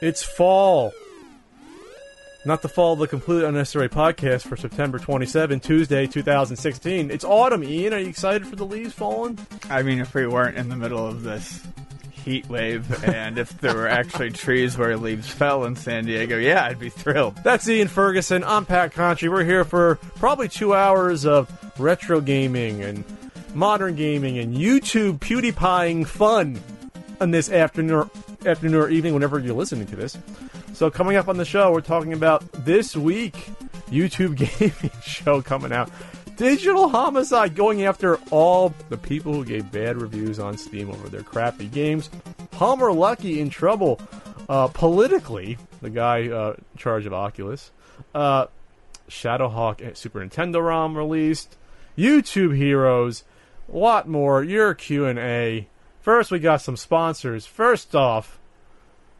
It's 0.00 0.22
fall. 0.22 0.92
Not 2.46 2.62
the 2.62 2.70
fall 2.70 2.94
of 2.94 3.00
the 3.00 3.06
completely 3.06 3.44
unnecessary 3.44 3.90
podcast 3.90 4.48
for 4.48 4.56
September 4.56 4.98
27, 4.98 5.60
Tuesday, 5.60 6.06
2016. 6.06 7.10
It's 7.10 7.22
autumn, 7.22 7.62
Ian. 7.62 7.92
Are 7.92 7.98
you 7.98 8.08
excited 8.08 8.46
for 8.46 8.56
the 8.56 8.64
leaves 8.64 8.94
falling? 8.94 9.38
I 9.68 9.82
mean, 9.82 10.00
if 10.00 10.14
we 10.14 10.26
weren't 10.26 10.56
in 10.56 10.70
the 10.70 10.76
middle 10.76 11.06
of 11.06 11.22
this 11.22 11.62
heat 12.12 12.48
wave 12.48 13.04
and 13.04 13.36
if 13.36 13.60
there 13.60 13.74
were 13.74 13.88
actually 13.88 14.30
trees 14.30 14.78
where 14.78 14.96
leaves 14.96 15.28
fell 15.28 15.64
in 15.66 15.76
San 15.76 16.06
Diego, 16.06 16.38
yeah, 16.38 16.64
I'd 16.64 16.78
be 16.78 16.88
thrilled. 16.88 17.36
That's 17.44 17.68
Ian 17.68 17.88
Ferguson. 17.88 18.42
I'm 18.44 18.64
Pat 18.64 18.94
Contri. 18.94 19.30
We're 19.30 19.44
here 19.44 19.64
for 19.64 19.96
probably 20.16 20.48
two 20.48 20.74
hours 20.74 21.26
of 21.26 21.50
retro 21.78 22.22
gaming 22.22 22.82
and 22.82 23.04
modern 23.52 23.96
gaming 23.96 24.38
and 24.38 24.56
YouTube 24.56 25.18
PewDiePieing 25.18 26.06
fun 26.06 26.58
on 27.20 27.30
this 27.30 27.50
afternoon, 27.50 28.10
afternoon 28.46 28.74
or 28.74 28.88
evening, 28.88 29.14
whenever 29.14 29.38
you're 29.38 29.54
listening 29.54 29.86
to 29.86 29.96
this. 29.96 30.16
So, 30.72 30.90
coming 30.90 31.16
up 31.16 31.28
on 31.28 31.36
the 31.36 31.44
show, 31.44 31.72
we're 31.72 31.80
talking 31.80 32.12
about 32.12 32.50
this 32.64 32.96
week 32.96 33.34
YouTube 33.90 34.36
gaming 34.60 34.90
show 35.02 35.42
coming 35.42 35.72
out. 35.72 35.90
Digital 36.36 36.88
Homicide 36.88 37.54
going 37.54 37.84
after 37.84 38.16
all 38.30 38.72
the 38.88 38.96
people 38.96 39.34
who 39.34 39.44
gave 39.44 39.70
bad 39.70 40.00
reviews 40.00 40.38
on 40.38 40.56
Steam 40.56 40.88
over 40.88 41.08
their 41.10 41.22
crappy 41.22 41.66
games. 41.66 42.08
Palmer 42.50 42.88
Luckey 42.88 43.38
in 43.38 43.50
trouble 43.50 44.00
uh, 44.48 44.68
politically, 44.68 45.58
the 45.82 45.90
guy 45.90 46.28
uh, 46.28 46.54
in 46.56 46.78
charge 46.78 47.04
of 47.04 47.12
Oculus. 47.12 47.70
Uh, 48.14 48.46
Shadowhawk 49.10 49.96
Super 49.96 50.20
Nintendo 50.20 50.64
ROM 50.64 50.96
released. 50.96 51.56
YouTube 51.98 52.56
Heroes, 52.56 53.24
a 53.70 53.76
lot 53.76 54.08
more. 54.08 54.42
Your 54.42 54.72
Q 54.74 55.04
and 55.04 55.18
A. 55.18 55.68
First, 56.00 56.30
we 56.30 56.38
got 56.38 56.62
some 56.62 56.76
sponsors. 56.76 57.46
First 57.46 57.94
off, 57.94 58.38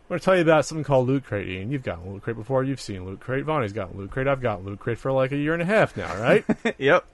I'm 0.05 0.15
going 0.15 0.19
to 0.21 0.25
tell 0.25 0.37
you 0.37 0.43
about 0.43 0.65
something 0.65 0.85
called 0.85 1.07
Loot 1.07 1.25
Crate, 1.25 1.49
Ian. 1.49 1.71
You've 1.71 1.83
gotten 1.83 2.11
Loot 2.11 2.23
Crate 2.23 2.37
before. 2.37 2.65
You've 2.65 2.81
seen 2.81 3.05
Loot 3.05 3.21
Crate. 3.21 3.45
Vonnie's 3.45 3.73
gotten 3.73 3.99
Loot 3.99 4.11
Crate. 4.11 4.27
I've 4.27 4.41
gotten 4.41 4.65
Loot 4.65 4.81
Crate 4.81 4.99
for 4.99 5.13
like 5.13 5.33
a 5.33 5.37
year 5.37 5.53
and 5.53 5.63
a 5.63 5.67
half 5.67 5.97
now, 5.97 6.15
right? 6.21 6.45
yep. 6.79 7.05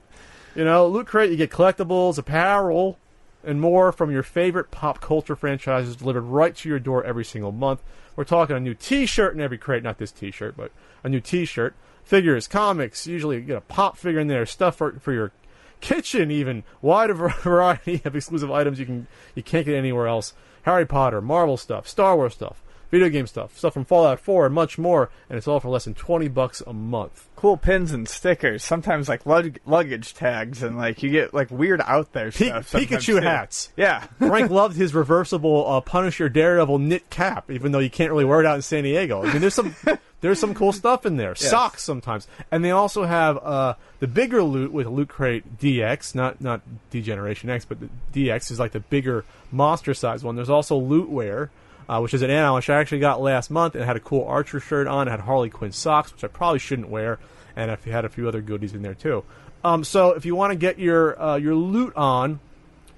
You 0.54 0.64
know, 0.64 0.86
Loot 0.86 1.06
Crate, 1.06 1.30
you 1.30 1.36
get 1.36 1.50
collectibles, 1.50 2.16
apparel, 2.16 2.98
and 3.44 3.60
more 3.60 3.92
from 3.92 4.10
your 4.10 4.22
favorite 4.22 4.70
pop 4.70 5.00
culture 5.00 5.36
franchises 5.36 5.96
delivered 5.96 6.22
right 6.22 6.54
to 6.56 6.68
your 6.68 6.78
door 6.78 7.04
every 7.04 7.24
single 7.24 7.52
month. 7.52 7.82
We're 8.16 8.24
talking 8.24 8.56
a 8.56 8.60
new 8.60 8.74
T-shirt 8.74 9.34
in 9.34 9.40
every 9.40 9.58
crate, 9.58 9.82
not 9.82 9.98
this 9.98 10.10
T-shirt, 10.10 10.56
but 10.56 10.72
a 11.04 11.08
new 11.08 11.20
T-shirt. 11.20 11.74
Figures, 12.02 12.48
comics, 12.48 13.06
usually 13.06 13.36
you 13.36 13.42
get 13.42 13.56
a 13.56 13.60
pop 13.60 13.96
figure 13.96 14.20
in 14.20 14.28
there, 14.28 14.46
stuff 14.46 14.76
for, 14.76 14.92
for 15.00 15.12
your 15.12 15.32
kitchen, 15.80 16.30
even 16.30 16.64
wide 16.80 17.10
variety 17.42 18.02
of 18.04 18.16
exclusive 18.16 18.50
items 18.50 18.78
you 18.78 18.86
can 18.86 19.06
you 19.34 19.42
can't 19.42 19.66
get 19.66 19.74
anywhere 19.74 20.06
else. 20.06 20.34
Harry 20.62 20.86
Potter, 20.86 21.20
Marvel 21.20 21.56
stuff, 21.56 21.86
Star 21.86 22.16
Wars 22.16 22.34
stuff, 22.34 22.62
video 22.90 23.08
game 23.08 23.26
stuff, 23.26 23.56
stuff 23.58 23.74
from 23.74 23.84
Fallout 23.84 24.20
4, 24.20 24.46
and 24.46 24.54
much 24.54 24.78
more. 24.78 25.10
And 25.28 25.36
it's 25.36 25.48
all 25.48 25.60
for 25.60 25.68
less 25.68 25.84
than 25.84 25.94
20 25.94 26.28
bucks 26.28 26.62
a 26.66 26.72
month. 26.72 27.28
Cool 27.36 27.56
pins 27.56 27.92
and 27.92 28.08
stickers, 28.08 28.64
sometimes 28.64 29.08
like 29.08 29.26
lug- 29.26 29.58
luggage 29.66 30.14
tags, 30.14 30.62
and 30.62 30.76
like 30.76 31.02
you 31.02 31.10
get 31.10 31.34
like 31.34 31.50
weird 31.50 31.80
out 31.82 32.12
there 32.12 32.30
P- 32.30 32.46
stuff. 32.46 32.72
Pikachu 32.72 33.04
too. 33.04 33.16
hats. 33.20 33.70
Yeah. 33.76 34.00
Frank 34.18 34.50
loved 34.50 34.76
his 34.76 34.94
reversible 34.94 35.66
uh, 35.68 35.80
Punisher 35.80 36.28
Daredevil 36.28 36.78
knit 36.78 37.10
cap, 37.10 37.50
even 37.50 37.72
though 37.72 37.78
you 37.78 37.90
can't 37.90 38.10
really 38.10 38.24
wear 38.24 38.40
it 38.40 38.46
out 38.46 38.56
in 38.56 38.62
San 38.62 38.84
Diego. 38.84 39.22
I 39.22 39.32
mean, 39.32 39.40
there's 39.42 39.54
some 39.54 39.74
there's 40.22 40.38
some 40.38 40.54
cool 40.54 40.72
stuff 40.72 41.04
in 41.04 41.16
there. 41.18 41.30
Yes. 41.38 41.50
Socks 41.50 41.82
sometimes, 41.82 42.26
and 42.50 42.64
they 42.64 42.70
also 42.70 43.04
have 43.04 43.36
uh, 43.38 43.74
the 44.00 44.06
bigger 44.06 44.42
loot 44.42 44.72
with 44.72 44.86
Loot 44.86 45.08
Crate 45.08 45.58
DX, 45.58 46.14
not 46.14 46.40
not 46.40 46.62
Degeneration 46.90 47.50
X, 47.50 47.64
but 47.66 47.78
the 47.80 47.88
DX 48.14 48.50
is 48.50 48.58
like 48.58 48.72
the 48.72 48.80
bigger 48.80 49.24
monster 49.52 49.92
size 49.94 50.24
one. 50.24 50.36
There's 50.36 50.50
also 50.50 50.80
Lootwear. 50.80 51.50
Uh, 51.88 52.00
which 52.00 52.12
is 52.12 52.22
an 52.22 52.30
add-on 52.30 52.56
which 52.56 52.68
I 52.68 52.80
actually 52.80 52.98
got 52.98 53.20
last 53.20 53.48
month. 53.48 53.76
and 53.76 53.84
had 53.84 53.94
a 53.96 54.00
cool 54.00 54.26
Archer 54.26 54.58
shirt 54.58 54.88
on. 54.88 55.06
It 55.06 55.12
had 55.12 55.20
Harley 55.20 55.50
Quinn 55.50 55.70
socks, 55.70 56.12
which 56.12 56.24
I 56.24 56.26
probably 56.26 56.58
shouldn't 56.58 56.88
wear, 56.88 57.20
and 57.54 57.70
it 57.70 57.78
had 57.84 58.04
a 58.04 58.08
few 58.08 58.26
other 58.26 58.40
goodies 58.40 58.74
in 58.74 58.82
there 58.82 58.94
too. 58.94 59.22
Um, 59.62 59.84
so 59.84 60.10
if 60.10 60.26
you 60.26 60.34
want 60.34 60.50
to 60.50 60.56
get 60.56 60.78
your 60.78 61.20
uh, 61.20 61.36
your 61.36 61.54
loot 61.54 61.94
on, 61.94 62.40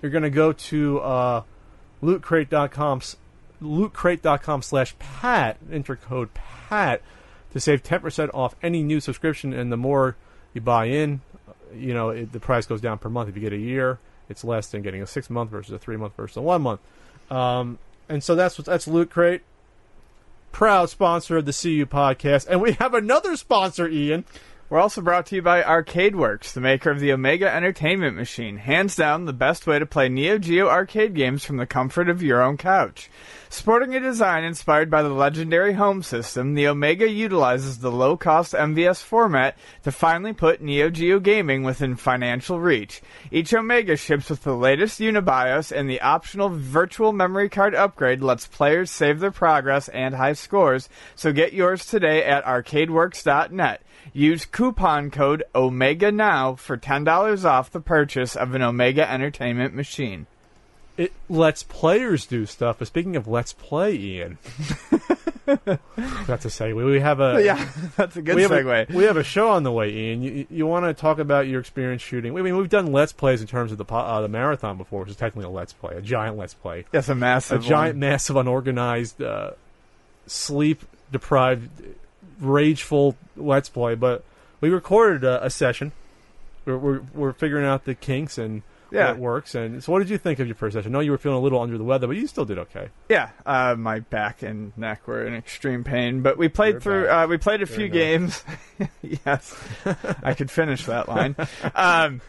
you're 0.01 0.11
going 0.11 0.23
to 0.23 0.31
go 0.31 0.53
to 0.53 1.01
uh, 1.01 1.43
lootcrate.com 2.03 3.03
lootcrate.com 3.63 4.63
slash 4.63 4.97
pat 4.99 5.57
enter 5.73 5.97
code 5.97 6.33
pat 6.35 7.03
to 7.53 7.59
save 7.59 7.83
10% 7.83 8.31
off 8.33 8.55
any 8.63 8.83
new 8.83 9.01
subscription 9.01 9.53
and 9.53 9.73
the 9.73 9.77
more 9.77 10.17
you 10.55 10.61
buy 10.61 10.85
in 10.85 11.21
you 11.75 11.93
know 11.93 12.11
it, 12.11 12.33
the 12.33 12.39
price 12.39 12.67
goes 12.67 12.81
down 12.81 12.99
per 12.99 13.09
month 13.09 13.29
if 13.29 13.35
you 13.35 13.43
get 13.43 13.53
a 13.53 13.59
year 13.59 13.99
it's 14.29 14.45
less 14.45 14.69
than 14.69 14.83
getting 14.83 15.03
a 15.03 15.07
six 15.07 15.29
month 15.29 15.51
versus 15.51 15.73
a 15.73 15.79
three 15.79 15.97
month 15.97 16.15
versus 16.17 16.37
a 16.37 16.41
one 16.41 16.63
month 16.63 16.81
um, 17.31 17.79
and 18.09 18.23
so 18.23 18.35
that's 18.35 18.59
what 18.59 18.67
that's 18.67 18.87
loot 18.89 19.11
crate 19.11 19.43
proud 20.53 20.91
sponsor 20.91 21.37
of 21.37 21.47
the 21.47 21.53
cu 21.53 21.87
podcast. 21.87 22.47
And 22.49 22.61
we 22.61 22.73
have 22.73 22.95
another 22.95 23.37
sponsor 23.37 23.89
ian 23.89 24.25
We're 24.71 24.81
also 24.81 25.01
brought 25.01 25.25
to 25.27 25.35
you 25.35 25.41
by 25.41 25.63
ArcadeWorks, 25.63 26.53
the 26.53 26.61
maker 26.61 26.91
of 26.91 27.01
the 27.01 27.11
Omega 27.11 27.51
Entertainment 27.51 28.15
Machine. 28.15 28.59
Hands 28.59 28.95
down, 28.95 29.25
the 29.25 29.33
best 29.33 29.67
way 29.67 29.79
to 29.79 29.87
play 29.87 30.11
Neo 30.11 30.37
Geo 30.37 30.69
arcade 30.69 31.15
games 31.15 31.43
from 31.43 31.57
the 31.57 31.65
comfort 31.65 32.11
of 32.11 32.23
your 32.23 32.43
own 32.43 32.59
couch. 32.59 33.09
Sporting 33.49 33.95
a 33.95 34.01
design 34.01 34.45
inspired 34.45 34.91
by 34.91 35.03
the 35.03 35.09
legendary 35.09 35.73
home 35.73 36.03
system, 36.03 36.53
the 36.53 36.67
Omega 36.67 37.09
utilizes 37.09 37.79
the 37.79 37.91
low 37.91 38.15
cost 38.19 38.53
MVS 38.53 39.03
format 39.03 39.57
to 39.85 39.91
finally 39.91 40.35
put 40.35 40.61
Neo 40.61 40.91
Geo 40.91 41.19
gaming 41.19 41.63
within 41.63 41.97
financial 41.97 42.61
reach. 42.61 43.01
Each 43.31 43.55
Omega 43.55 43.97
ships 43.97 44.29
with 44.29 44.43
the 44.43 44.55
latest 44.55 45.01
Unibios, 45.01 45.73
and 45.75 45.89
the 45.89 46.03
optional 46.03 46.51
virtual 46.51 47.15
memory 47.15 47.49
card 47.49 47.75
upgrade 47.75 48.21
lets 48.21 48.47
players 48.47 48.91
save 48.91 49.19
their 49.21 49.31
progress 49.31 49.89
and 49.89 50.15
high 50.15 50.35
scores, 50.35 50.91
so 51.15 51.33
get 51.33 51.55
yours 51.55 51.87
today 51.87 52.23
at 52.23 52.45
arcadeworks.net. 52.45 53.81
Use 54.13 54.45
coupon 54.45 55.11
code 55.11 55.45
OMEGA 55.55 56.13
now 56.15 56.55
for 56.55 56.77
$10 56.77 57.45
off 57.45 57.71
the 57.71 57.81
purchase 57.81 58.35
of 58.37 58.55
an 58.55 58.63
Omega 58.63 59.09
Entertainment 59.11 59.75
machine. 59.75 60.27
it 60.97 61.13
lets 61.29 61.63
players 61.63 62.27
do 62.27 62.45
stuff 62.47 62.79
but 62.81 62.89
speaking 62.89 63.15
of 63.17 63.29
let's 63.29 63.53
play 63.53 63.95
ian 63.95 64.37
that's 65.47 66.45
a 66.45 66.49
segue 66.49 66.85
we 66.85 67.01
have 67.01 67.21
a 67.21 67.43
Yeah, 67.43 67.69
that's 67.97 68.17
a 68.17 68.23
good 68.23 68.37
we 68.37 68.43
have 68.43 68.51
segue. 68.51 68.91
A, 68.91 68.97
we 68.97 69.05
have 69.05 69.17
a 69.17 69.23
show 69.25 69.49
on 69.51 69.63
the 69.63 69.73
way, 69.73 69.91
Ian. 69.91 70.23
You, 70.23 70.47
you 70.51 70.67
want 70.67 70.85
to 70.85 70.93
talk 70.95 71.19
about 71.19 71.47
your 71.47 71.61
experience 71.61 72.03
shooting? 72.03 72.37
I 72.37 72.43
mean, 72.43 72.57
we've 72.57 72.69
done 72.69 72.93
let's 72.93 73.13
plays 73.13 73.41
in 73.41 73.47
terms 73.47 73.73
of 73.73 73.79
the 73.79 73.85
uh, 73.87 74.21
the 74.21 74.29
marathon 74.29 74.77
before, 74.77 75.01
which 75.01 75.11
is 75.11 75.17
technically 75.17 75.47
a 75.47 75.49
let's 75.51 75.73
play, 75.73 75.97
a 75.97 76.03
giant 76.03 76.37
let's 76.37 76.53
play, 76.55 76.85
Yes, 76.93 77.09
a 77.09 77.15
massive, 77.15 77.53
a 77.53 77.61
massive 77.61 77.69
giant, 77.69 77.95
one. 77.95 78.01
massive, 78.01 78.37
unorganized, 78.37 79.23
uh, 79.23 79.53
sleep 80.27 80.83
deprived, 81.11 81.71
rageful 82.41 83.17
let's 83.37 83.69
play. 83.69 83.95
But 83.95 84.25
we 84.61 84.71
recorded 84.71 85.25
a, 85.25 85.45
a 85.47 85.51
session. 85.51 85.93
We're, 86.65 86.79
we're 86.79 87.01
we're 87.15 87.33
figuring 87.33 87.65
out 87.65 87.85
the 87.85 87.95
kinks 87.95 88.37
and 88.39 88.63
Yeah. 88.91 89.13
what 89.13 89.19
works. 89.19 89.55
And 89.55 89.83
so, 89.83 89.91
what 89.93 90.01
did 90.01 90.11
you 90.11 90.19
think 90.19 90.39
of 90.39 90.47
your 90.47 90.55
first 90.57 90.75
session? 90.75 90.93
I 90.93 90.99
know 90.99 91.01
you 91.01 91.11
were 91.13 91.19
feeling 91.19 91.39
a 91.39 91.41
little 91.41 91.61
under 91.61 91.79
the 91.79 91.85
weather, 91.85 92.07
but 92.07 92.17
you 92.17 92.27
still 92.27 92.45
did 92.45 92.59
okay. 92.59 92.89
Yeah, 93.09 93.31
uh, 93.47 93.75
my 93.79 94.01
back 94.01 94.43
and 94.43 94.77
neck 94.77 95.07
were 95.07 95.27
in 95.27 95.35
extreme 95.35 95.83
pain, 95.85 96.21
but 96.23 96.37
we 96.37 96.49
played 96.49 96.83
through. 96.83 97.09
Uh, 97.09 97.27
we 97.27 97.39
played 97.39 97.63
a 97.63 97.67
few 97.67 97.89
games. 97.89 98.45
yes, 99.03 99.55
I 100.23 100.35
could 100.35 100.51
finish 100.51 100.85
that 100.87 101.09
line. 101.09 101.37
Um, 101.75 102.21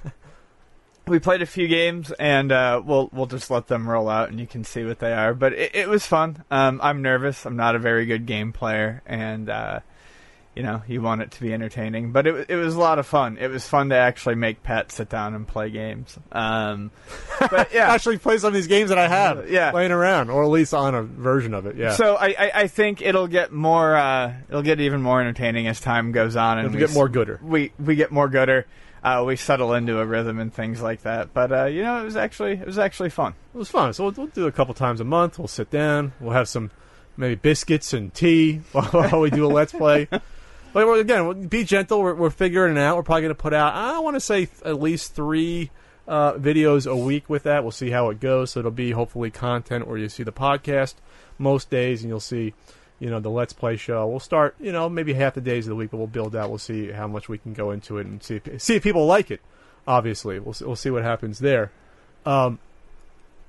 we 1.08 1.18
played 1.20 1.42
a 1.42 1.46
few 1.48 1.68
games, 1.68 2.12
and 2.12 2.52
uh, 2.52 2.82
we'll 2.86 3.10
we'll 3.12 3.26
just 3.26 3.50
let 3.50 3.68
them 3.68 3.90
roll 3.90 4.08
out, 4.08 4.30
and 4.30 4.40
you 4.40 4.46
can 4.48 4.64
see 4.64 4.84
what 4.86 5.00
they 5.00 5.12
are. 5.12 5.34
But 5.34 5.54
it, 5.54 5.76
it 5.76 5.90
was 5.90 6.06
fun. 6.06 6.44
Um, 6.52 6.80
I'm 6.84 7.02
nervous. 7.02 7.46
I'm 7.46 7.56
not 7.58 7.76
a 7.76 7.80
very 7.80 8.06
good 8.06 8.26
game 8.26 8.54
player, 8.54 9.02
and 9.08 9.50
uh, 9.50 9.80
you 10.60 10.66
know 10.66 10.84
you 10.90 11.02
want 11.02 11.22
it 11.22 11.32
to 11.32 11.40
be 11.42 11.54
entertaining. 11.54 12.12
But 12.12 12.28
it 12.28 12.50
it 12.50 12.56
was 12.58 12.76
a 12.76 12.80
lot 12.80 13.00
of 13.00 13.08
fun. 13.08 13.38
It 13.38 13.48
was 13.50 13.66
fun 13.66 13.90
to 13.90 13.96
actually 13.96 14.36
make 14.36 14.62
Pat 14.62 14.92
sit 14.92 15.08
down 15.08 15.34
and 15.34 15.48
play 15.48 15.70
games. 15.70 16.20
Um, 16.34 16.92
but 17.40 17.74
yeah, 17.74 17.94
Actually, 17.94 18.18
play 18.18 18.38
some 18.40 18.50
of 18.50 18.54
these 18.54 18.68
games 18.68 18.90
that 18.90 18.98
I 18.98 19.08
have, 19.08 19.50
Yeah. 19.60 19.72
laying 19.72 19.94
around, 19.94 20.30
or 20.30 20.44
at 20.44 20.50
least 20.50 20.74
on 20.74 20.94
a 20.96 21.02
version 21.04 21.54
of 21.54 21.66
it. 21.66 21.78
Yeah. 21.78 21.94
So 21.94 22.18
I, 22.18 22.36
I, 22.38 22.52
I 22.56 22.68
think 22.68 23.02
it'll 23.02 23.28
get 23.28 23.54
more 23.54 23.96
uh, 23.96 24.34
it'll 24.50 24.62
get 24.62 24.82
even 24.82 25.02
more 25.02 25.22
entertaining 25.22 25.68
as 25.68 25.80
time 25.80 26.12
goes 26.12 26.36
on 26.36 26.58
and 26.58 26.66
It'll 26.68 26.74
we 26.76 26.80
get 26.86 26.94
more 26.94 27.08
gooder. 27.08 27.40
We 27.42 27.72
we 27.80 27.96
get 27.96 28.12
more 28.12 28.28
gooder. 28.28 28.66
Uh, 29.02 29.24
we 29.26 29.38
settle 29.38 29.74
into 29.76 29.98
a 29.98 30.06
rhythm 30.06 30.40
and 30.40 30.54
things 30.54 30.82
like 30.82 31.04
that. 31.04 31.34
But 31.34 31.54
uh, 31.54 31.66
you 31.68 31.84
know, 31.84 32.02
it 32.02 32.04
was 32.04 32.18
actually 32.18 32.56
it 32.56 32.66
was 32.66 32.78
actually 32.78 33.12
fun. 33.12 33.34
It 33.56 33.58
was 33.58 33.70
fun. 33.70 33.94
So 33.94 34.04
we'll, 34.04 34.12
we'll 34.12 34.28
do 34.28 34.44
it 34.44 34.50
a 34.50 34.52
couple 34.52 34.74
times 34.74 35.00
a 35.00 35.06
month. 35.06 35.40
We'll 35.40 35.48
sit 35.48 35.70
down. 35.70 36.12
We'll 36.20 36.34
have 36.34 36.50
some 36.50 36.70
maybe 37.16 37.36
biscuits 37.36 37.94
and 37.94 38.14
tea 38.14 38.58
while 38.74 39.22
we 39.22 39.30
do 39.30 39.46
a 39.46 39.48
let's 39.48 39.72
play. 39.72 40.10
But 40.74 40.88
again, 41.00 41.48
be 41.48 41.64
gentle. 41.64 42.02
We're, 42.02 42.14
we're 42.14 42.30
figuring 42.30 42.78
it 42.78 42.80
out. 42.80 42.96
We're 42.96 43.04
probably 43.04 43.24
going 43.24 43.36
to 43.36 43.42
put 43.42 43.54
out. 43.54 43.74
I 43.74 44.00
want 44.00 44.16
to 44.16 44.20
say 44.20 44.46
th- 44.46 44.62
at 44.64 44.80
least 44.80 45.16
three 45.16 45.72
uh, 46.08 46.34
videos 46.34 46.90
a 46.90 46.96
week 46.96 47.30
with 47.30 47.44
that. 47.44 47.64
We'll 47.64 47.72
see 47.72 47.90
how 47.90 48.10
it 48.10 48.20
goes. 48.20 48.52
So 48.52 48.60
it'll 48.60 48.72
be 48.72 48.92
hopefully 48.92 49.32
content 49.32 49.88
where 49.88 49.98
you 49.98 50.10
see 50.10 50.24
the 50.24 50.32
podcast 50.32 50.96
most 51.38 51.70
days, 51.70 52.02
and 52.02 52.10
you'll 52.10 52.20
see, 52.20 52.54
you 53.00 53.10
know, 53.10 53.20
the 53.20 53.30
let's 53.30 53.54
play 53.54 53.78
show. 53.78 54.08
We'll 54.08 54.20
start, 54.20 54.56
you 54.60 54.72
know, 54.72 54.90
maybe 54.90 55.14
half 55.14 55.34
the 55.34 55.42
days 55.42 55.66
of 55.66 55.70
the 55.70 55.76
week, 55.76 55.92
but 55.92 55.98
we'll 55.98 56.08
build 56.08 56.36
out. 56.36 56.50
We'll 56.50 56.58
see 56.60 56.92
how 56.92 57.08
much 57.08 57.30
we 57.30 57.38
can 57.38 57.54
go 57.54 57.72
into 57.72 57.98
it 57.98 58.06
and 58.06 58.22
see 58.22 58.36
if, 58.44 58.62
see 58.62 58.76
if 58.76 58.84
people 58.84 59.06
like 59.06 59.32
it. 59.32 59.42
Obviously, 59.88 60.40
we'll 60.40 60.56
we'll 60.62 60.76
see 60.76 60.92
what 60.92 61.04
happens 61.04 61.40
there. 61.40 61.72
Um, 62.26 62.60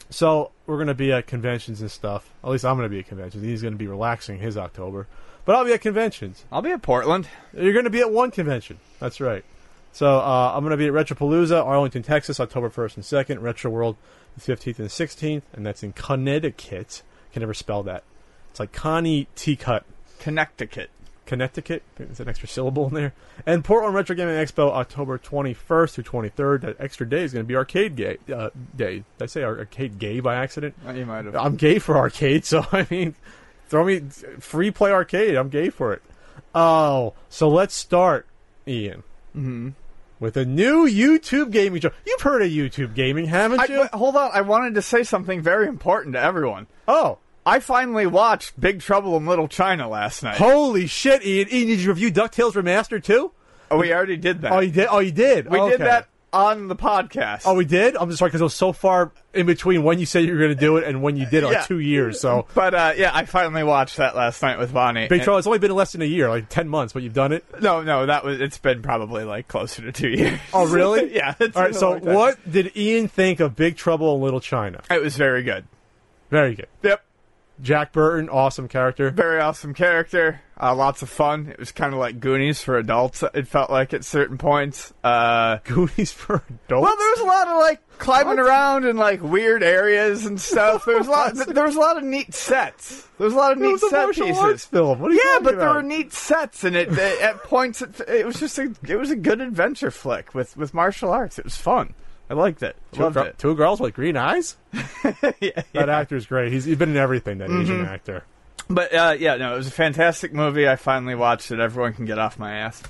so 0.08 0.50
we're 0.66 0.76
going 0.76 0.88
to 0.88 0.94
be 0.94 1.12
at 1.12 1.26
conventions 1.26 1.80
and 1.80 1.90
stuff. 1.90 2.32
At 2.42 2.50
least 2.50 2.64
I'm 2.64 2.76
going 2.76 2.88
to 2.88 2.92
be 2.92 3.00
at 3.00 3.06
conventions. 3.06 3.42
He's 3.42 3.62
going 3.62 3.74
to 3.74 3.78
be 3.78 3.86
relaxing 3.86 4.38
his 4.38 4.56
October, 4.56 5.06
but 5.50 5.56
I'll 5.56 5.64
be 5.64 5.72
at 5.72 5.80
conventions. 5.80 6.44
I'll 6.52 6.62
be 6.62 6.70
at 6.70 6.80
Portland. 6.80 7.26
You're 7.52 7.72
going 7.72 7.82
to 7.82 7.90
be 7.90 7.98
at 7.98 8.12
one 8.12 8.30
convention. 8.30 8.78
That's 9.00 9.20
right. 9.20 9.44
So 9.90 10.20
uh, 10.20 10.52
I'm 10.54 10.62
going 10.62 10.70
to 10.70 10.76
be 10.76 10.86
at 10.86 10.92
Retropalooza, 10.92 11.60
Arlington, 11.64 12.04
Texas, 12.04 12.38
October 12.38 12.70
1st 12.70 12.94
and 12.98 13.04
2nd. 13.04 13.42
Retro 13.42 13.68
World, 13.68 13.96
the 14.38 14.42
15th 14.42 14.78
and 14.78 14.88
16th, 14.88 15.42
and 15.52 15.66
that's 15.66 15.82
in 15.82 15.92
Connecticut. 15.92 17.02
Can 17.32 17.40
never 17.40 17.52
spell 17.52 17.82
that. 17.82 18.04
It's 18.52 18.60
like 18.60 18.70
Connie 18.70 19.26
T 19.34 19.56
Cut. 19.56 19.84
Connecticut. 20.20 20.88
Connecticut. 21.26 21.82
There's 21.96 22.20
an 22.20 22.28
extra 22.28 22.46
syllable 22.46 22.86
in 22.86 22.94
there. 22.94 23.12
And 23.44 23.64
Portland 23.64 23.96
Retro 23.96 24.14
Gaming 24.14 24.36
Expo, 24.36 24.70
October 24.70 25.18
21st 25.18 25.94
through 25.94 26.04
23rd. 26.04 26.60
That 26.60 26.76
extra 26.78 27.08
day 27.08 27.24
is 27.24 27.32
going 27.32 27.44
to 27.44 27.48
be 27.48 27.56
Arcade 27.56 27.96
Gay 27.96 28.18
uh, 28.32 28.50
Day. 28.76 29.02
Did 29.18 29.24
I 29.24 29.26
say 29.26 29.42
Arcade 29.42 29.98
Gay 29.98 30.20
by 30.20 30.36
accident? 30.36 30.76
You 30.94 31.06
might 31.06 31.24
have. 31.24 31.34
I'm 31.34 31.56
gay 31.56 31.80
for 31.80 31.96
arcade, 31.96 32.44
so 32.44 32.64
I 32.70 32.86
mean, 32.88 33.16
throw 33.70 33.84
me 33.84 34.00
free 34.40 34.70
play 34.70 34.92
arcade. 34.92 35.34
I'm 35.36 35.48
gay 35.48 35.70
for 35.70 35.94
it. 35.94 36.02
Oh, 36.54 37.14
so 37.28 37.48
let's 37.48 37.74
start, 37.74 38.26
Ian, 38.68 39.02
Mm-hmm. 39.36 39.68
with 40.18 40.36
a 40.36 40.44
new 40.44 40.86
YouTube 40.88 41.50
gaming 41.52 41.80
show. 41.80 41.92
You've 42.04 42.20
heard 42.20 42.42
of 42.42 42.50
YouTube 42.50 42.94
gaming, 42.94 43.26
haven't 43.26 43.68
you? 43.68 43.84
hold 43.92 44.16
on, 44.16 44.30
I 44.34 44.40
wanted 44.42 44.74
to 44.74 44.82
say 44.82 45.02
something 45.04 45.40
very 45.40 45.66
important 45.68 46.14
to 46.14 46.20
everyone. 46.20 46.66
oh, 46.88 47.18
I 47.46 47.60
finally 47.60 48.06
watched 48.06 48.60
Big 48.60 48.80
Trouble 48.80 49.16
in 49.16 49.24
Little 49.24 49.48
China 49.48 49.88
last 49.88 50.22
night. 50.22 50.36
holy 50.36 50.86
shit, 50.86 51.24
Ian! 51.24 51.48
Ian, 51.50 51.68
did 51.68 51.80
you 51.80 51.88
review 51.88 52.10
Ducktales 52.12 52.52
Remastered 52.52 53.02
too? 53.02 53.32
Oh, 53.70 53.78
we 53.78 53.94
already 53.94 54.16
did 54.18 54.42
that. 54.42 54.52
Oh, 54.52 54.60
you 54.60 54.70
did. 54.72 54.88
Oh, 54.90 54.98
you 54.98 55.12
did. 55.12 55.48
we 55.48 55.58
Okay. 55.58 55.70
did 55.78 55.80
that 55.86 56.08
on 56.32 56.68
the 56.68 56.76
podcast. 56.76 57.42
Oh, 57.44 57.54
we 57.54 57.64
did. 57.64 57.96
I'm 57.96 58.08
just 58.08 58.18
sorry 58.18 58.28
because 58.28 58.40
it 58.40 58.44
was 58.44 58.54
so 58.54 58.72
far 58.72 59.12
in 59.34 59.46
between 59.46 59.82
when 59.82 59.98
you 59.98 60.06
said 60.06 60.24
you 60.24 60.32
were 60.32 60.38
going 60.38 60.50
to 60.54 60.54
do 60.60 60.76
it 60.76 60.84
and 60.84 61.02
when 61.02 61.16
you 61.16 61.24
did 61.26 61.42
it, 61.42 61.46
like 61.46 61.54
Yeah. 61.54 61.62
two 61.62 61.78
years. 61.80 62.20
So. 62.20 62.46
but 62.54 62.74
uh, 62.74 62.92
yeah, 62.96 63.10
I 63.14 63.24
finally 63.24 63.62
watched 63.64 63.96
that 63.96 64.14
last 64.16 64.40
night 64.42 64.58
with 64.58 64.72
Bonnie. 64.72 65.08
Big 65.08 65.22
Trouble. 65.22 65.38
It's 65.38 65.46
only 65.46 65.58
been 65.58 65.70
less 65.74 65.92
than 65.92 66.02
a 66.02 66.06
year, 66.06 66.28
like 66.28 66.48
ten 66.48 66.68
months, 66.68 66.92
but 66.92 67.02
you've 67.02 67.14
done 67.14 67.32
it. 67.32 67.44
No, 67.60 67.82
no, 67.82 68.06
that 68.06 68.24
was. 68.24 68.40
It's 68.40 68.58
been 68.58 68.82
probably 68.82 69.24
like 69.24 69.48
closer 69.48 69.82
to 69.82 69.92
two 69.92 70.08
years. 70.16 70.38
Oh, 70.54 70.66
really? 70.66 71.14
yeah. 71.14 71.34
It's 71.40 71.56
All 71.56 71.62
right. 71.62 71.74
So, 71.74 71.98
what 71.98 72.38
did 72.50 72.76
Ian 72.76 73.08
think 73.08 73.40
of 73.40 73.56
Big 73.56 73.76
Trouble 73.76 74.14
in 74.16 74.22
Little 74.22 74.40
China? 74.40 74.82
It 74.90 75.02
was 75.02 75.16
very 75.16 75.42
good. 75.42 75.64
Very 76.30 76.54
good. 76.54 76.68
Yep. 76.82 77.04
Jack 77.62 77.92
Burton, 77.92 78.28
awesome 78.28 78.68
character. 78.68 79.10
Very 79.10 79.40
awesome 79.40 79.74
character. 79.74 80.40
Uh, 80.62 80.74
lots 80.74 81.02
of 81.02 81.08
fun. 81.08 81.48
It 81.48 81.58
was 81.58 81.72
kind 81.72 81.92
of 81.92 81.98
like 81.98 82.20
Goonies 82.20 82.62
for 82.62 82.76
adults. 82.78 83.22
It 83.34 83.48
felt 83.48 83.70
like 83.70 83.92
at 83.94 84.04
certain 84.04 84.38
points. 84.38 84.92
Uh, 85.04 85.58
Goonies 85.64 86.12
for 86.12 86.36
adults. 86.66 86.82
well, 86.84 86.96
there 86.96 87.10
was 87.10 87.20
a 87.20 87.24
lot 87.24 87.48
of 87.48 87.56
like 87.58 87.80
climbing 87.98 88.36
What? 88.36 88.46
around 88.46 88.84
in 88.84 88.96
like 88.96 89.22
weird 89.22 89.62
areas 89.62 90.26
and 90.26 90.40
stuff. 90.40 90.84
There 90.84 90.98
was 90.98 91.06
a 91.06 91.10
lot. 91.10 91.34
There 91.54 91.64
was 91.64 91.76
a 91.76 91.80
lot 91.80 91.96
of 91.96 92.04
neat 92.04 92.34
sets. 92.34 93.06
There 93.18 93.24
was 93.26 93.34
a 93.34 93.36
lot 93.36 93.52
of 93.52 93.58
it 93.58 93.66
neat 93.66 93.80
set 93.80 94.10
pieces. 94.14 94.64
film. 94.66 94.98
What 95.00 95.10
are 95.10 95.14
you 95.14 95.22
Yeah, 95.32 95.38
but 95.42 95.56
there 95.56 95.68
about? 95.68 95.76
were 95.76 95.82
neat 95.82 96.12
sets, 96.12 96.64
and 96.64 96.76
it, 96.76 96.90
it 96.92 97.20
at 97.22 97.42
points 97.44 97.82
it, 97.82 98.00
it 98.08 98.26
was 98.26 98.38
just 98.40 98.58
a 98.58 98.72
it 98.86 98.96
was 98.96 99.10
a 99.10 99.16
good 99.16 99.40
adventure 99.40 99.90
flick 99.90 100.34
with 100.34 100.56
with 100.56 100.72
martial 100.74 101.10
arts. 101.10 101.38
It 101.38 101.44
was 101.44 101.56
fun. 101.56 101.94
I 102.30 102.34
liked 102.34 102.62
it. 102.62 102.76
two, 102.92 103.02
Loved 103.02 103.16
gir- 103.16 103.26
it. 103.26 103.38
two 103.38 103.54
girls 103.56 103.80
with 103.80 103.92
green 103.94 104.16
eyes. 104.16 104.56
yeah, 105.40 105.62
That 105.74 105.88
actor's 105.88 106.26
great. 106.26 106.52
He's, 106.52 106.64
he's 106.64 106.76
been 106.78 106.90
in 106.90 106.96
everything. 106.96 107.38
That 107.38 107.48
Mm-hmm. 107.50 107.62
Asian 107.62 107.84
actor. 107.84 108.24
But 108.68 108.94
uh, 108.94 109.16
yeah, 109.18 109.34
no, 109.36 109.54
it 109.54 109.56
was 109.56 109.66
a 109.66 109.72
fantastic 109.72 110.32
movie. 110.32 110.68
I 110.68 110.76
finally 110.76 111.16
watched 111.16 111.50
it. 111.50 111.58
Everyone 111.58 111.92
can 111.92 112.04
get 112.04 112.20
off 112.20 112.38
my 112.38 112.52
ass. 112.58 112.82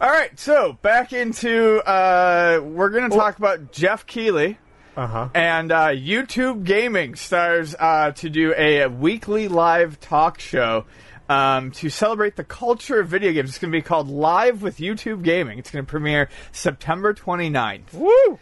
All 0.00 0.08
right, 0.08 0.38
so 0.38 0.74
back 0.80 1.12
into 1.12 1.78
uh, 1.84 2.60
we're 2.62 2.90
going 2.90 3.10
to 3.10 3.16
talk 3.16 3.36
about 3.36 3.72
Geoff 3.72 4.06
Keighley 4.06 4.58
Uh 4.96 5.06
huh. 5.08 5.28
and 5.34 5.72
uh, 5.72 5.88
YouTube 5.88 6.62
Gaming 6.62 7.16
stars 7.16 7.74
uh, 7.76 8.12
to 8.12 8.30
do 8.30 8.54
a 8.56 8.86
weekly 8.86 9.48
live 9.48 9.98
talk 9.98 10.38
show 10.38 10.84
um, 11.28 11.72
to 11.72 11.90
celebrate 11.90 12.36
the 12.36 12.44
culture 12.44 13.00
of 13.00 13.08
video 13.08 13.32
games. 13.32 13.48
It's 13.50 13.58
going 13.58 13.72
to 13.72 13.76
be 13.76 13.82
called 13.82 14.08
Live 14.08 14.62
with 14.62 14.78
YouTube 14.78 15.24
Gaming. 15.24 15.58
It's 15.58 15.72
going 15.72 15.84
to 15.84 15.90
premiere 15.90 16.28
September 16.52 17.12
29th. 17.12 17.92
Woo! 17.92 18.38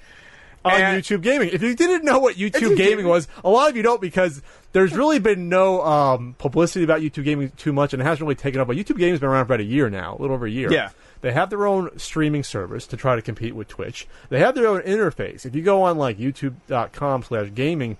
On 0.67 0.81
And- 0.81 1.03
YouTube 1.03 1.23
Gaming. 1.23 1.51
If 1.53 1.63
you 1.63 1.75
didn't 1.75 2.05
know 2.05 2.19
what 2.19 2.37
YouTube 2.37 2.61
YouTube 2.61 2.77
Gaming 2.77 3.07
was, 3.07 3.29
a 3.45 3.51
lot 3.51 3.71
of 3.71 3.77
you 3.77 3.83
don't 3.83 4.01
because 4.01 4.43
there's 4.73 4.93
really 4.93 5.19
been 5.19 5.49
no 5.49 5.83
um, 5.83 6.35
publicity 6.39 6.85
about 6.85 7.01
YouTube 7.01 7.25
Gaming 7.25 7.51
too 7.57 7.73
much, 7.73 7.93
and 7.93 8.03
it 8.03 8.05
hasn't 8.05 8.23
really 8.23 8.35
taken 8.35 8.61
up. 8.61 8.67
But 8.67 8.77
YouTube 8.77 8.99
Gaming's 8.99 9.21
been 9.21 9.29
around 9.29 9.47
for 9.47 9.55
about 9.55 9.61
a 9.61 9.65
year 9.65 9.89
now, 9.89 10.17
a 10.17 10.21
little 10.21 10.35
over 10.35 10.47
a 10.47 10.51
year. 10.51 10.73
Yeah. 10.73 10.91
They 11.23 11.33
have 11.33 11.51
their 11.51 11.67
own 11.67 11.99
streaming 11.99 12.43
service 12.45 12.87
to 12.89 12.97
try 12.97 13.17
to 13.17 13.23
compete 13.23 13.55
with 13.57 13.69
Twitch. 13.69 14.07
They 14.29 14.39
have 14.41 14.55
their 14.55 14.67
own 14.69 14.83
interface. 14.83 15.47
If 15.47 15.55
you 15.55 15.63
go 15.63 15.83
on 15.83 15.97
like 15.99 16.19
youtube.com 16.19 17.23
slash 17.23 17.49
gaming, 17.55 17.97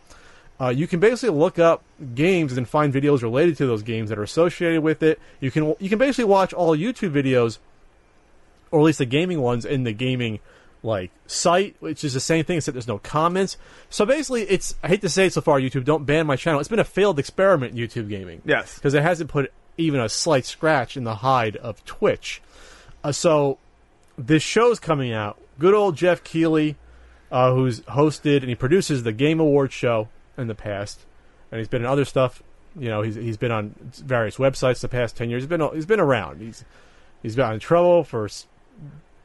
uh, 0.61 0.69
you 0.69 0.87
can 0.87 1.01
basically 1.01 1.37
look 1.37 1.59
up 1.59 1.83
games 2.15 2.57
and 2.57 2.69
find 2.69 2.93
videos 2.93 3.23
related 3.23 3.57
to 3.59 3.67
those 3.67 3.83
games 3.83 4.11
that 4.11 4.19
are 4.19 4.23
associated 4.23 4.83
with 4.83 5.03
it. 5.03 5.19
You 5.41 5.51
can 5.51 5.75
you 5.79 5.89
can 5.89 5.99
basically 5.99 6.25
watch 6.25 6.53
all 6.53 6.77
YouTube 6.77 7.11
videos 7.13 7.59
or 8.71 8.81
at 8.81 8.85
least 8.85 8.99
the 8.99 9.07
gaming 9.07 9.41
ones 9.41 9.65
in 9.65 9.85
the 9.85 9.93
gaming 9.93 10.41
like 10.87 11.11
site, 11.27 11.77
which 11.81 12.05
is 12.05 12.15
the 12.15 12.21
same 12.21 12.44
thing 12.44 12.56
except 12.56 12.75
there's 12.75 12.88
no 12.88 12.99
comments. 12.99 13.59
So 13.91 14.06
basically, 14.06 14.43
it's 14.43 14.75
I 14.83 14.88
hate 14.88 15.03
to 15.03 15.09
say 15.09 15.27
it 15.27 15.33
so 15.33 15.41
far, 15.41 15.61
YouTube, 15.61 15.85
don't 15.85 16.06
ban 16.06 16.27
my 16.27 16.37
channel. 16.37 16.61
It's 16.61 16.69
been 16.69 16.79
a 16.79 16.85
failed 16.85 17.19
experiment, 17.19 17.75
YouTube 17.75 18.09
gaming. 18.09 18.41
Yes. 18.44 18.77
because 18.77 18.94
it 18.94 19.03
hasn't 19.03 19.29
put 19.29 19.53
even 19.77 20.00
a 20.00 20.09
slight 20.09 20.47
scratch 20.47 20.97
in 20.97 21.05
the 21.05 21.17
hide 21.17 21.56
of 21.56 21.85
Twitch. 21.85 22.41
Uh, 23.05 23.12
so 23.12 23.59
this 24.17 24.43
show's 24.43 24.81
coming 24.81 25.12
out. 25.12 25.38
Good 25.59 25.75
old 25.75 25.97
Geoff 25.97 26.25
Keighley, 26.25 26.77
uh, 27.31 27.53
who's 27.53 27.81
hosted 27.81 28.39
and 28.39 28.49
he 28.49 28.55
produces 28.55 29.03
the 29.03 29.12
Game 29.12 29.41
Awards 29.41 29.75
show 29.75 30.09
in 30.39 30.47
the 30.47 30.55
past, 30.55 31.00
and 31.50 31.59
he's 31.59 31.69
been 31.69 31.82
in 31.82 31.87
other 31.87 32.05
stuff. 32.05 32.43
You 32.79 32.89
know, 32.89 33.03
he's 33.03 33.15
he's 33.15 33.37
been 33.37 33.53
on 33.53 33.75
various 34.05 34.37
websites 34.37 34.81
the 34.81 34.89
past 34.89 35.17
ten 35.17 35.31
years. 35.31 35.43
He's 35.43 35.49
been 35.49 35.67
he's 35.75 35.87
been 35.87 36.00
around. 36.00 36.41
He's 36.41 36.65
he's 37.22 37.34
been 37.34 37.53
in 37.53 37.60
trouble 37.60 38.05
for 38.05 38.29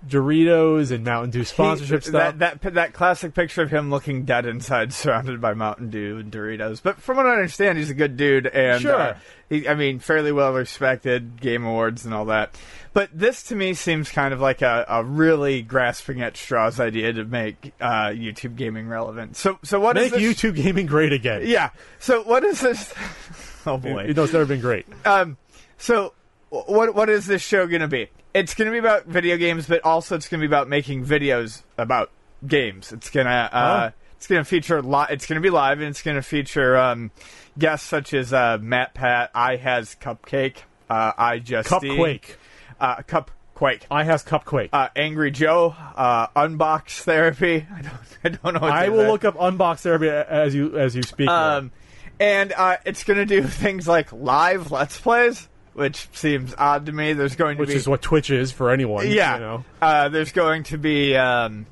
Doritos 0.07 0.91
and 0.91 1.03
Mountain 1.03 1.29
Dew 1.31 1.43
sponsorship 1.43 2.03
He- 2.03 2.09
stuff. 2.09 2.37
That, 2.39 2.61
that 2.61 2.73
that 2.73 2.93
classic 2.93 3.33
picture 3.33 3.61
of 3.61 3.69
him 3.71 3.89
looking 3.89 4.23
dead 4.25 4.45
inside, 4.45 4.93
surrounded 4.93 5.39
by 5.41 5.53
Mountain 5.53 5.89
Dew 5.89 6.17
and 6.17 6.31
Doritos. 6.31 6.81
But 6.81 6.99
from 7.01 7.17
what 7.17 7.25
I 7.27 7.33
understand, 7.33 7.77
he's 7.77 7.89
a 7.89 7.93
good 7.95 8.17
dude, 8.17 8.47
and 8.47 8.81
Sure. 8.81 8.95
uh, 8.99 9.17
he, 9.49 9.67
I 9.67 9.75
mean, 9.75 9.99
fairly 9.99 10.31
well 10.31 10.53
respected, 10.53 11.39
Game 11.41 11.65
Awards 11.65 12.05
and 12.05 12.13
all 12.13 12.25
that. 12.25 12.55
But 12.93 13.09
this 13.13 13.43
to 13.43 13.55
me 13.55 13.73
seems 13.73 14.09
kind 14.11 14.33
of 14.33 14.41
like 14.41 14.61
a, 14.61 14.85
a 14.89 15.03
really 15.03 15.61
grasping 15.61 16.21
at 16.21 16.35
straws 16.35 16.79
idea 16.79 17.13
to 17.13 17.23
make 17.25 17.73
uh, 17.79 18.07
YouTube 18.07 18.55
gaming 18.57 18.87
relevant. 18.89 19.37
So, 19.37 19.59
so 19.63 19.79
what 19.79 19.97
is 19.97 20.11
Make 20.11 20.19
this? 20.21 20.41
YouTube 20.41 20.55
gaming 20.55 20.87
great 20.87 21.13
again. 21.13 21.43
Yeah. 21.45 21.69
So 21.99 22.23
what 22.23 22.43
is 22.43 22.59
this? 22.59 22.93
oh 23.65 23.77
boy. 23.77 24.05
You 24.07 24.13
know, 24.13 24.23
it's 24.23 24.33
never 24.33 24.45
been 24.45 24.59
great. 24.61 24.85
Um, 25.05 25.37
so 25.77 26.13
what 26.49 26.93
what 26.95 27.09
is 27.09 27.27
this 27.27 27.41
show 27.41 27.65
going 27.67 27.81
to 27.81 27.87
be? 27.87 28.09
It's 28.33 28.53
going 28.53 28.67
to 28.67 28.71
be 28.71 28.77
about 28.77 29.05
video 29.07 29.37
games, 29.37 29.67
but 29.67 29.83
also 29.83 30.15
it's 30.15 30.29
going 30.29 30.39
to 30.41 30.47
be 30.47 30.49
about 30.51 30.69
making 30.69 31.05
videos 31.05 31.63
about 31.77 32.11
games. 32.47 32.91
It's 32.91 33.09
gonna 33.09 33.49
uh, 33.51 33.89
Oh. 33.91 33.95
it's 34.17 34.25
gonna 34.27 34.43
feature 34.45 34.81
li- 34.81 35.05
It's 35.09 35.25
gonna 35.27 35.41
be 35.41 35.49
live, 35.49 35.79
and 35.79 35.89
it's 35.89 36.01
gonna 36.01 36.21
feature 36.23 36.75
um, 36.77 37.11
guests 37.57 37.87
such 37.87 38.13
as 38.13 38.33
uh, 38.33 38.57
Matt 38.61 38.93
Pat, 38.93 39.29
I 39.35 39.57
has 39.57 39.95
Cupcake, 40.01 40.57
uh, 40.89 41.11
I 41.17 41.39
just 41.39 41.69
Cupquake. 41.69 42.35
uh, 42.79 42.95
Cupquake. 43.03 43.81
I 43.91 44.03
has 44.05 44.23
Cupquake. 44.23 44.69
Uh, 44.73 44.87
Angry 44.95 45.29
Joe, 45.31 45.75
uh, 45.95 46.27
Unbox 46.35 47.01
Therapy. 47.01 47.67
I 47.75 47.81
don't, 47.81 47.93
I 48.23 48.29
don't 48.29 48.61
know. 48.61 48.67
I 48.67 48.89
will 48.89 49.01
say. 49.03 49.07
look 49.11 49.23
up 49.25 49.35
unbox 49.35 49.81
therapy 49.81 50.09
as 50.09 50.55
you 50.55 50.77
as 50.79 50.95
you 50.95 51.03
speak. 51.03 51.27
Um, 51.29 51.71
and 52.19 52.53
uh, 52.53 52.77
it's 52.85 53.03
going 53.03 53.17
to 53.17 53.25
do 53.25 53.43
things 53.47 53.87
like 53.87 54.11
live 54.13 54.71
Let's 54.71 54.99
Plays, 54.99 55.47
which 55.73 56.07
seems 56.13 56.53
odd 56.57 56.85
to 56.87 56.91
me. 56.91 57.13
There's 57.13 57.35
going 57.35 57.55
to 57.55 57.57
be 57.57 57.61
which 57.61 57.69
be 57.69 57.75
is 57.75 57.87
what 57.87 58.01
Twitch 58.01 58.29
is 58.29 58.51
for 58.51 58.69
anyone. 58.71 59.09
yeah. 59.09 59.35
You 59.35 59.39
know. 59.39 59.65
Uh, 59.81 60.09
there's 60.09 60.31
going 60.31 60.63
to 60.63 60.77
be 60.77 61.15
um, 61.15 61.65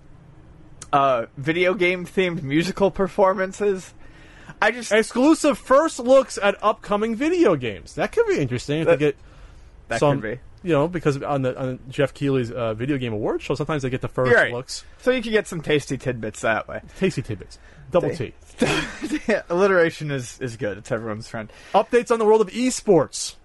uh, 0.94 1.26
video 1.38 1.74
game 1.74 2.06
themed 2.06 2.42
musical 2.44 2.92
performances. 2.92 3.94
I 4.62 4.72
just 4.72 4.92
Exclusive 4.92 5.58
first 5.58 6.00
looks 6.00 6.38
at 6.42 6.62
upcoming 6.64 7.16
video 7.16 7.56
games. 7.56 7.96
That 7.96 8.12
could 8.12 8.28
be 8.28 8.40
interesting 8.40 8.82
if 8.82 8.88
That- 8.88 9.00
they 9.00 9.06
get 9.08 9.16
that 9.88 10.00
some 10.00 10.22
could 10.22 10.40
be. 10.64 10.68
you 10.68 10.74
know, 10.74 10.88
because 10.88 11.22
on 11.24 11.42
the 11.44 11.58
on 11.60 11.80
Geoff 11.90 12.14
Keighley's 12.14 12.52
uh, 12.52 12.74
video 12.74 12.98
game 12.98 13.14
award 13.14 13.42
show, 13.42 13.56
sometimes 13.56 13.84
they 13.84 13.90
get 13.90 14.02
the 14.02 14.10
1st 14.10 14.34
Right. 14.34 14.52
looks, 14.54 14.84
So 15.00 15.12
you 15.12 15.22
can 15.22 15.32
get 15.32 15.48
some 15.48 15.62
tasty 15.62 15.98
tidbits 15.98 16.42
that 16.42 16.68
way. 16.68 16.82
tasty 16.98 17.22
tidbits, 17.22 17.58
double 17.92 18.14
T. 18.16 18.34
alliteration 19.50 20.12
is, 20.12 20.40
is 20.42 20.58
good. 20.58 20.78
It's 20.78 20.92
everyone's 20.92 21.28
friend. 21.28 21.52
Updates 21.74 22.12
on 22.12 22.20
the 22.20 22.26
world 22.26 22.42
of 22.42 22.48
esports. 22.50 23.36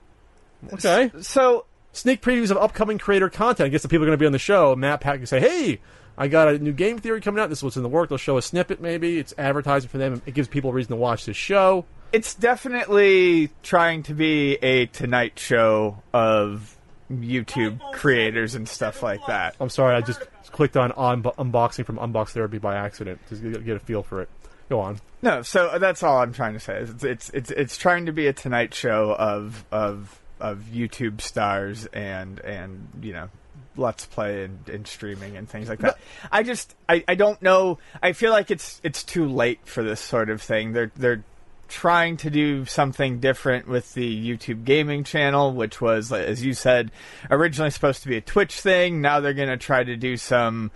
Okay. 0.73 1.11
So 1.21 1.66
Sneak 1.94 2.21
previews 2.21 2.50
of 2.50 2.56
upcoming 2.56 2.99
creator 2.99 3.30
content. 3.30 3.66
I 3.66 3.71
guess 3.71 3.83
the 3.83 3.88
people 3.88 4.02
are 4.02 4.09
going 4.09 4.18
to 4.18 4.21
be 4.21 4.26
on 4.26 4.33
the 4.33 4.38
show. 4.38 4.75
Matt 4.75 5.00
Pat 5.00 5.18
can 5.18 5.26
say, 5.26 5.38
"Hey, 5.38 5.78
I 6.18 6.26
got 6.26 6.49
a 6.49 6.59
new 6.59 6.73
game 6.73 6.99
theory 6.99 7.21
coming 7.21 7.40
out. 7.40 7.49
This 7.50 7.61
is 7.61 7.62
what's 7.62 7.76
in 7.76 7.85
the 7.85 7.88
work." 7.88 8.09
They'll 8.09 8.18
show 8.18 8.37
a 8.37 8.42
snippet. 8.42 8.80
Maybe 8.80 9.18
it's 9.18 9.33
advertising 9.38 9.88
for 9.88 9.99
them. 9.99 10.21
It 10.26 10.35
gives 10.35 10.49
people 10.49 10.71
a 10.71 10.73
reason 10.73 10.90
to 10.90 10.97
watch 10.97 11.25
this 11.25 11.37
show. 11.37 11.85
it's 12.12 12.35
definitely 12.35 13.50
trying 13.62 14.02
to 14.04 14.14
be 14.14 14.54
a 14.56 14.87
Tonight 14.87 15.38
Show 15.38 16.02
of 16.12 16.76
YouTube 17.12 17.78
creators 17.92 18.56
and 18.56 18.68
stuff 18.68 19.00
like 19.00 19.25
that. 19.28 19.54
I'm 19.61 19.68
sorry, 19.68 19.94
I 19.94 20.00
just 20.00 20.21
clicked 20.50 20.76
on, 20.76 20.90
on 20.92 21.23
unboxing 21.23 21.87
from 21.87 21.99
Unbox 21.99 22.30
Therapy 22.30 22.59
by 22.59 22.75
accident 22.75 23.21
to 23.28 23.37
get 23.37 23.64
get 23.64 23.76
a 23.76 23.80
feel 23.80 24.02
for 24.02 24.21
it. 24.21 24.28
Go 24.68 24.80
on. 24.80 24.99
No, 25.23 25.42
so 25.42 25.78
that's 25.78 26.02
all 26.02 26.18
I'm 26.18 26.33
trying 26.33 26.54
to 26.54 26.61
say. 26.61 26.78
is 26.78 26.90
It's 26.90 27.04
it's 27.04 27.30
it's, 27.30 27.50
it's 27.52 27.76
trying 27.76 28.06
to 28.06 28.12
be 28.12 28.26
a 28.26 28.33
Tonight 28.33 28.75
Show 28.75 29.14
of 29.14 29.64
of 29.71 30.21
of 30.44 30.64
YouTube 30.70 31.22
stars 31.22 31.86
and 31.86 32.38
and 32.40 32.86
you 33.00 33.14
know 33.14 33.30
let's 33.76 34.04
play 34.06 34.44
and, 34.44 34.68
and 34.68 34.86
streaming 34.86 35.36
and 35.36 35.48
things 35.48 35.68
like 35.68 35.80
that. 35.80 35.98
I 36.30 36.42
just 36.42 36.74
I, 36.88 37.02
I 37.08 37.14
don't 37.14 37.40
know. 37.40 37.78
I 38.02 38.12
feel 38.12 38.30
like 38.30 38.50
it's 38.50 38.80
it's 38.84 39.02
too 39.02 39.26
late 39.26 39.60
for 39.64 39.82
this 39.82 40.00
sort 40.00 40.28
of 40.28 40.42
thing. 40.42 40.72
They're 40.72 40.92
they're 40.94 41.24
trying 41.66 42.18
to 42.18 42.30
do 42.30 42.66
something 42.66 43.20
different 43.20 43.66
with 43.66 43.94
the 43.94 44.36
YouTube 44.36 44.64
gaming 44.64 45.02
channel, 45.02 45.54
which 45.54 45.80
was 45.80 46.12
as 46.12 46.44
you 46.44 46.52
said 46.52 46.92
originally 47.30 47.70
supposed 47.70 48.02
to 48.02 48.08
be 48.08 48.18
a 48.18 48.20
Twitch 48.20 48.60
thing. 48.60 49.00
Now 49.00 49.20
they're 49.20 49.32
going 49.32 49.48
to 49.48 49.56
try 49.56 49.82
to 49.82 49.96
do 49.96 50.18
some 50.18 50.70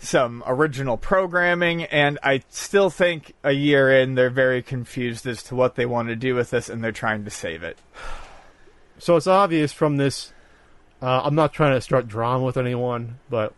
some 0.00 0.42
original 0.46 0.96
programming, 0.96 1.84
and 1.84 2.18
I 2.22 2.42
still 2.50 2.90
think 2.90 3.34
a 3.42 3.52
year 3.52 4.00
in 4.00 4.14
they're 4.16 4.30
very 4.30 4.62
confused 4.62 5.26
as 5.26 5.42
to 5.44 5.54
what 5.54 5.74
they 5.76 5.86
want 5.86 6.08
to 6.08 6.16
do 6.16 6.34
with 6.34 6.50
this, 6.50 6.68
and 6.68 6.82
they're 6.82 6.92
trying 6.92 7.24
to 7.24 7.30
save 7.30 7.62
it. 7.62 7.78
So 8.98 9.16
it's 9.16 9.26
obvious 9.26 9.72
from 9.72 9.96
this. 9.96 10.32
Uh, 11.00 11.22
I'm 11.24 11.34
not 11.34 11.52
trying 11.52 11.74
to 11.74 11.80
start 11.80 12.08
drama 12.08 12.44
with 12.44 12.56
anyone, 12.56 13.18
but 13.30 13.54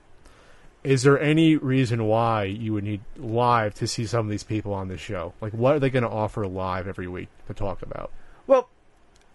is 0.84 1.02
there 1.02 1.18
any 1.20 1.56
reason 1.56 2.04
why 2.04 2.44
you 2.44 2.72
would 2.74 2.84
need 2.84 3.00
live 3.16 3.74
to 3.74 3.86
see 3.86 4.06
some 4.06 4.26
of 4.26 4.30
these 4.30 4.42
people 4.44 4.72
on 4.74 4.88
this 4.88 5.00
show? 5.00 5.32
Like, 5.40 5.52
what 5.52 5.74
are 5.74 5.78
they 5.78 5.90
going 5.90 6.02
to 6.02 6.08
offer 6.10 6.46
live 6.46 6.86
every 6.86 7.08
week 7.08 7.28
to 7.48 7.54
talk 7.54 7.80
about? 7.82 8.10
Well, 8.46 8.68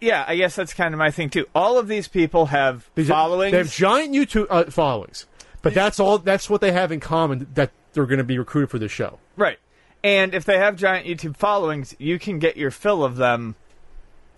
yeah, 0.00 0.24
I 0.28 0.36
guess 0.36 0.54
that's 0.54 0.74
kind 0.74 0.94
of 0.94 0.98
my 0.98 1.10
thing 1.10 1.30
too. 1.30 1.46
All 1.54 1.78
of 1.78 1.88
these 1.88 2.06
people 2.06 2.46
have 2.46 2.88
These- 2.94 3.08
followings. 3.08 3.52
They 3.52 3.58
have 3.58 3.72
giant 3.72 4.14
YouTube 4.14 4.46
uh, 4.50 4.70
followings, 4.70 5.26
but 5.62 5.74
that's 5.74 5.98
all. 5.98 6.18
That's 6.18 6.48
what 6.50 6.60
they 6.60 6.70
have 6.72 6.92
in 6.92 7.00
common. 7.00 7.48
That 7.54 7.70
they're 7.92 8.06
going 8.06 8.18
to 8.18 8.24
be 8.24 8.38
recruited 8.38 8.70
for 8.70 8.78
the 8.78 8.88
show. 8.88 9.18
right. 9.36 9.58
And 10.04 10.34
if 10.34 10.44
they 10.44 10.58
have 10.58 10.76
giant 10.76 11.06
YouTube 11.08 11.36
followings, 11.36 11.96
you 11.98 12.20
can 12.20 12.38
get 12.38 12.56
your 12.56 12.70
fill 12.70 13.02
of 13.02 13.16
them 13.16 13.56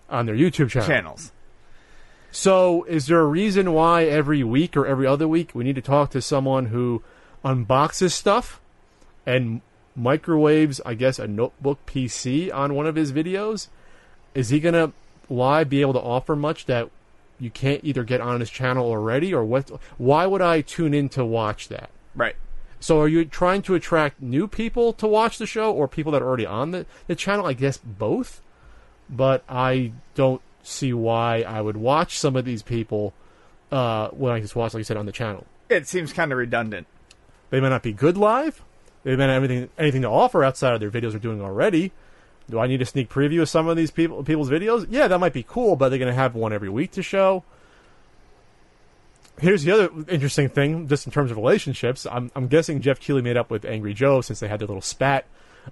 on 0.09 0.25
their 0.25 0.33
YouTube 0.33 0.69
channel. 0.71 0.87
channels. 0.87 1.31
So, 2.31 2.83
is 2.83 3.07
there 3.07 3.19
a 3.19 3.25
reason 3.25 3.73
why 3.73 4.03
every 4.05 4.43
week 4.43 4.77
or 4.77 4.85
every 4.85 5.07
other 5.07 5.27
week 5.27 5.51
we 5.53 5.63
need 5.63 5.75
to 5.75 5.81
talk 5.81 6.11
to 6.11 6.21
someone 6.21 6.67
who 6.67 7.01
unboxes 7.43 8.11
stuff 8.11 8.61
and 9.25 9.61
microwaves, 9.95 10.79
I 10.85 10.93
guess, 10.93 11.17
a 11.17 11.27
notebook 11.27 11.79
PC 11.87 12.53
on 12.53 12.75
one 12.75 12.85
of 12.85 12.95
his 12.95 13.11
videos? 13.11 13.67
Is 14.35 14.49
he 14.49 14.59
going 14.59 14.73
to 14.73 14.93
live 15.27 15.69
be 15.69 15.81
able 15.81 15.93
to 15.93 16.01
offer 16.01 16.35
much 16.35 16.65
that 16.67 16.89
you 17.39 17.49
can't 17.49 17.83
either 17.83 18.03
get 18.03 18.21
on 18.21 18.39
his 18.39 18.51
channel 18.51 18.85
already 18.85 19.33
or 19.33 19.43
what? 19.43 19.69
Why 19.97 20.27
would 20.27 20.41
I 20.41 20.61
tune 20.61 20.93
in 20.93 21.09
to 21.09 21.25
watch 21.25 21.67
that? 21.69 21.89
Right. 22.15 22.35
So, 22.79 23.01
are 23.01 23.07
you 23.07 23.25
trying 23.25 23.63
to 23.63 23.75
attract 23.75 24.21
new 24.21 24.47
people 24.47 24.93
to 24.93 25.07
watch 25.07 25.39
the 25.39 25.47
show 25.47 25.73
or 25.73 25.87
people 25.87 26.11
that 26.11 26.21
are 26.21 26.27
already 26.27 26.45
on 26.45 26.71
the, 26.71 26.85
the 27.07 27.15
channel? 27.15 27.47
I 27.47 27.53
guess 27.53 27.77
both. 27.77 28.41
But 29.09 29.43
I 29.49 29.93
don't 30.13 30.41
see 30.63 30.93
why 30.93 31.41
I 31.41 31.61
would 31.61 31.77
watch 31.77 32.17
some 32.17 32.35
of 32.35 32.45
these 32.45 32.61
people 32.61 33.13
uh, 33.71 34.09
when 34.09 34.33
I 34.33 34.39
just 34.39 34.55
watch, 34.55 34.73
like 34.73 34.79
you 34.79 34.85
said, 34.85 34.97
on 34.97 35.05
the 35.05 35.11
channel. 35.11 35.45
It 35.69 35.87
seems 35.87 36.13
kind 36.13 36.31
of 36.31 36.37
redundant. 36.37 36.87
They 37.49 37.59
may 37.59 37.69
not 37.69 37.83
be 37.83 37.93
good 37.93 38.17
live. 38.17 38.61
They 39.03 39.15
may 39.15 39.27
not 39.27 39.33
have 39.33 39.43
anything, 39.43 39.69
anything 39.77 40.01
to 40.01 40.09
offer 40.09 40.43
outside 40.43 40.73
of 40.73 40.79
their 40.79 40.91
videos 40.91 41.11
they're 41.11 41.19
doing 41.19 41.41
already. 41.41 41.91
Do 42.49 42.59
I 42.59 42.67
need 42.67 42.81
a 42.81 42.85
sneak 42.85 43.09
preview 43.09 43.41
of 43.41 43.49
some 43.49 43.67
of 43.67 43.77
these 43.77 43.91
people 43.91 44.23
people's 44.23 44.49
videos? 44.49 44.87
Yeah, 44.89 45.07
that 45.07 45.19
might 45.19 45.33
be 45.33 45.43
cool, 45.43 45.75
but 45.75 45.89
they're 45.89 45.99
going 45.99 46.11
to 46.11 46.15
have 46.15 46.35
one 46.35 46.51
every 46.51 46.69
week 46.69 46.91
to 46.91 47.03
show. 47.03 47.43
Here's 49.39 49.63
the 49.63 49.71
other 49.71 49.89
interesting 50.09 50.49
thing, 50.49 50.87
just 50.87 51.05
in 51.05 51.13
terms 51.13 51.31
of 51.31 51.37
relationships. 51.37 52.05
I'm, 52.11 52.29
I'm 52.35 52.47
guessing 52.47 52.81
Geoff 52.81 52.99
Keighley 52.99 53.21
made 53.21 53.37
up 53.37 53.49
with 53.49 53.63
Angry 53.63 53.93
Joe 53.93 54.19
since 54.21 54.39
they 54.41 54.47
had 54.47 54.59
their 54.59 54.67
little 54.67 54.81
spat 54.81 55.25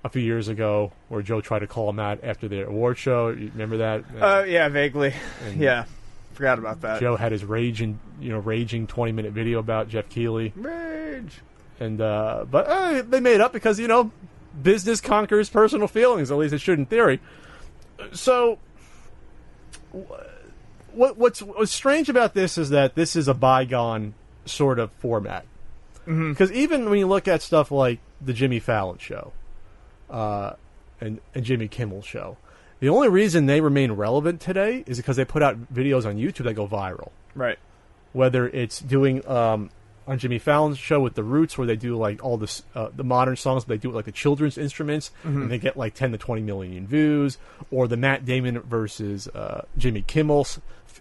a 0.03 0.09
few 0.09 0.21
years 0.21 0.47
ago, 0.47 0.91
where 1.09 1.21
Joe 1.21 1.41
tried 1.41 1.59
to 1.59 1.67
call 1.67 1.89
him 1.89 1.99
out 1.99 2.19
after 2.23 2.47
the 2.47 2.67
award 2.67 2.97
show. 2.97 3.29
You 3.29 3.49
remember 3.53 3.77
that? 3.77 4.03
Uh, 4.19 4.43
yeah, 4.47 4.69
vaguely. 4.69 5.13
And 5.45 5.59
Yeah, 5.61 5.85
forgot 6.33 6.59
about 6.59 6.81
that. 6.81 6.99
Joe 6.99 7.15
had 7.15 7.31
his 7.31 7.43
raging, 7.43 7.99
you 8.19 8.29
know, 8.29 8.39
raging 8.39 8.87
20 8.87 9.11
minute 9.11 9.31
video 9.33 9.59
about 9.59 9.89
Geoff 9.89 10.09
Keighley. 10.09 10.53
Rage. 10.55 11.39
and 11.79 11.99
uh, 12.01 12.45
but 12.49 12.67
uh, 12.67 13.01
they 13.03 13.19
made 13.19 13.41
up 13.41 13.53
because 13.53 13.79
you 13.79 13.87
know 13.87 14.11
business 14.61 15.01
conquers 15.01 15.49
personal 15.49 15.87
feelings. 15.87 16.31
At 16.31 16.37
least 16.37 16.53
it 16.53 16.59
should 16.59 16.79
in 16.79 16.85
theory. 16.85 17.19
So, 18.13 18.59
what 20.91 21.17
what's 21.17 21.41
what's 21.41 21.71
strange 21.71 22.09
about 22.09 22.33
this 22.33 22.57
is 22.57 22.69
that 22.69 22.95
this 22.95 23.15
is 23.15 23.27
a 23.27 23.33
bygone 23.33 24.13
sort 24.45 24.79
of 24.79 24.91
format. 24.93 25.45
Because 26.05 26.51
even 26.53 26.89
when 26.89 26.99
you 26.99 27.07
look 27.07 27.27
at 27.27 27.41
stuff 27.41 27.69
like 27.69 27.99
the 28.21 28.31
Jimmy 28.31 28.59
Fallon 28.59 28.97
show, 28.97 29.33
uh, 30.09 30.53
and 31.01 31.19
and 31.35 31.43
Jimmy 31.43 31.67
Kimmel 31.67 32.01
show, 32.01 32.37
the 32.79 32.89
only 32.89 33.09
reason 33.09 33.45
they 33.45 33.61
remain 33.61 33.91
relevant 33.93 34.41
today 34.41 34.83
is 34.87 34.97
because 34.97 35.15
they 35.15 35.25
put 35.25 35.41
out 35.43 35.73
videos 35.73 36.05
on 36.05 36.15
YouTube 36.17 36.43
that 36.45 36.53
go 36.53 36.67
viral. 36.67 37.11
Right. 37.35 37.59
whether 38.13 38.47
it's 38.47 38.79
doing 38.79 39.27
um, 39.27 39.69
on 40.07 40.17
Jimmy 40.17 40.39
Fallon's 40.39 40.79
show 40.79 40.99
with 40.99 41.13
the 41.13 41.23
Roots, 41.23 41.55
where 41.57 41.67
they 41.67 41.75
do 41.75 41.95
like 41.97 42.23
all 42.23 42.37
this 42.37 42.63
uh, 42.73 42.89
the 42.95 43.03
modern 43.03 43.35
songs, 43.35 43.65
but 43.65 43.73
they 43.73 43.77
do 43.77 43.89
it 43.89 43.95
like 43.95 44.05
the 44.05 44.11
children's 44.11 44.57
instruments, 44.57 45.11
and 45.23 45.51
they 45.51 45.59
get 45.59 45.77
like 45.77 45.93
ten 45.93 46.11
to 46.13 46.17
twenty 46.17 46.41
million 46.41 46.87
views, 46.87 47.37
or 47.69 47.87
the 47.87 47.97
Matt 47.97 48.25
Damon 48.25 48.59
versus 48.61 49.27
uh, 49.27 49.65
Jimmy 49.77 50.01
Kimmel 50.01 50.47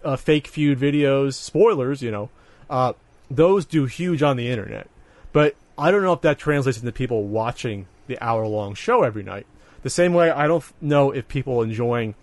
uh, 0.03 0.15
fake 0.15 0.47
feud 0.47 0.77
videos. 0.79 1.33
Spoilers, 1.35 2.03
you 2.03 2.11
know, 2.11 2.29
uh, 2.69 2.93
those 3.31 3.65
do 3.65 3.85
huge 3.85 4.21
on 4.21 4.37
the 4.37 4.49
internet, 4.49 4.89
but 5.31 5.55
I 5.77 5.89
don't 5.89 6.03
know 6.03 6.13
if 6.13 6.21
that 6.21 6.37
translates 6.37 6.77
into 6.77 6.91
people 6.91 7.23
watching 7.23 7.87
the 8.07 8.21
hour 8.23 8.47
long 8.47 8.73
show 8.73 9.03
every 9.03 9.23
night. 9.23 9.45
The 9.83 9.89
same 9.89 10.13
way, 10.13 10.29
I 10.31 10.47
don't 10.47 10.63
know 10.81 11.11
if 11.11 11.27
people 11.27 11.61
enjoying 11.61 12.15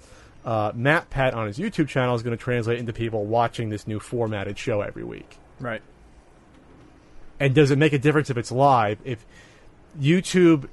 uh, 0.45 0.73
Matt 0.75 1.11
Pat 1.11 1.35
on 1.35 1.47
his 1.47 1.59
YouTube 1.59 1.89
channel 1.89 2.15
is 2.15 2.23
going 2.23 2.37
to 2.37 2.43
translate 2.43 2.79
into 2.79 2.93
people 2.93 3.25
watching 3.25 3.71
this 3.71 3.87
new 3.87 4.01
formatted 4.01 4.59
show 4.59 4.81
every 4.81 5.05
week. 5.05 5.39
Right. 5.61 5.83
And 7.41 7.55
does 7.55 7.71
it 7.71 7.79
make 7.79 7.93
a 7.93 7.99
difference 7.99 8.31
if 8.31 8.37
it's 8.37 8.53
live? 8.53 8.99
If 9.05 9.25
YouTube 9.99 10.69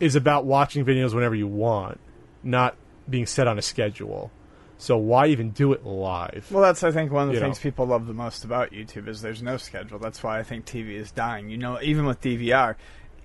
is 0.00 0.14
about 0.14 0.44
watching 0.44 0.84
videos 0.84 1.14
whenever 1.14 1.34
you 1.34 1.46
want, 1.46 2.00
not 2.42 2.76
being 3.08 3.26
set 3.26 3.46
on 3.46 3.58
a 3.58 3.62
schedule. 3.62 4.30
So 4.78 4.96
why 4.98 5.28
even 5.28 5.50
do 5.50 5.72
it 5.72 5.86
live? 5.86 6.48
Well, 6.50 6.62
that's 6.62 6.82
I 6.84 6.90
think 6.90 7.10
one 7.10 7.24
of 7.24 7.28
the 7.28 7.34
You 7.34 7.40
know. 7.40 7.46
things 7.46 7.58
people 7.58 7.86
love 7.86 8.06
the 8.06 8.12
most 8.12 8.44
about 8.44 8.72
YouTube 8.72 9.08
is 9.08 9.22
there's 9.22 9.42
no 9.42 9.56
schedule. 9.56 9.98
That's 9.98 10.22
why 10.22 10.38
I 10.38 10.42
think 10.42 10.66
TV 10.66 10.90
is 10.90 11.10
dying. 11.10 11.48
You 11.48 11.56
know, 11.56 11.80
even 11.80 12.04
with 12.04 12.20
DVR, 12.20 12.76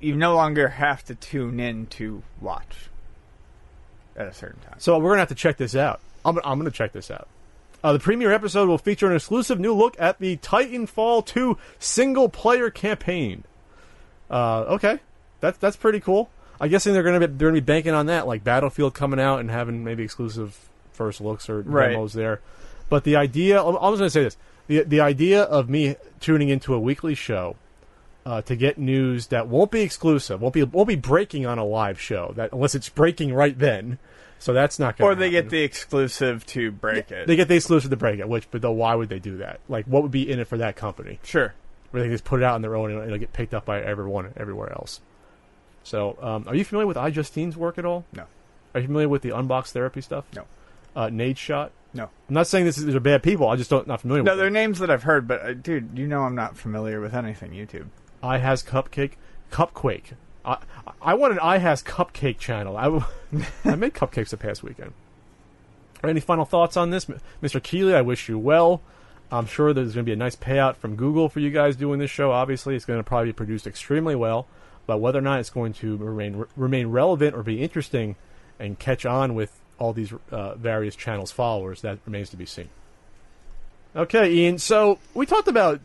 you 0.02 0.16
no 0.16 0.36
longer 0.36 0.68
have 0.70 1.04
to 1.06 1.16
tune 1.16 1.60
in 1.60 1.86
to 1.88 2.24
watch 2.40 2.90
at 4.16 4.28
a 4.28 4.34
certain 4.34 4.60
time. 4.62 4.76
So 4.80 4.98
we're 5.00 5.12
gonna 5.12 5.20
have 5.20 5.30
to 5.30 5.36
check 5.36 5.58
this 5.58 5.76
out. 5.76 6.00
I'm, 6.26 6.38
I'm 6.44 6.58
gonna 6.60 6.72
check 6.72 6.92
this 6.94 7.10
out. 7.12 7.28
Uh, 7.84 7.94
the 7.94 8.00
premiere 8.00 8.32
episode 8.32 8.68
will 8.68 8.78
feature 8.78 9.08
an 9.10 9.16
exclusive 9.16 9.60
new 9.60 9.74
look 9.74 9.96
at 10.00 10.20
the 10.20 10.38
Titanfall 10.38 11.26
2 11.26 11.58
single 11.80 12.30
player 12.30 12.70
campaign. 12.70 13.44
Uh, 14.30 14.62
okay, 14.70 15.00
that's 15.40 15.58
that's 15.58 15.76
pretty 15.76 16.00
cool. 16.00 16.30
I 16.60 16.68
guess 16.68 16.84
they're 16.84 17.02
gonna 17.04 17.20
be 17.20 17.26
they're 17.26 17.50
gonna 17.50 17.60
be 17.62 17.66
banking 17.66 17.94
on 17.94 18.06
that, 18.06 18.28
like 18.28 18.44
Battlefield 18.44 18.94
coming 18.94 19.20
out 19.20 19.40
and 19.40 19.50
having 19.50 19.84
maybe 19.84 20.04
exclusive 20.04 20.58
first 20.94 21.22
looks 21.22 21.50
or 21.50 21.62
Right. 21.62 21.90
demos 21.90 22.14
there. 22.14 22.40
But 22.90 23.04
the 23.04 23.16
idea, 23.16 23.62
I'm 23.64 23.76
I'm 23.78 23.94
just 23.94 24.00
gonna 24.00 24.10
say 24.12 24.24
this: 24.24 24.38
the 24.68 24.84
the 24.84 25.00
idea 25.02 25.42
of 25.44 25.70
me 25.70 25.96
tuning 26.20 26.50
into 26.50 26.74
a 26.76 26.80
weekly 26.80 27.16
show 27.16 27.56
uh, 28.26 28.42
to 28.44 28.56
get 28.56 28.78
news 28.78 29.28
that 29.28 29.48
won't 29.48 29.72
be 29.72 29.82
exclusive, 29.82 30.42
won't 30.42 30.54
be 30.54 30.64
won't 30.64 30.88
be 30.88 30.96
breaking 30.96 31.46
on 31.46 31.58
a 31.58 31.66
live 31.66 32.00
show, 32.00 32.34
that 32.36 32.52
unless 32.54 32.76
it's 32.76 32.90
breaking 32.90 33.34
right 33.34 33.58
then. 33.58 33.98
So 34.40 34.54
that's 34.54 34.80
not 34.80 34.98
going. 34.98 35.12
Or 35.12 35.14
they 35.16 35.30
get 35.30 35.50
the 35.50 35.62
exclusive 35.62 36.46
to 36.48 36.72
break 36.72 37.12
it. 37.12 37.28
they 37.28 37.36
get 37.36 37.48
the 37.48 37.56
exclusive 37.56 37.92
to 37.92 37.98
break 37.98 38.20
it. 38.20 38.28
Which, 38.28 38.50
but 38.50 38.62
though, 38.64 38.72
why 38.72 38.96
would 38.96 39.08
they 39.10 39.20
do 39.20 39.38
that? 39.38 39.60
Like, 39.70 39.86
what 39.86 40.02
would 40.02 40.12
be 40.12 40.30
in 40.32 40.40
it 40.40 40.48
for 40.48 40.58
that 40.58 40.76
company? 40.76 41.20
sure. 41.24 41.54
Where 41.92 42.02
they 42.02 42.08
can 42.08 42.14
just 42.16 42.24
put 42.24 42.40
it 42.40 42.44
out 42.44 42.56
on 42.56 42.62
their 42.62 42.76
own 42.76 42.90
and 42.92 43.04
it'll 43.04 43.18
get 43.20 43.34
picked 43.34 43.54
up 43.54 43.66
by 43.66 43.82
everyone 43.82 44.34
everywhere 44.38 44.72
else. 44.72 45.02
So, 45.84 46.18
um, 46.22 46.46
are 46.48 46.56
you 46.56 46.64
familiar 46.64 46.88
with 46.88 46.96
I 46.98 47.12
iJustine's 47.12 47.58
work 47.58 47.78
at 47.78 47.86
all? 47.86 48.06
No. 48.14 48.24
Are 48.74 48.80
you 48.80 48.88
familiar 48.88 49.10
with 49.10 49.22
the 49.24 49.30
unbox 49.30 49.72
therapy 49.72 50.00
stuff? 50.02 50.26
No. 50.34 50.46
Uh, 50.96 51.10
Nade 51.10 51.38
Shot. 51.38 51.72
No. 51.94 52.04
I'm 52.30 52.34
not 52.34 52.48
saying 52.48 52.64
this 52.66 52.78
is, 52.78 52.86
these 52.86 52.96
are 52.96 53.00
bad 53.02 53.22
people. 53.24 53.50
I 53.50 53.58
just 53.58 53.70
don't 53.70 53.88
not 53.88 54.00
familiar 54.02 54.24
No, 54.24 54.32
with 54.32 54.38
they're 54.40 54.48
them. 54.48 54.54
names 54.54 54.80
that 54.80 54.90
I've 54.90 55.04
heard, 55.04 55.28
but 55.28 55.42
uh, 55.42 55.54
dude, 55.54 55.98
you 56.00 56.08
know 56.08 56.22
I'm 56.22 56.36
not 56.36 56.56
familiar 56.58 57.02
with 57.02 57.14
anything 57.14 57.52
YouTube. 57.52 57.88
I 58.24 58.38
has 58.38 58.64
cupcake, 58.64 59.14
cupquake. 59.52 60.14
I 60.44 60.58
I 61.02 61.14
want 61.14 61.34
an 61.34 61.40
I 61.40 61.58
has 61.58 61.84
cupcake 61.84 62.38
channel. 62.38 62.78
I 63.66 63.76
made 63.76 63.94
cupcakes 63.94 64.30
the 64.30 64.38
past 64.38 64.64
weekend. 64.64 64.94
Any 66.04 66.20
final 66.20 66.46
thoughts 66.46 66.78
on 66.78 66.90
this, 66.90 67.06
Mr. 67.44 67.62
Keighley? 67.62 67.94
I 67.94 68.02
wish 68.02 68.28
you 68.28 68.40
well. 68.40 68.82
I'm 69.32 69.46
sure 69.46 69.74
there's 69.74 69.94
going 69.94 70.06
to 70.06 70.10
be 70.10 70.14
a 70.14 70.18
nice 70.18 70.36
payout 70.36 70.76
from 70.76 70.96
Google 70.96 71.30
for 71.30 71.40
you 71.40 71.52
guys 71.52 71.76
doing 71.76 72.00
this 72.00 72.12
show. 72.12 72.32
Obviously, 72.32 72.76
it's 72.76 72.86
going 72.86 73.00
to 73.00 73.04
probably 73.04 73.30
be 73.30 73.34
produced 73.34 73.66
extremely 73.66 74.16
well, 74.16 74.48
but 74.88 75.00
whether 75.00 75.20
or 75.20 75.22
not 75.22 75.40
it's 75.40 75.50
going 75.50 75.74
to 75.74 75.96
remain 75.98 76.46
remain 76.56 76.88
relevant 76.88 77.36
or 77.36 77.44
be 77.44 77.62
interesting 77.62 78.16
and 78.60 78.78
catch 78.78 79.06
on 79.06 79.36
with 79.36 79.58
all 79.80 79.94
these 79.94 80.14
uh, 80.32 80.56
various 80.56 80.96
channels' 80.96 81.32
followers, 81.32 81.82
that 81.82 82.00
remains 82.06 82.30
to 82.30 82.38
be 82.38 82.46
seen. 82.46 82.70
Okay, 83.96 84.32
Ian. 84.32 84.58
So 84.58 85.00
we 85.14 85.26
talked 85.26 85.48
about 85.48 85.80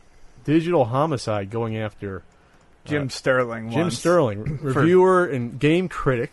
digital 0.47 0.87
homicide 0.87 1.51
going 1.51 1.77
after 1.77 2.23
Jim 2.85 3.11
Sterling. 3.11 3.71
Jim 3.71 3.81
once. 3.83 3.99
Sterling, 3.99 4.59
reviewer 4.63 5.27
and 5.27 5.59
game 5.59 5.89
critic, 5.89 6.31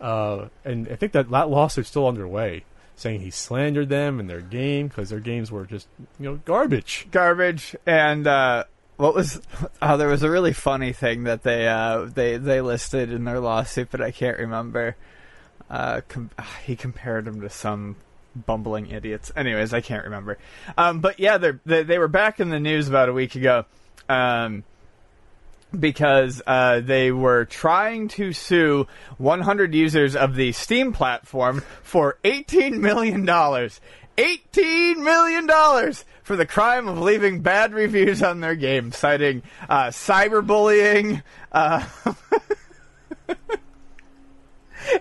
uh, 0.00 0.48
and 0.64 0.88
I 0.88 0.96
think 0.96 1.12
that 1.12 1.30
that 1.30 1.48
lawsuit's 1.48 1.88
still 1.88 2.08
underway, 2.08 2.64
saying 2.96 3.20
he 3.20 3.30
slandered 3.30 3.88
them 3.88 4.18
and 4.18 4.28
their 4.28 4.40
game 4.40 4.88
because 4.88 5.10
their 5.10 5.20
games 5.20 5.50
were 5.52 5.64
just 5.64 5.86
you 6.18 6.26
know 6.26 6.36
garbage. 6.44 7.06
garbage 7.10 7.76
and 7.86 8.26
uh 8.26 8.64
what 8.96 9.14
was 9.14 9.40
oh 9.80 9.96
there 9.96 10.08
was 10.08 10.24
a 10.24 10.30
really 10.30 10.52
funny 10.52 10.92
thing 10.92 11.22
that 11.24 11.44
they 11.44 11.68
uh 11.68 12.06
they 12.12 12.36
they 12.36 12.60
listed 12.60 13.12
in 13.12 13.24
their 13.24 13.38
lawsuit 13.38 13.88
but 13.92 14.00
I 14.02 14.10
can't 14.10 14.38
remember 14.38 14.96
uh 15.70 16.00
com- 16.08 16.30
he 16.66 16.74
compared 16.74 17.24
them 17.24 17.40
to 17.42 17.48
some 17.48 17.94
bumbling 18.46 18.90
idiots 18.90 19.30
anyways 19.36 19.72
I 19.72 19.80
can't 19.80 20.04
remember 20.04 20.38
um 20.76 21.00
but 21.00 21.18
yeah 21.20 21.38
they 21.38 21.82
they 21.82 21.98
were 21.98 22.08
back 22.08 22.40
in 22.40 22.50
the 22.50 22.60
news 22.60 22.88
about 22.88 23.08
a 23.08 23.12
week 23.12 23.34
ago 23.34 23.64
um 24.08 24.64
because 25.78 26.40
uh, 26.46 26.80
they 26.80 27.12
were 27.12 27.44
trying 27.44 28.08
to 28.08 28.32
sue 28.32 28.86
100 29.18 29.74
users 29.74 30.16
of 30.16 30.34
the 30.34 30.52
Steam 30.52 30.92
platform 30.92 31.62
for 31.82 32.18
18 32.24 32.80
million 32.80 33.24
dollars. 33.24 33.80
18 34.16 35.04
million 35.04 35.46
dollars 35.46 36.04
for 36.24 36.34
the 36.34 36.46
crime 36.46 36.88
of 36.88 36.98
leaving 36.98 37.40
bad 37.40 37.72
reviews 37.72 38.20
on 38.22 38.40
their 38.40 38.56
game, 38.56 38.90
citing 38.90 39.42
uh, 39.68 39.86
cyberbullying, 39.86 41.22
uh, 41.52 41.86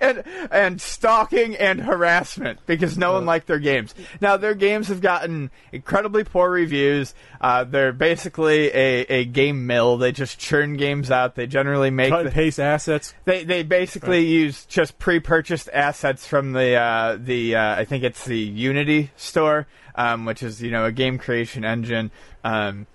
and 0.01 0.24
and 0.51 0.82
stalking 0.82 1.56
and 1.56 1.82
harassment 1.82 2.60
because 2.65 2.98
no 2.98 3.13
one 3.13 3.25
liked 3.25 3.48
their 3.48 3.60
games. 3.60 3.94
Now 4.22 4.38
their 4.38 4.53
games 4.56 4.88
have 4.88 5.01
gotten 5.01 5.51
incredibly 5.72 6.24
poor 6.24 6.50
reviews. 6.50 7.13
Uh, 7.39 7.63
they're 7.63 7.94
basically 7.94 8.67
a, 8.74 9.01
a 9.10 9.25
game 9.25 9.65
mill. 9.67 9.98
They 9.98 10.12
just 10.12 10.39
churn 10.39 10.77
games 10.77 11.12
out. 11.12 11.36
They 11.36 11.48
generally 11.48 11.89
make 11.89 12.10
Cut 12.10 12.20
the- 12.20 12.25
and 12.25 12.34
paste 12.34 12.60
assets. 12.60 13.13
they 13.25 13.44
they 13.44 13.63
basically 13.63 14.25
use 14.25 14.65
just 14.65 14.98
pre-purchased 15.00 15.70
assets 15.74 16.25
from 16.25 16.53
the 16.53 16.75
uh, 16.75 17.17
the 17.20 17.56
uh, 17.56 17.75
I 17.75 17.86
think 17.86 18.03
it's 18.03 18.25
the 18.25 18.38
Unity 18.39 19.12
store, 19.15 19.67
um, 19.96 20.25
which 20.25 20.44
is 20.44 20.62
you 20.62 20.72
know 20.72 20.86
a 20.86 20.91
game 20.91 21.17
creation 21.17 21.63
engine, 21.65 22.12
um, 22.44 22.88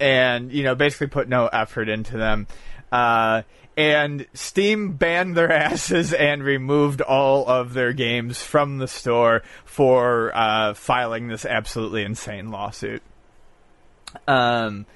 and 0.00 0.52
you 0.52 0.62
know 0.62 0.74
basically 0.74 1.06
put 1.08 1.28
no 1.28 1.46
effort 1.48 1.88
into 1.88 2.16
them. 2.16 2.46
Uh, 2.92 3.42
and 3.76 4.26
Steam 4.34 4.92
banned 4.92 5.36
their 5.36 5.52
asses 5.72 6.12
and 6.12 6.42
removed 6.42 7.00
all 7.00 7.48
of 7.48 7.74
their 7.74 7.92
games 7.92 8.42
from 8.42 8.78
the 8.78 8.88
store 8.88 9.42
for 9.64 10.32
uh, 10.34 10.74
filing 10.74 11.28
this 11.28 11.44
absolutely 11.44 12.04
insane 12.04 12.50
lawsuit. 12.50 13.02
Um, 14.28 14.86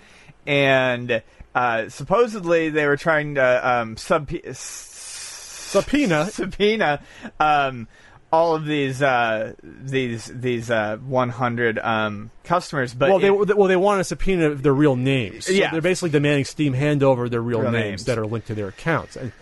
and 0.47 1.23
uh, 1.55 1.89
supposedly 1.89 2.71
they 2.71 2.87
were 2.87 2.97
trying 2.97 3.35
to 3.35 3.69
um, 3.69 3.97
sub 3.97 4.31
Subpoena. 4.53 6.27
subpoena 6.31 7.03
um, 7.39 7.89
all 8.33 8.55
of 8.55 8.65
these 8.67 9.01
uh, 9.03 9.55
these 9.63 10.27
these 10.27 10.71
uh, 10.71 10.97
100 10.99 11.79
um, 11.79 12.31
customers. 12.45 12.93
But 12.95 13.09
well, 13.11 13.19
they 13.19 13.31
well 13.31 13.69
they 13.69 13.77
want 13.77 14.01
a 14.01 14.05
subpoena 14.05 14.51
of 14.51 14.63
their 14.63 14.75
real 14.75 14.97
names. 14.97 15.47
So 15.47 15.53
Yeah. 15.53 15.71
they're 15.71 15.81
basically 15.81 16.11
demanding 16.11 16.45
Steam 16.45 16.73
hand 16.75 17.03
over 17.03 17.29
their 17.29 17.41
real, 17.41 17.61
Real 17.63 17.71
names, 17.71 17.85
names. 17.85 18.05
that 18.05 18.19
are 18.19 18.27
linked 18.27 18.49
to 18.49 18.55
their 18.55 18.69
accounts. 18.69 19.17
And, 19.17 19.33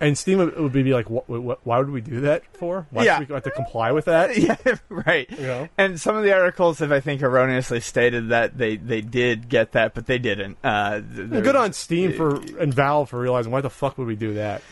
and 0.00 0.16
Steam 0.16 0.38
would, 0.38 0.72
be 0.72 0.82
like, 0.94 1.10
what, 1.10 1.28
what, 1.28 1.60
why 1.66 1.78
would 1.78 1.90
we 1.90 2.00
do 2.00 2.22
that 2.22 2.42
for? 2.56 2.86
Why 2.90 3.04
Yeah. 3.04 3.18
should 3.18 3.28
we 3.28 3.34
have 3.34 3.44
to 3.44 3.50
comply 3.50 3.92
with 3.92 4.06
that? 4.06 4.36
yeah, 4.38 4.56
right. 4.88 5.30
know? 5.38 5.68
And 5.76 6.00
some 6.00 6.16
of 6.16 6.24
the 6.24 6.32
articles 6.32 6.78
have, 6.78 6.90
I 6.90 7.00
think, 7.00 7.22
erroneously 7.22 7.80
stated 7.80 8.30
that 8.30 8.56
they, 8.56 8.76
they 8.76 9.02
did 9.02 9.48
get 9.50 9.72
that, 9.72 9.92
but 9.94 10.06
they 10.06 10.18
didn't. 10.18 10.56
Uh, 10.64 11.02
Well, 11.28 11.42
Good 11.42 11.54
on 11.56 11.72
Steam 11.74 12.14
for 12.14 12.36
and 12.58 12.72
Valve 12.72 13.10
for 13.10 13.20
realizing 13.20 13.52
why 13.52 13.60
the 13.60 13.68
fuck 13.70 13.98
would 13.98 14.06
we 14.06 14.16
do 14.16 14.34
that? 14.34 14.62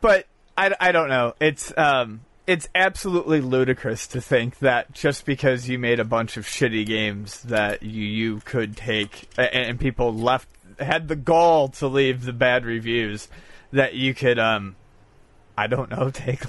but 0.00 0.26
I, 0.58 0.74
I 0.80 0.92
don't 0.92 1.08
know. 1.08 1.34
It's 1.40 1.72
um 1.78 2.20
it's 2.46 2.68
absolutely 2.74 3.40
ludicrous 3.40 4.06
to 4.08 4.20
think 4.20 4.58
that 4.58 4.92
just 4.92 5.24
because 5.24 5.68
you 5.68 5.78
made 5.78 5.98
a 5.98 6.04
bunch 6.04 6.36
of 6.36 6.44
shitty 6.44 6.84
games 6.86 7.42
that 7.42 7.82
you 7.82 8.04
you 8.04 8.40
could 8.44 8.76
take 8.76 9.28
a- 9.38 9.54
and, 9.54 9.80
people 9.80 10.12
left 10.12 10.48
had 10.78 11.08
the 11.08 11.16
gall 11.16 11.68
to 11.68 11.86
leave 11.86 12.24
the 12.24 12.32
bad 12.32 12.64
reviews 12.64 13.28
that 13.72 13.94
you 13.94 14.12
could 14.14 14.38
um 14.38 14.76
I 15.56 15.66
don't 15.66 15.90
know 15.90 16.10
take 16.12 16.40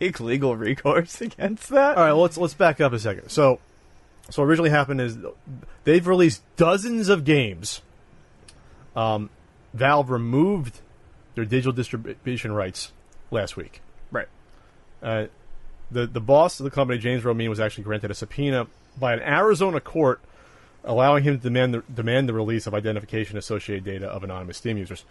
take 0.00 0.18
legal 0.20 0.56
recourse 0.56 1.20
against 1.20 1.68
that. 1.68 1.96
All 1.96 2.04
right, 2.04 2.12
let's 2.12 2.36
let's 2.36 2.54
back 2.54 2.80
up 2.80 2.92
a 2.92 2.98
second. 2.98 3.28
So, 3.28 3.60
so 4.30 4.42
what 4.42 4.48
originally 4.48 4.70
happened 4.70 5.00
is 5.00 5.18
they've 5.84 6.06
released 6.06 6.42
dozens 6.56 7.08
of 7.08 7.24
games. 7.24 7.82
Um, 8.96 9.30
Valve 9.74 10.08
removed 10.10 10.80
their 11.34 11.44
digital 11.44 11.72
distribution 11.72 12.52
rights 12.52 12.92
last 13.30 13.56
week. 13.56 13.80
Uh, 15.04 15.26
the 15.90 16.06
the 16.06 16.20
boss 16.20 16.58
of 16.58 16.64
the 16.64 16.70
company, 16.70 16.98
James 16.98 17.22
Romine, 17.22 17.48
was 17.50 17.60
actually 17.60 17.84
granted 17.84 18.10
a 18.10 18.14
subpoena 18.14 18.66
by 18.98 19.12
an 19.12 19.20
Arizona 19.20 19.80
court, 19.80 20.20
allowing 20.82 21.22
him 21.22 21.36
to 21.36 21.42
demand 21.42 21.74
the, 21.74 21.82
demand 21.94 22.28
the 22.28 22.32
release 22.32 22.66
of 22.66 22.74
identification 22.74 23.36
associated 23.36 23.84
data 23.84 24.06
of 24.06 24.24
anonymous 24.24 24.56
Steam 24.56 24.78
users. 24.78 25.04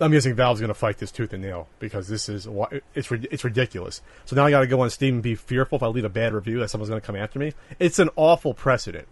I'm 0.00 0.10
guessing 0.10 0.34
Valve's 0.34 0.60
going 0.60 0.68
to 0.68 0.74
fight 0.74 0.98
this 0.98 1.12
tooth 1.12 1.32
and 1.32 1.42
nail 1.42 1.68
because 1.78 2.08
this 2.08 2.28
is 2.28 2.48
it's 2.94 3.10
it's 3.10 3.44
ridiculous. 3.44 4.02
So 4.24 4.36
now 4.36 4.44
I 4.44 4.50
got 4.50 4.60
to 4.60 4.66
go 4.66 4.80
on 4.80 4.90
Steam 4.90 5.14
and 5.14 5.22
be 5.22 5.36
fearful 5.36 5.76
if 5.76 5.82
I 5.82 5.86
leave 5.86 6.04
a 6.04 6.08
bad 6.08 6.34
review 6.34 6.58
that 6.60 6.68
someone's 6.68 6.90
going 6.90 7.00
to 7.00 7.06
come 7.06 7.16
after 7.16 7.38
me. 7.38 7.52
It's 7.78 7.98
an 7.98 8.10
awful 8.16 8.54
precedent. 8.54 9.06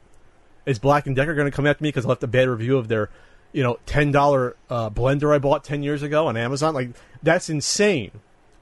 Is 0.67 0.79
Black 0.79 1.07
and 1.07 1.17
Decker 1.17 1.35
going 1.35 1.51
to 1.51 1.55
come 1.55 1.67
after 1.67 1.83
me 1.83 1.89
because 1.89 2.05
I 2.05 2.09
left 2.09 2.23
a 2.23 2.29
bad 2.29 2.49
review 2.49 2.79
of 2.79 2.89
their, 2.89 3.11
you 3.53 3.63
know, 3.63 3.79
ten 3.87 4.11
dollar 4.11 4.57
uh, 4.69 4.91
blender 4.91 5.35
I 5.35 5.39
bought 5.39 5.65
ten 5.65 5.83
years 5.83 6.03
ago 6.03 6.27
on 6.27 6.37
Amazon? 6.37 6.75
Like 6.75 6.91
that's 7.23 7.49
insane. 7.49 8.11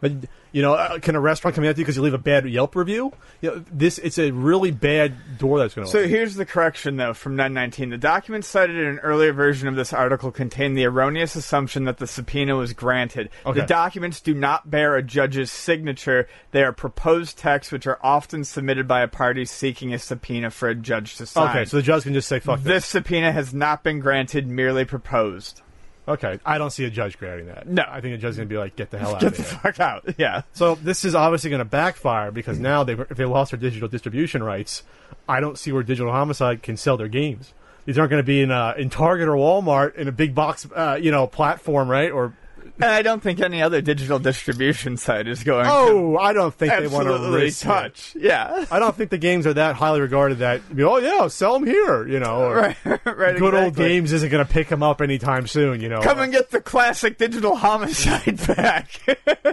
But 0.00 0.12
you 0.52 0.62
know, 0.62 0.74
uh, 0.74 0.98
can 0.98 1.14
a 1.14 1.20
restaurant 1.20 1.54
come 1.54 1.64
after 1.64 1.80
you 1.80 1.84
because 1.84 1.96
you 1.96 2.02
leave 2.02 2.14
a 2.14 2.18
bad 2.18 2.48
Yelp 2.48 2.74
review? 2.74 3.12
You 3.40 3.50
know, 3.50 3.64
this 3.70 3.98
it's 3.98 4.18
a 4.18 4.30
really 4.32 4.70
bad 4.70 5.38
door 5.38 5.58
that's 5.58 5.74
going 5.74 5.86
to. 5.86 5.90
So 5.90 6.06
here's 6.08 6.34
the 6.34 6.46
correction, 6.46 6.96
though, 6.96 7.14
from 7.14 7.36
919. 7.36 7.90
The 7.90 7.98
documents 7.98 8.48
cited 8.48 8.76
in 8.76 8.86
an 8.86 8.98
earlier 9.00 9.32
version 9.32 9.68
of 9.68 9.76
this 9.76 9.92
article 9.92 10.30
contain 10.32 10.74
the 10.74 10.84
erroneous 10.84 11.36
assumption 11.36 11.84
that 11.84 11.98
the 11.98 12.06
subpoena 12.06 12.56
was 12.56 12.72
granted. 12.72 13.30
Okay. 13.46 13.60
The 13.60 13.66
documents 13.66 14.20
do 14.20 14.34
not 14.34 14.70
bear 14.70 14.96
a 14.96 15.02
judge's 15.02 15.52
signature. 15.52 16.26
They 16.50 16.62
are 16.64 16.72
proposed 16.72 17.38
texts, 17.38 17.72
which 17.72 17.86
are 17.86 17.98
often 18.02 18.44
submitted 18.44 18.88
by 18.88 19.02
a 19.02 19.08
party 19.08 19.44
seeking 19.44 19.94
a 19.94 19.98
subpoena 19.98 20.50
for 20.50 20.68
a 20.68 20.74
judge 20.74 21.16
to 21.16 21.26
sign. 21.26 21.50
okay, 21.50 21.64
so 21.64 21.76
the 21.76 21.82
judge 21.82 22.04
can 22.04 22.14
just 22.14 22.28
say 22.28 22.40
fuck 22.40 22.58
this. 22.60 22.66
this 22.66 22.86
subpoena 22.86 23.32
has 23.32 23.54
not 23.54 23.84
been 23.84 24.00
granted, 24.00 24.46
merely 24.48 24.84
proposed. 24.84 25.62
Okay, 26.10 26.38
I 26.44 26.58
don't 26.58 26.70
see 26.70 26.84
a 26.84 26.90
judge 26.90 27.18
granting 27.18 27.46
that. 27.46 27.66
No. 27.66 27.84
I 27.88 28.00
think 28.00 28.14
the 28.14 28.18
judge's 28.18 28.36
going 28.36 28.48
to 28.48 28.52
be 28.52 28.58
like, 28.58 28.76
get 28.76 28.90
the 28.90 28.98
hell 28.98 29.14
out 29.14 29.20
Get 29.20 29.32
of 29.32 29.36
the 29.38 29.42
here. 29.44 29.58
fuck 29.62 29.80
out. 29.80 30.04
Yeah. 30.18 30.42
So 30.52 30.74
this 30.74 31.04
is 31.04 31.14
obviously 31.14 31.50
going 31.50 31.60
to 31.60 31.64
backfire 31.64 32.30
because 32.30 32.58
now 32.58 32.84
they 32.84 32.92
if 32.94 33.16
they 33.16 33.24
lost 33.24 33.52
their 33.52 33.60
digital 33.60 33.88
distribution 33.88 34.42
rights, 34.42 34.82
I 35.28 35.40
don't 35.40 35.58
see 35.58 35.72
where 35.72 35.82
Digital 35.82 36.12
Homicide 36.12 36.62
can 36.62 36.76
sell 36.76 36.96
their 36.96 37.08
games. 37.08 37.52
These 37.86 37.98
aren't 37.98 38.10
going 38.10 38.22
to 38.22 38.26
be 38.26 38.42
in 38.42 38.50
uh, 38.50 38.74
in 38.76 38.90
Target 38.90 39.28
or 39.28 39.32
Walmart 39.36 39.94
in 39.96 40.06
a 40.08 40.12
big 40.12 40.34
box, 40.34 40.66
uh, 40.74 40.98
you 41.00 41.10
know, 41.10 41.26
platform, 41.26 41.88
right? 41.88 42.10
Or 42.10 42.34
And 42.82 42.90
I 42.90 43.02
don't 43.02 43.22
think 43.22 43.40
any 43.40 43.62
other 43.62 43.80
digital 43.80 44.18
distribution 44.18 44.96
site 44.96 45.28
is 45.28 45.44
going 45.44 45.66
oh, 45.68 46.16
I 46.16 46.32
don't 46.32 46.54
think 46.54 46.72
they 46.72 46.86
want 46.86 47.06
to 47.06 47.14
absolutely 47.14 47.42
risk 47.42 47.64
it. 47.64 47.68
touch. 47.68 48.16
Yeah. 48.18 48.66
I 48.70 48.78
don't 48.78 48.96
think 48.96 49.10
the 49.10 49.18
games 49.18 49.46
are 49.46 49.54
that 49.54 49.76
highly 49.76 50.00
regarded 50.00 50.38
that 50.38 50.62
oh 50.78 50.98
yeah, 50.98 51.28
sell 51.28 51.54
them 51.54 51.66
here, 51.66 52.06
you 52.06 52.20
know. 52.20 52.52
Right. 52.52 52.76
right. 53.04 53.38
Good 53.38 53.54
old 53.54 53.76
games 53.76 54.12
isn't 54.12 54.30
going 54.30 54.44
to 54.44 54.50
pick 54.50 54.68
them 54.68 54.82
up 54.82 55.00
anytime 55.00 55.46
soon, 55.46 55.80
you 55.80 55.88
know. 55.88 56.00
Come 56.00 56.20
and 56.20 56.32
get 56.32 56.50
the 56.50 56.60
classic 56.60 57.18
digital 57.18 57.56
homicide 57.56 58.46
back. 58.56 59.00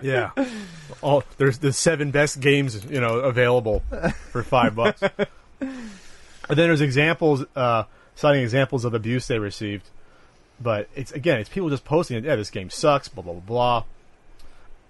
Yeah. 0.01 0.31
All 1.01 1.23
there's 1.37 1.59
the 1.59 1.73
seven 1.73 2.11
best 2.11 2.39
games, 2.39 2.85
you 2.85 3.01
know, 3.01 3.19
available 3.19 3.83
for 4.31 4.43
five 4.43 4.75
bucks. 4.75 5.01
and 5.59 5.69
then 6.47 6.55
there's 6.55 6.81
examples, 6.81 7.45
uh, 7.55 7.83
citing 8.15 8.43
examples 8.43 8.85
of 8.85 8.93
abuse 8.93 9.27
they 9.27 9.39
received. 9.39 9.89
But 10.59 10.89
it's 10.95 11.11
again, 11.11 11.39
it's 11.39 11.49
people 11.49 11.69
just 11.69 11.85
posting. 11.85 12.23
Yeah, 12.23 12.35
this 12.35 12.49
game 12.49 12.69
sucks. 12.69 13.07
Blah 13.07 13.23
blah 13.23 13.33
blah 13.33 13.41
blah. 13.41 13.83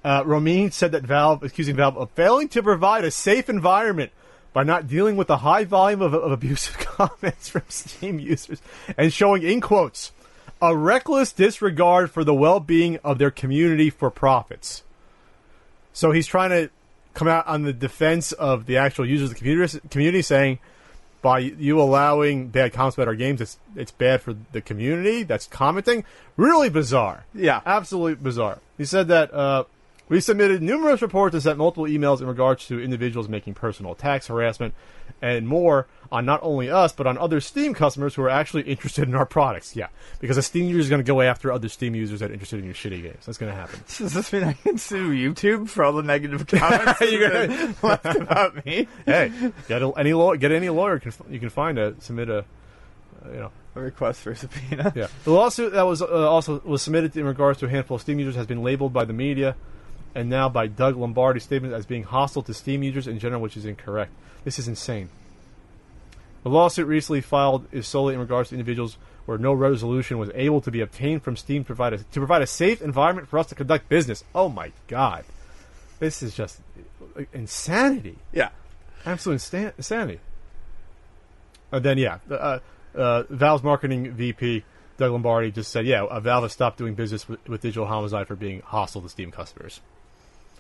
Uh, 0.04 0.24
Romine 0.24 0.72
said 0.72 0.94
that 0.94 1.04
Valve, 1.04 1.44
accusing 1.44 1.76
Valve 1.76 1.98
of 1.98 2.10
failing 2.12 2.48
to 2.50 2.64
provide 2.64 3.04
a 3.04 3.12
safe 3.12 3.50
environment 3.50 4.12
by 4.54 4.64
not 4.64 4.88
dealing 4.88 5.18
with 5.18 5.28
the 5.28 5.38
high 5.38 5.66
volume 5.66 6.02
of, 6.02 6.14
of 6.14 6.32
abusive 6.32 6.78
comments 6.80 7.50
from 7.50 7.64
Steam 7.68 8.20
users 8.20 8.62
and 8.98 9.12
showing, 9.12 9.44
in 9.44 9.60
quotes, 9.60 10.12
a 10.62 10.76
reckless 10.76 11.32
disregard 11.32 12.10
for 12.10 12.24
the 12.24 12.34
well 12.34 12.60
being 12.60 12.98
of 13.04 13.18
their 13.18 13.32
community 13.32 13.90
for 13.90 14.10
profits. 14.10 14.84
So 15.94 16.12
he's 16.12 16.28
trying 16.28 16.50
to 16.52 16.70
come 17.14 17.28
out 17.28 17.48
on 17.48 17.64
the 17.64 17.74
defense 17.74 18.32
of 18.32 18.66
the 18.66 18.78
actual 18.78 19.06
users 19.06 19.30
of 19.30 19.36
the 19.36 19.40
community, 19.40 19.80
community 19.90 20.22
saying, 20.22 20.60
by 21.28 21.40
you 21.40 21.82
allowing 21.82 22.48
bad 22.48 22.72
comments 22.72 22.96
about 22.96 23.10
our 23.10 23.16
games, 23.16 23.42
it's 23.42 23.60
it's 23.76 23.92
bad 23.92 24.22
for 24.22 24.34
the 24.54 24.62
community 24.62 25.24
that's 25.24 25.46
commenting. 25.46 26.06
Really 26.38 26.70
bizarre. 26.70 27.26
Yeah. 27.34 27.60
absolutely 27.66 28.16
bizarre. 28.16 28.60
He 28.78 28.86
said 28.86 29.10
that 29.10 29.34
uh, 29.34 29.66
we 30.10 30.22
submitted 30.22 30.62
numerous 30.62 31.02
reports 31.02 31.34
and 31.34 31.44
sent 31.44 31.58
multiple 31.58 31.86
emails 31.86 32.22
in 32.22 32.28
regards 32.28 32.68
to 32.68 32.82
individuals 32.82 33.28
making 33.28 33.56
personal 33.56 33.92
attacks, 33.92 34.28
harassment, 34.28 34.74
and 35.22 35.48
more 35.48 35.88
on 36.12 36.26
not 36.26 36.40
only 36.44 36.70
us 36.70 36.94
but 36.94 37.06
on 37.08 37.18
other 37.18 37.42
Steam 37.42 37.74
customers 37.74 38.16
who 38.16 38.22
are 38.22 38.30
actually 38.30 38.64
interested 38.64 39.08
in 39.08 39.16
our 39.16 39.26
products. 39.26 39.76
Yeah, 39.76 39.88
because 40.20 40.38
a 40.38 40.42
Steam 40.42 40.66
user 40.68 40.80
is 40.80 40.90
going 40.90 41.00
to 41.04 41.08
go 41.08 41.22
after 41.22 41.52
other 41.52 41.70
Steam 41.70 41.96
users 41.96 42.20
that 42.22 42.30
are 42.30 42.34
interested 42.34 42.60
in 42.60 42.66
your 42.66 42.74
shitty 42.74 43.02
games. 43.02 43.26
That's 43.26 43.38
going 43.38 43.52
to 43.52 43.58
happen. 43.58 43.82
Does 43.98 44.14
this 44.14 44.32
mean 44.32 44.44
I 44.44 44.54
can 44.54 44.78
sue 44.78 45.10
YouTube 45.10 45.68
for 45.70 45.84
all 45.84 45.94
the 45.94 46.04
negative 46.04 46.48
comments 46.48 47.00
that 47.00 47.12
You're 47.12 47.30
gonna- 47.30 47.76
left 47.84 48.06
about 48.06 48.66
me? 48.66 48.88
hey, 49.06 49.32
get 49.68 49.82
a, 49.82 49.92
any 49.98 50.14
law, 50.14 50.36
get 50.36 50.52
any 50.52 50.70
lawyer 50.70 51.00
can, 51.00 51.12
you 51.30 51.40
can 51.40 51.50
find 51.50 51.78
a 51.78 51.96
submit 52.00 52.30
a, 52.30 52.40
uh, 52.40 52.44
you 53.32 53.40
know. 53.40 53.52
A 53.76 53.80
request 53.80 54.22
for 54.22 54.32
a 54.32 54.36
subpoena. 54.36 54.92
Yeah. 54.96 55.06
The 55.24 55.30
lawsuit 55.32 55.74
that 55.74 55.84
was 55.84 56.02
uh, 56.02 56.08
also 56.08 56.60
was 56.66 56.82
submitted 56.82 57.16
in 57.16 57.26
regards 57.26 57.60
to 57.60 57.68
a 57.68 57.70
handful 57.70 57.94
of 57.96 58.02
Steam 58.02 58.18
users 58.18 58.36
has 58.36 58.48
been 58.48 58.64
labeled 58.64 58.92
by 58.92 59.06
the 59.06 59.14
media 59.14 59.56
and 60.18 60.30
now 60.32 60.50
by 60.50 60.66
Doug 60.66 60.98
Lombardi's 60.98 61.44
statement 61.44 61.76
as 61.76 61.86
being 61.86 62.02
hostile 62.02 62.42
to 62.42 62.54
Steam 62.54 62.82
users 62.82 63.06
in 63.08 63.20
general, 63.20 63.40
which 63.40 63.56
is 63.56 63.66
incorrect. 63.66 64.12
This 64.44 64.58
is 64.58 64.68
insane. 64.68 65.10
The 66.42 66.50
lawsuit 66.50 66.88
recently 66.88 67.22
filed 67.22 67.68
is 67.72 67.88
solely 67.88 68.16
in 68.16 68.20
regards 68.20 68.50
to 68.50 68.56
individuals 68.56 68.98
where 69.28 69.38
no 69.38 69.54
resolution 69.54 70.18
was 70.18 70.32
able 70.34 70.60
to 70.62 70.72
be 70.72 70.82
obtained 70.82 71.22
from 71.22 71.36
Steam 71.36 71.64
to 71.64 71.68
provide 71.68 71.94
a, 71.94 71.98
to 72.00 72.20
provide 72.20 72.42
a 72.42 72.48
safe 72.48 72.82
environment 72.82 73.28
for 73.28 73.38
us 73.38 73.46
to 73.48 73.56
conduct 73.56 73.90
business. 73.90 74.24
Oh 74.34 74.50
my 74.50 74.72
god. 74.88 75.24
This 76.00 76.24
is 76.24 76.34
just 76.34 76.62
uh, 77.16 77.24
insanity 77.32 78.18
Yeah. 78.34 78.50
absolute 79.06 79.36
instan- 79.38 79.74
insanity. 79.78 80.20
And 81.72 81.86
then, 81.86 81.98
yeah, 82.00 82.20
uh, 82.32 82.60
uh, 82.96 83.24
Valve's 83.30 83.64
marketing 83.64 84.14
VP 84.14 84.64
Doug 84.98 85.12
Lombardi 85.12 85.52
just 85.52 85.72
said, 85.72 85.86
"Yeah, 85.86 86.04
uh, 86.06 86.20
Valve 86.20 86.46
has 86.46 86.54
stopped 86.54 86.80
doing 86.80 86.96
business 86.96 87.28
with, 87.30 87.48
with 87.48 87.62
Digital 87.62 87.86
Homicide 87.86 88.28
for 88.28 88.36
being 88.36 88.62
hostile 88.62 89.02
to 89.02 89.10
Steam 89.10 89.30
customers. 89.32 89.80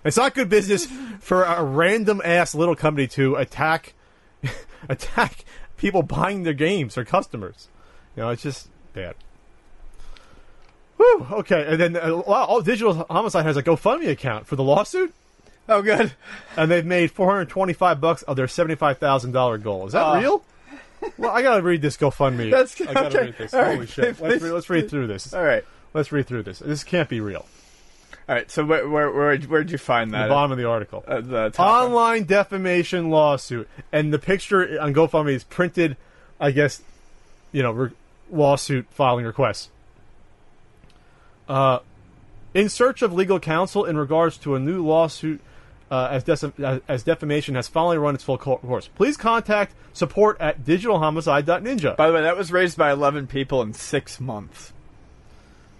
It's 0.03 0.17
not 0.17 0.33
good 0.35 0.49
business 0.49 0.87
for 1.19 1.43
a 1.43 1.63
random 1.63 2.21
ass 2.23 2.55
little 2.55 2.75
company 2.75 3.07
to 3.09 3.35
attack 3.35 3.93
attack 4.89 5.43
people 5.77 6.03
buying 6.03 6.43
their 6.43 6.53
games 6.53 6.97
or 6.97 7.03
customers. 7.05 7.67
You 8.15 8.23
know, 8.23 8.29
it's 8.29 8.43
just 8.43 8.69
bad." 8.93 9.15
Whew, 10.97 11.27
okay, 11.31 11.65
and 11.67 11.79
then 11.79 11.95
uh, 11.95 12.21
oh, 12.25 12.61
Digital 12.61 13.05
Homicide 13.09 13.45
has 13.45 13.55
a 13.57 13.61
GoFundMe 13.63 14.09
account 14.09 14.47
for 14.47 14.55
the 14.55 14.63
lawsuit 14.63 15.13
Oh, 15.69 15.81
good. 15.81 16.13
and 16.57 16.71
they've 16.71 16.85
made 16.85 17.11
425 17.11 17.99
bucks 17.99 18.21
of 18.23 18.35
their 18.37 18.47
$75,000 18.47 19.61
goal. 19.63 19.85
Is 19.87 19.93
that 19.93 20.05
Oh. 20.05 20.19
real? 20.19 20.43
Well, 21.19 21.29
I 21.29 21.43
gotta 21.43 21.61
read 21.61 21.83
this 21.83 21.95
GoFundMe. 21.95 22.49
That's- 22.49 22.81
I 22.81 22.91
gotta 22.91 23.07
okay. 23.15 23.25
read 23.27 23.37
this. 23.37 23.53
All 23.53 23.63
Holy 23.63 23.79
right. 23.81 23.89
shit! 23.89 24.19
Let's 24.19 24.41
read, 24.41 24.51
let's 24.51 24.69
read 24.69 24.89
through 24.89 25.05
this. 25.05 25.31
All 25.31 25.43
right. 25.43 25.63
Let's 25.93 26.11
read 26.11 26.25
through 26.25 26.41
this. 26.43 26.57
This 26.57 26.83
can't 26.83 27.07
be 27.07 27.19
real. 27.21 27.45
All 28.27 28.35
right. 28.35 28.49
So 28.51 28.65
where 28.65 28.87
where 28.87 29.11
where 29.11 29.37
where'd 29.37 29.71
you 29.71 29.77
find 29.77 30.11
that? 30.11 30.23
The 30.23 30.33
bottom 30.33 30.51
of 30.51 30.57
the 30.57 30.67
article. 30.67 31.03
Uh, 31.07 31.21
the 31.21 31.49
top 31.49 31.83
one. 31.83 31.91
Online 31.91 32.23
defamation 32.23 33.09
lawsuit, 33.09 33.69
and 33.91 34.13
the 34.13 34.19
picture 34.19 34.79
on 34.81 34.93
GoFundMe 34.93 35.33
is 35.33 35.43
printed. 35.43 35.97
I 36.39 36.51
guess, 36.51 36.81
you 37.51 37.63
know, 37.63 37.71
re- 37.71 37.91
lawsuit 38.29 38.85
filing 38.91 39.25
requests. 39.25 39.69
Uh, 41.47 41.79
in 42.53 42.69
search 42.69 43.01
of 43.01 43.13
legal 43.13 43.39
counsel 43.39 43.85
in 43.85 43.97
regards 43.97 44.37
to 44.37 44.55
a 44.55 44.59
new 44.59 44.85
lawsuit 44.85 45.41
uh, 45.89 46.09
as, 46.11 46.23
def- 46.23 46.59
as, 46.59 46.81
as 46.87 47.03
defamation 47.03 47.55
has 47.55 47.67
finally 47.67 47.97
run 47.97 48.15
its 48.15 48.23
full 48.23 48.37
course. 48.37 48.89
Please 48.95 49.17
contact 49.17 49.73
support 49.93 50.37
at 50.39 50.63
digitalhomicide.ninja. 50.63 51.95
By 51.95 52.07
the 52.07 52.13
way, 52.13 52.21
that 52.21 52.37
was 52.37 52.51
raised 52.51 52.77
by 52.77 52.91
11 52.91 53.27
people 53.27 53.61
in 53.61 53.73
six 53.73 54.19
months. 54.19 54.73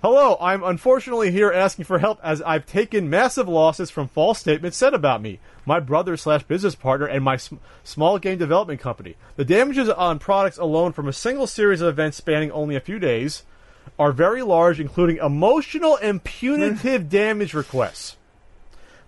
Hello, 0.03 0.37
I'm 0.39 0.63
unfortunately 0.63 1.31
here 1.31 1.51
asking 1.51 1.85
for 1.85 1.97
help 1.97 2.19
as 2.21 2.39
I've 2.43 2.67
taken 2.67 3.09
massive 3.09 3.47
losses 3.47 3.89
from 3.89 4.07
false 4.07 4.37
statements 4.37 4.77
said 4.77 4.93
about 4.93 5.23
me, 5.23 5.39
my 5.65 5.79
brother 5.79 6.15
slash 6.15 6.43
business 6.43 6.75
partner, 6.75 7.07
and 7.07 7.23
my 7.23 7.37
sm- 7.37 7.55
small 7.83 8.19
game 8.19 8.37
development 8.37 8.79
company. 8.79 9.15
The 9.37 9.43
damages 9.43 9.89
on 9.89 10.19
products 10.19 10.59
alone 10.59 10.93
from 10.93 11.07
a 11.07 11.13
single 11.13 11.47
series 11.47 11.81
of 11.81 11.87
events 11.87 12.15
spanning 12.15 12.51
only 12.51 12.75
a 12.75 12.79
few 12.79 12.99
days 12.99 13.41
are 13.97 14.11
very 14.11 14.43
large, 14.43 14.79
including 14.79 15.17
emotional 15.17 15.97
and 15.99 16.23
punitive 16.23 17.09
damage 17.09 17.55
requests. 17.55 18.17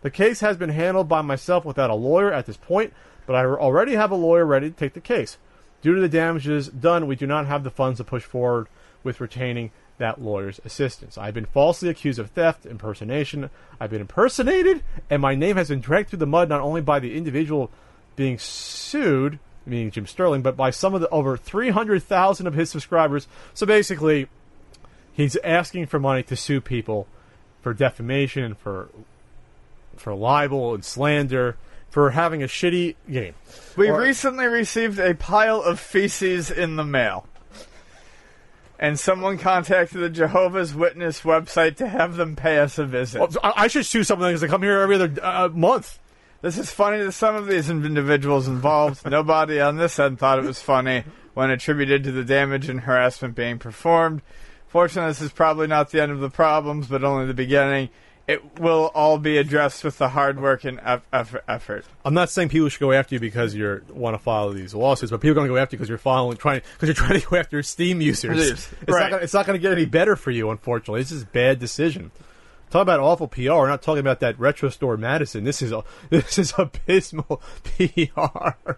The 0.01 0.09
case 0.09 0.39
has 0.39 0.57
been 0.57 0.69
handled 0.69 1.07
by 1.07 1.21
myself 1.21 1.65
without 1.65 1.91
a 1.91 1.95
lawyer 1.95 2.33
at 2.33 2.47
this 2.47 2.57
point, 2.57 2.93
but 3.27 3.35
I 3.35 3.45
already 3.45 3.93
have 3.93 4.09
a 4.09 4.15
lawyer 4.15 4.43
ready 4.43 4.71
to 4.71 4.75
take 4.75 4.95
the 4.95 5.01
case. 5.01 5.37
Due 5.83 5.93
to 5.93 6.01
the 6.01 6.09
damages 6.09 6.67
done, 6.67 7.05
we 7.05 7.15
do 7.15 7.27
not 7.27 7.45
have 7.45 7.63
the 7.63 7.69
funds 7.69 7.99
to 7.99 8.03
push 8.03 8.23
forward 8.23 8.67
with 9.03 9.21
retaining 9.21 9.69
that 9.99 10.21
lawyer's 10.21 10.59
assistance. 10.65 11.17
I've 11.17 11.33
been 11.33 11.45
falsely 11.45 11.87
accused 11.89 12.19
of 12.19 12.31
theft, 12.31 12.65
impersonation. 12.65 13.49
I've 13.79 13.91
been 13.91 14.01
impersonated, 14.01 14.83
and 15.09 15.21
my 15.21 15.35
name 15.35 15.55
has 15.57 15.69
been 15.69 15.79
dragged 15.81 16.09
through 16.09 16.19
the 16.19 16.25
mud 16.25 16.49
not 16.49 16.61
only 16.61 16.81
by 16.81 16.99
the 16.99 17.15
individual 17.15 17.69
being 18.15 18.37
sued, 18.37 19.39
meaning 19.65 19.91
Jim 19.91 20.07
Sterling, 20.07 20.41
but 20.41 20.57
by 20.57 20.71
some 20.71 20.95
of 20.95 21.01
the 21.01 21.09
over 21.09 21.37
300,000 21.37 22.47
of 22.47 22.53
his 22.55 22.69
subscribers. 22.69 23.27
So 23.53 23.65
basically, 23.65 24.27
he's 25.13 25.35
asking 25.43 25.85
for 25.85 25.99
money 25.99 26.23
to 26.23 26.35
sue 26.35 26.59
people 26.61 27.07
for 27.61 27.73
defamation, 27.73 28.55
for 28.55 28.89
for 29.97 30.15
libel 30.15 30.73
and 30.73 30.83
slander, 30.85 31.57
for 31.89 32.11
having 32.11 32.41
a 32.41 32.47
shitty 32.47 32.95
game. 33.11 33.33
We 33.75 33.89
Or- 33.89 33.99
recently 34.01 34.45
received 34.47 34.97
a 34.97 35.13
pile 35.13 35.61
of 35.61 35.77
feces 35.77 36.49
in 36.49 36.77
the 36.77 36.85
mail. 36.85 37.27
And 38.81 38.97
someone 38.97 39.37
contacted 39.37 39.99
the 39.99 40.09
Jehovah's 40.09 40.73
Witness 40.73 41.21
website 41.21 41.75
to 41.77 41.87
have 41.89 42.15
them 42.15 42.37
pay 42.37 42.59
us 42.59 42.77
a 42.77 42.85
visit. 42.85 43.19
Well, 43.19 43.29
I 43.43 43.67
should 43.67 43.85
sue 43.85 44.05
someone 44.05 44.29
because 44.29 44.39
they 44.39 44.47
come 44.47 44.63
here 44.63 44.79
every 44.79 44.95
other 44.95 45.13
uh, 45.21 45.49
month. 45.49 45.99
This 46.41 46.57
is 46.57 46.71
funny 46.71 46.99
to 46.99 47.11
some 47.11 47.35
of 47.35 47.47
these 47.47 47.69
individuals 47.69 48.47
involved. 48.47 49.05
Nobody 49.09 49.59
on 49.59 49.75
this 49.75 49.99
end 49.99 50.17
thought 50.17 50.39
it 50.39 50.45
was 50.45 50.61
funny 50.61 51.03
when 51.33 51.49
attributed 51.49 52.05
to 52.05 52.13
the 52.13 52.23
damage 52.23 52.69
and 52.69 52.79
harassment 52.79 53.35
being 53.35 53.59
performed. 53.59 54.21
Fortunately, 54.69 55.09
this 55.11 55.21
is 55.21 55.33
probably 55.33 55.67
not 55.67 55.89
the 55.89 56.01
end 56.01 56.13
of 56.13 56.21
the 56.21 56.29
problems, 56.29 56.87
but 56.87 57.03
only 57.03 57.25
the 57.25 57.33
beginning. 57.33 57.89
It 58.29 58.59
will 58.59 58.91
all 58.93 59.17
be 59.17 59.39
addressed 59.39 59.83
with 59.83 59.97
the 59.97 60.09
hard 60.09 60.39
work 60.39 60.63
and 60.63 60.79
eff- 60.81 61.01
eff- 61.11 61.35
effort. 61.47 61.83
I'm 62.05 62.13
not 62.13 62.29
saying 62.29 62.49
people 62.49 62.69
should 62.69 62.79
go 62.79 62.91
after 62.91 63.15
you 63.15 63.19
because 63.19 63.55
you 63.55 63.81
want 63.89 64.13
to 64.13 64.19
file 64.19 64.51
these 64.51 64.75
lawsuits, 64.75 65.09
but 65.09 65.19
people 65.19 65.31
are 65.31 65.33
going 65.33 65.47
to 65.47 65.53
go 65.55 65.57
after 65.57 65.73
you 65.73 65.79
because 65.79 65.89
you're 65.89 65.97
filing 65.97 66.37
trying 66.37 66.61
because 66.73 66.89
you're 66.89 66.93
trying 67.07 67.19
to 67.19 67.27
go 67.27 67.37
after 67.37 67.63
Steam 67.63 68.01
users. 68.01 68.51
It's 68.51 68.71
right. 68.87 69.01
not 69.01 69.09
gonna, 69.09 69.23
it's 69.23 69.33
not 69.33 69.47
going 69.47 69.57
to 69.57 69.61
get 69.61 69.71
any 69.71 69.85
better 69.85 70.15
for 70.15 70.29
you, 70.29 70.51
unfortunately. 70.51 71.01
This 71.01 71.11
is 71.11 71.23
a 71.23 71.25
bad 71.25 71.57
decision. 71.57 72.11
Talk 72.69 72.83
about 72.83 72.99
awful 72.99 73.27
PR. 73.27 73.53
We're 73.53 73.67
not 73.67 73.81
talking 73.81 74.01
about 74.01 74.19
that 74.19 74.39
retro 74.39 74.69
store 74.69 74.95
Madison. 74.95 75.43
This 75.43 75.63
is 75.63 75.71
a, 75.71 75.83
this 76.11 76.37
is 76.37 76.53
abysmal 76.55 77.41
PR. 77.63 78.73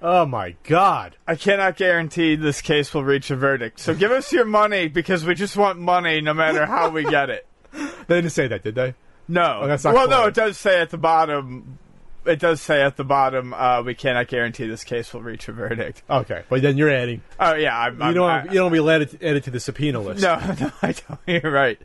Oh 0.00 0.24
my 0.24 0.56
god. 0.62 1.16
I 1.26 1.36
cannot 1.36 1.76
guarantee 1.76 2.36
this 2.36 2.62
case 2.62 2.94
will 2.94 3.04
reach 3.04 3.30
a 3.30 3.36
verdict. 3.36 3.78
So 3.78 3.94
give 3.94 4.10
us 4.10 4.32
your 4.32 4.46
money 4.46 4.88
because 4.88 5.26
we 5.26 5.34
just 5.34 5.54
want 5.54 5.78
money 5.78 6.22
no 6.22 6.32
matter 6.32 6.64
how 6.64 6.88
we 6.88 7.04
get 7.04 7.28
it. 7.28 7.46
They 8.08 8.16
didn't 8.20 8.32
say 8.32 8.48
that, 8.48 8.62
did 8.64 8.74
they? 8.74 8.94
No. 9.28 9.60
Oh, 9.62 9.66
that's 9.66 9.84
not 9.84 9.94
well, 9.94 10.08
no, 10.08 10.26
it 10.26 10.34
does 10.34 10.58
say 10.58 10.80
at 10.80 10.90
the 10.90 10.98
bottom. 10.98 11.78
It 12.26 12.38
does 12.38 12.60
say 12.60 12.82
at 12.82 12.96
the 12.96 13.04
bottom, 13.04 13.52
uh, 13.54 13.82
we 13.82 13.94
cannot 13.94 14.28
guarantee 14.28 14.66
this 14.68 14.84
case 14.84 15.12
will 15.14 15.22
reach 15.22 15.48
a 15.48 15.52
verdict. 15.52 16.02
Okay, 16.10 16.42
but 16.48 16.62
then 16.62 16.76
you're 16.76 16.90
adding. 16.90 17.22
Oh 17.40 17.54
yeah, 17.54 17.76
I'm, 17.78 17.96
You 17.98 18.02
I'm, 18.04 18.14
don't. 18.14 18.30
I- 18.30 18.44
you 18.44 18.50
don't 18.54 18.72
be 18.72 18.88
added, 18.88 19.18
added 19.22 19.44
to 19.44 19.50
the 19.50 19.60
subpoena 19.60 20.00
list. 20.00 20.22
No, 20.22 20.34
no, 20.60 20.72
I 20.82 20.92
don't. 20.92 21.20
You're 21.26 21.50
right. 21.52 21.80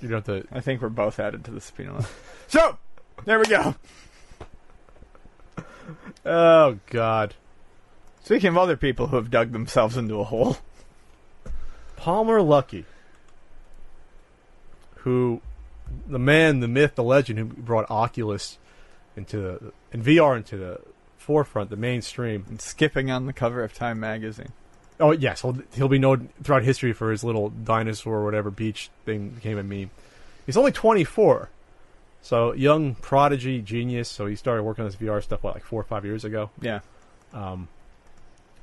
you 0.00 0.08
don't 0.08 0.26
have 0.26 0.42
to. 0.42 0.48
I 0.56 0.60
think 0.60 0.80
we're 0.82 0.88
both 0.90 1.18
added 1.18 1.44
to 1.46 1.50
the 1.50 1.60
subpoena 1.60 1.96
list. 1.96 2.08
So 2.48 2.78
there 3.24 3.38
we 3.38 3.44
go. 3.46 3.74
Oh 6.24 6.78
god. 6.90 7.34
Speaking 8.24 8.48
of 8.50 8.58
other 8.58 8.76
people 8.76 9.06
who 9.08 9.16
have 9.16 9.30
dug 9.30 9.52
themselves 9.52 9.96
into 9.96 10.20
a 10.20 10.24
hole, 10.24 10.58
Palmer 11.96 12.40
Luckey, 12.40 12.84
who, 15.02 15.40
the 16.06 16.18
man, 16.18 16.60
the 16.60 16.68
myth, 16.68 16.94
the 16.94 17.02
legend, 17.02 17.38
who 17.38 17.44
brought 17.44 17.90
Oculus 17.90 18.58
into 19.16 19.38
the, 19.38 19.72
and 19.92 20.04
VR 20.04 20.36
into 20.36 20.56
the 20.56 20.80
forefront, 21.16 21.70
the 21.70 21.76
mainstream. 21.76 22.44
and 22.48 22.60
skipping 22.60 23.10
on 23.10 23.26
the 23.26 23.32
cover 23.32 23.62
of 23.62 23.74
Time 23.74 24.00
magazine. 24.00 24.52
Oh 25.00 25.12
yes, 25.12 25.42
he'll, 25.42 25.58
he'll 25.74 25.88
be 25.88 25.98
known 25.98 26.30
throughout 26.42 26.62
history 26.62 26.92
for 26.92 27.10
his 27.10 27.22
little 27.22 27.50
dinosaur 27.50 28.16
or 28.16 28.24
whatever 28.24 28.50
beach 28.50 28.90
thing 29.04 29.30
became 29.30 29.58
a 29.58 29.62
meme. 29.62 29.90
He's 30.46 30.56
only 30.56 30.72
24, 30.72 31.50
So 32.22 32.52
young 32.54 32.94
prodigy 32.94 33.60
genius. 33.60 34.08
So 34.08 34.26
he 34.26 34.34
started 34.34 34.62
working 34.62 34.84
on 34.84 34.90
this 34.90 34.98
VR 34.98 35.22
stuff 35.22 35.42
what 35.44 35.54
like 35.54 35.64
four 35.64 35.80
or 35.80 35.84
five 35.84 36.04
years 36.04 36.24
ago. 36.24 36.50
Yeah. 36.60 36.80
Um, 37.32 37.68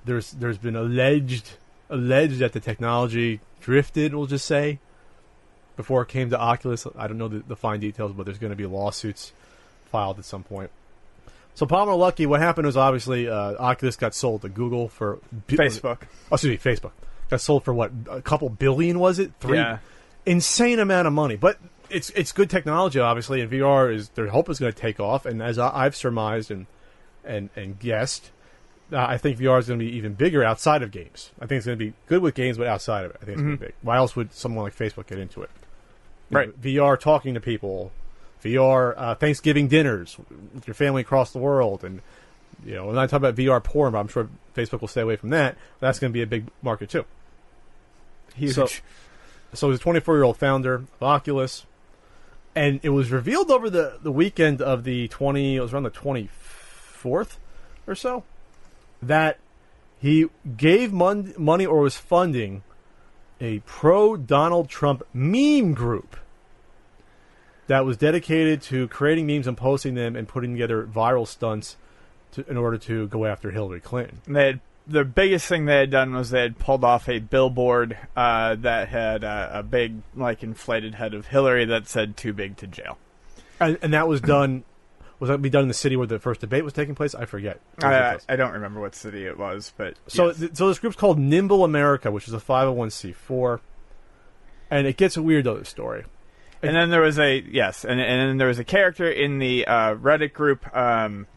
there's 0.03 0.31
there's 0.31 0.57
been 0.57 0.75
alleged 0.75 1.51
alleged 1.89 2.39
that 2.39 2.53
the 2.53 2.59
technology 2.59 3.39
drifted. 3.61 4.13
We'll 4.13 4.25
just 4.25 4.45
say 4.45 4.79
before 5.75 6.01
it 6.03 6.07
came 6.07 6.29
to 6.29 6.39
Oculus. 6.39 6.85
I 6.97 7.07
don't 7.07 7.17
know 7.17 7.27
the, 7.27 7.39
the 7.39 7.55
fine 7.55 7.79
details, 7.79 8.11
but 8.13 8.25
there's 8.25 8.37
going 8.39 8.51
to 8.51 8.55
be 8.57 8.65
lawsuits 8.65 9.33
filed 9.85 10.19
at 10.19 10.25
some 10.25 10.43
point. 10.43 10.71
So 11.53 11.65
Palmer 11.65 11.93
Luckey, 11.93 12.27
what 12.27 12.41
happened 12.41 12.65
was 12.65 12.75
obviously 12.75 13.29
uh, 13.29 13.53
Oculus 13.57 13.95
got 13.95 14.13
sold 14.13 14.41
to 14.41 14.49
Google 14.49 14.89
for 14.89 15.19
bi- 15.47 15.55
Facebook. 15.55 15.99
Oh, 16.31 16.35
excuse 16.35 16.65
me, 16.65 16.71
Facebook 16.71 16.91
got 17.29 17.41
sold 17.41 17.63
for 17.63 17.73
what 17.73 17.91
a 18.09 18.21
couple 18.21 18.49
billion 18.49 18.99
was 18.99 19.19
it? 19.19 19.31
Three 19.39 19.57
Yeah. 19.57 19.77
insane 20.25 20.79
amount 20.79 21.07
of 21.07 21.13
money, 21.13 21.35
but 21.37 21.57
it's 21.89 22.09
it's 22.11 22.31
good 22.33 22.49
technology, 22.49 22.99
obviously, 22.99 23.41
and 23.41 23.49
VR 23.51 23.93
is 23.93 24.09
their 24.09 24.27
hope 24.27 24.49
is 24.49 24.59
going 24.59 24.73
to 24.73 24.77
take 24.77 24.99
off. 24.99 25.25
And 25.25 25.41
as 25.41 25.57
I, 25.57 25.85
I've 25.85 25.95
surmised 25.95 26.51
and 26.51 26.65
and 27.23 27.49
and 27.55 27.79
guessed, 27.79 28.31
uh, 28.91 28.97
I 29.07 29.17
think 29.17 29.37
VR 29.39 29.57
is 29.59 29.67
going 29.67 29.79
to 29.79 29.85
be 29.85 29.95
even 29.95 30.13
bigger 30.13 30.43
outside 30.43 30.83
of 30.83 30.91
games. 30.91 31.31
I 31.39 31.45
think 31.45 31.57
it's 31.59 31.65
going 31.67 31.79
to 31.79 31.85
be 31.85 31.93
good 32.07 32.21
with 32.21 32.35
games, 32.35 32.57
but 32.57 32.67
outside 32.67 33.05
of 33.05 33.11
it, 33.11 33.17
I 33.21 33.25
think 33.25 33.37
it's 33.37 33.41
going 33.43 33.57
to 33.57 33.61
be 33.61 33.65
big. 33.67 33.75
Why 33.81 33.95
else 33.97 34.15
would 34.15 34.33
someone 34.33 34.63
like 34.65 34.75
Facebook 34.75 35.07
get 35.07 35.19
into 35.19 35.41
it? 35.41 35.49
Right. 36.35 36.61
VR 36.61 36.99
talking 36.99 37.33
to 37.33 37.39
people, 37.39 37.91
VR 38.43 38.93
uh, 38.97 39.15
Thanksgiving 39.15 39.67
dinners 39.67 40.17
with 40.53 40.67
your 40.67 40.73
family 40.75 41.01
across 41.01 41.31
the 41.31 41.39
world, 41.39 41.83
and 41.83 42.01
you 42.65 42.75
know, 42.75 42.87
when 42.87 42.97
I 42.97 43.05
talk 43.07 43.17
about 43.17 43.35
VR 43.35 43.63
porn, 43.63 43.91
but 43.93 43.99
I'm 43.99 44.07
sure 44.07 44.29
Facebook 44.55 44.81
will 44.81 44.87
stay 44.87 45.01
away 45.01 45.15
from 45.17 45.29
that. 45.29 45.57
That's 45.79 45.99
going 45.99 46.11
to 46.11 46.13
be 46.13 46.21
a 46.21 46.27
big 46.27 46.47
market 46.61 46.89
too. 46.89 47.05
Huge. 48.35 48.53
So- 48.55 48.67
So 49.53 49.69
he's 49.69 49.79
a 49.79 49.83
24 49.83 50.15
year 50.15 50.23
old 50.23 50.35
founder 50.37 50.73
of 50.73 50.87
Oculus, 51.01 51.65
and 52.55 52.79
it 52.83 52.89
was 52.89 53.09
revealed 53.11 53.49
over 53.51 53.69
the 53.69 53.99
the 54.03 54.11
weekend 54.11 54.61
of 54.61 54.83
the 54.83 55.07
20. 55.07 55.55
It 55.55 55.61
was 55.61 55.73
around 55.73 55.83
the 55.83 55.91
24th 55.91 57.37
or 57.87 57.95
so 57.95 58.23
that 59.01 59.39
he 60.01 60.25
gave 60.57 60.91
mon- 60.91 61.33
money 61.37 61.65
or 61.65 61.79
was 61.81 61.95
funding 61.95 62.63
a 63.39 63.59
pro 63.59 64.17
Donald 64.17 64.67
Trump 64.69 65.03
meme 65.13 65.73
group 65.73 66.17
that 67.67 67.85
was 67.85 67.97
dedicated 67.97 68.61
to 68.63 68.87
creating 68.87 69.27
memes 69.27 69.47
and 69.47 69.57
posting 69.57 69.95
them 69.95 70.15
and 70.15 70.27
putting 70.27 70.53
together 70.53 70.83
viral 70.83 71.27
stunts 71.27 71.77
to, 72.33 72.49
in 72.49 72.57
order 72.57 72.77
to 72.77 73.07
go 73.07 73.25
after 73.25 73.51
Hillary 73.51 73.79
Clinton. 73.79 74.19
they 74.27 74.45
had, 74.45 74.59
the 74.87 75.03
biggest 75.03 75.47
thing 75.47 75.65
they 75.65 75.77
had 75.77 75.89
done 75.89 76.13
was 76.13 76.29
they 76.29 76.41
had 76.41 76.59
pulled 76.59 76.83
off 76.83 77.09
a 77.09 77.19
billboard 77.19 77.97
uh, 78.15 78.55
that 78.55 78.89
had 78.89 79.23
uh, 79.23 79.49
a 79.51 79.63
big, 79.63 79.95
like, 80.15 80.43
inflated 80.43 80.95
head 80.95 81.13
of 81.13 81.27
Hillary 81.27 81.65
that 81.65 81.87
said 81.87 82.15
"Too 82.15 82.33
big 82.33 82.57
to 82.57 82.67
jail." 82.67 82.97
And, 83.59 83.79
and 83.81 83.93
that 83.93 84.07
was 84.07 84.21
done. 84.21 84.63
Was 85.19 85.29
that 85.29 85.41
be 85.41 85.49
done 85.49 85.63
in 85.63 85.67
the 85.69 85.73
city 85.73 85.95
where 85.95 86.05
the 86.05 86.19
first 86.19 86.41
debate 86.41 86.63
was 86.63 86.73
taking 86.73 86.93
place? 86.93 87.15
I 87.15 87.25
forget. 87.25 87.61
I, 87.81 88.17
I 88.27 88.35
don't 88.35 88.51
remember 88.51 88.81
what 88.81 88.95
city 88.95 89.25
it 89.25 89.39
was, 89.39 89.73
but 89.77 89.95
so, 90.07 90.27
yes. 90.27 90.39
th- 90.39 90.55
so 90.55 90.67
this 90.67 90.77
group's 90.77 90.97
called 90.97 91.17
Nimble 91.17 91.63
America, 91.63 92.11
which 92.11 92.27
is 92.27 92.33
a 92.33 92.39
501c4, 92.39 93.61
and 94.69 94.85
it 94.85 94.97
gets 94.97 95.15
a 95.15 95.23
weird 95.23 95.47
story. 95.65 96.03
And 96.61 96.75
then 96.75 96.89
there 96.89 97.01
was 97.01 97.19
a 97.19 97.41
yes, 97.41 97.85
and 97.85 97.99
and 97.99 98.29
then 98.29 98.37
there 98.37 98.47
was 98.47 98.59
a 98.59 98.63
character 98.63 99.09
in 99.09 99.39
the 99.39 99.67
uh, 99.67 99.95
Reddit 99.95 100.33
group 100.33 100.65
um, 100.75 101.27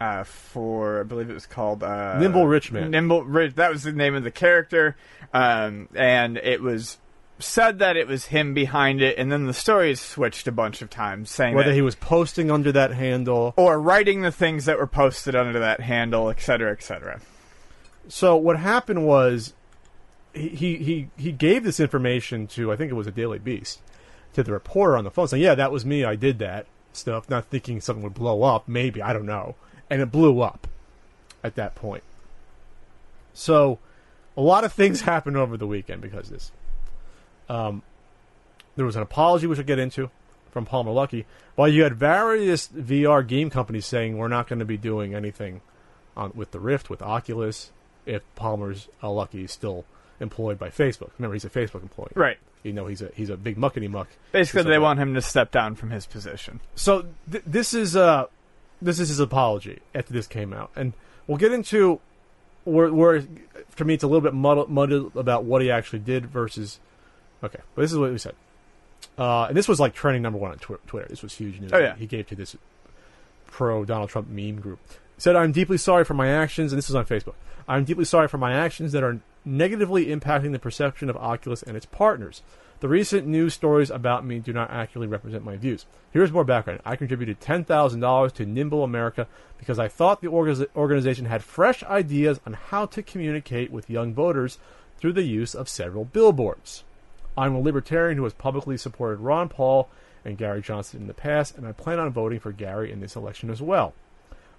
uh, 0.00 0.24
for 0.24 1.00
I 1.00 1.02
believe 1.04 1.30
it 1.30 1.34
was 1.34 1.46
called 1.46 1.82
uh, 1.82 2.18
Nimble 2.18 2.46
Rich 2.46 2.72
Man. 2.72 2.90
Nimble 2.90 3.24
Rich. 3.24 3.54
That 3.54 3.70
was 3.70 3.84
the 3.84 3.92
name 3.92 4.14
of 4.14 4.24
the 4.24 4.30
character, 4.30 4.96
um, 5.32 5.88
and 5.94 6.36
it 6.38 6.60
was 6.60 6.98
said 7.38 7.78
that 7.78 7.96
it 7.96 8.06
was 8.06 8.26
him 8.26 8.54
behind 8.54 9.00
it, 9.00 9.16
and 9.18 9.30
then 9.30 9.46
the 9.46 9.54
story 9.54 9.94
switched 9.94 10.46
a 10.46 10.52
bunch 10.52 10.82
of 10.82 10.90
times, 10.90 11.30
saying 11.30 11.54
Whether 11.54 11.70
that, 11.70 11.74
he 11.74 11.82
was 11.82 11.94
posting 11.94 12.50
under 12.50 12.72
that 12.72 12.92
handle. 12.92 13.54
or 13.56 13.80
writing 13.80 14.22
the 14.22 14.32
things 14.32 14.64
that 14.66 14.78
were 14.78 14.86
posted 14.86 15.34
under 15.34 15.58
that 15.58 15.80
handle, 15.80 16.30
et 16.30 16.40
cetera, 16.40 16.72
et 16.72 16.82
cetera. 16.82 17.20
So 18.08 18.36
what 18.36 18.58
happened 18.58 19.06
was, 19.06 19.54
he 20.34 20.48
he 20.48 20.76
he, 20.76 21.08
he 21.16 21.32
gave 21.32 21.62
this 21.62 21.78
information 21.78 22.46
to 22.48 22.72
I 22.72 22.76
think 22.76 22.90
it 22.90 22.94
was 22.94 23.06
a 23.06 23.12
Daily 23.12 23.38
Beast 23.38 23.80
to 24.34 24.42
the 24.42 24.52
reporter 24.52 24.96
on 24.96 25.04
the 25.04 25.10
phone, 25.10 25.28
saying, 25.28 25.42
"Yeah, 25.42 25.54
that 25.54 25.72
was 25.72 25.84
me. 25.84 26.04
I 26.04 26.16
did 26.16 26.38
that 26.38 26.66
stuff." 26.92 27.28
Not 27.28 27.46
thinking 27.46 27.80
something 27.80 28.02
would 28.02 28.14
blow 28.14 28.42
up. 28.42 28.68
Maybe 28.68 29.02
I 29.02 29.12
don't 29.12 29.26
know, 29.26 29.54
and 29.90 30.00
it 30.00 30.10
blew 30.10 30.40
up 30.40 30.66
at 31.42 31.54
that 31.56 31.74
point. 31.74 32.02
So, 33.34 33.78
a 34.36 34.42
lot 34.42 34.64
of 34.64 34.72
things 34.72 35.00
happened 35.02 35.36
over 35.36 35.56
the 35.56 35.66
weekend 35.66 36.02
because 36.02 36.26
of 36.26 36.32
this. 36.32 36.52
Um, 37.48 37.82
there 38.76 38.86
was 38.86 38.96
an 38.96 39.02
apology, 39.02 39.46
which 39.46 39.58
we'll 39.58 39.66
get 39.66 39.78
into, 39.78 40.10
from 40.50 40.64
Palmer 40.64 40.90
Luckey. 40.92 41.24
While 41.54 41.68
you 41.68 41.82
had 41.82 41.94
various 41.94 42.68
VR 42.68 43.26
game 43.26 43.50
companies 43.50 43.86
saying 43.86 44.16
we're 44.16 44.28
not 44.28 44.48
going 44.48 44.60
to 44.60 44.64
be 44.64 44.78
doing 44.78 45.14
anything 45.14 45.60
on 46.16 46.32
with 46.34 46.50
the 46.52 46.60
Rift, 46.60 46.88
with 46.88 47.02
Oculus, 47.02 47.72
if 48.06 48.22
Palmer's 48.34 48.88
uh, 49.02 49.08
Luckey 49.08 49.44
is 49.44 49.52
still 49.52 49.84
employed 50.20 50.58
by 50.58 50.68
Facebook. 50.68 51.10
Remember, 51.18 51.34
he's 51.34 51.44
a 51.44 51.50
Facebook 51.50 51.82
employee. 51.82 52.12
Right. 52.14 52.38
You 52.62 52.72
know, 52.72 52.86
he's 52.86 53.02
a 53.02 53.10
he's 53.14 53.30
a 53.30 53.36
big 53.36 53.56
muckety 53.56 53.90
muck. 53.90 54.08
Basically, 54.30 54.62
they 54.62 54.78
want 54.78 55.00
him 55.00 55.14
to 55.14 55.22
step 55.22 55.50
down 55.50 55.74
from 55.74 55.90
his 55.90 56.06
position. 56.06 56.60
So 56.76 57.06
th- 57.30 57.44
this 57.46 57.74
is 57.74 57.96
uh 57.96 58.26
this 58.80 58.98
is 59.00 59.08
his 59.08 59.20
apology 59.20 59.80
after 59.94 60.12
this 60.12 60.26
came 60.26 60.52
out, 60.52 60.70
and 60.76 60.92
we'll 61.26 61.38
get 61.38 61.52
into 61.52 62.00
where 62.64 62.92
where 62.92 63.22
for 63.70 63.84
me 63.84 63.94
it's 63.94 64.04
a 64.04 64.06
little 64.06 64.20
bit 64.20 64.34
muddled, 64.34 64.70
muddled 64.70 65.16
about 65.16 65.44
what 65.44 65.62
he 65.62 65.70
actually 65.70 65.98
did 66.00 66.26
versus. 66.26 66.78
Okay, 67.42 67.58
but 67.74 67.82
this 67.82 67.90
is 67.92 67.98
what 67.98 68.12
he 68.12 68.18
said, 68.18 68.34
uh, 69.18 69.46
and 69.46 69.56
this 69.56 69.66
was 69.66 69.80
like 69.80 69.94
trending 69.94 70.22
number 70.22 70.38
one 70.38 70.52
on 70.52 70.58
Twi- 70.58 70.76
Twitter. 70.86 71.08
This 71.08 71.22
was 71.22 71.34
huge 71.34 71.58
news. 71.60 71.72
Oh, 71.72 71.78
yeah. 71.78 71.96
he 71.96 72.06
gave 72.06 72.28
to 72.28 72.36
this 72.36 72.56
pro 73.46 73.84
Donald 73.84 74.10
Trump 74.10 74.28
meme 74.28 74.60
group. 74.60 74.78
Said, 75.18 75.34
"I'm 75.34 75.50
deeply 75.50 75.78
sorry 75.78 76.04
for 76.04 76.14
my 76.14 76.28
actions," 76.28 76.72
and 76.72 76.78
this 76.78 76.88
is 76.88 76.94
on 76.94 77.04
Facebook. 77.06 77.34
I'm 77.66 77.84
deeply 77.84 78.04
sorry 78.04 78.28
for 78.28 78.38
my 78.38 78.52
actions 78.52 78.92
that 78.92 79.02
are 79.02 79.18
negatively 79.44 80.06
impacting 80.06 80.52
the 80.52 80.58
perception 80.58 81.10
of 81.10 81.16
Oculus 81.16 81.62
and 81.62 81.76
its 81.76 81.86
partners. 81.86 82.42
The 82.80 82.88
recent 82.88 83.28
news 83.28 83.54
stories 83.54 83.90
about 83.90 84.26
me 84.26 84.40
do 84.40 84.52
not 84.52 84.70
accurately 84.70 85.06
represent 85.06 85.44
my 85.44 85.56
views. 85.56 85.86
Here's 86.10 86.32
more 86.32 86.44
background. 86.44 86.80
I 86.84 86.96
contributed 86.96 87.40
$10,000 87.40 88.32
to 88.32 88.46
Nimble 88.46 88.82
America 88.82 89.28
because 89.56 89.78
I 89.78 89.86
thought 89.86 90.20
the 90.20 90.26
organiz- 90.26 90.66
organization 90.74 91.26
had 91.26 91.44
fresh 91.44 91.84
ideas 91.84 92.40
on 92.44 92.54
how 92.54 92.86
to 92.86 93.02
communicate 93.02 93.70
with 93.70 93.88
young 93.88 94.12
voters 94.12 94.58
through 94.96 95.12
the 95.12 95.22
use 95.22 95.54
of 95.54 95.68
several 95.68 96.04
billboards. 96.04 96.82
I'm 97.36 97.54
a 97.54 97.60
libertarian 97.60 98.18
who 98.18 98.24
has 98.24 98.34
publicly 98.34 98.76
supported 98.76 99.20
Ron 99.20 99.48
Paul 99.48 99.88
and 100.24 100.36
Gary 100.36 100.60
Johnson 100.60 101.02
in 101.02 101.06
the 101.06 101.14
past, 101.14 101.56
and 101.56 101.66
I 101.66 101.72
plan 101.72 101.98
on 101.98 102.10
voting 102.10 102.40
for 102.40 102.52
Gary 102.52 102.90
in 102.90 103.00
this 103.00 103.16
election 103.16 103.48
as 103.50 103.62
well. 103.62 103.94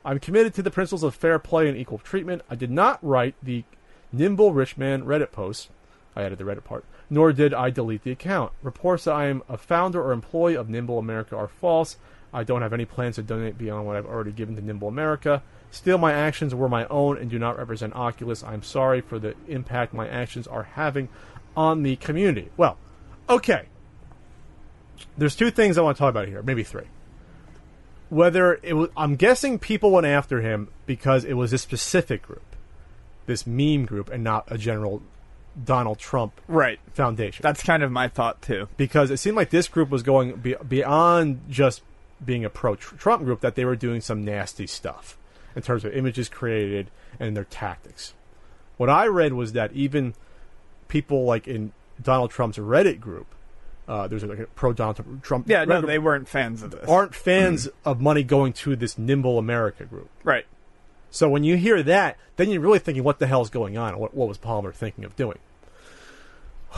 I'm 0.05 0.19
committed 0.19 0.53
to 0.55 0.61
the 0.61 0.71
principles 0.71 1.03
of 1.03 1.15
fair 1.15 1.39
play 1.39 1.67
and 1.67 1.77
equal 1.77 1.97
treatment. 1.97 2.41
I 2.49 2.55
did 2.55 2.71
not 2.71 2.99
write 3.01 3.35
the 3.41 3.63
Nimble 4.13 4.53
Richman 4.53 5.03
Reddit 5.03 5.31
post. 5.31 5.69
I 6.15 6.23
added 6.23 6.37
the 6.37 6.43
Reddit 6.43 6.63
part. 6.63 6.85
Nor 7.09 7.33
did 7.33 7.53
I 7.53 7.69
delete 7.69 8.03
the 8.03 8.11
account. 8.11 8.53
Reports 8.61 9.05
that 9.05 9.15
I 9.15 9.25
am 9.25 9.43
a 9.49 9.57
founder 9.57 10.01
or 10.01 10.11
employee 10.11 10.55
of 10.55 10.69
Nimble 10.69 10.99
America 10.99 11.35
are 11.35 11.47
false. 11.47 11.97
I 12.31 12.43
don't 12.43 12.61
have 12.61 12.73
any 12.73 12.85
plans 12.85 13.15
to 13.15 13.23
donate 13.23 13.57
beyond 13.57 13.85
what 13.85 13.95
I've 13.95 14.05
already 14.05 14.31
given 14.31 14.55
to 14.55 14.61
Nimble 14.61 14.87
America. 14.87 15.43
Still, 15.71 15.97
my 15.97 16.13
actions 16.13 16.53
were 16.53 16.69
my 16.69 16.85
own 16.87 17.17
and 17.17 17.29
do 17.29 17.39
not 17.39 17.57
represent 17.57 17.95
Oculus. 17.95 18.43
I'm 18.43 18.63
sorry 18.63 19.01
for 19.01 19.17
the 19.17 19.35
impact 19.47 19.93
my 19.93 20.07
actions 20.07 20.47
are 20.47 20.63
having 20.63 21.09
on 21.57 21.83
the 21.83 21.95
community. 21.95 22.49
Well, 22.55 22.77
okay. 23.27 23.65
There's 25.17 25.35
two 25.35 25.51
things 25.51 25.77
I 25.77 25.81
want 25.81 25.97
to 25.97 25.99
talk 25.99 26.11
about 26.11 26.27
here, 26.27 26.41
maybe 26.43 26.63
three 26.63 26.85
whether 28.13 28.59
it 28.61 28.73
was 28.73 28.89
I'm 28.95 29.15
guessing 29.15 29.57
people 29.57 29.89
went 29.91 30.05
after 30.05 30.41
him 30.41 30.69
because 30.85 31.25
it 31.25 31.33
was 31.33 31.51
a 31.51 31.57
specific 31.57 32.21
group, 32.21 32.52
this 33.25 33.45
meme 33.47 33.85
group, 33.85 34.09
and 34.09 34.23
not 34.23 34.45
a 34.51 34.57
general 34.57 35.01
Donald 35.63 35.99
Trump 35.99 36.41
Right. 36.47 36.79
foundation. 36.93 37.43
That's 37.43 37.61
kind 37.63 37.83
of 37.83 37.91
my 37.91 38.07
thought 38.07 38.41
too. 38.41 38.67
because 38.77 39.11
it 39.11 39.17
seemed 39.17 39.37
like 39.37 39.49
this 39.51 39.67
group 39.67 39.89
was 39.89 40.01
going 40.03 40.33
be- 40.37 40.55
beyond 40.67 41.41
just 41.49 41.81
being 42.23 42.43
a 42.45 42.49
pro 42.49 42.75
Trump 42.75 43.23
group; 43.23 43.41
that 43.41 43.55
they 43.55 43.65
were 43.65 43.75
doing 43.75 44.01
some 44.01 44.23
nasty 44.25 44.65
stuff 44.67 45.17
in 45.55 45.61
terms 45.61 45.85
of 45.85 45.93
images 45.93 46.27
created 46.29 46.89
and 47.19 47.37
their 47.37 47.43
tactics. 47.43 48.13
What 48.77 48.89
I 48.89 49.05
read 49.07 49.33
was 49.33 49.53
that 49.53 49.71
even 49.73 50.15
people 50.87 51.25
like 51.25 51.47
in 51.47 51.71
Donald 52.01 52.31
Trump's 52.31 52.57
Reddit 52.57 52.99
group, 52.99 53.27
uh, 53.87 54.07
there's 54.07 54.23
like 54.23 54.39
a 54.39 54.45
pro 54.47 54.73
Donald 54.73 55.21
Trump. 55.21 55.47
Yeah, 55.47 55.65
no, 55.65 55.81
they 55.81 55.99
weren't 55.99 56.27
fans 56.27 56.63
of 56.63 56.71
this. 56.71 56.89
aren't 56.89 57.13
fans 57.13 57.67
of 57.85 58.01
money 58.01 58.23
going 58.23 58.53
to 58.53 58.75
this 58.75 58.97
Nimble 58.97 59.37
America 59.37 59.85
group. 59.85 60.09
right. 60.23 60.45
So 61.13 61.29
when 61.29 61.43
you 61.43 61.57
hear 61.57 61.83
that, 61.83 62.17
then 62.37 62.49
you're 62.49 62.59
really 62.59 62.79
thinking, 62.79 63.03
what 63.03 63.19
the 63.19 63.27
hell 63.27 63.43
is 63.43 63.51
going 63.51 63.77
on? 63.77 63.99
What, 63.99 64.15
what 64.15 64.27
was 64.27 64.39
Palmer 64.39 64.71
thinking 64.71 65.05
of 65.05 65.15
doing? 65.15 65.37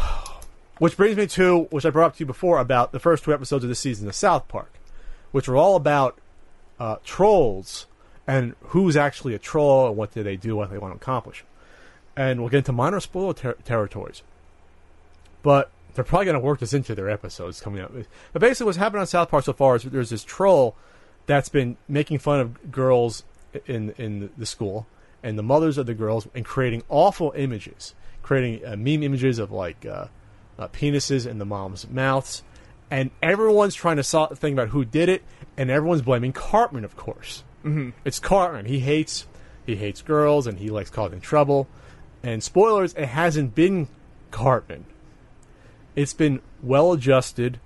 Which 0.78 0.98
brings 0.98 1.16
me 1.16 1.26
to, 1.28 1.62
which 1.70 1.86
I 1.86 1.90
brought 1.90 2.08
up 2.08 2.16
to 2.18 2.20
you 2.20 2.26
before, 2.26 2.60
about 2.60 2.92
the 2.92 3.00
first 3.00 3.24
two 3.24 3.34
episodes 3.34 3.64
of 3.64 3.70
the 3.70 3.76
season 3.76 4.10
of 4.10 4.14
South 4.14 4.50
Park, 4.50 4.74
which 5.32 5.48
were 5.48 5.56
all 5.56 5.78
about 5.78 6.18
uh, 6.82 6.98
trolls 7.06 7.88
and 8.28 8.56
who's 8.60 8.98
actually 8.98 9.36
a 9.36 9.40
troll 9.40 9.88
and 9.88 9.96
what 9.96 10.14
do 10.14 10.22
they 10.22 10.36
do, 10.36 10.58
what 10.58 10.70
they 10.70 10.78
want 10.78 10.92
to 10.92 10.98
accomplish. 10.98 11.46
And 12.18 12.42
we'll 12.42 12.50
get 12.50 12.58
into 12.58 12.74
minor 12.74 13.00
spoiler 13.00 13.34
ter- 13.34 13.54
territories. 13.64 14.22
But 15.44 15.72
they're 15.94 16.04
probably 16.04 16.26
going 16.26 16.34
to 16.34 16.42
work 16.42 16.60
this 16.60 16.74
into 16.74 16.94
their 16.94 17.10
episodes 17.10 17.62
coming 17.62 17.80
up. 17.80 17.94
But 18.34 18.42
basically, 18.42 18.66
what's 18.66 18.78
happened 18.78 19.00
on 19.00 19.08
South 19.08 19.30
Park 19.30 19.46
so 19.46 19.54
far 19.54 19.78
is 19.78 19.84
there's 19.84 20.10
this 20.10 20.26
troll 20.26 20.76
that's 21.26 21.48
been 21.48 21.78
making 21.88 22.20
fun 22.20 22.42
of 22.42 22.70
girls 22.70 23.24
in 23.66 23.92
in 23.98 24.30
the 24.38 24.46
school 24.46 24.88
and 25.24 25.38
the 25.40 25.44
mothers 25.44 25.78
of 25.78 25.86
the 25.86 25.94
girls 25.94 26.28
and 26.36 26.46
creating 26.46 26.84
awful 26.88 27.34
images, 27.36 27.96
creating 28.22 28.66
uh, 28.66 28.76
meme 28.76 29.04
images 29.04 29.40
of 29.40 29.52
like 29.52 29.86
uh, 29.86 30.06
uh, 30.60 30.68
penises 30.70 31.26
in 31.26 31.40
the 31.40 31.46
mom's 31.46 31.90
mouths, 31.90 32.44
and 32.92 33.10
everyone's 33.22 33.76
trying 33.76 33.98
to 33.98 34.04
solve, 34.04 34.38
think 34.38 34.54
about 34.54 34.70
who 34.70 34.86
did 34.86 35.10
it, 35.10 35.24
and 35.58 35.72
everyone's 35.72 36.04
blaming 36.04 36.32
Cartman, 36.32 36.86
of 36.86 36.96
course. 36.96 37.44
Mm-hmm. 37.64 37.90
It's 38.06 38.20
Cartman. 38.20 38.66
He 38.66 38.80
hates 38.80 39.26
he 39.66 39.76
hates 39.76 40.02
girls 40.02 40.46
and 40.46 40.60
he 40.60 40.70
likes 40.70 40.90
causing 40.90 41.20
trouble. 41.20 41.68
And 42.22 42.44
spoilers, 42.44 42.94
it 42.94 43.08
hasn't 43.08 43.56
been 43.56 43.88
Cartman. 44.32 44.86
It's 45.96 46.14
been 46.14 46.42
well 46.62 46.92
adjusted 46.92 47.60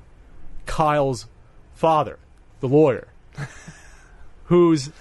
Kyle's 0.66 1.28
father, 1.74 2.20
the 2.60 2.68
lawyer, 2.68 3.08
who's 4.46 4.92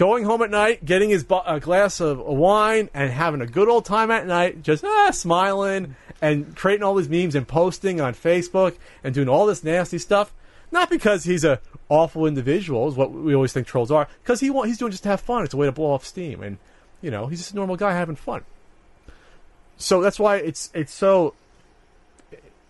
going 0.00 0.24
home 0.24 0.40
at 0.40 0.50
night, 0.50 0.82
getting 0.82 1.10
his 1.10 1.22
bu- 1.24 1.42
a 1.44 1.60
glass 1.60 2.00
of 2.00 2.18
wine, 2.20 2.88
and 2.94 3.12
having 3.12 3.42
a 3.42 3.46
good 3.46 3.68
old 3.68 3.84
time 3.84 4.10
at 4.10 4.26
night, 4.26 4.62
just 4.62 4.82
ah, 4.82 5.10
smiling 5.10 5.94
and 6.22 6.56
creating 6.56 6.82
all 6.82 6.94
these 6.94 7.10
memes 7.10 7.34
and 7.34 7.46
posting 7.46 8.00
on 8.00 8.14
Facebook 8.14 8.76
and 9.04 9.14
doing 9.14 9.28
all 9.28 9.44
this 9.44 9.62
nasty 9.62 9.98
stuff. 9.98 10.32
Not 10.72 10.88
because 10.88 11.24
he's 11.24 11.44
a 11.44 11.60
awful 11.90 12.24
individual, 12.24 12.88
is 12.88 12.94
what 12.94 13.12
we 13.12 13.34
always 13.34 13.52
think 13.52 13.66
trolls 13.66 13.90
are, 13.90 14.08
because 14.22 14.40
he 14.40 14.48
want, 14.48 14.68
he's 14.68 14.78
doing 14.78 14.90
just 14.90 15.02
to 15.02 15.10
have 15.10 15.20
fun. 15.20 15.44
It's 15.44 15.52
a 15.52 15.58
way 15.58 15.66
to 15.66 15.72
blow 15.72 15.90
off 15.90 16.06
steam, 16.06 16.42
and 16.42 16.56
you 17.02 17.10
know 17.10 17.26
he's 17.26 17.40
just 17.40 17.52
a 17.52 17.56
normal 17.56 17.76
guy 17.76 17.92
having 17.92 18.16
fun. 18.16 18.42
So 19.76 20.00
that's 20.00 20.18
why 20.18 20.36
it's 20.36 20.70
it's 20.72 20.94
so 20.94 21.34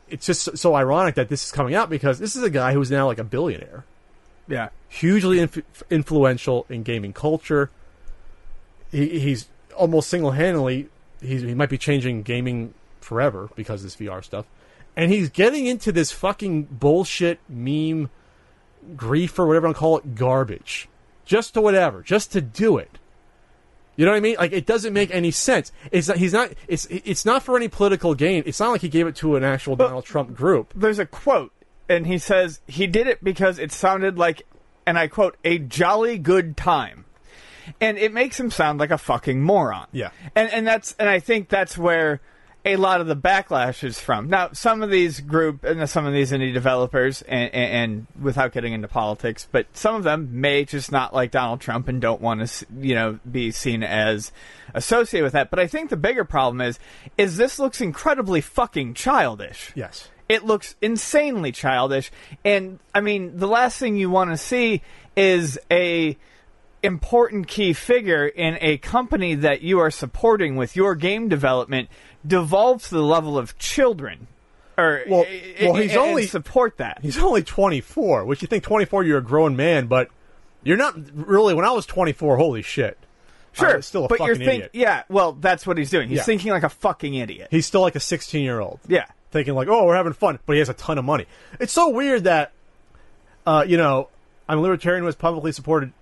it's 0.08 0.26
just 0.26 0.58
so 0.58 0.74
ironic 0.74 1.14
that 1.14 1.28
this 1.28 1.44
is 1.44 1.52
coming 1.52 1.76
out 1.76 1.90
because 1.90 2.18
this 2.18 2.34
is 2.34 2.42
a 2.42 2.50
guy 2.50 2.72
who's 2.72 2.90
now 2.90 3.06
like 3.06 3.20
a 3.20 3.24
billionaire, 3.24 3.84
Yeah. 4.50 4.68
hugely 4.88 5.38
inf- 5.38 5.84
influential 5.88 6.66
in 6.68 6.82
gaming 6.82 7.12
culture. 7.12 7.70
He, 8.90 9.20
he's 9.20 9.48
almost 9.76 10.10
single 10.10 10.32
handedly 10.32 10.88
he's, 11.22 11.42
he 11.42 11.54
might 11.54 11.68
be 11.68 11.78
changing 11.78 12.22
gaming 12.22 12.74
forever 13.00 13.50
because 13.54 13.80
of 13.80 13.84
this 13.84 13.96
VR 13.96 14.24
stuff, 14.24 14.46
and 14.96 15.12
he's 15.12 15.28
getting 15.28 15.66
into 15.66 15.92
this 15.92 16.12
fucking 16.12 16.64
bullshit 16.64 17.40
meme 17.48 18.10
grief 18.96 19.38
or 19.38 19.46
whatever 19.46 19.68
I 19.68 19.72
call 19.72 19.98
it 19.98 20.14
garbage, 20.14 20.88
just 21.24 21.54
to 21.54 21.60
whatever, 21.60 22.02
just 22.02 22.32
to 22.32 22.40
do 22.40 22.78
it. 22.78 22.98
You 23.96 24.06
know 24.06 24.12
what 24.12 24.18
I 24.18 24.20
mean? 24.20 24.36
Like 24.38 24.52
it 24.52 24.66
doesn't 24.66 24.92
make 24.92 25.10
any 25.10 25.30
sense. 25.30 25.72
It's 25.92 26.08
not, 26.08 26.16
he's 26.16 26.32
not. 26.32 26.52
It's 26.68 26.86
it's 26.86 27.24
not 27.26 27.42
for 27.42 27.56
any 27.56 27.68
political 27.68 28.14
gain. 28.14 28.44
It's 28.46 28.60
not 28.60 28.70
like 28.70 28.80
he 28.80 28.88
gave 28.88 29.06
it 29.06 29.16
to 29.16 29.36
an 29.36 29.44
actual 29.44 29.76
Donald 29.76 30.04
Trump 30.06 30.34
group. 30.34 30.72
There's 30.74 30.98
a 30.98 31.04
quote, 31.04 31.52
and 31.90 32.06
he 32.06 32.18
says 32.18 32.60
he 32.66 32.86
did 32.86 33.06
it 33.06 33.22
because 33.22 33.58
it 33.58 33.72
sounded 33.72 34.16
like, 34.16 34.46
and 34.86 34.98
I 34.98 35.08
quote, 35.08 35.36
a 35.44 35.58
jolly 35.58 36.16
good 36.16 36.56
time. 36.56 37.04
And 37.80 37.98
it 37.98 38.12
makes 38.12 38.40
him 38.40 38.50
sound 38.50 38.80
like 38.80 38.90
a 38.90 38.98
fucking 38.98 39.42
moron. 39.42 39.86
Yeah. 39.92 40.10
And 40.34 40.50
and 40.50 40.66
that's 40.66 40.94
and 40.98 41.08
I 41.08 41.18
think 41.18 41.48
that's 41.48 41.76
where 41.76 42.20
a 42.64 42.76
lot 42.76 43.00
of 43.00 43.06
the 43.06 43.16
backlash 43.16 43.82
is 43.84 43.98
from. 43.98 44.28
Now, 44.28 44.50
some 44.52 44.82
of 44.82 44.90
these 44.90 45.20
group 45.20 45.64
and 45.64 45.88
some 45.88 46.04
of 46.04 46.12
these 46.12 46.30
indie 46.30 46.52
developers, 46.52 47.22
and, 47.22 47.54
and, 47.54 47.72
and 47.72 48.06
without 48.20 48.52
getting 48.52 48.72
into 48.72 48.88
politics, 48.88 49.48
but 49.50 49.66
some 49.72 49.94
of 49.94 50.04
them 50.04 50.40
may 50.40 50.64
just 50.64 50.92
not 50.92 51.14
like 51.14 51.30
Donald 51.30 51.60
Trump 51.60 51.88
and 51.88 52.00
don't 52.00 52.20
want 52.20 52.46
to, 52.46 52.66
you 52.78 52.94
know, 52.94 53.18
be 53.30 53.50
seen 53.50 53.82
as 53.82 54.30
associated 54.74 55.24
with 55.24 55.32
that. 55.32 55.48
But 55.48 55.58
I 55.58 55.66
think 55.66 55.88
the 55.90 55.96
bigger 55.96 56.24
problem 56.24 56.60
is, 56.60 56.78
is 57.16 57.36
this 57.36 57.58
looks 57.58 57.80
incredibly 57.80 58.42
fucking 58.42 58.94
childish. 58.94 59.72
Yes. 59.74 60.10
It 60.30 60.44
looks 60.44 60.76
insanely 60.80 61.52
childish, 61.52 62.10
and 62.44 62.78
I 62.94 63.00
mean, 63.00 63.36
the 63.38 63.48
last 63.48 63.78
thing 63.78 63.96
you 63.96 64.08
want 64.10 64.30
to 64.30 64.36
see 64.36 64.80
is 65.16 65.58
a 65.70 66.16
important 66.82 67.46
key 67.48 67.72
figure 67.72 68.26
in 68.26 68.56
a 68.60 68.78
company 68.78 69.34
that 69.34 69.60
you 69.62 69.80
are 69.80 69.90
supporting 69.90 70.56
with 70.56 70.76
your 70.76 70.94
game 70.94 71.28
development 71.28 71.88
devolve 72.26 72.82
to 72.84 72.94
the 72.94 73.02
level 73.02 73.36
of 73.36 73.58
children. 73.58 74.26
Or 74.78 75.02
Well- 75.08 75.26
well, 75.60 75.74
he's 75.74 75.90
and 75.90 75.98
only- 76.00 76.26
support 76.26 76.78
that. 76.78 77.00
He's 77.02 77.18
only 77.18 77.42
24, 77.42 78.24
which 78.24 78.40
you 78.40 78.48
think 78.48 78.64
24, 78.64 79.04
you're 79.04 79.18
a 79.18 79.22
grown 79.22 79.56
man, 79.56 79.88
but 79.88 80.08
you're 80.62 80.78
not 80.78 80.94
really. 81.14 81.52
When 81.54 81.64
I 81.66 81.70
was 81.72 81.84
24, 81.86 82.36
holy 82.38 82.62
shit. 82.62 82.96
Sure, 83.52 83.82
still 83.82 84.04
a 84.04 84.08
but 84.08 84.18
fucking 84.18 84.26
you're 84.28 84.36
think, 84.36 84.48
idiot. 84.64 84.70
yeah. 84.72 85.02
Well, 85.08 85.32
that's 85.32 85.66
what 85.66 85.76
he's 85.76 85.90
doing. 85.90 86.08
He's 86.08 86.18
Yeah. 86.18 86.22
thinking 86.22 86.52
like 86.52 86.62
a 86.62 86.68
fucking 86.68 87.14
idiot. 87.14 87.48
He's 87.50 87.66
still 87.66 87.80
like 87.80 87.96
a 87.96 88.00
16 88.00 88.42
year 88.44 88.60
old. 88.60 88.78
Yeah. 88.86 89.06
Thinking 89.30 89.54
like, 89.54 89.68
oh, 89.68 89.84
we're 89.86 89.94
having 89.94 90.12
fun, 90.12 90.38
but 90.46 90.54
he 90.54 90.58
has 90.58 90.68
a 90.68 90.74
ton 90.74 90.98
of 90.98 91.04
money. 91.04 91.26
It's 91.60 91.72
so 91.72 91.88
weird 91.88 92.24
that, 92.24 92.52
uh, 93.46 93.64
you 93.66 93.76
know, 93.76 94.08
I'm 94.48 94.58
a 94.58 94.60
libertarian 94.60 95.02
who 95.02 95.06
has 95.06 95.14
publicly 95.14 95.52
supported 95.52 95.92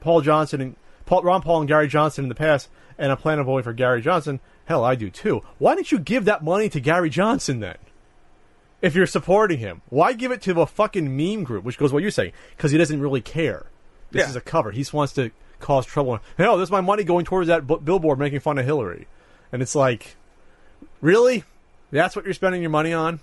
Paul 0.00 0.20
Johnson 0.20 0.60
and 0.60 0.76
Paul, 1.06 1.22
Ron 1.22 1.40
Paul 1.40 1.60
and 1.60 1.68
Gary 1.68 1.88
Johnson 1.88 2.24
in 2.24 2.28
the 2.28 2.34
past, 2.34 2.68
and 2.98 3.10
I 3.10 3.14
plan 3.14 3.38
on 3.38 3.46
voting 3.46 3.64
for 3.64 3.72
Gary 3.72 4.02
Johnson. 4.02 4.40
Hell, 4.66 4.84
I 4.84 4.94
do 4.94 5.08
too. 5.08 5.42
Why 5.58 5.74
didn't 5.74 5.90
you 5.92 5.98
give 5.98 6.26
that 6.26 6.44
money 6.44 6.68
to 6.68 6.80
Gary 6.80 7.08
Johnson 7.08 7.60
then? 7.60 7.76
If 8.82 8.94
you're 8.94 9.06
supporting 9.06 9.58
him, 9.58 9.80
why 9.88 10.12
give 10.12 10.30
it 10.32 10.42
to 10.42 10.60
a 10.60 10.66
fucking 10.66 11.16
meme 11.16 11.44
group? 11.44 11.64
Which 11.64 11.78
goes 11.78 11.92
what 11.94 12.02
you're 12.02 12.10
saying, 12.10 12.32
because 12.56 12.72
he 12.72 12.78
doesn't 12.78 13.00
really 13.00 13.22
care. 13.22 13.66
This 14.10 14.24
Yeah. 14.24 14.28
is 14.30 14.36
a 14.36 14.40
cover. 14.42 14.70
He 14.70 14.80
just 14.80 14.92
wants 14.92 15.14
to 15.14 15.30
cause 15.60 15.86
trouble. 15.86 16.18
Hell, 16.36 16.58
there's 16.58 16.70
my 16.70 16.82
money 16.82 17.04
going 17.04 17.24
towards 17.24 17.48
that 17.48 17.66
bu- 17.66 17.80
billboard 17.80 18.18
making 18.18 18.40
fun 18.40 18.58
of 18.58 18.66
Hillary, 18.66 19.06
and 19.50 19.62
it's 19.62 19.74
like, 19.74 20.16
really? 21.00 21.44
That's 21.90 22.16
what 22.16 22.24
you're 22.24 22.34
spending 22.34 22.60
your 22.62 22.70
money 22.70 22.92
on? 22.92 23.20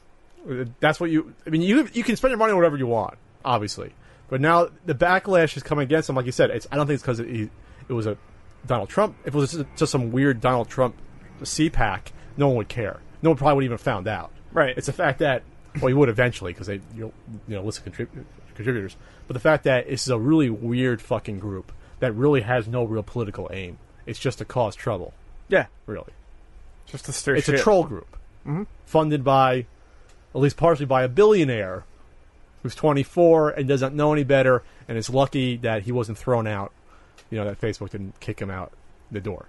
That's 0.79 0.99
what 0.99 1.09
you. 1.09 1.33
I 1.45 1.49
mean, 1.49 1.61
you 1.61 1.87
you 1.93 2.03
can 2.03 2.15
spend 2.15 2.31
your 2.31 2.37
money 2.37 2.51
on 2.51 2.57
whatever 2.57 2.77
you 2.77 2.87
want, 2.87 3.15
obviously. 3.45 3.93
But 4.29 4.41
now 4.41 4.69
the 4.85 4.95
backlash 4.95 5.55
is 5.55 5.63
coming 5.63 5.83
against 5.83 6.09
him. 6.09 6.15
Like 6.15 6.25
you 6.25 6.31
said, 6.31 6.49
it's, 6.49 6.67
I 6.71 6.75
don't 6.75 6.87
think 6.87 6.95
it's 6.95 7.03
because 7.03 7.19
it, 7.19 7.49
it 7.87 7.93
was 7.93 8.07
a 8.07 8.17
Donald 8.65 8.89
Trump. 8.89 9.15
If 9.25 9.35
it 9.35 9.37
was 9.37 9.51
just, 9.51 9.65
just 9.77 9.91
some 9.91 10.11
weird 10.11 10.41
Donald 10.41 10.69
Trump 10.69 10.95
CPAC, 11.41 12.07
no 12.37 12.47
one 12.47 12.57
would 12.57 12.69
care. 12.69 12.99
No 13.21 13.29
one 13.31 13.37
probably 13.37 13.55
would 13.55 13.65
even 13.65 13.77
found 13.77 14.07
out. 14.07 14.31
Right. 14.51 14.75
It's 14.77 14.87
the 14.87 14.93
fact 14.93 15.19
that 15.19 15.43
well, 15.81 15.89
you 15.89 15.97
would 15.97 16.09
eventually 16.09 16.53
because 16.53 16.67
they 16.67 16.81
you 16.95 17.01
know, 17.01 17.13
you 17.47 17.55
know 17.55 17.63
list 17.63 17.85
of 17.85 17.93
contrib- 17.93 18.25
contributors. 18.55 18.95
But 19.27 19.33
the 19.33 19.39
fact 19.39 19.63
that 19.63 19.87
this 19.87 20.03
is 20.03 20.09
a 20.09 20.19
really 20.19 20.49
weird 20.49 21.01
fucking 21.01 21.39
group 21.39 21.71
that 21.99 22.11
really 22.13 22.41
has 22.41 22.67
no 22.67 22.83
real 22.83 23.03
political 23.03 23.49
aim. 23.53 23.77
It's 24.05 24.19
just 24.19 24.39
to 24.39 24.45
cause 24.45 24.75
trouble, 24.75 25.13
Yeah. 25.47 25.67
really. 25.85 26.11
Just 26.85 27.05
to 27.05 27.13
stir 27.13 27.35
It's 27.35 27.45
shit. 27.45 27.55
a 27.55 27.57
troll 27.63 27.85
group 27.85 28.17
funded 28.85 29.23
by, 29.23 29.65
at 30.33 30.41
least 30.41 30.57
partially 30.57 30.85
by 30.85 31.03
a 31.03 31.07
billionaire 31.07 31.83
who's 32.61 32.75
24 32.75 33.51
and 33.51 33.67
doesn't 33.67 33.95
know 33.95 34.13
any 34.13 34.23
better 34.23 34.63
and 34.87 34.97
is 34.97 35.09
lucky 35.09 35.57
that 35.57 35.83
he 35.83 35.91
wasn't 35.91 36.17
thrown 36.17 36.47
out. 36.47 36.71
You 37.29 37.39
know 37.39 37.45
that 37.45 37.59
Facebook 37.59 37.89
didn't 37.89 38.19
kick 38.19 38.39
him 38.39 38.51
out 38.51 38.71
the 39.11 39.21
door. 39.21 39.47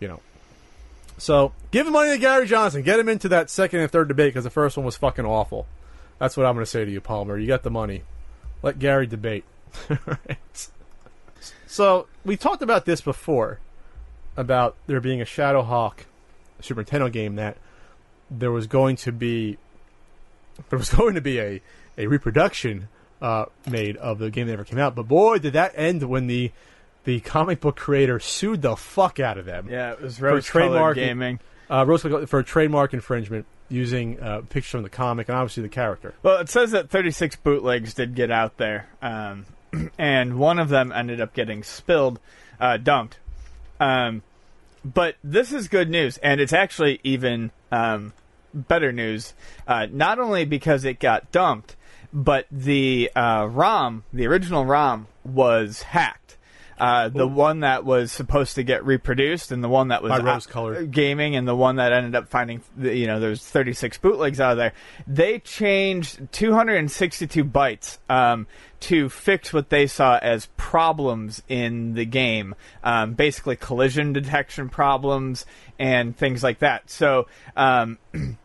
You 0.00 0.08
know. 0.08 0.20
So 1.18 1.52
give 1.70 1.86
the 1.86 1.92
money 1.92 2.10
to 2.10 2.18
Gary 2.18 2.46
Johnson. 2.46 2.82
Get 2.82 2.98
him 2.98 3.08
into 3.08 3.28
that 3.28 3.50
second 3.50 3.80
and 3.80 3.90
third 3.90 4.08
debate 4.08 4.32
because 4.32 4.44
the 4.44 4.50
first 4.50 4.76
one 4.76 4.86
was 4.86 4.96
fucking 4.96 5.24
awful. 5.24 5.66
That's 6.18 6.36
what 6.36 6.46
I'm 6.46 6.54
going 6.54 6.64
to 6.64 6.70
say 6.70 6.84
to 6.84 6.90
you, 6.90 7.00
Palmer. 7.00 7.38
You 7.38 7.46
got 7.46 7.62
the 7.62 7.70
money. 7.70 8.02
Let 8.62 8.78
Gary 8.78 9.06
debate. 9.06 9.44
So 11.74 12.06
we 12.24 12.36
talked 12.36 12.62
about 12.62 12.84
this 12.84 13.00
before 13.00 13.58
about 14.36 14.76
there 14.86 15.00
being 15.00 15.20
a 15.20 15.24
Shadowhawk 15.24 16.04
Super 16.60 16.84
Nintendo 16.84 17.10
game 17.10 17.34
that 17.34 17.56
there 18.38 18.50
was 18.52 18.66
going 18.66 18.96
to 18.96 19.12
be 19.12 19.58
there 20.70 20.78
was 20.78 20.90
going 20.94 21.14
to 21.14 21.20
be 21.20 21.38
a 21.40 21.60
a 21.96 22.06
reproduction 22.06 22.88
uh, 23.22 23.46
made 23.70 23.96
of 23.98 24.18
the 24.18 24.30
game 24.30 24.46
that 24.46 24.52
never 24.52 24.64
came 24.64 24.78
out. 24.78 24.94
But 24.94 25.08
boy, 25.08 25.38
did 25.38 25.52
that 25.54 25.72
end 25.76 26.02
when 26.04 26.26
the 26.26 26.50
the 27.04 27.20
comic 27.20 27.60
book 27.60 27.76
creator 27.76 28.18
sued 28.18 28.62
the 28.62 28.76
fuck 28.76 29.20
out 29.20 29.38
of 29.38 29.44
them. 29.44 29.68
Yeah, 29.70 29.92
it 29.92 30.00
was 30.00 30.18
For 30.18 30.26
rose 30.26 30.44
trademark- 30.46 30.96
gaming. 30.96 31.40
Uh, 31.70 31.84
Rose 31.86 32.02
for 32.02 32.42
trademark 32.42 32.92
infringement 32.92 33.46
using 33.70 34.20
uh, 34.20 34.42
pictures 34.50 34.70
from 34.70 34.82
the 34.82 34.90
comic 34.90 35.28
and 35.30 35.36
obviously 35.38 35.62
the 35.62 35.68
character. 35.70 36.14
Well, 36.22 36.36
it 36.38 36.50
says 36.50 36.72
that 36.72 36.90
36 36.90 37.36
bootlegs 37.36 37.94
did 37.94 38.14
get 38.14 38.30
out 38.30 38.58
there, 38.58 38.88
um, 39.00 39.46
and 39.98 40.38
one 40.38 40.58
of 40.58 40.68
them 40.68 40.92
ended 40.92 41.22
up 41.22 41.32
getting 41.32 41.62
spilled, 41.62 42.20
uh, 42.60 42.76
dumped. 42.76 43.18
Um, 43.80 44.22
but 44.84 45.16
this 45.24 45.52
is 45.54 45.68
good 45.68 45.88
news, 45.88 46.18
and 46.18 46.38
it's 46.38 46.52
actually 46.52 47.00
even 47.02 47.50
um, 47.72 48.12
better 48.54 48.92
news. 48.92 49.34
Uh, 49.66 49.86
not 49.90 50.18
only 50.18 50.44
because 50.44 50.84
it 50.84 51.00
got 51.00 51.30
dumped, 51.32 51.76
but 52.12 52.46
the 52.50 53.10
uh, 53.16 53.48
ROM, 53.50 54.04
the 54.12 54.26
original 54.26 54.64
ROM, 54.64 55.08
was 55.24 55.82
hacked. 55.82 56.20
Uh, 56.76 57.08
the 57.08 57.26
one 57.26 57.60
that 57.60 57.84
was 57.84 58.10
supposed 58.10 58.56
to 58.56 58.64
get 58.64 58.84
reproduced, 58.84 59.52
and 59.52 59.62
the 59.62 59.68
one 59.68 59.88
that 59.88 60.02
was 60.02 60.10
By 60.10 60.18
uh, 60.18 60.22
rose-colored. 60.24 60.90
gaming 60.90 61.36
and 61.36 61.46
the 61.46 61.54
one 61.54 61.76
that 61.76 61.92
ended 61.92 62.16
up 62.16 62.28
finding 62.28 62.62
you 62.76 63.06
know 63.06 63.20
there's 63.20 63.46
36 63.46 63.98
bootlegs 63.98 64.40
out 64.40 64.52
of 64.52 64.58
there 64.58 64.72
they 65.06 65.38
changed 65.38 66.26
262 66.32 67.44
bytes 67.44 67.98
um, 68.10 68.48
to 68.80 69.08
fix 69.08 69.52
what 69.52 69.70
they 69.70 69.86
saw 69.86 70.18
as 70.20 70.46
problems 70.56 71.42
in 71.48 71.94
the 71.94 72.04
game 72.04 72.56
um, 72.82 73.14
basically 73.14 73.54
collision 73.54 74.12
detection 74.12 74.68
problems 74.68 75.46
and 75.78 76.16
things 76.16 76.42
like 76.42 76.58
that 76.58 76.90
so 76.90 77.28
um, 77.56 77.98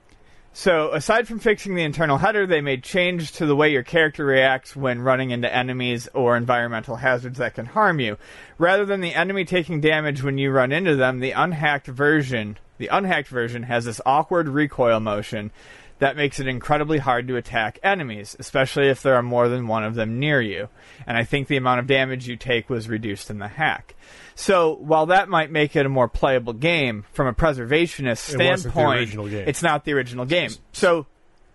So, 0.59 0.91
aside 0.91 1.25
from 1.25 1.39
fixing 1.39 1.75
the 1.75 1.83
internal 1.83 2.17
header, 2.17 2.45
they 2.45 2.59
made 2.59 2.83
change 2.83 3.31
to 3.31 3.45
the 3.45 3.55
way 3.55 3.71
your 3.71 3.81
character 3.81 4.25
reacts 4.25 4.75
when 4.75 4.99
running 4.99 5.31
into 5.31 5.49
enemies 5.49 6.09
or 6.13 6.35
environmental 6.35 6.97
hazards 6.97 7.37
that 7.37 7.55
can 7.55 7.65
harm 7.65 8.01
you. 8.01 8.17
Rather 8.57 8.83
than 8.83 8.99
the 8.99 9.13
enemy 9.13 9.45
taking 9.45 9.79
damage 9.79 10.21
when 10.21 10.37
you 10.37 10.51
run 10.51 10.73
into 10.73 10.97
them, 10.97 11.21
the 11.21 11.31
unhacked 11.31 11.87
version, 11.87 12.57
the 12.77 12.89
unhacked 12.89 13.29
version 13.29 13.63
has 13.63 13.85
this 13.85 14.01
awkward 14.05 14.49
recoil 14.49 14.99
motion 14.99 15.51
that 15.99 16.17
makes 16.17 16.39
it 16.39 16.47
incredibly 16.47 16.97
hard 16.97 17.27
to 17.27 17.35
attack 17.35 17.79
enemies, 17.83 18.35
especially 18.39 18.87
if 18.87 19.01
there 19.01 19.15
are 19.15 19.21
more 19.21 19.47
than 19.47 19.67
one 19.67 19.83
of 19.83 19.95
them 19.95 20.19
near 20.19 20.41
you. 20.41 20.69
And 21.05 21.17
I 21.17 21.23
think 21.23 21.47
the 21.47 21.57
amount 21.57 21.79
of 21.79 21.87
damage 21.87 22.27
you 22.27 22.35
take 22.35 22.69
was 22.69 22.89
reduced 22.89 23.29
in 23.29 23.39
the 23.39 23.47
hack. 23.47 23.95
So 24.35 24.75
while 24.75 25.07
that 25.07 25.27
might 25.29 25.51
make 25.51 25.75
it 25.75 25.85
a 25.85 25.89
more 25.89 26.07
playable 26.07 26.53
game, 26.53 27.05
from 27.11 27.27
a 27.27 27.33
preservationist 27.33 28.29
It 28.29 28.61
standpoint, 28.61 29.11
game. 29.11 29.43
it's 29.47 29.61
not 29.61 29.83
the 29.83 29.93
original 29.93 30.25
game. 30.25 30.51
So 30.71 31.05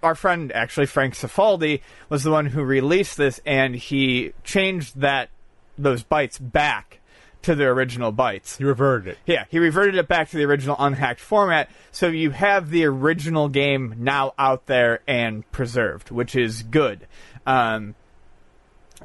our 0.02 0.14
friend, 0.14 0.52
actually 0.52 0.86
Frank 0.86 1.14
Cifaldi, 1.14 1.80
was 2.10 2.22
the 2.22 2.30
one 2.30 2.46
who 2.46 2.62
released 2.62 3.16
this, 3.16 3.40
and 3.46 3.74
he 3.74 4.34
changed 4.44 5.00
that 5.00 5.30
those 5.78 6.04
bytes 6.04 6.38
back 6.40 7.00
to 7.44 7.54
the 7.54 7.64
original 7.64 8.12
bytes. 8.12 8.58
He 8.58 8.64
reverted 8.64 9.08
it. 9.08 9.18
Yeah, 9.26 9.44
he 9.50 9.58
reverted 9.58 9.96
it 9.96 10.08
back 10.08 10.30
to 10.30 10.36
the 10.36 10.44
original 10.44 10.76
unhacked 10.78 11.20
format, 11.20 11.70
so 11.92 12.08
you 12.08 12.30
have 12.30 12.70
the 12.70 12.84
original 12.84 13.48
game 13.48 13.94
now 13.98 14.34
out 14.38 14.66
there 14.66 15.00
and 15.06 15.50
preserved, 15.52 16.10
which 16.10 16.34
is 16.34 16.62
good. 16.62 17.06
Um, 17.46 17.94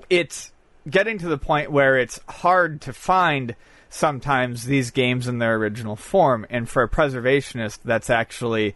it's 0.09 0.51
getting 0.89 1.17
to 1.19 1.27
the 1.27 1.37
point 1.37 1.71
where 1.71 1.97
it's 1.97 2.19
hard 2.27 2.81
to 2.81 2.93
find 2.93 3.55
sometimes 3.89 4.65
these 4.65 4.91
games 4.91 5.27
in 5.27 5.39
their 5.39 5.55
original 5.55 5.95
form, 5.95 6.45
and 6.49 6.69
for 6.69 6.83
a 6.83 6.89
preservationist, 6.89 7.79
that's 7.83 8.09
actually 8.09 8.75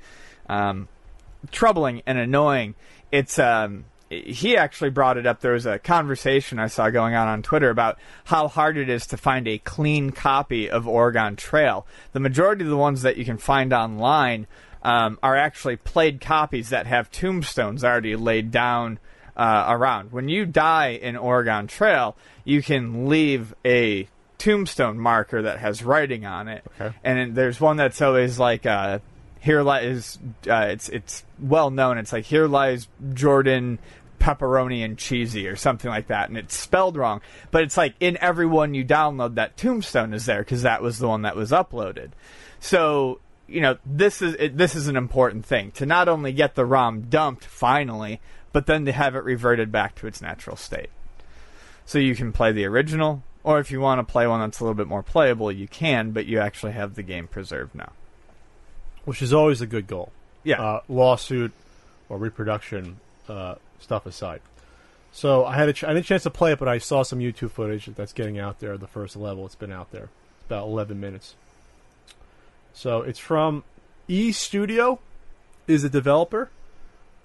um, 0.50 0.88
troubling 1.52 2.02
and 2.06 2.18
annoying. 2.18 2.76
It's 3.12 3.38
um, 3.40 3.86
he 4.22 4.56
actually 4.58 4.90
brought 4.90 5.18
it 5.18 5.26
up. 5.26 5.42
There 5.42 5.54
was 5.54 5.66
a 5.66 5.80
conversation 5.80 6.60
I 6.60 6.68
saw 6.68 6.90
going 6.90 7.16
on 7.16 7.28
on 7.28 7.42
Twitter 7.42 7.70
about 7.70 7.98
how 8.26 8.48
hard 8.48 8.78
it 8.78 8.90
is 8.90 9.08
to 9.08 9.18
find 9.18 9.48
a 9.48 9.58
clean 9.58 10.12
copy 10.12 10.70
of 10.70 10.88
Oregon 10.88 11.36
Trail. 11.36 11.86
The 12.12 12.20
majority 12.20 12.64
of 12.64 12.70
the 12.70 12.78
ones 12.78 13.02
that 13.02 13.18
you 13.18 13.26
can 13.26 13.38
find 13.38 13.74
online 13.74 14.48
um, 14.84 15.18
are 15.24 15.36
actually 15.36 15.78
played 15.78 16.22
copies 16.22 16.70
that 16.70 16.88
have 16.88 17.10
tombstones 17.12 17.84
already 17.84 18.16
laid 18.16 18.52
down 18.52 19.00
uh, 19.36 19.66
around. 19.70 20.12
When 20.12 20.30
you 20.30 20.46
die 20.46 20.90
in 20.90 21.16
Oregon 21.16 21.68
Trail, 21.68 22.16
you 22.44 22.62
can 22.62 23.08
leave 23.08 23.56
a 23.66 24.08
tombstone 24.38 25.00
marker 25.00 25.42
that 25.44 25.60
has 25.60 25.84
writing 25.84 26.26
on 26.26 26.48
it, 26.50 26.64
Okay. 26.80 26.96
and 27.04 27.34
there's 27.34 27.60
one 27.62 27.78
that's 27.78 28.02
always 28.02 28.38
like. 28.38 28.66
Uh, 28.66 29.00
here 29.40 29.62
lies 29.62 30.18
uh, 30.50 30.68
it's 30.70 30.88
it's 30.88 31.26
well 31.38 31.70
known. 31.70 31.98
It's 31.98 32.14
like 32.14 32.24
here 32.24 32.48
lies 32.48 32.88
Jordan 33.14 33.78
pepperoni 34.24 34.86
and 34.86 34.98
cheesy 34.98 35.48
or 35.48 35.58
something 35.58 35.90
like 35.90 36.08
that, 36.08 36.30
and 36.30 36.38
it's 36.38 36.56
spelled 36.56 36.96
wrong. 36.96 37.20
But 37.52 37.64
it's 37.64 37.76
like 37.76 37.94
in 38.00 38.18
every 38.22 38.46
one 38.46 38.74
you 38.74 38.86
download, 38.86 39.36
that 39.36 39.58
tombstone 39.58 40.14
is 40.14 40.26
there 40.26 40.40
because 40.40 40.62
that 40.62 40.82
was 40.82 40.98
the 41.00 41.08
one 41.10 41.24
that 41.24 41.36
was 41.36 41.52
uploaded. 41.52 42.12
So 42.60 43.20
you 43.48 43.60
know 43.60 43.78
this 43.86 44.22
is 44.22 44.36
it, 44.40 44.58
this 44.58 44.76
is 44.76 44.88
an 44.88 44.96
important 44.96 45.46
thing 45.46 45.72
to 45.72 45.86
not 45.86 46.08
only 46.08 46.32
get 46.32 46.56
the 46.56 46.66
ROM 46.66 47.02
dumped 47.10 47.44
finally, 47.44 48.22
but 48.54 48.66
then 48.66 48.86
to 48.86 48.92
have 48.94 49.16
it 49.16 49.24
reverted 49.26 49.72
back 49.72 49.96
to 49.96 50.08
its 50.08 50.22
natural 50.22 50.56
state. 50.56 50.90
So 51.86 52.00
you 52.00 52.16
can 52.16 52.32
play 52.32 52.54
the 52.54 52.66
original, 52.66 53.24
or 53.44 53.60
if 53.60 53.70
you 53.72 53.82
want 53.82 54.00
to 54.00 54.10
play 54.10 54.26
one 54.26 54.40
that's 54.40 54.62
a 54.62 54.64
little 54.64 54.74
bit 54.76 54.88
more 54.88 55.04
playable, 55.04 55.52
you 55.52 55.68
can, 55.68 56.12
but 56.12 56.26
you 56.26 56.40
actually 56.40 56.72
have 56.72 56.96
the 56.96 57.04
game 57.04 57.28
preserved 57.28 57.76
now. 57.76 57.92
which 59.06 59.22
is 59.22 59.34
always 59.34 59.62
a 59.62 59.68
good 59.68 59.88
goal. 59.88 60.12
Yeah. 60.44 60.62
Uh, 60.62 60.82
lawsuit 60.88 61.52
or 62.10 62.18
reproduction 62.18 63.00
uh, 63.28 63.56
stuff 63.80 64.06
aside. 64.06 64.42
So 65.12 65.46
I 65.46 65.56
had 65.56 65.70
a 65.70 65.74
ch- 65.74 65.84
I 65.84 65.90
had 65.90 65.98
a 65.98 66.02
chance 66.02 66.24
to 66.24 66.30
play 66.30 66.54
it, 66.54 66.60
but 66.60 66.68
I 66.68 66.80
saw 66.80 67.04
some 67.04 67.20
YouTube 67.20 67.52
footage 67.52 67.86
that's 67.86 68.14
getting 68.14 68.40
out 68.40 68.60
there. 68.60 68.78
The 68.78 68.88
first 68.88 69.16
level, 69.16 69.46
it's 69.46 69.56
been 69.56 69.72
out 69.72 69.92
there. 69.92 70.10
It's 70.40 70.46
about 70.48 70.66
11 70.66 71.00
minutes. 71.00 71.36
So 72.74 73.02
it's 73.02 73.20
from 73.20 73.64
E 74.08 74.32
Studio, 74.32 75.00
is 75.68 75.84
the 75.84 75.90
developer. 75.90 76.50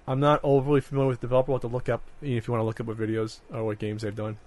I'm 0.07 0.19
not 0.19 0.39
overly 0.43 0.81
familiar 0.81 1.09
with 1.09 1.21
the 1.21 1.27
developer. 1.27 1.51
What 1.51 1.61
to 1.61 1.67
look 1.67 1.89
up 1.89 2.01
if 2.21 2.47
you 2.47 2.51
want 2.51 2.61
to 2.61 2.65
look 2.65 2.79
up 2.79 2.87
what 2.87 2.97
videos 2.97 3.39
or 3.51 3.63
what 3.63 3.79
games 3.79 4.03
they've 4.03 4.15
done. 4.15 4.37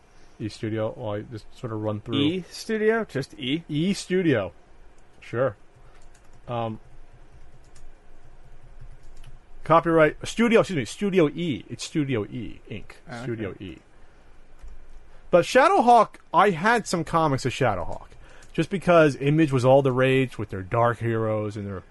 E 0.40 0.48
Studio. 0.48 0.92
While 0.96 1.18
I 1.18 1.20
just 1.22 1.46
sort 1.58 1.72
of 1.72 1.82
run 1.82 2.00
through. 2.00 2.18
E 2.18 2.44
Studio, 2.50 3.04
just 3.04 3.34
E. 3.34 3.64
E 3.68 3.92
Studio. 3.92 4.52
Sure. 5.20 5.56
Um, 6.48 6.80
copyright 9.64 10.16
Studio. 10.26 10.60
Excuse 10.60 10.76
me. 10.76 10.84
Studio 10.84 11.28
E. 11.28 11.64
It's 11.68 11.84
Studio 11.84 12.24
E 12.24 12.60
Inc. 12.70 12.84
Okay. 13.08 13.22
Studio 13.22 13.54
E. 13.60 13.78
But 15.30 15.44
Shadowhawk, 15.44 16.16
I 16.34 16.50
had 16.50 16.86
some 16.86 17.04
comics 17.04 17.46
of 17.46 17.52
Shadowhawk, 17.52 18.08
just 18.52 18.68
because 18.68 19.16
Image 19.16 19.50
was 19.50 19.64
all 19.64 19.80
the 19.80 19.92
rage 19.92 20.36
with 20.36 20.50
their 20.50 20.62
dark 20.62 20.98
heroes 20.98 21.56
and 21.56 21.66
their, 21.66 21.82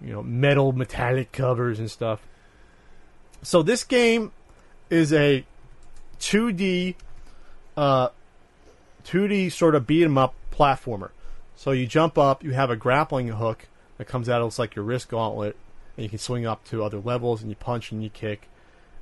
you 0.00 0.12
know, 0.12 0.22
metal 0.22 0.72
metallic 0.72 1.32
covers 1.32 1.80
and 1.80 1.90
stuff. 1.90 2.20
So 3.42 3.62
this 3.62 3.82
game 3.82 4.30
is 4.88 5.12
a 5.12 5.44
2D, 6.20 6.94
uh, 7.76 8.10
2D 9.04 9.50
sort 9.50 9.74
of 9.74 9.86
beat 9.86 10.04
'em 10.04 10.16
up 10.16 10.34
platformer. 10.52 11.10
So 11.56 11.72
you 11.72 11.86
jump 11.86 12.16
up, 12.18 12.44
you 12.44 12.52
have 12.52 12.70
a 12.70 12.76
grappling 12.76 13.28
hook 13.28 13.66
that 13.98 14.06
comes 14.06 14.28
out, 14.28 14.46
it's 14.46 14.58
like 14.58 14.76
your 14.76 14.84
wrist 14.84 15.08
gauntlet, 15.08 15.56
and 15.96 16.04
you 16.04 16.10
can 16.10 16.18
swing 16.18 16.46
up 16.46 16.64
to 16.66 16.84
other 16.84 16.98
levels, 16.98 17.42
and 17.42 17.50
you 17.50 17.56
punch 17.56 17.92
and 17.92 18.02
you 18.02 18.10
kick. 18.10 18.48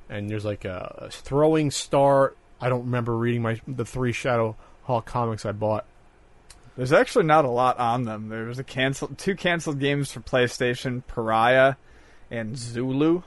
And 0.09 0.29
there's 0.29 0.45
like 0.45 0.65
a, 0.65 0.95
a 0.97 1.09
throwing 1.09 1.71
star. 1.71 2.33
I 2.61 2.69
don't 2.69 2.85
remember 2.85 3.17
reading 3.17 3.41
my 3.41 3.59
the 3.67 3.85
three 3.85 4.11
Shadow 4.11 4.55
Hawk 4.83 5.05
comics 5.05 5.45
I 5.45 5.51
bought. 5.51 5.85
There's 6.77 6.93
actually 6.93 7.25
not 7.25 7.45
a 7.45 7.49
lot 7.49 7.79
on 7.79 8.03
them. 8.03 8.29
There 8.29 8.45
was 8.45 8.59
a 8.59 8.63
cancel 8.63 9.09
two 9.17 9.35
canceled 9.35 9.79
games 9.79 10.11
for 10.11 10.19
PlayStation, 10.19 11.03
Pariah 11.07 11.75
and 12.29 12.57
Zulu. 12.57 13.23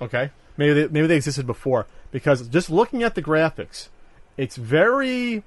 Okay, 0.00 0.30
maybe 0.56 0.74
they, 0.74 0.88
maybe 0.88 1.06
they 1.06 1.16
existed 1.16 1.46
before 1.46 1.86
because 2.10 2.46
just 2.48 2.70
looking 2.70 3.02
at 3.02 3.14
the 3.14 3.22
graphics, 3.22 3.88
it's 4.36 4.56
very. 4.56 5.42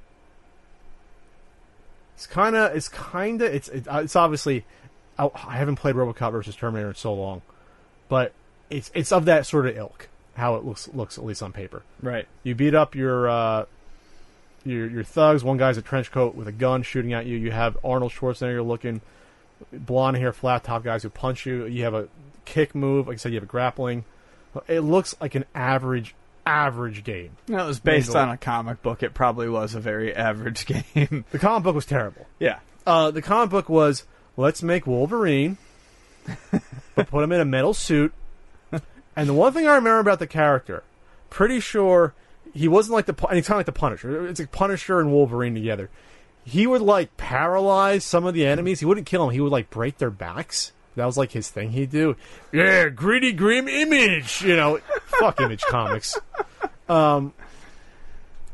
It's 2.15 2.27
kind 2.27 2.55
of. 2.55 2.75
It's 2.75 2.89
kind 2.89 3.41
of. 3.41 3.53
It's. 3.53 3.67
It, 3.69 3.87
uh, 3.87 4.01
it's 4.03 4.15
obviously. 4.15 4.65
I, 5.17 5.29
I 5.47 5.57
haven't 5.57 5.75
played 5.77 5.95
RoboCop 5.95 6.31
versus 6.31 6.55
Terminator 6.55 6.89
in 6.89 6.95
so 6.95 7.13
long, 7.13 7.41
but 8.09 8.33
it's 8.69 8.91
it's 8.93 9.11
of 9.11 9.25
that 9.25 9.45
sort 9.45 9.65
of 9.67 9.77
ilk. 9.77 10.09
How 10.35 10.55
it 10.55 10.63
looks 10.65 10.87
looks 10.93 11.17
at 11.17 11.25
least 11.25 11.41
on 11.41 11.51
paper. 11.53 11.81
Right. 12.01 12.27
You 12.43 12.53
beat 12.55 12.75
up 12.75 12.93
your 12.95 13.27
uh, 13.29 13.65
your 14.63 14.87
your 14.87 15.03
thugs. 15.03 15.43
One 15.43 15.57
guy's 15.57 15.77
a 15.77 15.81
trench 15.81 16.11
coat 16.11 16.35
with 16.35 16.47
a 16.47 16.51
gun 16.51 16.83
shooting 16.83 17.13
at 17.13 17.25
you. 17.25 17.37
You 17.37 17.51
have 17.51 17.77
Arnold 17.83 18.11
Schwarzenegger 18.11 18.65
looking 18.65 19.01
blonde 19.73 20.17
hair, 20.17 20.31
flat 20.33 20.63
top 20.63 20.83
guys 20.83 21.03
who 21.03 21.09
punch 21.09 21.45
you. 21.45 21.65
You 21.65 21.83
have 21.85 21.93
a 21.95 22.07
kick 22.45 22.75
move. 22.75 23.07
Like 23.07 23.15
I 23.15 23.17
said, 23.17 23.31
you 23.31 23.37
have 23.37 23.43
a 23.43 23.47
grappling. 23.51 24.05
It 24.67 24.81
looks 24.81 25.15
like 25.19 25.35
an 25.35 25.45
average 25.55 26.13
average 26.45 27.03
game. 27.03 27.31
No, 27.47 27.63
it 27.63 27.67
was 27.67 27.79
based 27.79 28.15
on 28.15 28.29
a 28.29 28.37
comic 28.37 28.81
book. 28.81 29.03
It 29.03 29.13
probably 29.13 29.49
was 29.49 29.75
a 29.75 29.79
very 29.79 30.15
average 30.15 30.65
game. 30.95 31.25
The 31.31 31.39
comic 31.39 31.63
book 31.63 31.75
was 31.75 31.85
terrible. 31.85 32.25
yeah. 32.39 32.59
Uh, 32.85 33.11
the 33.11 33.21
comic 33.21 33.49
book 33.49 33.67
was 33.67 34.05
let's 34.37 34.63
make 34.63 34.87
Wolverine, 34.87 35.57
but 36.95 37.09
put 37.09 37.23
him 37.23 37.31
in 37.33 37.41
a 37.41 37.45
metal 37.45 37.73
suit. 37.73 38.13
And 39.15 39.27
the 39.27 39.33
one 39.33 39.51
thing 39.51 39.67
I 39.67 39.75
remember 39.75 39.99
about 39.99 40.19
the 40.19 40.27
character, 40.27 40.83
pretty 41.31 41.59
sure 41.59 42.13
he 42.53 42.67
wasn't 42.67 42.93
like 42.93 43.07
the 43.07 43.27
and 43.27 43.35
he's 43.35 43.47
kind 43.47 43.55
of 43.55 43.59
like 43.59 43.65
the 43.65 43.71
Punisher. 43.71 44.27
It's 44.27 44.39
like 44.39 44.51
Punisher 44.51 44.99
and 44.99 45.11
Wolverine 45.11 45.55
together. 45.55 45.89
He 46.45 46.65
would 46.65 46.81
like 46.81 47.17
paralyze 47.17 48.05
some 48.05 48.25
of 48.25 48.33
the 48.33 48.45
enemies. 48.45 48.79
He 48.79 48.85
wouldn't 48.85 49.07
kill 49.07 49.25
them. 49.25 49.33
He 49.33 49.41
would 49.41 49.51
like 49.51 49.69
break 49.69 49.97
their 49.97 50.11
backs. 50.11 50.71
That 50.95 51.05
was 51.05 51.17
like 51.17 51.31
his 51.31 51.49
thing. 51.49 51.71
He'd 51.71 51.91
do. 51.91 52.15
Yeah, 52.51 52.89
gritty, 52.89 53.31
grim 53.33 53.67
image. 53.67 54.41
You 54.41 54.55
know, 54.55 54.79
fuck 55.05 55.41
Image 55.41 55.61
Comics. 55.63 56.19
Um. 56.89 57.33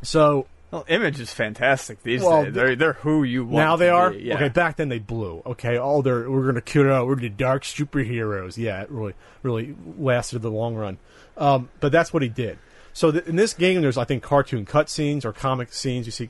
So 0.02 0.48
Well, 0.74 0.86
Image 0.88 1.20
is 1.20 1.32
fantastic 1.32 2.02
these 2.02 2.24
Well, 2.24 2.46
days. 2.46 2.54
They're 2.56 2.76
they're 2.76 2.94
who 2.94 3.24
you 3.24 3.46
want. 3.46 3.54
now 3.66 3.76
they 3.76 3.90
are 3.90 4.10
be, 4.10 4.24
Yeah. 4.24 4.36
okay. 4.38 4.50
Back 4.50 4.78
then 4.78 4.90
they 4.90 4.98
blew. 4.98 5.44
Okay, 5.46 5.78
all 5.78 6.02
their 6.02 6.28
we're 6.30 6.46
gonna 6.48 6.62
cute 6.62 6.88
it 6.88 6.92
out. 6.92 7.06
We're 7.06 7.16
the 7.16 7.30
dark 7.30 7.62
superheroes. 7.64 8.58
Yeah, 8.58 8.82
it 8.82 8.90
really 8.90 9.14
really 9.44 9.76
lasted 9.98 10.40
the 10.42 10.50
long 10.50 10.74
run. 10.76 10.98
Um, 11.38 11.70
but 11.80 11.92
that's 11.92 12.12
what 12.12 12.24
he 12.24 12.30
did. 12.30 12.58
So 12.92 13.12
th- 13.12 13.26
in 13.26 13.36
this 13.36 13.54
game, 13.54 13.82
there's 13.82 13.98
I 14.00 14.04
think 14.06 14.24
cartoon 14.24 14.66
cutscenes 14.66 15.26
or 15.26 15.32
comic 15.32 15.72
scenes. 15.74 16.08
You 16.08 16.12
see, 16.12 16.30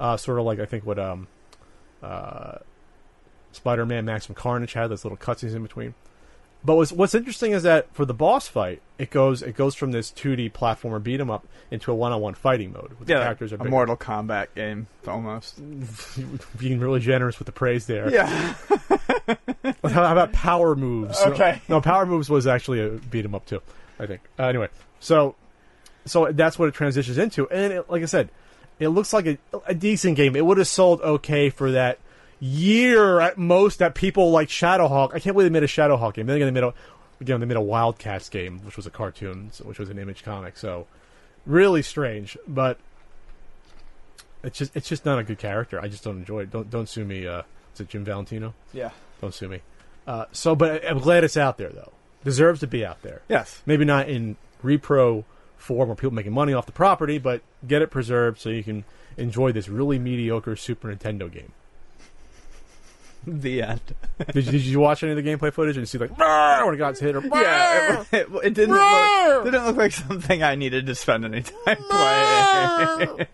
uh, 0.00 0.16
sort 0.16 0.40
of 0.40 0.44
like 0.44 0.58
I 0.58 0.66
think 0.66 0.84
what 0.84 0.98
um, 0.98 1.28
uh, 2.02 2.58
Spider-Man 3.52 4.04
Maximum 4.04 4.34
Carnage 4.34 4.72
had 4.72 4.88
those 4.88 5.04
little 5.04 5.18
cutscenes 5.18 5.54
in 5.54 5.62
between. 5.62 5.94
But 6.64 6.74
what's 6.76 6.92
what's 6.92 7.14
interesting 7.14 7.52
is 7.52 7.62
that 7.62 7.92
for 7.94 8.04
the 8.04 8.14
boss 8.14 8.48
fight, 8.48 8.82
it 8.98 9.10
goes 9.10 9.42
it 9.42 9.54
goes 9.56 9.74
from 9.74 9.92
this 9.92 10.10
2D 10.10 10.52
platformer 10.52 11.02
beat 11.02 11.20
'em 11.20 11.30
up 11.30 11.46
into 11.70 11.92
a 11.92 11.94
one-on-one 11.94 12.34
fighting 12.34 12.72
mode. 12.72 12.90
With 12.98 13.06
the 13.08 13.14
Yeah, 13.14 13.22
characters 13.22 13.52
are 13.52 13.56
a. 13.56 13.64
Mortal 13.64 13.96
Kombat 13.96 14.48
game 14.54 14.86
almost. 15.06 15.60
being 16.58 16.80
really 16.80 17.00
generous 17.00 17.38
with 17.38 17.46
the 17.46 17.52
praise 17.52 17.86
there. 17.86 18.10
Yeah, 18.10 18.26
How 19.84 20.12
about 20.12 20.32
power 20.32 20.74
moves? 20.74 21.18
Okay. 21.26 21.60
No, 21.68 21.80
power 21.80 22.06
moves 22.06 22.28
was 22.30 22.46
actually 22.46 22.80
a 22.80 22.88
beat 22.88 23.24
'em 23.24 23.34
up 23.34 23.46
too. 23.46 23.60
I 24.00 24.06
think. 24.06 24.20
Uh, 24.38 24.44
anyway, 24.44 24.68
so 25.00 25.34
so 26.04 26.30
that's 26.32 26.58
what 26.58 26.68
it 26.68 26.74
transitions 26.74 27.18
into, 27.18 27.48
and 27.50 27.72
it, 27.72 27.90
like 27.90 28.02
I 28.02 28.06
said, 28.06 28.30
it 28.78 28.88
looks 28.88 29.12
like 29.12 29.26
a, 29.26 29.38
a 29.66 29.74
decent 29.74 30.16
game. 30.16 30.36
It 30.36 30.44
would 30.46 30.58
have 30.58 30.68
sold 30.68 31.00
okay 31.02 31.50
for 31.50 31.72
that 31.72 31.98
year 32.40 33.20
at 33.20 33.38
most 33.38 33.78
that 33.80 33.94
people 33.94 34.30
like 34.30 34.48
Shadowhawk. 34.48 35.14
I 35.14 35.18
can't 35.20 35.34
believe 35.34 35.46
they 35.50 35.60
made 35.60 35.64
a 35.64 35.66
Shadowhawk 35.68 36.14
game. 36.14 36.26
Then 36.26 36.36
again, 36.36 36.46
they 36.52 36.60
made 36.60 36.66
a 36.66 36.74
again 37.20 37.40
they 37.40 37.46
made 37.46 37.56
a 37.56 37.60
Wildcats 37.60 38.28
game, 38.28 38.60
which 38.64 38.76
was 38.76 38.86
a 38.86 38.90
cartoon, 38.90 39.48
so- 39.52 39.64
which 39.64 39.78
was 39.78 39.90
an 39.90 39.98
image 39.98 40.22
comic. 40.22 40.56
So 40.56 40.86
really 41.46 41.82
strange, 41.82 42.36
but 42.46 42.78
it's 44.42 44.58
just 44.58 44.74
it's 44.76 44.88
just 44.88 45.04
not 45.04 45.18
a 45.18 45.24
good 45.24 45.38
character. 45.38 45.80
I 45.80 45.88
just 45.88 46.04
don't 46.04 46.18
enjoy 46.18 46.40
it. 46.42 46.50
Don't 46.50 46.70
don't 46.70 46.88
sue 46.88 47.04
me. 47.04 47.26
Uh, 47.26 47.42
is 47.74 47.80
it 47.80 47.88
Jim 47.88 48.04
Valentino? 48.04 48.54
yeah, 48.72 48.90
Don't 49.20 49.34
sue 49.34 49.48
me. 49.48 49.60
Uh, 50.06 50.24
so, 50.32 50.56
but 50.56 50.84
I'm 50.88 50.98
glad 51.00 51.22
it's 51.24 51.36
out 51.36 51.58
there 51.58 51.68
though. 51.70 51.92
Deserves 52.24 52.60
to 52.60 52.66
be 52.66 52.84
out 52.84 53.02
there. 53.02 53.22
yes. 53.28 53.62
Maybe 53.66 53.84
not 53.84 54.08
in 54.08 54.36
repro 54.64 55.24
form 55.56 55.88
where 55.88 55.94
people 55.96 56.12
making 56.14 56.32
money 56.32 56.52
off 56.52 56.66
the 56.66 56.72
property, 56.72 57.18
but 57.18 57.42
get 57.66 57.82
it 57.82 57.90
preserved 57.90 58.40
so 58.40 58.48
you 58.48 58.62
can 58.64 58.84
enjoy 59.16 59.52
this 59.52 59.68
really 59.68 59.98
mediocre 59.98 60.56
Super 60.56 60.88
Nintendo 60.94 61.30
game. 61.30 61.52
The 63.40 63.62
end. 63.62 63.80
Did 64.32 64.46
you, 64.46 64.52
did 64.52 64.62
you 64.62 64.80
watch 64.80 65.02
any 65.02 65.12
of 65.12 65.16
the 65.16 65.22
gameplay 65.22 65.52
footage 65.52 65.76
and 65.76 65.88
see 65.88 65.98
like 65.98 66.16
when 66.18 66.74
it 66.74 66.78
got 66.78 66.98
hit 66.98 67.14
or 67.16 67.20
Yeah, 67.20 68.00
it, 68.00 68.06
it, 68.12 68.28
it 68.44 68.54
didn't 68.54 68.74
look, 68.74 69.44
didn't 69.44 69.64
look 69.64 69.76
like 69.76 69.92
something 69.92 70.42
I 70.42 70.54
needed 70.54 70.86
to 70.86 70.94
spend 70.94 71.24
any 71.24 71.42
time 71.42 71.76
playing. 71.90 73.26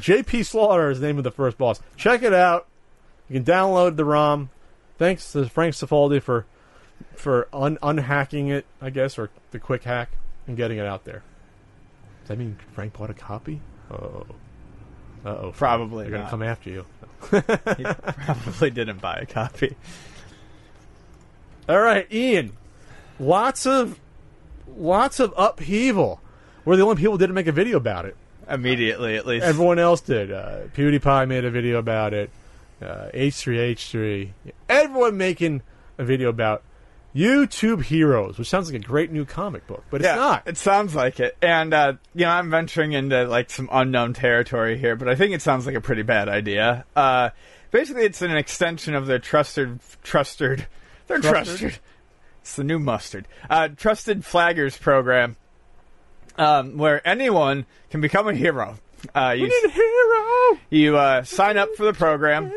JP 0.00 0.44
Slaughter 0.44 0.90
is 0.90 1.00
the 1.00 1.06
name 1.06 1.18
of 1.18 1.24
the 1.24 1.30
first 1.30 1.56
boss. 1.58 1.80
Check 1.96 2.22
it 2.22 2.34
out. 2.34 2.66
You 3.28 3.34
can 3.40 3.44
download 3.44 3.96
the 3.96 4.04
ROM. 4.04 4.50
Thanks 4.98 5.32
to 5.32 5.46
Frank 5.48 5.74
Cifaldi 5.74 6.22
for 6.22 6.46
for 7.14 7.48
un- 7.52 7.78
unhacking 7.82 8.48
it, 8.48 8.66
I 8.80 8.90
guess, 8.90 9.18
or 9.18 9.30
the 9.50 9.58
quick 9.58 9.84
hack 9.84 10.10
and 10.46 10.56
getting 10.56 10.78
it 10.78 10.86
out 10.86 11.04
there. 11.04 11.22
Does 12.22 12.28
that 12.28 12.38
mean 12.38 12.58
Frank 12.72 12.92
bought 12.94 13.10
a 13.10 13.14
copy? 13.14 13.60
Oh, 13.90 14.26
uh 15.24 15.28
oh, 15.28 15.52
Probably 15.56 16.04
they're 16.08 16.18
gonna 16.18 16.30
come 16.30 16.42
after 16.42 16.70
you. 16.70 16.84
he 17.30 17.84
probably 17.84 18.70
didn't 18.70 19.00
buy 19.00 19.16
a 19.16 19.26
copy. 19.26 19.76
All 21.68 21.80
right, 21.80 22.10
Ian. 22.12 22.52
Lots 23.18 23.66
of 23.66 23.98
lots 24.76 25.20
of 25.20 25.32
upheaval. 25.36 26.20
We're 26.64 26.76
the 26.76 26.82
only 26.82 26.96
people 26.96 27.12
who 27.12 27.18
didn't 27.18 27.34
make 27.34 27.46
a 27.46 27.52
video 27.52 27.76
about 27.76 28.04
it. 28.04 28.16
Immediately, 28.48 29.16
at 29.16 29.26
least. 29.26 29.44
Everyone 29.44 29.78
else 29.78 30.00
did. 30.00 30.30
Uh, 30.30 30.60
PewDiePie 30.74 31.26
made 31.28 31.44
a 31.44 31.50
video 31.50 31.78
about 31.78 32.14
it. 32.14 32.30
Uh, 32.80 33.08
H3H3. 33.14 34.30
Everyone 34.68 35.16
making 35.16 35.62
a 35.98 36.04
video 36.04 36.28
about 36.28 36.62
YouTube 37.16 37.82
Heroes, 37.84 38.36
which 38.38 38.48
sounds 38.48 38.70
like 38.70 38.82
a 38.82 38.86
great 38.86 39.10
new 39.10 39.24
comic 39.24 39.66
book, 39.66 39.82
but 39.90 40.02
it's 40.02 40.08
yeah, 40.08 40.16
not. 40.16 40.42
It 40.46 40.58
sounds 40.58 40.94
like 40.94 41.18
it, 41.18 41.34
and 41.40 41.72
uh, 41.72 41.94
you 42.14 42.26
know, 42.26 42.30
I'm 42.30 42.50
venturing 42.50 42.92
into 42.92 43.24
like 43.24 43.48
some 43.48 43.70
unknown 43.72 44.12
territory 44.12 44.76
here, 44.76 44.96
but 44.96 45.08
I 45.08 45.14
think 45.14 45.32
it 45.32 45.40
sounds 45.40 45.64
like 45.64 45.74
a 45.74 45.80
pretty 45.80 46.02
bad 46.02 46.28
idea. 46.28 46.84
Uh, 46.94 47.30
basically, 47.70 48.04
it's 48.04 48.20
an 48.20 48.36
extension 48.36 48.94
of 48.94 49.06
their 49.06 49.18
trusted, 49.18 49.80
trusted, 50.02 50.66
they're 51.06 51.20
Trusted? 51.20 51.58
trusted. 51.58 51.80
It's 52.42 52.56
the 52.56 52.64
new 52.64 52.78
mustard. 52.78 53.26
Uh, 53.48 53.68
trusted 53.68 54.20
flaggers 54.20 54.78
program, 54.78 55.36
um, 56.36 56.76
where 56.76 57.06
anyone 57.08 57.64
can 57.90 58.00
become 58.02 58.28
a 58.28 58.34
hero. 58.34 58.78
Uh, 59.14 59.34
you, 59.36 59.42
we 59.42 59.48
need 59.48 59.64
a 59.64 59.70
hero. 59.70 60.58
you 60.70 60.96
uh, 60.96 61.22
sign 61.22 61.56
up 61.56 61.68
for 61.76 61.84
the 61.84 61.92
program. 61.92 62.52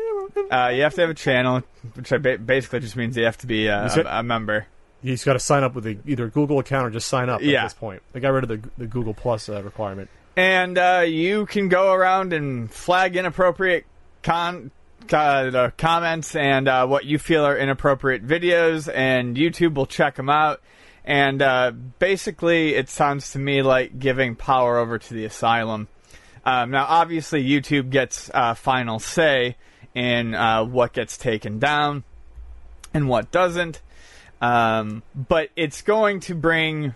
Uh, 0.50 0.68
you 0.74 0.82
have 0.82 0.94
to 0.94 1.00
have 1.02 1.10
a 1.10 1.14
channel, 1.14 1.62
which 1.94 2.10
basically 2.44 2.80
just 2.80 2.96
means 2.96 3.16
you 3.16 3.24
have 3.24 3.38
to 3.38 3.46
be 3.46 3.68
uh, 3.68 3.86
Is 3.86 3.96
it- 3.96 4.06
a, 4.06 4.20
a 4.20 4.22
member. 4.22 4.66
You 5.02 5.12
just 5.14 5.24
got 5.24 5.32
to 5.32 5.38
sign 5.38 5.62
up 5.64 5.74
with 5.74 5.86
a, 5.86 5.96
either 6.06 6.26
a 6.26 6.28
Google 6.30 6.58
account 6.58 6.86
or 6.86 6.90
just 6.90 7.08
sign 7.08 7.30
up 7.30 7.40
Yeah. 7.40 7.60
at 7.60 7.64
this 7.64 7.74
point. 7.74 8.02
They 8.12 8.20
got 8.20 8.30
rid 8.34 8.44
of 8.44 8.48
the, 8.50 8.68
the 8.76 8.86
Google 8.86 9.14
Plus 9.14 9.48
uh, 9.48 9.62
requirement. 9.62 10.10
and 10.36 10.76
uh, 10.76 11.04
you 11.06 11.46
can 11.46 11.68
go 11.68 11.92
around 11.94 12.32
and 12.34 12.70
flag 12.70 13.16
inappropriate 13.16 13.86
con. 14.22 14.70
Uh, 15.10 15.48
the 15.50 15.72
comments 15.78 16.36
and 16.36 16.68
uh, 16.68 16.86
what 16.86 17.06
you 17.06 17.18
feel 17.18 17.44
are 17.44 17.56
inappropriate 17.56 18.24
videos, 18.24 18.92
and 18.94 19.34
YouTube 19.36 19.74
will 19.74 19.86
check 19.86 20.14
them 20.16 20.28
out. 20.28 20.60
And 21.06 21.40
uh, 21.40 21.72
basically, 21.98 22.74
it 22.74 22.90
sounds 22.90 23.32
to 23.32 23.38
me 23.38 23.62
like 23.62 23.98
giving 23.98 24.36
power 24.36 24.76
over 24.76 24.98
to 24.98 25.14
the 25.14 25.24
asylum. 25.24 25.88
Um, 26.44 26.70
now, 26.70 26.86
obviously, 26.88 27.44
YouTube 27.44 27.90
gets 27.90 28.30
uh, 28.32 28.54
final 28.54 28.98
say 28.98 29.56
in 29.94 30.34
uh, 30.34 30.64
what 30.64 30.92
gets 30.92 31.16
taken 31.18 31.58
down 31.58 32.04
and 32.94 33.08
what 33.08 33.30
doesn't. 33.30 33.80
Um, 34.40 35.02
but 35.14 35.50
it's 35.54 35.82
going 35.82 36.20
to 36.20 36.34
bring, 36.34 36.94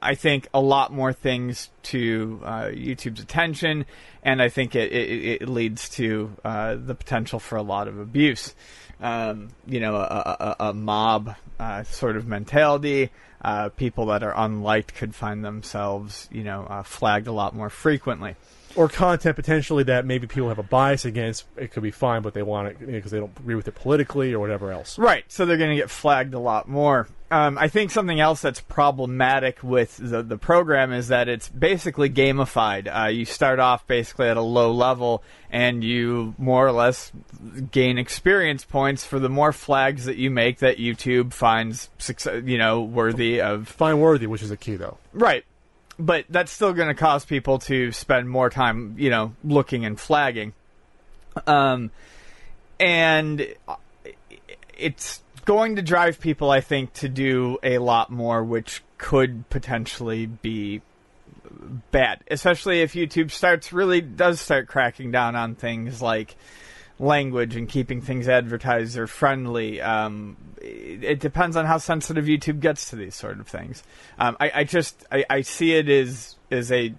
I 0.00 0.14
think, 0.14 0.48
a 0.54 0.60
lot 0.60 0.92
more 0.92 1.12
things 1.12 1.70
to 1.84 2.40
uh, 2.42 2.62
YouTube's 2.66 3.20
attention, 3.20 3.84
and 4.22 4.40
I 4.40 4.48
think 4.48 4.74
it, 4.74 4.92
it, 4.92 5.42
it 5.42 5.48
leads 5.48 5.90
to 5.90 6.32
uh, 6.42 6.76
the 6.76 6.94
potential 6.94 7.38
for 7.38 7.56
a 7.56 7.62
lot 7.62 7.86
of 7.88 7.98
abuse. 7.98 8.54
Um, 8.98 9.48
you 9.66 9.78
know, 9.80 9.96
a, 9.96 10.00
a, 10.00 10.56
a- 10.70 10.74
mob 10.74 11.36
uh, 11.60 11.82
sort 11.82 12.16
of 12.16 12.26
mentality. 12.26 13.10
Uh, 13.42 13.68
people 13.68 14.06
that 14.06 14.22
are 14.22 14.32
unliked 14.34 14.94
could 14.94 15.14
find 15.14 15.44
themselves, 15.44 16.28
you 16.32 16.42
know, 16.42 16.82
flagged 16.86 17.26
a 17.26 17.32
lot 17.32 17.54
more 17.54 17.68
frequently. 17.68 18.36
Or 18.76 18.88
content 18.88 19.36
potentially 19.36 19.84
that 19.84 20.04
maybe 20.04 20.26
people 20.26 20.48
have 20.48 20.58
a 20.58 20.62
bias 20.62 21.04
against. 21.04 21.46
It 21.56 21.72
could 21.72 21.82
be 21.82 21.90
fine, 21.90 22.22
but 22.22 22.34
they 22.34 22.42
want 22.42 22.68
it 22.68 22.86
because 22.86 23.10
they 23.10 23.18
don't 23.18 23.36
agree 23.38 23.54
with 23.54 23.66
it 23.68 23.74
politically 23.74 24.34
or 24.34 24.38
whatever 24.38 24.70
else. 24.70 24.98
Right, 24.98 25.24
so 25.28 25.46
they're 25.46 25.56
going 25.56 25.70
to 25.70 25.76
get 25.76 25.90
flagged 25.90 26.34
a 26.34 26.38
lot 26.38 26.68
more. 26.68 27.08
Um, 27.28 27.58
I 27.58 27.68
think 27.68 27.90
something 27.90 28.20
else 28.20 28.40
that's 28.40 28.60
problematic 28.60 29.62
with 29.62 29.96
the, 29.96 30.22
the 30.22 30.38
program 30.38 30.92
is 30.92 31.08
that 31.08 31.28
it's 31.28 31.48
basically 31.48 32.08
gamified. 32.08 32.86
Uh, 32.86 33.08
you 33.08 33.24
start 33.24 33.58
off 33.58 33.84
basically 33.86 34.28
at 34.28 34.36
a 34.36 34.42
low 34.42 34.70
level, 34.70 35.24
and 35.50 35.82
you 35.82 36.34
more 36.38 36.64
or 36.66 36.72
less 36.72 37.10
gain 37.72 37.98
experience 37.98 38.64
points 38.64 39.04
for 39.04 39.18
the 39.18 39.28
more 39.28 39.52
flags 39.52 40.04
that 40.04 40.16
you 40.16 40.30
make 40.30 40.58
that 40.60 40.76
YouTube 40.76 41.32
finds, 41.32 41.90
success, 41.98 42.42
you 42.44 42.58
know, 42.58 42.82
worthy 42.82 43.40
of. 43.40 43.66
Fine 43.66 43.98
worthy, 43.98 44.28
which 44.28 44.42
is 44.42 44.52
a 44.52 44.56
key 44.56 44.76
though. 44.76 44.98
Right, 45.12 45.44
but 45.98 46.24
that's 46.28 46.52
still 46.52 46.72
going 46.72 46.88
to 46.88 46.94
cause 46.94 47.24
people 47.24 47.58
to 47.60 47.92
spend 47.92 48.28
more 48.28 48.50
time, 48.50 48.94
you 48.98 49.10
know, 49.10 49.34
looking 49.42 49.84
and 49.84 49.98
flagging. 49.98 50.52
Um, 51.46 51.90
and 52.78 53.46
it's 54.76 55.22
going 55.44 55.76
to 55.76 55.82
drive 55.82 56.20
people, 56.20 56.50
I 56.50 56.60
think, 56.60 56.92
to 56.94 57.08
do 57.08 57.58
a 57.62 57.78
lot 57.78 58.10
more, 58.10 58.42
which 58.42 58.82
could 58.98 59.48
potentially 59.48 60.26
be 60.26 60.82
bad, 61.90 62.22
especially 62.30 62.82
if 62.82 62.92
YouTube 62.92 63.30
starts 63.30 63.72
really 63.72 64.00
does 64.00 64.40
start 64.40 64.66
cracking 64.68 65.10
down 65.10 65.36
on 65.36 65.54
things 65.54 66.02
like 66.02 66.36
language 66.98 67.56
and 67.56 67.68
keeping 67.68 68.00
things 68.00 68.28
advertiser 68.28 69.06
friendly. 69.06 69.80
Um, 69.80 70.36
it, 70.60 71.04
it 71.04 71.20
depends 71.20 71.56
on 71.56 71.66
how 71.66 71.78
sensitive 71.78 72.24
YouTube 72.24 72.60
gets 72.60 72.90
to 72.90 72.96
these 72.96 73.14
sort 73.14 73.38
of 73.38 73.46
things. 73.46 73.82
Um, 74.18 74.36
I, 74.40 74.52
I 74.54 74.64
just 74.64 75.04
I, 75.12 75.24
I 75.28 75.40
see 75.42 75.74
it 75.74 75.88
as 75.88 76.36
as 76.50 76.70
a 76.70 76.94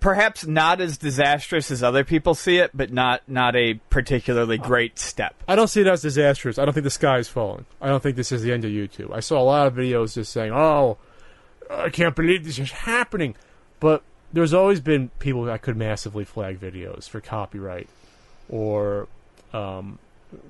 perhaps 0.00 0.46
not 0.46 0.80
as 0.80 0.96
disastrous 0.96 1.70
as 1.70 1.82
other 1.82 2.04
people 2.04 2.34
see 2.34 2.56
it, 2.56 2.70
but 2.74 2.92
not 2.92 3.22
not 3.28 3.54
a 3.54 3.74
particularly 3.90 4.58
great 4.58 4.98
step. 4.98 5.34
I 5.46 5.54
don't 5.54 5.68
see 5.68 5.82
it 5.82 5.86
as 5.86 6.02
disastrous. 6.02 6.58
I 6.58 6.64
don't 6.64 6.74
think 6.74 6.84
the 6.84 6.90
sky 6.90 7.18
is 7.18 7.28
falling. 7.28 7.66
I 7.80 7.88
don't 7.88 8.02
think 8.02 8.16
this 8.16 8.32
is 8.32 8.42
the 8.42 8.52
end 8.52 8.64
of 8.64 8.70
YouTube. 8.70 9.14
I 9.14 9.20
saw 9.20 9.40
a 9.40 9.44
lot 9.44 9.66
of 9.66 9.74
videos 9.74 10.14
just 10.14 10.32
saying, 10.32 10.52
"Oh, 10.52 10.98
I 11.70 11.90
can't 11.90 12.16
believe 12.16 12.44
this 12.44 12.58
is 12.58 12.72
happening," 12.72 13.36
but 13.78 14.02
there's 14.32 14.54
always 14.54 14.80
been 14.80 15.10
people 15.18 15.44
that 15.44 15.62
could 15.62 15.76
massively 15.76 16.24
flag 16.24 16.58
videos 16.58 17.08
for 17.08 17.20
copyright 17.20 17.88
or 18.52 19.08
um, 19.52 19.98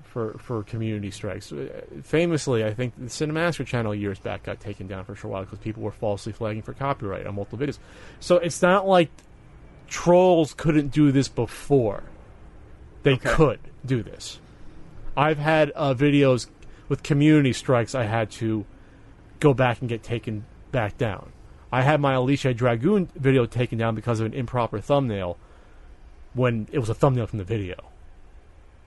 for 0.02 0.34
for 0.38 0.62
community 0.64 1.10
strikes. 1.10 1.50
Uh, 1.50 1.68
Famously, 2.02 2.64
I 2.64 2.74
think 2.74 2.94
the 2.98 3.06
Cinemassacre 3.06 3.64
channel 3.64 3.94
years 3.94 4.18
back 4.18 4.42
got 4.42 4.60
taken 4.60 4.86
down 4.86 5.04
for 5.04 5.12
a 5.12 5.16
short 5.16 5.32
while 5.32 5.44
because 5.44 5.60
people 5.60 5.82
were 5.82 5.92
falsely 5.92 6.32
flagging 6.32 6.62
for 6.62 6.74
copyright 6.74 7.26
on 7.26 7.36
multiple 7.36 7.58
videos. 7.58 7.78
So 8.20 8.36
it's 8.36 8.60
not 8.60 8.86
like 8.86 9.08
trolls 9.88 10.52
couldn't 10.52 10.88
do 10.88 11.10
this 11.12 11.28
before. 11.28 12.02
They 13.02 13.14
Okay. 13.14 13.30
could 13.32 13.60
do 13.84 14.02
this. 14.02 14.38
I've 15.16 15.38
had 15.38 15.72
uh, 15.74 15.94
videos 15.94 16.48
with 16.88 17.02
community 17.02 17.52
strikes 17.52 17.94
I 17.94 18.04
had 18.04 18.30
to 18.32 18.64
go 19.40 19.54
back 19.54 19.80
and 19.80 19.88
get 19.88 20.02
taken 20.02 20.44
back 20.70 20.96
down. 20.98 21.32
I 21.70 21.82
had 21.82 22.00
my 22.00 22.14
Alicia 22.14 22.54
Dragoon 22.54 23.08
video 23.14 23.46
taken 23.46 23.78
down 23.78 23.94
because 23.94 24.20
of 24.20 24.26
an 24.26 24.34
improper 24.34 24.80
thumbnail 24.80 25.38
when 26.34 26.68
it 26.70 26.78
was 26.78 26.88
a 26.88 26.94
thumbnail 26.94 27.26
from 27.26 27.38
the 27.38 27.44
video. 27.44 27.76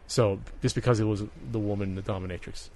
So 0.07 0.39
just 0.61 0.75
because 0.75 0.99
it 0.99 1.05
was 1.05 1.23
the 1.51 1.59
woman, 1.59 1.95
the 1.95 2.01
dominatrix, 2.01 2.69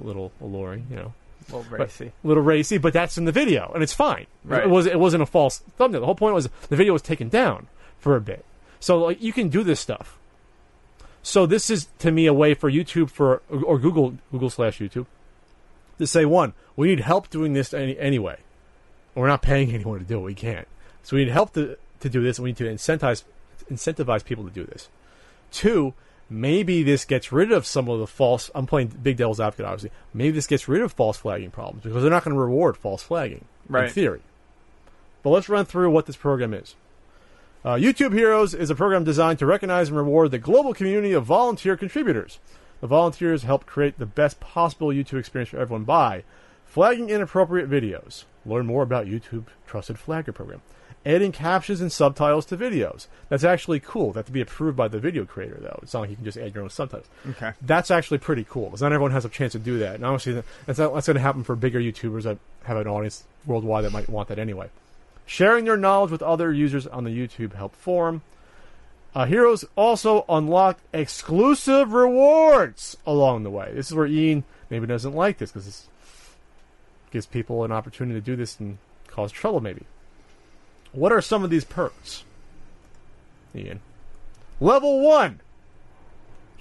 a 0.00 0.06
little 0.06 0.32
alluring, 0.40 0.86
you 0.90 0.96
know, 0.96 1.14
A 1.48 1.56
little 1.56 1.66
but- 1.70 1.80
racy. 1.80 2.12
little 2.22 2.42
racy, 2.42 2.78
but 2.78 2.92
that's 2.92 3.18
in 3.18 3.24
the 3.24 3.32
video, 3.32 3.70
and 3.74 3.82
it's 3.82 3.92
fine. 3.92 4.26
Right. 4.44 4.62
It 4.62 4.70
was 4.70 4.86
it 4.86 4.98
wasn't 5.00 5.22
a 5.22 5.26
false 5.26 5.58
thumbnail. 5.76 6.00
The 6.00 6.06
whole 6.06 6.14
point 6.14 6.34
was 6.34 6.48
the 6.68 6.76
video 6.76 6.92
was 6.92 7.02
taken 7.02 7.28
down 7.28 7.66
for 7.98 8.14
a 8.16 8.20
bit, 8.20 8.44
so 8.80 8.98
like 8.98 9.20
you 9.22 9.32
can 9.32 9.48
do 9.48 9.62
this 9.64 9.80
stuff. 9.80 10.18
So 11.24 11.46
this 11.46 11.70
is 11.70 11.88
to 12.00 12.10
me 12.10 12.26
a 12.26 12.32
way 12.34 12.54
for 12.54 12.70
YouTube 12.70 13.10
for 13.10 13.42
or 13.50 13.78
Google 13.78 14.14
Google 14.30 14.50
slash 14.50 14.78
YouTube 14.78 15.06
to 15.98 16.06
say 16.06 16.24
one, 16.24 16.52
we 16.76 16.88
need 16.88 17.00
help 17.00 17.28
doing 17.30 17.52
this 17.52 17.72
any, 17.74 17.96
anyway. 17.98 18.38
We're 19.14 19.28
not 19.28 19.42
paying 19.42 19.70
anyone 19.72 19.98
to 19.98 20.04
do 20.04 20.18
it. 20.18 20.22
We 20.22 20.34
can't. 20.34 20.66
So 21.02 21.16
we 21.16 21.24
need 21.24 21.32
help 21.32 21.52
to 21.54 21.76
to 22.00 22.08
do 22.08 22.22
this. 22.22 22.38
and 22.38 22.44
We 22.44 22.50
need 22.50 22.56
to 22.58 22.64
incentivize 22.64 23.24
incentivize 23.70 24.24
people 24.24 24.44
to 24.44 24.50
do 24.50 24.64
this. 24.64 24.88
Two, 25.52 25.94
maybe 26.32 26.82
this 26.82 27.04
gets 27.04 27.30
rid 27.30 27.52
of 27.52 27.66
some 27.66 27.88
of 27.88 28.00
the 28.00 28.06
false. 28.06 28.50
I'm 28.54 28.66
playing 28.66 28.88
big 28.88 29.16
devil's 29.16 29.40
advocate, 29.40 29.66
obviously. 29.66 29.90
Maybe 30.14 30.32
this 30.32 30.46
gets 30.46 30.68
rid 30.68 30.82
of 30.82 30.92
false 30.92 31.18
flagging 31.18 31.50
problems 31.50 31.84
because 31.84 32.02
they're 32.02 32.10
not 32.10 32.24
going 32.24 32.34
to 32.34 32.40
reward 32.40 32.76
false 32.76 33.02
flagging 33.02 33.44
right. 33.68 33.84
in 33.84 33.90
theory. 33.90 34.22
But 35.22 35.30
let's 35.30 35.48
run 35.48 35.64
through 35.64 35.90
what 35.90 36.06
this 36.06 36.16
program 36.16 36.54
is. 36.54 36.74
Uh, 37.64 37.74
YouTube 37.74 38.12
Heroes 38.12 38.54
is 38.54 38.70
a 38.70 38.74
program 38.74 39.04
designed 39.04 39.38
to 39.38 39.46
recognize 39.46 39.88
and 39.88 39.96
reward 39.96 40.32
the 40.32 40.38
global 40.38 40.74
community 40.74 41.12
of 41.12 41.24
volunteer 41.24 41.76
contributors. 41.76 42.40
The 42.80 42.88
volunteers 42.88 43.44
help 43.44 43.66
create 43.66 43.98
the 43.98 44.06
best 44.06 44.40
possible 44.40 44.88
YouTube 44.88 45.20
experience 45.20 45.50
for 45.50 45.58
everyone 45.58 45.84
by 45.84 46.24
flagging 46.64 47.10
inappropriate 47.10 47.70
videos. 47.70 48.24
Learn 48.44 48.66
more 48.66 48.82
about 48.82 49.06
YouTube 49.06 49.44
Trusted 49.66 49.98
Flagger 49.98 50.32
program. 50.32 50.62
Adding 51.04 51.32
captions 51.32 51.80
and 51.80 51.90
subtitles 51.90 52.46
to 52.46 52.56
videos. 52.56 53.08
That's 53.28 53.42
actually 53.42 53.80
cool. 53.80 54.12
That 54.12 54.26
to 54.26 54.32
be 54.32 54.40
approved 54.40 54.76
by 54.76 54.86
the 54.86 55.00
video 55.00 55.24
creator, 55.24 55.58
though. 55.60 55.80
It's 55.82 55.94
not 55.94 56.00
like 56.00 56.10
you 56.10 56.16
can 56.16 56.24
just 56.24 56.38
add 56.38 56.54
your 56.54 56.62
own 56.62 56.70
subtitles. 56.70 57.08
Okay. 57.30 57.52
That's 57.60 57.90
actually 57.90 58.18
pretty 58.18 58.46
cool 58.48 58.66
because 58.66 58.82
not 58.82 58.92
everyone 58.92 59.10
has 59.10 59.24
a 59.24 59.28
chance 59.28 59.52
to 59.52 59.58
do 59.58 59.80
that. 59.80 59.96
And 59.96 60.04
obviously, 60.04 60.42
that's, 60.64 60.78
not, 60.78 60.94
that's 60.94 61.08
going 61.08 61.16
to 61.16 61.20
happen 61.20 61.42
for 61.42 61.56
bigger 61.56 61.80
YouTubers 61.80 62.22
that 62.22 62.38
have 62.64 62.76
an 62.76 62.86
audience 62.86 63.24
worldwide 63.46 63.84
that 63.84 63.92
might 63.92 64.08
want 64.08 64.28
that 64.28 64.38
anyway. 64.38 64.70
Sharing 65.26 65.64
their 65.64 65.76
knowledge 65.76 66.12
with 66.12 66.22
other 66.22 66.52
users 66.52 66.86
on 66.86 67.02
the 67.02 67.10
YouTube 67.10 67.54
Help 67.54 67.74
forum. 67.74 68.22
Uh, 69.14 69.26
Heroes 69.26 69.64
also 69.76 70.24
unlock 70.28 70.78
exclusive 70.92 71.92
rewards 71.92 72.96
along 73.04 73.42
the 73.42 73.50
way. 73.50 73.72
This 73.74 73.88
is 73.88 73.94
where 73.94 74.06
Ian 74.06 74.44
maybe 74.70 74.86
doesn't 74.86 75.14
like 75.14 75.38
this 75.38 75.50
because 75.50 75.66
this 75.66 75.86
gives 77.10 77.26
people 77.26 77.64
an 77.64 77.72
opportunity 77.72 78.18
to 78.18 78.24
do 78.24 78.36
this 78.36 78.58
and 78.58 78.78
cause 79.08 79.32
trouble, 79.32 79.60
maybe. 79.60 79.84
What 80.92 81.12
are 81.12 81.20
some 81.20 81.42
of 81.42 81.50
these 81.50 81.64
perks? 81.64 82.24
Ian. 83.54 83.80
Level 84.60 85.00
1 85.00 85.40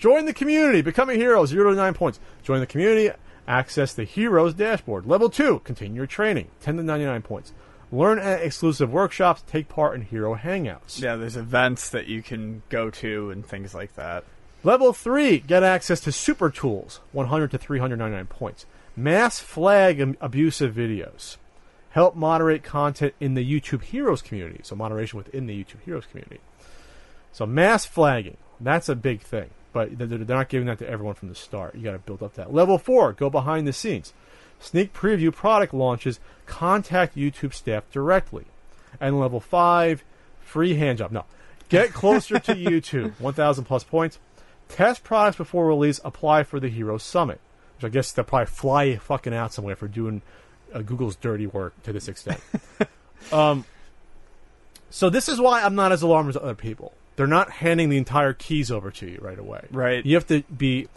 Join 0.01 0.25
the 0.25 0.33
community. 0.33 0.81
Become 0.81 1.11
a 1.11 1.13
hero. 1.13 1.45
0 1.45 1.69
to 1.69 1.75
9 1.75 1.93
points. 1.93 2.19
Join 2.41 2.59
the 2.59 2.65
community. 2.65 3.11
Access 3.47 3.93
the 3.93 4.03
heroes 4.03 4.55
dashboard. 4.55 5.05
Level 5.05 5.29
2. 5.29 5.59
Continue 5.59 5.97
your 5.97 6.07
training. 6.07 6.47
10 6.61 6.77
to 6.77 6.83
99 6.83 7.21
points. 7.21 7.53
Learn 7.91 8.17
at 8.17 8.41
exclusive 8.41 8.91
workshops. 8.91 9.43
Take 9.45 9.69
part 9.69 9.93
in 9.93 10.01
hero 10.01 10.35
hangouts. 10.35 10.99
Yeah, 10.99 11.17
there's 11.17 11.37
events 11.37 11.89
that 11.89 12.07
you 12.07 12.23
can 12.23 12.63
go 12.69 12.89
to 12.89 13.29
and 13.29 13.45
things 13.45 13.75
like 13.75 13.93
that. 13.93 14.23
Level 14.63 14.91
3. 14.91 15.37
Get 15.41 15.61
access 15.61 15.99
to 15.99 16.11
super 16.11 16.49
tools. 16.49 16.99
100 17.11 17.51
to 17.51 17.59
399 17.59 18.25
points. 18.25 18.65
Mass 18.95 19.39
flag 19.39 20.17
abusive 20.19 20.73
videos. 20.73 21.37
Help 21.91 22.15
moderate 22.15 22.63
content 22.63 23.13
in 23.19 23.33
the 23.33 23.45
YouTube 23.45 23.83
Heroes 23.83 24.21
community. 24.21 24.61
So, 24.63 24.75
moderation 24.75 25.17
within 25.17 25.45
the 25.45 25.63
YouTube 25.63 25.81
Heroes 25.83 26.05
community. 26.05 26.39
So, 27.31 27.45
mass 27.45 27.85
flagging. 27.85 28.37
That's 28.59 28.89
a 28.89 28.95
big 28.95 29.21
thing. 29.21 29.49
But 29.73 29.97
they're 29.97 30.07
not 30.19 30.49
giving 30.49 30.67
that 30.67 30.79
to 30.79 30.89
everyone 30.89 31.15
from 31.15 31.29
the 31.29 31.35
start. 31.35 31.75
You 31.75 31.83
got 31.83 31.93
to 31.93 31.99
build 31.99 32.23
up 32.23 32.35
that. 32.35 32.53
Level 32.53 32.77
4. 32.77 33.13
Go 33.13 33.29
behind 33.29 33.67
the 33.67 33.73
scenes. 33.73 34.13
Sneak 34.59 34.93
preview 34.93 35.33
product 35.33 35.73
launches. 35.73 36.19
Contact 36.45 37.15
YouTube 37.15 37.53
staff 37.53 37.89
directly. 37.91 38.45
And 38.99 39.19
level 39.19 39.39
5. 39.39 40.03
Free 40.41 40.75
hand 40.75 40.97
job. 40.97 41.11
No. 41.11 41.25
Get 41.69 41.93
closer 41.93 42.39
to 42.39 42.55
YouTube. 42.55 43.19
1,000 43.19 43.63
plus 43.63 43.83
points. 43.83 44.19
Test 44.67 45.03
products 45.03 45.37
before 45.37 45.67
release. 45.67 45.99
Apply 46.03 46.43
for 46.43 46.59
the 46.59 46.69
Hero 46.69 46.97
Summit. 46.97 47.39
Which 47.77 47.85
I 47.85 47.89
guess 47.89 48.11
they'll 48.11 48.25
probably 48.25 48.47
fly 48.47 48.83
you 48.83 48.99
fucking 48.99 49.33
out 49.33 49.53
somewhere 49.53 49.77
for 49.77 49.87
doing 49.87 50.21
uh, 50.73 50.81
Google's 50.81 51.15
dirty 51.15 51.47
work 51.47 51.81
to 51.83 51.93
this 51.93 52.07
extent. 52.07 52.39
um, 53.31 53.65
so 54.89 55.09
this 55.09 55.29
is 55.29 55.39
why 55.39 55.61
I'm 55.61 55.75
not 55.75 55.91
as 55.91 56.01
alarmed 56.01 56.29
as 56.29 56.37
other 56.37 56.55
people. 56.55 56.93
They're 57.15 57.27
not 57.27 57.51
handing 57.51 57.89
the 57.89 57.97
entire 57.97 58.33
keys 58.33 58.71
over 58.71 58.91
to 58.91 59.05
you 59.07 59.19
right 59.21 59.37
away. 59.39 59.65
Right. 59.71 60.05
You 60.05 60.15
have 60.15 60.27
to 60.27 60.43
be. 60.43 60.87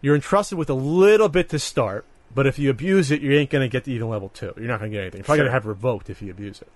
You're 0.00 0.14
entrusted 0.14 0.58
with 0.58 0.68
a 0.70 0.74
little 0.74 1.28
bit 1.28 1.48
to 1.50 1.58
start, 1.58 2.04
but 2.34 2.46
if 2.46 2.58
you 2.58 2.68
abuse 2.70 3.10
it, 3.10 3.22
you 3.22 3.32
ain't 3.32 3.50
going 3.50 3.62
to 3.64 3.68
get 3.72 3.84
to 3.84 3.92
even 3.92 4.08
level 4.08 4.28
two. 4.28 4.52
You're 4.56 4.66
not 4.66 4.80
going 4.80 4.90
to 4.90 4.96
get 4.96 5.00
anything. 5.02 5.18
You're 5.20 5.24
probably 5.24 5.38
Sure. 5.38 5.44
going 5.44 5.50
to 5.50 5.52
have 5.52 5.66
revoked 5.66 6.10
if 6.10 6.20
you 6.20 6.30
abuse 6.30 6.60
it. 6.60 6.68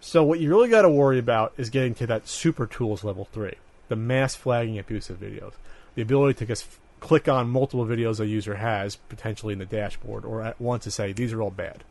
So 0.00 0.22
what 0.22 0.38
you 0.38 0.48
really 0.50 0.68
got 0.68 0.82
to 0.82 0.88
worry 0.88 1.18
about 1.18 1.52
is 1.56 1.70
getting 1.70 1.94
to 1.96 2.06
that 2.08 2.28
super 2.28 2.66
tools 2.66 3.04
level 3.04 3.26
three, 3.32 3.54
the 3.88 3.96
mass 3.96 4.34
flagging 4.34 4.78
abusive 4.78 5.18
videos, 5.18 5.54
the 5.94 6.02
ability 6.02 6.34
to 6.40 6.46
just 6.46 6.66
click 7.00 7.28
on 7.28 7.48
multiple 7.48 7.86
videos 7.86 8.20
a 8.20 8.26
user 8.26 8.54
has 8.56 8.96
potentially 8.96 9.52
in 9.52 9.58
the 9.58 9.66
dashboard 9.66 10.24
or 10.24 10.42
at 10.42 10.60
once 10.60 10.84
to 10.84 10.90
say 10.90 11.12
these 11.12 11.32
are 11.32 11.42
all 11.42 11.50
bad. 11.50 11.84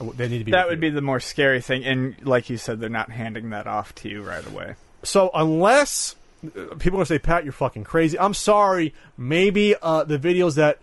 Uh, 0.00 0.10
They 0.16 0.28
need 0.28 0.38
to 0.38 0.44
be. 0.44 0.52
That 0.52 0.68
would 0.68 0.80
be 0.80 0.90
the 0.90 1.02
more 1.02 1.20
scary 1.20 1.60
thing, 1.60 1.84
and 1.84 2.16
like 2.24 2.50
you 2.50 2.56
said, 2.56 2.80
they're 2.80 2.88
not 2.88 3.10
handing 3.10 3.50
that 3.50 3.66
off 3.66 3.94
to 3.96 4.08
you 4.08 4.22
right 4.22 4.46
away. 4.46 4.74
So 5.02 5.30
unless 5.34 6.16
uh, 6.44 6.74
people 6.78 6.98
are 6.98 7.04
gonna 7.04 7.06
say, 7.06 7.18
Pat, 7.18 7.44
you're 7.44 7.52
fucking 7.52 7.84
crazy. 7.84 8.18
I'm 8.18 8.34
sorry. 8.34 8.94
Maybe 9.16 9.74
uh, 9.80 10.04
the 10.04 10.18
videos 10.18 10.56
that 10.56 10.78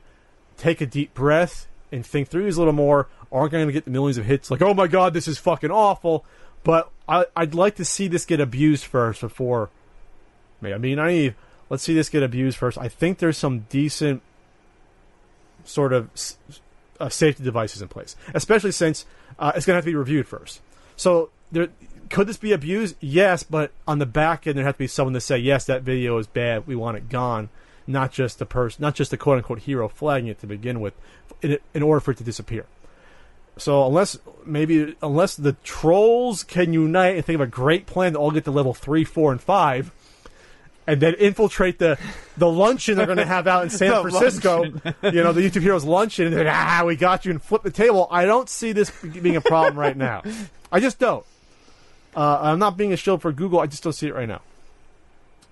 take 0.57 0.82
a 0.82 0.86
deep 0.86 1.13
breath 1.13 1.67
and 1.91 2.05
think 2.05 2.28
through 2.28 2.43
these 2.43 2.57
a 2.57 2.59
little 2.59 2.73
more 2.73 3.07
aren't 3.32 3.51
going 3.51 3.67
to 3.67 3.73
get 3.73 3.86
the 3.86 3.91
millions 3.91 4.17
of 4.17 4.25
hits. 4.25 4.49
Like, 4.49 4.61
oh 4.61 4.73
my 4.73 4.88
god, 4.88 5.13
this 5.13 5.28
is 5.28 5.38
fucking 5.38 5.71
awful. 5.71 6.25
But 6.63 6.89
I, 7.07 7.25
I'd 7.36 7.53
like 7.53 7.75
to 7.75 7.86
see 7.86 8.07
this 8.07 8.25
get 8.25 8.39
abused 8.39 8.86
first 8.86 9.21
before. 9.21 9.69
Maybe 10.61 10.73
I'm 10.73 10.82
being 10.82 10.97
naive. 10.97 11.36
Let's 11.70 11.84
see 11.84 11.93
this 11.93 12.09
get 12.09 12.24
abused 12.24 12.57
first. 12.57 12.78
I 12.78 12.88
think 12.88 13.18
there's 13.18 13.38
some 13.38 13.65
decent 13.70 14.22
sort 15.65 15.93
of 15.93 16.09
uh, 16.99 17.09
safety 17.09 17.43
devices 17.43 17.82
in 17.82 17.88
place, 17.88 18.15
especially 18.34 18.72
since 18.72 19.05
uh, 19.38 19.51
it's 19.55 19.65
going 19.65 19.74
to 19.74 19.78
have 19.78 19.86
to 19.86 19.91
be 19.91 19.95
reviewed 19.95 20.28
first. 20.28 20.61
So 20.95 21.30
there 21.51 21.70
could 22.09 22.28
this 22.28 22.38
be 22.38 22.53
abused? 22.53 22.95
Yes, 22.99 23.43
but 23.43 23.72
on 23.88 23.99
the 23.99 24.05
back 24.05 24.47
end 24.47 24.57
there 24.57 24.65
has 24.65 24.76
to 24.76 24.80
be 24.80 24.88
someone 24.88 25.13
to 25.13 25.22
say 25.22 25.38
yes, 25.38 25.65
that 25.65 25.84
video 25.84 26.18
is 26.18 26.28
bad. 26.28 26.68
We 26.68 26.76
want 26.76 26.97
it 26.97 27.09
gone. 27.09 27.49
Not 27.86 28.11
just 28.11 28.39
the 28.39 28.45
person, 28.45 28.82
not 28.82 28.95
just 28.95 29.11
the 29.11 29.18
quote 29.18 29.38
unquote 29.38 29.59
hero 29.59 29.88
flagging 29.88 30.28
it 30.28 30.39
to 30.41 30.47
begin 30.47 30.82
with, 30.82 30.93
in, 31.41 31.57
in 31.74 31.84
order 31.84 32.01
for 32.01 32.11
it 32.11 32.18
to 32.18 32.24
disappear. 32.24 32.65
So 33.57 33.86
unless 33.88 34.20
maybe 34.45 34.95
unless 35.01 35.36
the 35.36 35.53
trolls 35.63 36.43
can 36.43 36.74
unite 36.74 37.15
and 37.15 37.26
think 37.26 37.36
of 37.36 37.41
a 37.41 37.47
great 37.47 37.86
plan 37.86 38.13
to 38.13 38.20
all 38.20 38.32
get 38.32 38.43
to 38.45 38.51
level 38.51 38.74
three, 38.74 39.03
four, 39.03 39.32
and 39.32 39.41
five, 39.41 39.91
and 40.88 41.01
then 41.01 41.13
infiltrate 41.15 41.77
the 41.77 41.99
the 42.38 42.49
luncheon 42.49 42.95
they're 42.97 43.05
going 43.05 43.17
to 43.17 43.25
have 43.25 43.45
out 43.45 43.63
in 43.63 43.69
San 43.69 44.01
Francisco. 44.01 44.63
you 44.63 45.23
know, 45.23 45.33
the 45.33 45.41
YouTube 45.41 45.61
Heroes 45.61 45.83
luncheon, 45.83 46.27
and 46.27 46.35
they're 46.35 46.45
like, 46.45 46.53
ah, 46.53 46.83
we 46.85 46.95
got 46.95 47.25
you, 47.25 47.31
and 47.31 47.41
flip 47.41 47.61
the 47.63 47.71
table. 47.71 48.07
I 48.09 48.25
don't 48.25 48.49
see 48.49 48.71
this 48.71 48.89
being 49.01 49.35
a 49.35 49.41
problem 49.41 49.77
right 49.77 49.95
now. 49.95 50.23
I 50.71 50.79
just 50.79 50.97
don't. 50.97 51.25
Uh, 52.15 52.39
I'm 52.41 52.59
not 52.59 52.77
being 52.77 52.93
a 52.93 52.97
shield 52.97 53.21
for 53.21 53.31
Google. 53.31 53.59
I 53.59 53.67
just 53.67 53.83
don't 53.83 53.93
see 53.93 54.07
it 54.07 54.15
right 54.15 54.27
now. 54.27 54.41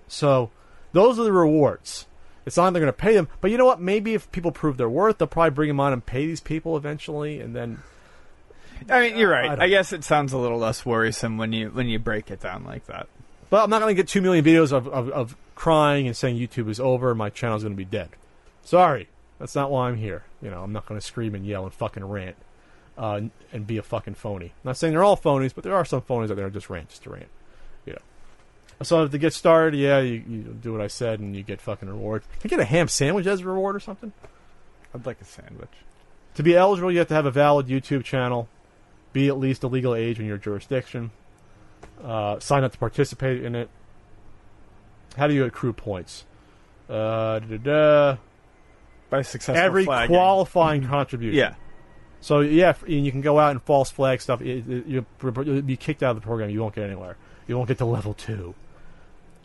So 0.08 0.50
those 0.92 1.18
are 1.18 1.24
the 1.24 1.32
rewards. 1.32 2.06
It's 2.44 2.56
not 2.56 2.72
they're 2.72 2.80
going 2.80 2.92
to 2.92 2.96
pay 2.96 3.14
them, 3.14 3.28
but 3.40 3.50
you 3.50 3.58
know 3.58 3.64
what? 3.64 3.80
Maybe 3.80 4.14
if 4.14 4.30
people 4.30 4.52
prove 4.52 4.76
their 4.76 4.88
worth, 4.88 5.18
they'll 5.18 5.26
probably 5.26 5.50
bring 5.50 5.68
them 5.68 5.80
on 5.80 5.92
and 5.92 6.04
pay 6.04 6.26
these 6.26 6.40
people 6.40 6.76
eventually, 6.76 7.40
and 7.40 7.56
then 7.56 7.82
I 8.88 9.00
mean, 9.00 9.18
you're 9.18 9.30
right. 9.30 9.48
don't 9.48 9.60
I, 9.60 9.68
guess 9.68 9.92
it 9.92 10.04
sounds 10.04 10.32
a 10.32 10.38
little 10.38 10.58
less 10.58 10.86
worrisome 10.86 11.38
when 11.38 11.52
you 11.52 11.70
when 11.70 11.88
you 11.88 11.98
break 11.98 12.30
it 12.30 12.40
down 12.40 12.64
like 12.64 12.86
that. 12.86 13.08
But 13.48 13.62
I'm 13.62 13.70
not 13.70 13.80
going 13.80 13.94
to 13.94 14.00
get 14.00 14.08
two 14.08 14.20
million 14.20 14.44
videos 14.44 14.72
of, 14.72 14.88
of, 14.88 15.08
of 15.10 15.36
crying 15.54 16.06
and 16.06 16.16
saying 16.16 16.36
YouTube 16.36 16.68
is 16.68 16.80
over 16.80 17.10
and 17.10 17.18
my 17.18 17.30
channel's 17.30 17.62
going 17.62 17.74
to 17.74 17.76
be 17.76 17.84
dead. 17.84 18.10
Sorry, 18.62 19.08
that's 19.38 19.54
not 19.54 19.70
why 19.70 19.88
I'm 19.88 19.96
here. 19.96 20.24
You 20.42 20.50
know, 20.50 20.62
I'm 20.62 20.72
not 20.72 20.86
going 20.86 21.00
to 21.00 21.06
scream 21.06 21.34
and 21.34 21.46
yell 21.46 21.64
and 21.64 21.72
fucking 21.72 22.04
rant 22.04 22.36
uh, 22.98 23.22
and- 23.52 23.66
be 23.66 23.78
a 23.78 23.82
fucking 23.82 24.14
phony. 24.14 24.46
I'm 24.46 24.52
not 24.64 24.76
saying 24.76 24.92
they're 24.92 25.04
all 25.04 25.16
phonies, 25.16 25.54
but 25.54 25.64
there 25.64 25.74
are 25.74 25.84
some 25.84 26.02
phonies 26.02 26.30
out 26.30 26.36
there 26.36 26.46
that 26.46 26.52
just 26.52 26.70
rant 26.70 26.88
just 26.88 27.04
to 27.04 27.10
rant. 27.10 27.28
You 27.84 27.94
know. 27.94 28.02
So 28.82 29.06
to 29.06 29.18
get 29.18 29.32
started, 29.32 29.78
yeah, 29.78 30.00
you, 30.00 30.22
you 30.28 30.42
do 30.60 30.72
what 30.72 30.80
I 30.80 30.88
said 30.88 31.20
and 31.20 31.34
you 31.34 31.42
get 31.42 31.60
fucking 31.60 31.88
rewards. 31.88 32.26
Can 32.40 32.50
you 32.50 32.50
get 32.50 32.60
a 32.60 32.64
ham 32.64 32.88
sandwich 32.88 33.26
as 33.26 33.40
a 33.40 33.44
reward 33.44 33.76
or 33.76 33.80
something? 33.80 34.12
I'd 34.94 35.06
like 35.06 35.20
a 35.20 35.24
sandwich. 35.24 35.70
To 36.34 36.42
be 36.42 36.54
eligible, 36.54 36.92
you 36.92 36.98
have 36.98 37.08
to 37.08 37.14
have 37.14 37.26
a 37.26 37.30
valid 37.30 37.68
YouTube 37.68 38.04
channel, 38.04 38.48
be 39.12 39.28
at 39.28 39.38
least 39.38 39.62
a 39.62 39.68
legal 39.68 39.94
age 39.94 40.20
in 40.20 40.26
your 40.26 40.36
jurisdiction, 40.36 41.10
uh, 42.02 42.38
sign 42.40 42.64
up 42.64 42.72
to 42.72 42.78
participate 42.78 43.44
in 43.44 43.54
it. 43.54 43.68
How 45.16 45.26
do 45.26 45.34
you 45.34 45.44
accrue 45.44 45.72
points? 45.72 46.24
Uh. 46.88 47.40
By 49.08 49.22
successful 49.22 49.56
Every 49.56 49.84
flagging. 49.84 50.14
qualifying 50.14 50.84
contribution. 50.84 51.38
Yeah. 51.38 51.54
So 52.20 52.40
yeah, 52.40 52.74
you 52.86 53.12
can 53.12 53.20
go 53.20 53.38
out 53.38 53.52
and 53.52 53.62
false 53.62 53.90
flag 53.90 54.20
stuff. 54.20 54.40
You'll 54.40 55.04
be 55.62 55.76
kicked 55.76 56.02
out 56.02 56.10
of 56.10 56.16
the 56.16 56.26
program. 56.26 56.50
You 56.50 56.60
won't 56.60 56.74
get 56.74 56.84
anywhere. 56.84 57.16
You 57.46 57.56
won't 57.56 57.68
get 57.68 57.78
to 57.78 57.84
level 57.84 58.14
two. 58.14 58.54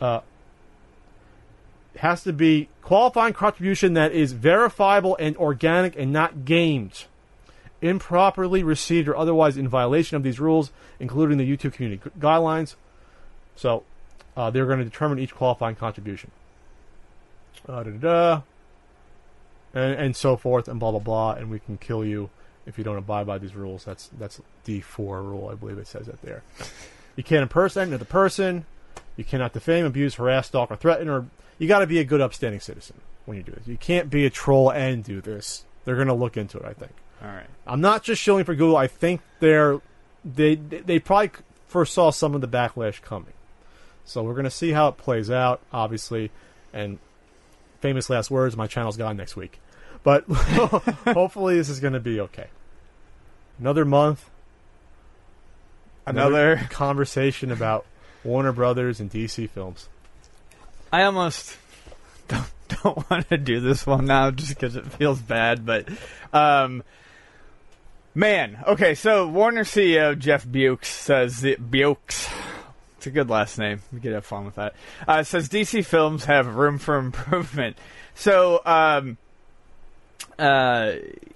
Uh, 0.00 0.20
it 1.94 2.00
has 2.00 2.24
to 2.24 2.32
be 2.32 2.68
qualifying 2.80 3.34
contribution 3.34 3.94
that 3.94 4.12
is 4.12 4.32
verifiable 4.32 5.16
and 5.20 5.36
organic 5.36 5.94
and 5.96 6.12
not 6.12 6.44
gamed. 6.44 7.04
Improperly 7.82 8.62
received 8.62 9.08
or 9.08 9.16
otherwise 9.16 9.58
in 9.58 9.68
violation 9.68 10.16
of 10.16 10.22
these 10.22 10.40
rules, 10.40 10.70
including 10.98 11.36
the 11.36 11.56
YouTube 11.56 11.74
community 11.74 12.10
guidelines. 12.18 12.76
So 13.56 13.82
uh, 14.36 14.48
they're 14.50 14.66
going 14.66 14.78
to 14.78 14.84
determine 14.84 15.18
each 15.18 15.34
qualifying 15.34 15.74
contribution. 15.74 16.30
Uh, 17.68 17.82
da, 17.82 17.90
da, 17.90 17.98
da, 17.98 18.42
and, 19.74 19.94
and 19.94 20.16
so 20.16 20.36
forth, 20.36 20.68
and 20.68 20.80
blah 20.80 20.90
blah 20.92 21.00
blah, 21.00 21.32
and 21.32 21.50
we 21.50 21.58
can 21.58 21.76
kill 21.76 22.04
you 22.04 22.30
if 22.64 22.78
you 22.78 22.84
don't 22.84 22.96
abide 22.96 23.26
by 23.26 23.38
these 23.38 23.54
rules. 23.54 23.84
That's 23.84 24.08
that's 24.18 24.40
D 24.64 24.80
four 24.80 25.22
rule, 25.22 25.48
I 25.48 25.54
believe 25.54 25.78
it 25.78 25.86
says 25.86 26.08
it 26.08 26.20
there. 26.22 26.42
You 27.16 27.22
can't 27.22 27.42
impersonate 27.42 27.88
another 27.88 28.04
person. 28.04 28.64
You 29.16 29.24
cannot 29.24 29.52
defame, 29.52 29.84
abuse, 29.84 30.14
harass, 30.14 30.46
stalk, 30.46 30.70
or 30.70 30.76
threaten, 30.76 31.08
or 31.08 31.26
you 31.58 31.68
got 31.68 31.80
to 31.80 31.86
be 31.86 31.98
a 31.98 32.04
good, 32.04 32.22
upstanding 32.22 32.60
citizen 32.60 32.96
when 33.26 33.36
you 33.36 33.42
do 33.42 33.52
this. 33.52 33.66
You 33.66 33.76
can't 33.76 34.08
be 34.08 34.24
a 34.24 34.30
troll 34.30 34.70
and 34.70 35.04
do 35.04 35.20
this. 35.20 35.64
They're 35.84 35.96
going 35.96 36.08
to 36.08 36.14
look 36.14 36.36
into 36.38 36.58
it, 36.58 36.64
I 36.64 36.72
think. 36.72 36.92
All 37.22 37.28
right. 37.28 37.46
I'm 37.66 37.80
not 37.80 38.02
just 38.02 38.20
shilling 38.20 38.44
for 38.44 38.54
Google. 38.54 38.76
I 38.76 38.86
think 38.88 39.20
they're 39.40 39.80
they 40.24 40.54
they 40.56 40.98
probably 40.98 41.30
foresaw 41.68 42.10
some 42.10 42.34
of 42.34 42.40
the 42.40 42.48
backlash 42.48 43.00
coming. 43.02 43.32
So 44.04 44.22
we're 44.22 44.34
going 44.34 44.44
to 44.44 44.50
see 44.50 44.72
how 44.72 44.88
it 44.88 44.96
plays 44.96 45.30
out, 45.30 45.60
obviously, 45.72 46.30
and 46.72 46.98
famous 47.80 48.10
last 48.10 48.30
words. 48.30 48.56
My 48.56 48.66
channel's 48.66 48.96
gone 48.96 49.16
next 49.16 49.36
week, 49.36 49.60
but 50.02 50.24
hopefully 50.28 51.56
this 51.56 51.68
is 51.68 51.78
going 51.78 51.92
to 51.92 52.00
be 52.00 52.20
okay. 52.20 52.48
Another 53.60 53.84
month, 53.84 54.28
Another. 56.04 56.66
conversation 56.70 57.52
about 57.52 57.86
Warner 58.24 58.52
Brothers 58.52 58.98
and 58.98 59.08
DC 59.10 59.48
films. 59.50 59.88
I 60.92 61.04
almost 61.04 61.56
don't, 62.26 62.50
don't 62.82 62.96
want 63.10 63.28
to 63.28 63.38
do 63.38 63.60
this 63.60 63.86
one 63.86 64.06
now 64.06 64.30
just 64.32 64.50
because 64.50 64.74
it 64.74 64.84
feels 64.86 65.20
bad, 65.20 65.64
but 65.64 65.88
um, 66.32 66.82
man, 68.14 68.62
okay. 68.66 68.94
So 68.94 69.26
Warner 69.26 69.64
CEO 69.64 70.18
Jeff 70.18 70.46
Bewkes 70.46 70.86
says 70.86 71.42
Bewkes. 71.42 72.30
It's 72.96 73.06
a 73.06 73.10
good 73.10 73.28
last 73.28 73.58
name. 73.58 73.82
We 73.92 73.98
could 74.00 74.12
have 74.12 74.24
fun 74.24 74.44
with 74.44 74.54
that. 74.54 74.74
Uh, 75.08 75.24
says 75.24 75.48
DC 75.48 75.84
films 75.84 76.24
have 76.26 76.54
room 76.54 76.78
for 76.78 76.98
improvement. 76.98 77.76
So, 78.14 78.60
um, 78.64 79.16
uh, 80.38 80.92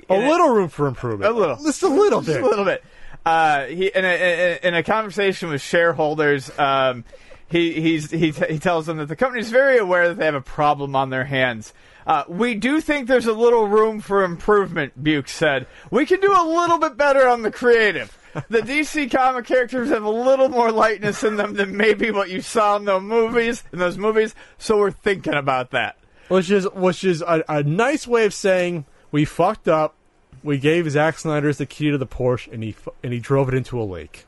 A 0.08 0.16
little 0.16 0.50
room 0.50 0.68
for 0.68 0.86
improvement. 0.86 1.30
A 1.30 1.34
little. 1.36 1.56
just 1.56 1.82
a 1.82 1.88
little 1.88 2.20
just 2.20 2.36
bit. 2.38 2.42
a 2.44 2.46
little 2.48 2.64
bit. 2.64 2.84
Uh, 3.24 3.64
he 3.64 3.86
in 3.88 4.04
a, 4.04 4.58
in 4.62 4.74
a 4.74 4.84
conversation 4.84 5.48
with 5.48 5.60
shareholders, 5.60 6.56
um, 6.58 7.02
he 7.48 7.80
he's, 7.80 8.10
he 8.12 8.30
t- 8.30 8.46
he 8.48 8.58
tells 8.60 8.86
them 8.86 8.98
that 8.98 9.06
the 9.08 9.16
company 9.16 9.40
is 9.40 9.50
very 9.50 9.78
aware 9.78 10.08
that 10.08 10.18
they 10.18 10.24
have 10.26 10.36
a 10.36 10.40
problem 10.40 10.94
on 10.94 11.10
their 11.10 11.24
hands. 11.24 11.72
Uh, 12.06 12.24
we 12.28 12.54
do 12.54 12.80
think 12.80 13.08
there's 13.08 13.26
a 13.26 13.32
little 13.32 13.66
room 13.66 14.00
for 14.00 14.22
improvement, 14.22 15.02
Buke 15.02 15.28
said. 15.28 15.66
We 15.90 16.06
can 16.06 16.20
do 16.20 16.32
a 16.32 16.44
little 16.46 16.78
bit 16.78 16.96
better 16.96 17.26
on 17.26 17.42
the 17.42 17.50
creative. 17.50 18.16
The 18.48 18.60
DC 18.60 19.10
comic 19.10 19.46
characters 19.46 19.88
have 19.88 20.04
a 20.04 20.10
little 20.10 20.48
more 20.48 20.70
lightness 20.70 21.24
in 21.24 21.36
them 21.36 21.54
than 21.54 21.76
maybe 21.76 22.10
what 22.10 22.28
you 22.28 22.42
saw 22.42 22.76
in 22.76 22.84
those 22.84 23.02
movies. 23.02 23.64
In 23.72 23.78
those 23.78 23.96
movies, 23.98 24.34
so 24.58 24.78
we're 24.78 24.90
thinking 24.90 25.34
about 25.34 25.70
that. 25.70 25.96
which 26.28 26.50
is 26.50 26.68
which 26.74 27.02
is 27.02 27.22
a, 27.22 27.42
a 27.48 27.62
nice 27.62 28.06
way 28.06 28.26
of 28.26 28.34
saying 28.34 28.84
we 29.10 29.24
fucked 29.24 29.68
up. 29.68 29.94
We 30.42 30.58
gave 30.58 30.88
Zack 30.90 31.18
Snyder's 31.18 31.58
the 31.58 31.66
key 31.66 31.90
to 31.90 31.98
the 31.98 32.06
Porsche, 32.06 32.52
and 32.52 32.62
he 32.62 32.76
and 33.02 33.12
he 33.12 33.18
drove 33.18 33.48
it 33.48 33.54
into 33.54 33.80
a 33.80 33.84
lake. 33.84 34.26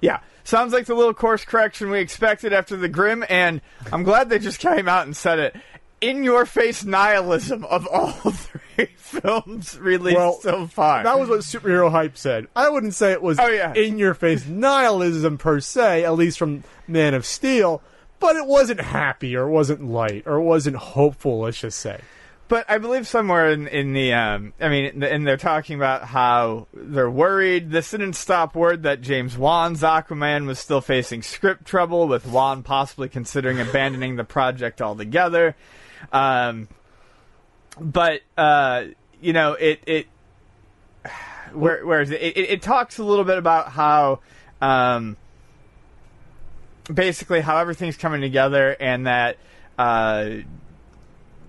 Yeah, 0.00 0.20
sounds 0.42 0.72
like 0.72 0.86
the 0.86 0.94
little 0.94 1.12
course 1.14 1.44
correction 1.44 1.90
we 1.90 2.00
expected 2.00 2.54
after 2.54 2.76
the 2.76 2.88
Grim, 2.88 3.24
and 3.28 3.60
I'm 3.92 4.02
glad 4.04 4.30
they 4.30 4.38
just 4.38 4.58
came 4.58 4.88
out 4.88 5.04
and 5.04 5.14
said 5.14 5.38
it. 5.38 5.56
In 6.00 6.24
your 6.24 6.46
face 6.46 6.82
nihilism 6.84 7.64
of 7.66 7.86
all 7.86 8.10
three 8.30 8.88
films 8.96 9.78
released 9.78 10.16
Well, 10.16 10.40
so 10.40 10.66
far. 10.66 11.02
That 11.04 11.18
was 11.18 11.28
what 11.28 11.40
superhero 11.40 11.90
hype 11.90 12.16
said. 12.16 12.46
I 12.56 12.70
wouldn't 12.70 12.94
say 12.94 13.12
it 13.12 13.20
was 13.22 13.38
Oh, 13.38 13.48
yeah. 13.48 13.74
in 13.74 13.98
your 13.98 14.14
face 14.14 14.46
nihilism 14.46 15.36
per 15.36 15.60
se, 15.60 16.04
at 16.04 16.14
least 16.14 16.38
from 16.38 16.64
Man 16.88 17.12
of 17.12 17.26
Steel, 17.26 17.82
but 18.18 18.36
it 18.36 18.46
wasn't 18.46 18.80
happy 18.80 19.36
or 19.36 19.46
it 19.48 19.50
wasn't 19.50 19.84
light 19.84 20.22
or 20.26 20.36
it 20.36 20.42
wasn't 20.44 20.76
hopeful. 20.76 21.40
Let's 21.40 21.60
just 21.60 21.78
say. 21.78 22.00
But 22.48 22.64
I 22.68 22.78
believe 22.78 23.06
somewhere 23.06 23.50
in, 23.50 23.68
in 23.68 23.92
the, 23.92 24.12
um, 24.14 24.54
I 24.60 24.68
mean, 24.70 25.04
and 25.04 25.24
they're 25.26 25.36
talking 25.36 25.76
about 25.76 26.02
how 26.04 26.66
they're 26.74 27.10
worried. 27.10 27.70
This 27.70 27.92
didn't 27.92 28.14
stop 28.14 28.56
word 28.56 28.82
that 28.82 29.02
James 29.02 29.38
Wan's 29.38 29.82
Aquaman 29.82 30.46
was 30.46 30.58
still 30.58 30.80
facing 30.80 31.22
script 31.22 31.64
trouble, 31.64 32.08
with 32.08 32.26
Wan 32.26 32.64
possibly 32.64 33.08
considering 33.08 33.60
abandoning 33.60 34.16
the 34.16 34.24
project 34.24 34.82
altogether. 34.82 35.54
Um, 36.12 36.68
but 37.78 38.20
uh, 38.36 38.84
you 39.20 39.32
know, 39.32 39.52
it 39.54 39.80
it 39.86 40.06
where 41.52 41.84
where 41.84 42.00
is 42.00 42.10
it? 42.10 42.20
It, 42.20 42.38
it? 42.38 42.62
talks 42.62 42.98
a 42.98 43.04
little 43.04 43.24
bit 43.24 43.38
about 43.38 43.72
how. 43.72 44.20
Um, 44.60 45.16
basically 46.92 47.40
how 47.40 47.58
everything's 47.58 47.96
coming 47.96 48.20
together 48.20 48.76
and 48.78 49.06
that 49.06 49.36
uh, 49.78 50.28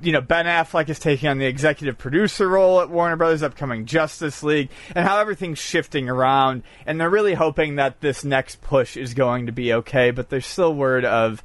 you 0.02 0.12
know 0.12 0.22
Ben 0.22 0.46
Affleck 0.46 0.90
is 0.90 1.00
taking 1.00 1.30
on 1.30 1.38
the 1.38 1.46
executive 1.46 1.98
producer 1.98 2.48
role 2.48 2.82
at 2.82 2.90
Warner 2.90 3.16
Brothers 3.16 3.44
upcoming 3.44 3.86
Justice 3.86 4.44
League 4.44 4.70
and 4.96 5.08
how 5.08 5.20
everything's 5.20 5.60
shifting 5.60 6.10
around 6.10 6.64
and 6.86 7.00
they're 7.00 7.10
really 7.10 7.34
hoping 7.34 7.76
that 7.76 8.02
this 8.02 8.24
next 8.24 8.62
push 8.62 8.98
is 8.98 9.14
going 9.14 9.48
to 9.48 9.52
be 9.52 9.74
okay 9.74 10.12
but 10.12 10.30
there's 10.30 10.46
still 10.46 10.74
word 10.74 11.06
of 11.06 11.44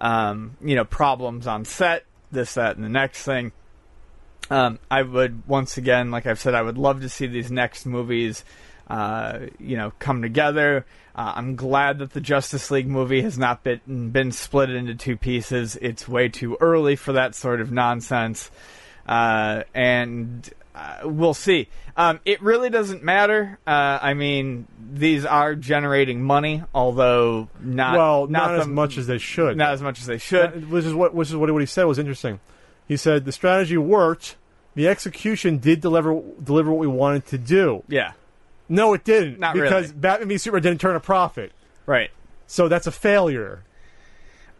um, 0.00 0.56
you 0.62 0.76
know 0.76 0.84
problems 0.84 1.46
on 1.46 1.64
set 1.64 2.04
this 2.30 2.54
that 2.54 2.76
and 2.76 2.84
the 2.84 2.88
next 2.88 3.22
thing 3.22 3.52
um, 4.50 4.80
I 4.90 5.02
would 5.02 5.46
once 5.46 5.76
again, 5.76 6.10
like 6.10 6.26
I've 6.26 6.40
said, 6.40 6.54
I 6.54 6.62
would 6.62 6.76
love 6.76 7.02
to 7.02 7.08
see 7.08 7.26
these 7.26 7.52
next 7.52 7.86
movies, 7.86 8.44
uh, 8.88 9.40
you 9.60 9.76
know, 9.76 9.92
come 10.00 10.22
together. 10.22 10.84
Uh, 11.14 11.32
I'm 11.36 11.54
glad 11.54 11.98
that 12.00 12.12
the 12.12 12.20
Justice 12.20 12.70
League 12.70 12.88
movie 12.88 13.22
has 13.22 13.38
not 13.38 13.62
been 13.62 14.10
been 14.10 14.32
split 14.32 14.70
into 14.70 14.94
two 14.94 15.16
pieces. 15.16 15.78
It's 15.80 16.08
way 16.08 16.28
too 16.28 16.56
early 16.60 16.96
for 16.96 17.12
that 17.12 17.36
sort 17.36 17.60
of 17.60 17.70
nonsense, 17.70 18.50
uh, 19.06 19.62
and 19.72 20.50
uh, 21.02 21.08
we'll 21.08 21.34
see. 21.34 21.68
Um, 21.96 22.20
it 22.24 22.40
really 22.42 22.70
doesn't 22.70 23.02
matter. 23.04 23.58
Uh, 23.66 23.98
I 24.00 24.14
mean, 24.14 24.66
these 24.92 25.24
are 25.26 25.54
generating 25.54 26.22
money, 26.22 26.62
although 26.74 27.48
not 27.60 27.96
well, 27.96 28.26
not, 28.26 28.52
the- 28.52 28.60
as 28.62 28.66
much 28.66 28.96
as 28.96 29.06
they 29.06 29.18
should. 29.18 29.56
not 29.56 29.72
as 29.74 29.82
much 29.82 30.00
as 30.00 30.06
they 30.06 30.18
should. 30.18 30.52
That- 30.52 30.68
which 30.68 30.84
is 30.84 30.94
what 30.94 31.14
which 31.14 31.28
is 31.28 31.36
what, 31.36 31.50
what 31.52 31.60
he 31.60 31.66
said 31.66 31.84
was 31.84 31.98
interesting. 31.98 32.40
He 32.88 32.96
said 32.96 33.24
the 33.24 33.32
strategy 33.32 33.76
worked. 33.76 34.36
The 34.74 34.88
execution 34.88 35.58
did 35.58 35.80
deliver 35.80 36.20
deliver 36.42 36.70
what 36.70 36.78
we 36.78 36.86
wanted 36.86 37.26
to 37.26 37.38
do. 37.38 37.82
yeah, 37.88 38.12
No, 38.68 38.94
it 38.94 39.04
didn't. 39.04 39.38
Not 39.40 39.54
because 39.54 39.88
really. 39.88 40.00
Batman 40.00 40.28
v 40.28 40.38
Superman 40.38 40.62
didn't 40.62 40.80
turn 40.80 40.96
a 40.96 41.00
profit. 41.00 41.52
right. 41.86 42.10
So 42.46 42.66
that's 42.68 42.86
a 42.86 42.92
failure. 42.92 43.62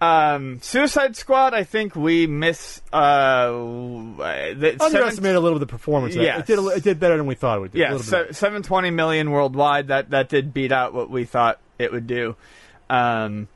Um, 0.00 0.60
Suicide 0.62 1.14
Squad, 1.16 1.52
I 1.52 1.64
think 1.64 1.94
we 1.94 2.26
miss. 2.26 2.80
Uh, 2.92 3.50
the 3.50 4.76
seven, 4.78 4.80
Underestimated 4.80 5.36
a 5.36 5.40
little 5.40 5.58
bit 5.58 5.66
the 5.68 5.70
performance. 5.72 6.16
of 6.16 6.22
it. 6.22 6.46
Did 6.46 6.58
a 6.58 6.66
it 6.68 6.82
did 6.82 6.98
better 6.98 7.16
than 7.18 7.26
we 7.26 7.34
thought 7.34 7.58
it 7.58 7.60
would 7.60 7.72
do. 7.72 7.78
yeah, 7.78 7.98
se- 7.98 8.32
seven 8.32 8.62
twenty 8.62 8.90
million 8.90 9.30
worldwide. 9.30 9.88
That 9.88 10.10
that 10.10 10.28
did 10.30 10.54
beat 10.54 10.72
out 10.72 10.94
what 10.94 11.10
we 11.10 11.24
thought 11.24 11.60
it 11.78 11.92
would 11.92 12.06
do. 12.06 12.34
Um, 12.88 13.48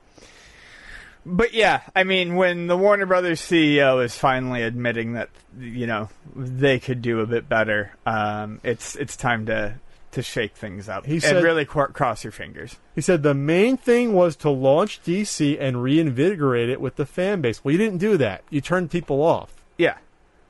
but 1.26 1.54
yeah, 1.54 1.80
I 1.96 2.04
mean, 2.04 2.34
when 2.36 2.66
the 2.66 2.76
Warner 2.76 3.06
Brothers 3.06 3.40
CEO 3.40 4.04
is 4.04 4.14
finally 4.16 4.62
admitting 4.62 5.14
that 5.14 5.30
you 5.58 5.86
know 5.86 6.10
they 6.36 6.78
could 6.78 7.00
do 7.00 7.20
a 7.20 7.26
bit 7.26 7.48
better, 7.48 7.92
um, 8.04 8.60
it's 8.62 8.96
it's 8.96 9.16
time 9.16 9.46
to 9.46 9.76
to 10.14 10.22
shake 10.22 10.56
things 10.56 10.88
up 10.88 11.06
He 11.06 11.14
and 11.14 11.22
said- 11.22 11.42
really 11.44 11.64
cor- 11.64 11.88
cross 11.88 12.24
your 12.24 12.32
fingers. 12.32 12.76
He 12.94 13.00
said 13.00 13.22
the 13.22 13.34
main 13.34 13.76
thing 13.76 14.12
was 14.12 14.34
to 14.36 14.50
launch 14.50 15.00
DC 15.04 15.56
and 15.60 15.82
reinvigorate 15.82 16.68
it 16.68 16.80
with 16.80 16.96
the 16.96 17.06
fan 17.06 17.40
base. 17.40 17.62
Well, 17.64 17.72
you 17.72 17.78
didn't 17.78 17.98
do 17.98 18.16
that. 18.16 18.42
You 18.50 18.60
turned 18.60 18.90
people 18.90 19.22
off. 19.22 19.62
Yeah, 19.78 19.96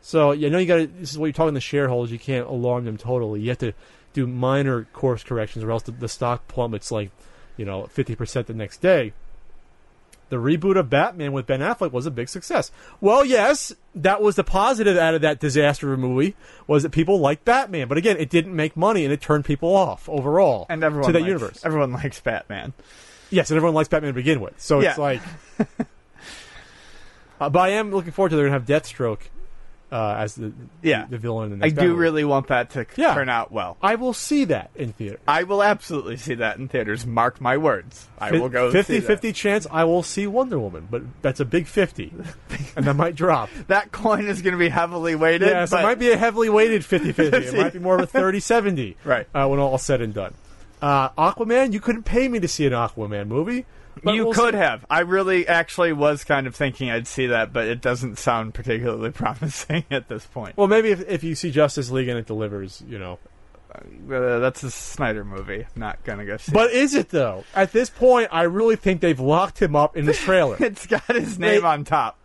So 0.00 0.32
you 0.32 0.48
know 0.50 0.58
you 0.58 0.66
got 0.66 0.76
to. 0.76 0.86
This 0.86 1.10
is 1.10 1.18
what 1.18 1.26
you're 1.26 1.32
talking 1.32 1.54
to 1.54 1.60
shareholders. 1.60 2.12
You 2.12 2.18
can't 2.18 2.46
alarm 2.46 2.84
them 2.84 2.96
totally. 2.96 3.40
You 3.40 3.48
have 3.50 3.58
to 3.58 3.72
do 4.12 4.26
minor 4.26 4.84
course 4.92 5.24
corrections, 5.24 5.64
or 5.64 5.70
else 5.70 5.82
the, 5.82 5.92
the 5.92 6.08
stock 6.08 6.46
plummets 6.46 6.92
like 6.92 7.10
you 7.56 7.64
know 7.64 7.86
fifty 7.86 8.14
percent 8.14 8.46
the 8.46 8.54
next 8.54 8.82
day. 8.82 9.12
The 10.35 10.41
reboot 10.41 10.76
of 10.76 10.91
Batman 10.91 11.30
with 11.30 11.47
Ben 11.47 11.61
Affleck 11.61 11.93
was 11.93 12.07
a 12.07 12.11
big 12.11 12.28
success. 12.28 12.72
Well, 13.01 13.24
yes, 13.24 13.72
that 13.95 14.20
was 14.20 14.35
the 14.35 14.43
positive 14.43 14.97
out 14.97 15.14
of 15.14 15.20
that 15.20 15.39
disaster 15.39 15.93
of 15.93 16.01
a 16.01 16.03
movie 16.03 16.35
was 16.66 16.82
that 16.82 16.91
people 16.91 17.20
liked 17.20 17.45
Batman, 17.45 17.87
but 17.87 17.99
again, 17.99 18.16
it 18.16 18.30
didn't 18.30 18.57
make 18.57 18.76
money 18.76 19.05
and 19.05 19.12
it 19.12 19.20
turned 19.20 19.45
people 19.45 19.76
off 19.76 20.09
overall 20.09 20.66
and 20.68 20.82
everyone 20.82 21.07
to 21.07 21.12
that 21.12 21.20
likes, 21.20 21.28
universe. 21.28 21.64
Everyone 21.64 21.93
likes 21.93 22.18
Batman. 22.18 22.72
Yes, 23.30 23.53
and 23.53 23.57
everyone 23.57 23.76
likes 23.76 23.89
Batman 23.89 24.09
to 24.09 24.14
begin 24.14 24.41
with. 24.41 24.61
So 24.61 24.80
it's 24.80 24.99
like. 24.99 25.22
uh, 27.41 27.49
but 27.49 27.61
I 27.61 27.68
am 27.68 27.93
looking 27.93 28.11
forward 28.11 28.30
to 28.30 28.35
they're 28.35 28.49
going 28.49 28.61
to 28.61 28.72
have 28.72 28.82
Deathstroke 28.82 29.28
uh, 29.95 30.16
as 30.18 30.34
the 30.34 30.53
Yeah. 30.82 31.07
the 31.09 31.18
villain. 31.18 31.53
In 31.53 31.59
the 31.61 31.66
I 31.66 31.68
do 31.68 31.76
Batman. 31.76 31.97
really 31.97 32.24
want 32.24 32.49
that 32.49 32.70
to 32.70 32.84
Yeah. 32.97 33.14
turn 33.14 33.28
out 33.28 33.53
well. 33.53 33.76
I 33.80 33.95
will 33.95 34.12
see 34.12 34.45
that 34.47 34.70
in 34.74 34.92
theater. 34.92 35.20
I 35.28 35.45
will 35.45 35.62
absolutely 35.62 36.16
see 36.16 36.34
that 36.34 36.59
in 36.59 36.66
theaters. 36.66 37.07
Mark 37.07 37.40
my 37.40 37.57
words. 37.57 38.09
I 38.18 38.32
will 38.32 38.49
go 38.49 38.72
50-50 38.72 39.32
chance 39.32 39.66
I 39.70 39.84
will 39.84 40.03
see 40.03 40.26
Wonder 40.26 40.59
Woman, 40.59 40.88
but 40.90 41.03
that's 41.22 41.38
a 41.38 41.45
big 41.45 41.68
50. 41.68 42.12
and 42.76 42.84
that 42.86 42.95
might 42.97 43.14
drop. 43.14 43.51
That 43.68 43.92
coin 43.92 44.26
is 44.26 44.42
going 44.42 44.53
to 44.53 44.59
be 44.59 44.68
heavily 44.68 45.14
weighted. 45.14 45.49
Yes, 45.49 45.70
but 45.70 45.80
it 45.80 45.82
might 45.84 45.99
be 46.01 46.11
a 46.11 46.16
heavily 46.16 46.49
weighted 46.51 46.84
50 46.86 47.12
50. 47.12 47.36
It 47.38 47.55
might 47.55 47.72
be 47.72 47.78
more 47.78 47.95
of 47.95 48.01
a 48.03 48.07
30 48.07 48.40
70 48.40 48.97
Right. 49.05 49.28
uh, 49.32 49.47
when 49.47 49.61
all 49.61 49.78
said 49.78 50.01
and 50.01 50.12
done. 50.12 50.34
Uh, 50.82 51.11
Aquaman, 51.11 51.72
you 51.72 51.78
couldn't 51.80 52.03
pay 52.03 52.26
me 52.28 52.40
to 52.40 52.49
see 52.49 52.66
an 52.66 52.72
Aquaman 52.72 53.28
movie. 53.28 53.64
But 54.03 54.14
you 54.14 54.24
we'll 54.24 54.34
could 54.34 54.55
see. 54.55 54.59
have. 54.59 54.84
I 54.90 55.01
really 55.01 55.47
actually 55.47 55.92
was 55.92 56.24
kind 56.24 56.47
of 56.47 56.55
thinking 56.57 56.90
I'd 56.90 57.07
see 57.07 57.26
that, 57.28 57.53
but 57.53 57.66
it 57.66 57.80
doesn't 57.80 58.18
sound 58.18 58.55
particularly 58.55 59.11
promising 59.12 59.84
at 59.90 60.09
this 60.09 60.24
point. 60.26 60.57
Well, 60.57 60.68
maybe 60.68 60.90
if, 60.90 61.09
if 61.09 61.24
you 61.24 61.34
see 61.34 61.51
Justice 61.51 61.90
League 61.90 62.09
and 62.09 62.18
it 62.18 62.26
delivers, 62.26 62.82
you 62.88 62.99
know. 62.99 63.18
Uh, 63.74 64.38
that's 64.38 64.62
a 64.62 64.70
Snyder 64.70 65.24
movie. 65.24 65.66
Not 65.74 66.05
gonna 66.05 66.24
go 66.24 66.36
see. 66.36 66.53
But 66.53 66.70
is 66.70 66.95
it, 66.95 67.09
though? 67.09 67.42
At 67.57 67.72
this 67.72 67.90
point, 67.90 68.28
I 68.30 68.42
really 68.42 68.76
think 68.76 69.01
they've 69.01 69.18
locked 69.18 69.61
him 69.61 69.74
up 69.74 69.97
in 69.97 70.05
the 70.07 70.12
trailer. 70.12 70.57
it's 70.61 70.86
got 70.86 71.03
his 71.09 71.38
name 71.40 71.62
They- 71.62 71.66
on 71.66 71.82
top. 71.84 72.16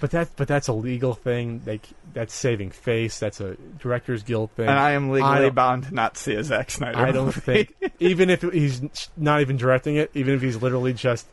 But, 0.00 0.10
that, 0.12 0.28
but 0.36 0.48
that's 0.48 0.68
a 0.68 0.72
legal 0.72 1.14
thing. 1.14 1.62
They, 1.64 1.80
that's 2.12 2.34
saving 2.34 2.70
face. 2.70 3.18
That's 3.18 3.40
a 3.40 3.56
Directors 3.78 4.22
Guild 4.22 4.50
thing. 4.52 4.68
And 4.68 4.78
I 4.78 4.92
am 4.92 5.10
legally 5.10 5.40
don't- 5.40 5.54
bound 5.54 5.84
to 5.84 5.94
not 5.94 6.16
see 6.16 6.34
a 6.34 6.44
Zack 6.44 6.70
Snyder. 6.70 6.98
I 6.98 7.10
don't 7.10 7.26
movie. 7.26 7.40
think, 7.74 7.74
even 8.00 8.30
if 8.30 8.42
he's 8.42 8.82
not 9.16 9.40
even 9.40 9.56
directing 9.56 9.96
it, 9.96 10.10
even 10.14 10.34
if 10.34 10.42
he's 10.42 10.60
literally 10.60 10.92
just. 10.92 11.26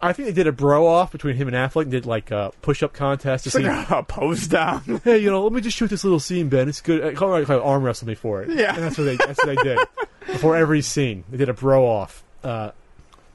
I 0.00 0.12
think 0.12 0.26
they 0.26 0.32
did 0.34 0.46
a 0.46 0.52
bro 0.52 0.86
off 0.86 1.10
between 1.10 1.36
him 1.36 1.48
and 1.48 1.56
Affleck 1.56 1.82
and 1.82 1.90
did 1.90 2.04
like 2.04 2.30
a 2.30 2.52
push 2.60 2.82
up 2.82 2.92
contest 2.92 3.44
to 3.44 3.48
It's 3.48 3.56
see. 3.56 3.62
like 3.62 3.90
a 3.90 4.02
pose 4.02 4.46
down. 4.46 5.00
Hey, 5.04 5.18
you 5.18 5.30
know, 5.30 5.42
let 5.42 5.54
me 5.54 5.62
just 5.62 5.74
shoot 5.76 5.88
this 5.88 6.04
little 6.04 6.20
scene, 6.20 6.50
Ben. 6.50 6.68
It's 6.68 6.82
good. 6.82 7.16
On, 7.16 7.44
arm 7.60 7.82
wrestle 7.82 8.06
me 8.06 8.14
for 8.14 8.42
it. 8.42 8.50
Yeah. 8.50 8.74
and 8.74 8.82
that's 8.84 8.98
what 8.98 9.04
they 9.04 9.16
that's 9.16 9.38
what 9.44 9.46
they 9.56 9.62
did 9.62 9.78
before 10.26 10.54
every 10.54 10.82
scene. 10.82 11.24
They 11.30 11.38
did 11.38 11.48
a 11.48 11.54
bro 11.54 11.86
off 11.86 12.22
uh, 12.44 12.72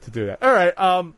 to 0.02 0.10
do 0.12 0.26
that. 0.26 0.40
All 0.40 0.52
right. 0.52 0.78
Um, 0.78 1.14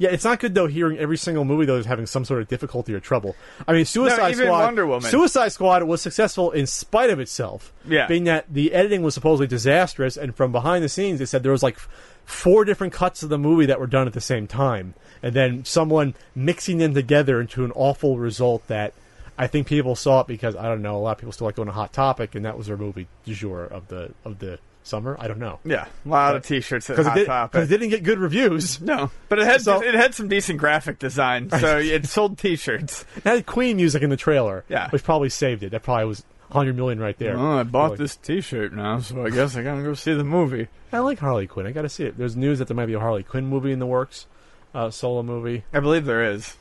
yeah, 0.00 0.08
it's 0.08 0.24
not 0.24 0.40
good 0.40 0.54
though. 0.54 0.66
Hearing 0.66 0.96
every 0.98 1.18
single 1.18 1.44
movie 1.44 1.66
though 1.66 1.76
is 1.76 1.84
having 1.84 2.06
some 2.06 2.24
sort 2.24 2.40
of 2.40 2.48
difficulty 2.48 2.94
or 2.94 3.00
trouble. 3.00 3.36
I 3.68 3.74
mean, 3.74 3.84
Suicide 3.84 4.30
even 4.30 4.46
Squad. 4.46 4.64
Wonder 4.64 4.86
Woman. 4.86 5.10
Suicide 5.10 5.50
Squad 5.50 5.82
was 5.82 6.00
successful 6.00 6.52
in 6.52 6.66
spite 6.66 7.10
of 7.10 7.20
itself. 7.20 7.70
Yeah. 7.86 8.06
being 8.06 8.24
that 8.24 8.46
the 8.48 8.72
editing 8.72 9.02
was 9.02 9.12
supposedly 9.12 9.46
disastrous, 9.46 10.16
and 10.16 10.34
from 10.34 10.52
behind 10.52 10.82
the 10.82 10.88
scenes, 10.88 11.18
they 11.18 11.26
said 11.26 11.42
there 11.42 11.52
was 11.52 11.62
like 11.62 11.78
four 12.24 12.64
different 12.64 12.94
cuts 12.94 13.22
of 13.22 13.28
the 13.28 13.36
movie 13.36 13.66
that 13.66 13.78
were 13.78 13.86
done 13.86 14.06
at 14.06 14.14
the 14.14 14.22
same 14.22 14.46
time, 14.46 14.94
and 15.22 15.34
then 15.34 15.66
someone 15.66 16.14
mixing 16.34 16.78
them 16.78 16.94
together 16.94 17.38
into 17.38 17.62
an 17.62 17.72
awful 17.72 18.16
result 18.18 18.66
that. 18.68 18.94
I 19.36 19.48
think 19.48 19.66
people 19.66 19.96
saw 19.96 20.20
it 20.20 20.26
because 20.26 20.56
I 20.56 20.64
don't 20.64 20.82
know. 20.82 20.96
A 20.96 20.98
lot 20.98 21.12
of 21.12 21.18
people 21.18 21.32
still 21.32 21.46
like 21.46 21.56
going 21.56 21.66
to 21.66 21.72
Hot 21.72 21.92
Topic, 21.92 22.34
and 22.34 22.44
that 22.46 22.56
was 22.56 22.68
their 22.68 22.76
movie 22.78 23.06
du 23.26 23.34
jour 23.34 23.64
of 23.64 23.88
the 23.88 24.12
of 24.24 24.38
the 24.38 24.58
summer. 24.90 25.16
I 25.18 25.28
don't 25.28 25.38
know 25.38 25.58
Yeah, 25.64 25.86
a 26.04 26.08
lot 26.08 26.36
of 26.36 26.44
T-shirts 26.44 26.90
at 26.90 26.94
because 26.96 27.06
Hot 27.06 27.16
it, 27.16 27.20
did, 27.20 27.26
Topic. 27.26 27.62
it 27.62 27.66
didn't 27.68 27.88
get 27.88 28.02
good 28.02 28.18
reviews. 28.18 28.80
no, 28.82 29.10
but 29.30 29.38
it 29.38 29.46
had 29.46 29.62
So- 29.62 29.82
it 29.82 29.94
had 29.94 30.14
some 30.14 30.28
decent 30.28 30.58
graphic 30.58 30.98
design, 30.98 31.48
so 31.50 31.78
it 31.78 32.06
sold 32.06 32.36
T-shirts. 32.38 33.04
It 33.16 33.22
had 33.24 33.46
Queen 33.46 33.76
music 33.76 34.02
in 34.02 34.10
the 34.10 34.16
trailer, 34.16 34.64
Yeah. 34.68 34.90
which 34.90 35.02
probably 35.04 35.30
saved 35.30 35.62
it. 35.62 35.70
That 35.70 35.82
probably 35.82 36.04
was 36.06 36.22
100 36.48 36.76
million 36.76 36.98
right 36.98 37.16
there. 37.16 37.36
Well, 37.38 37.58
I 37.58 37.62
bought 37.62 37.90
Like- 37.92 37.98
this 38.00 38.16
T-shirt 38.16 38.72
now, 38.74 38.98
so 38.98 39.24
I 39.24 39.30
guess 39.30 39.56
I 39.56 39.62
gotta 39.62 39.82
go 39.82 39.94
see 39.94 40.12
the 40.12 40.24
movie. 40.24 40.68
I 40.92 40.98
like 40.98 41.20
Harley 41.20 41.46
Quinn. 41.46 41.66
I 41.66 41.70
got 41.70 41.82
to 41.82 41.88
see 41.88 42.04
it. 42.04 42.18
There's 42.18 42.36
news 42.36 42.58
that 42.58 42.66
there 42.66 42.76
might 42.76 42.86
be 42.86 42.94
a 42.94 42.98
Harley 43.00 43.22
Quinn 43.22 43.46
movie 43.46 43.70
in 43.70 43.78
the 43.78 43.86
works, 43.86 44.26
uh, 44.74 44.90
solo 44.90 45.22
movie. 45.22 45.62
I 45.72 45.78
believe 45.78 46.04
there 46.04 46.24
is. 46.32 46.56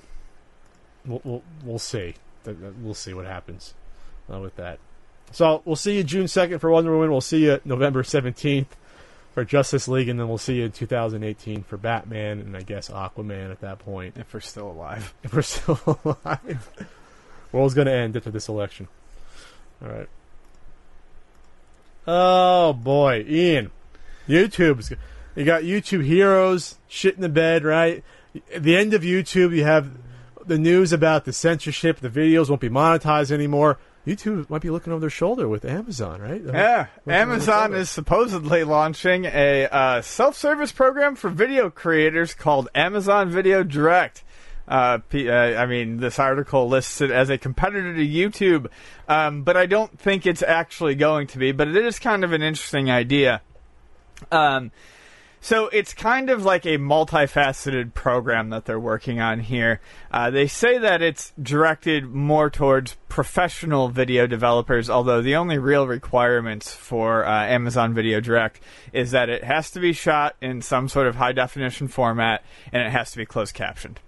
We'll 1.06 1.22
we'll, 1.24 1.44
we'll 1.64 1.80
see. 1.80 2.14
We'll 2.46 2.94
see 2.94 3.14
what 3.16 3.26
happens 3.26 3.74
uh, 4.32 4.40
with 4.40 4.56
that. 4.58 4.78
So 5.32 5.62
we'll 5.66 5.76
see 5.76 5.98
you 5.98 6.04
June 6.04 6.26
2nd 6.26 6.60
for 6.60 6.70
Wonder 6.70 6.92
Woman. 6.92 7.12
We'll 7.12 7.22
see 7.22 7.46
you 7.46 7.60
November 7.66 8.04
17th 8.04 8.68
for 9.34 9.46
Justice 9.46 9.88
League, 9.88 10.10
and 10.10 10.20
then 10.20 10.28
we'll 10.28 10.38
see 10.38 10.56
you 10.56 10.66
in 10.66 10.72
2018 10.72 11.64
for 11.64 11.78
Batman 11.78 12.40
and 12.40 12.58
I 12.58 12.62
guess 12.62 12.90
Aquaman 12.90 13.52
at 13.52 13.62
that 13.62 13.80
point. 13.80 14.16
If 14.18 14.34
we're 14.34 14.40
still 14.40 14.72
alive. 14.72 15.14
If 15.24 15.34
we're 15.34 15.42
still 15.42 15.80
alive. 16.04 16.70
World's 17.52 17.74
going 17.74 17.88
to 17.88 17.94
end 17.94 18.16
after 18.18 18.32
this 18.32 18.48
election. 18.48 18.88
All 19.82 19.90
right. 19.90 20.10
Oh 22.08 22.74
boy, 22.74 23.24
Ian, 23.28 23.72
YouTube's 24.28 24.94
you 25.36 25.46
got 25.46 25.62
YouTube 25.62 26.04
heroes 26.04 26.78
shit 26.88 27.16
in 27.16 27.22
the 27.22 27.30
bed, 27.30 27.64
right? 27.64 28.04
At 28.54 28.64
the 28.64 28.76
end 28.76 28.94
of 28.94 29.04
YouTube, 29.04 29.56
you 29.56 29.64
have 29.64 29.92
the 30.46 30.58
news 30.58 30.92
about 30.92 31.26
the 31.26 31.34
censorship. 31.34 32.00
The 32.00 32.10
videos 32.10 32.50
won't 32.50 32.62
be 32.62 32.70
monetized 32.70 33.32
anymore. 33.32 33.78
YouTube 34.10 34.50
might 34.50 34.62
be 34.62 34.70
looking 34.70 34.92
over 34.92 35.00
their 35.00 35.10
shoulder 35.10 35.48
with 35.48 35.66
Amazon, 35.66 36.22
right? 36.22 36.42
Yeah, 36.44 36.88
Amazon 37.08 37.74
is 37.74 37.90
supposedly 37.90 38.64
launching 38.64 39.26
a 39.26 39.66
uh, 39.66 40.02
self-service 40.02 40.72
program 40.72 41.16
for 41.16 41.30
video 41.30 41.70
creators 41.70 42.34
called 42.34 42.70
Amazon 42.74 43.30
Video 43.30 43.64
Direct. 43.64 44.24
Uh, 44.68 45.00
P- 45.10 45.30
uh, 45.30 45.60
I 45.60 45.66
mean, 45.66 45.98
this 45.98 46.20
article 46.20 46.68
lists 46.68 47.02
it 47.02 47.10
as 47.10 47.30
a 47.30 47.38
competitor 47.38 47.96
to 47.96 48.08
YouTube, 48.08 48.68
um, 49.08 49.42
but 49.42 49.58
I 49.58 49.66
don't 49.66 50.00
think 50.00 50.28
it's 50.28 50.44
actually 50.44 50.94
going 50.96 51.28
to 51.28 51.40
be. 51.40 51.52
But 51.52 51.70
it 51.70 51.78
is 51.78 51.98
kind 51.98 52.24
of 52.24 52.34
an 52.34 52.44
interesting 52.44 52.92
idea. 52.92 53.42
Um, 54.32 54.72
so 55.42 55.68
it's 55.68 55.94
kind 55.94 56.30
of 56.30 56.44
like 56.44 56.66
a 56.66 56.78
multifaceted 56.78 57.94
program 57.94 58.50
that 58.50 58.66
they're 58.66 58.80
working 58.80 59.20
on 59.20 59.40
here. 59.40 59.80
Uh, 60.12 60.30
they 60.30 60.48
say 60.48 60.78
that 60.78 61.02
it's 61.02 61.34
directed 61.42 62.06
more 62.06 62.50
towards 62.50 62.98
professional 63.08 63.90
video 63.90 64.28
developers, 64.28 64.90
although 64.90 65.22
the 65.22 65.36
only 65.36 65.58
real 65.58 65.88
requirements 65.88 66.74
for 66.74 67.26
uh, 67.26 67.46
Amazon 67.46 67.94
Video 67.94 68.20
Direct 68.20 68.60
is 68.92 69.12
that 69.12 69.30
it 69.30 69.44
has 69.44 69.72
to 69.72 69.80
be 69.80 69.94
shot 69.94 70.36
in 70.42 70.62
some 70.62 70.90
sort 70.90 71.08
of 71.08 71.16
high 71.16 71.32
definition 71.32 71.88
format 71.88 72.44
and 72.72 72.82
it 72.82 72.92
has 72.92 73.12
to 73.12 73.18
be 73.18 73.26
closed 73.26 73.54
captioned. 73.54 74.00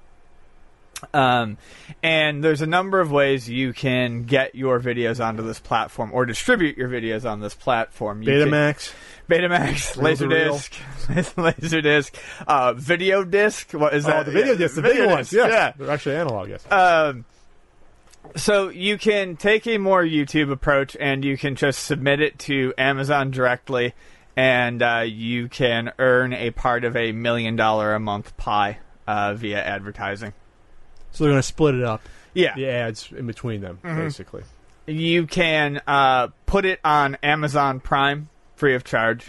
Um, 1.14 1.58
and 2.04 2.44
there's 2.44 2.62
a 2.62 2.68
number 2.68 3.00
of 3.00 3.12
ways 3.12 3.50
you 3.50 3.74
can 3.74 4.24
get 4.24 4.54
your 4.56 4.80
videos 4.80 5.24
onto 5.24 5.44
this 5.44 5.60
platform 5.60 6.12
or 6.14 6.26
distribute 6.26 6.78
your 6.78 6.90
videos 6.90 7.30
on 7.30 7.40
this 7.42 7.54
platform. 7.56 8.22
You 8.24 8.32
can- 8.44 8.50
Betamax. 8.50 8.94
Betamax, 9.30 9.96
Reel 9.98 10.16
to. 10.18 10.28
Laserdisc, 10.28 11.34
Laserdisc, 11.36 12.46
uh, 12.48 12.74
video 12.74 13.24
disc. 13.24 13.72
What 13.74 13.94
is 13.94 14.06
Oh, 14.06 14.10
that? 14.10 14.26
the 14.26 14.32
video 14.32 14.52
Yeah, 14.54 14.58
discs, 14.58 14.76
the 14.76 14.82
video 14.82 15.04
big 15.06 15.12
ones. 15.12 15.30
disc, 15.30 15.48
Yeah, 15.48 15.72
they're 15.78 15.90
actually 15.90 16.16
analog. 16.18 16.50
Yes. 16.50 16.70
Um, 16.72 17.24
so 18.36 18.70
you 18.70 18.98
can 18.98 19.38
take 19.38 19.66
a 19.68 19.78
more 19.78 20.04
YouTube 20.04 20.52
approach 20.52 20.96
and 21.00 21.24
you 21.26 21.38
can 21.38 21.56
just 21.56 21.84
submit 21.86 22.20
it 22.22 22.40
to 22.40 22.74
Amazon 22.78 23.32
directly, 23.32 23.94
and 24.36 24.82
uh, 24.84 25.04
you 25.08 25.48
can 25.48 25.92
earn 25.98 26.34
a 26.34 26.52
part 26.52 26.84
of 26.84 26.96
a 26.96 27.12
million 27.12 27.56
dollar 27.56 27.94
a 27.96 28.00
month 28.00 28.36
pie 28.38 28.80
uh, 29.08 29.34
via 29.34 29.62
advertising. 29.64 30.34
So 31.12 31.24
they're 31.24 31.32
going 31.34 31.40
to 31.42 31.48
split 31.48 31.76
it 31.76 31.84
up. 31.84 32.02
Yeah, 32.34 32.56
The 32.56 32.68
ads 32.68 33.12
in 33.12 33.28
between 33.28 33.62
them, 33.62 33.80
basically. 33.84 34.44
you 34.88 35.28
can 35.28 35.82
uh, 35.86 36.28
put 36.46 36.64
it 36.66 36.80
on 36.84 37.18
Amazon 37.22 37.80
Prime 37.82 38.30
free 38.56 38.74
of 38.76 38.84
charge. 38.84 39.28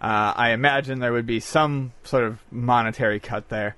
Uh, 0.00 0.32
I 0.34 0.52
imagine 0.52 1.00
there 1.00 1.12
would 1.12 1.26
be 1.26 1.40
some 1.40 1.92
sort 2.04 2.24
of 2.24 2.38
monetary 2.50 3.20
cut 3.20 3.50
there. 3.50 3.76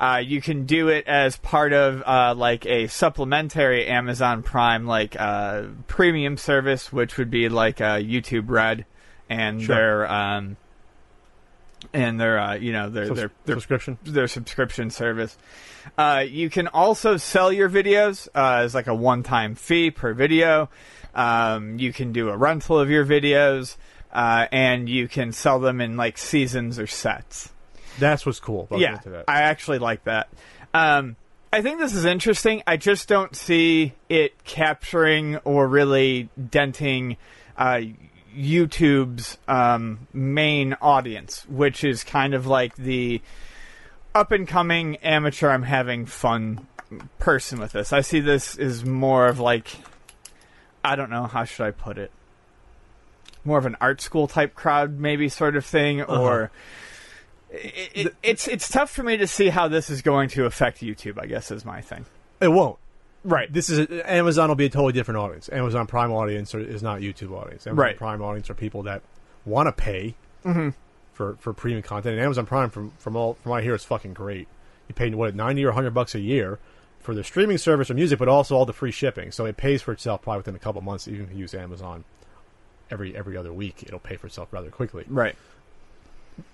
Uh, 0.00 0.22
you 0.24 0.40
can 0.40 0.64
do 0.64 0.88
it 0.88 1.06
as 1.06 1.36
part 1.36 1.74
of 1.74 2.02
uh, 2.06 2.34
like 2.34 2.64
a 2.64 2.86
supplementary 2.86 3.86
Amazon 3.86 4.42
Prime 4.42 4.86
like 4.86 5.14
uh, 5.20 5.64
premium 5.86 6.38
service, 6.38 6.90
which 6.90 7.18
would 7.18 7.30
be 7.30 7.50
like 7.50 7.82
uh, 7.82 7.96
YouTube 7.98 8.44
Red 8.48 8.86
and 9.28 9.60
Sure. 9.62 9.74
their 9.76 10.10
um, 10.10 10.56
and 11.92 12.18
their 12.20 12.38
uh, 12.38 12.54
you 12.54 12.72
know 12.72 12.88
their 12.90 13.06
Subs- 13.06 13.18
their 13.20 13.30
their 13.44 13.56
subscription. 13.56 13.98
their 14.04 14.28
subscription 14.28 14.90
service. 14.90 15.36
Uh, 15.96 16.24
you 16.28 16.50
can 16.50 16.68
also 16.68 17.16
sell 17.16 17.52
your 17.52 17.70
videos 17.70 18.28
uh, 18.34 18.62
as 18.64 18.74
like 18.74 18.86
a 18.86 18.94
one-time 18.94 19.54
fee 19.54 19.90
per 19.90 20.12
video. 20.12 20.68
Um, 21.14 21.78
you 21.78 21.92
can 21.92 22.12
do 22.12 22.28
a 22.28 22.36
rental 22.36 22.78
of 22.78 22.90
your 22.90 23.04
videos, 23.04 23.76
uh, 24.12 24.46
and 24.52 24.88
you 24.88 25.08
can 25.08 25.32
sell 25.32 25.58
them 25.60 25.80
in 25.80 25.96
like 25.96 26.18
seasons 26.18 26.78
or 26.78 26.86
sets. 26.86 27.50
That's 27.98 28.24
what's 28.24 28.40
cool. 28.40 28.64
About 28.64 28.80
yeah, 28.80 28.98
that. 29.04 29.24
I 29.26 29.42
actually 29.42 29.78
like 29.78 30.04
that. 30.04 30.28
Um, 30.74 31.16
I 31.52 31.62
think 31.62 31.78
this 31.78 31.94
is 31.94 32.04
interesting. 32.04 32.62
I 32.66 32.76
just 32.76 33.08
don't 33.08 33.34
see 33.34 33.94
it 34.08 34.44
capturing 34.44 35.36
or 35.38 35.66
really 35.66 36.28
denting 36.50 37.16
uh, 37.56 37.80
YouTube's 38.36 39.38
um, 39.48 40.06
main 40.12 40.74
audience, 40.80 41.46
which 41.48 41.84
is 41.84 42.04
kind 42.04 42.34
of 42.34 42.46
like 42.46 42.76
the 42.76 43.22
up 44.14 44.32
and 44.32 44.46
coming 44.46 44.96
amateur. 44.96 45.50
I'm 45.50 45.62
having 45.62 46.06
fun 46.06 46.66
person 47.18 47.60
with 47.60 47.72
this. 47.72 47.92
I 47.92 48.00
see 48.00 48.20
this 48.20 48.58
as 48.58 48.84
more 48.84 49.26
of 49.26 49.38
like 49.38 49.68
I 50.84 50.96
don't 50.96 51.10
know 51.10 51.24
how 51.24 51.44
should 51.44 51.66
I 51.66 51.70
put 51.70 51.98
it. 51.98 52.10
More 53.44 53.58
of 53.58 53.66
an 53.66 53.76
art 53.80 54.00
school 54.00 54.26
type 54.26 54.54
crowd, 54.54 54.98
maybe 54.98 55.28
sort 55.28 55.56
of 55.56 55.64
thing, 55.64 56.02
uh-huh. 56.02 56.20
or 56.20 56.50
it, 57.50 57.90
it, 57.94 58.14
it's 58.22 58.48
it's 58.48 58.68
tough 58.68 58.90
for 58.90 59.02
me 59.02 59.16
to 59.16 59.26
see 59.26 59.48
how 59.48 59.68
this 59.68 59.90
is 59.90 60.02
going 60.02 60.28
to 60.30 60.44
affect 60.44 60.80
YouTube. 60.80 61.20
I 61.20 61.26
guess 61.26 61.50
is 61.50 61.64
my 61.64 61.80
thing. 61.80 62.04
It 62.40 62.48
won't. 62.48 62.78
Right. 63.24 63.52
this 63.52 63.68
is 63.68 63.86
Amazon 64.04 64.48
will 64.48 64.54
be 64.54 64.66
a 64.66 64.70
totally 64.70 64.92
different 64.92 65.18
audience. 65.18 65.48
Amazon 65.50 65.86
Prime 65.86 66.12
audience 66.12 66.54
is 66.54 66.82
not 66.82 67.00
YouTube 67.00 67.32
audience. 67.32 67.66
Amazon 67.66 67.84
Right. 67.84 67.96
Prime 67.96 68.22
audience 68.22 68.48
are 68.48 68.54
people 68.54 68.84
that 68.84 69.02
want 69.44 69.66
to 69.66 69.72
pay 69.72 70.14
mm-hmm. 70.44 70.70
For 71.18 71.34
for 71.40 71.52
premium 71.52 71.82
content. 71.82 72.14
And 72.14 72.24
Amazon 72.24 72.46
Prime, 72.46 72.70
from 72.70 72.92
from 72.98 73.16
all 73.16 73.34
from 73.34 73.50
what 73.50 73.58
I 73.58 73.62
hear, 73.62 73.74
is 73.74 73.84
fucking 73.84 74.14
great. 74.14 74.46
You 74.86 74.94
pay 74.94 75.10
what 75.10 75.34
ninety 75.34 75.64
or 75.64 75.72
hundred 75.72 75.92
bucks 75.92 76.14
a 76.14 76.20
year 76.20 76.60
for 77.00 77.12
the 77.12 77.24
streaming 77.24 77.58
service 77.58 77.90
or 77.90 77.94
music, 77.94 78.20
but 78.20 78.28
also 78.28 78.54
all 78.54 78.64
the 78.64 78.72
free 78.72 78.92
shipping. 78.92 79.32
So 79.32 79.44
it 79.44 79.56
pays 79.56 79.82
for 79.82 79.92
itself 79.92 80.22
probably 80.22 80.38
within 80.38 80.54
a 80.54 80.60
couple 80.60 80.80
months. 80.80 81.08
Even 81.08 81.24
if 81.24 81.32
you 81.32 81.38
use 81.38 81.54
Amazon 81.54 82.04
every 82.88 83.16
every 83.16 83.36
other 83.36 83.52
week, 83.52 83.82
it'll 83.82 83.98
pay 83.98 84.16
for 84.16 84.28
itself 84.28 84.52
rather 84.52 84.70
quickly. 84.70 85.04
Right. 85.08 85.34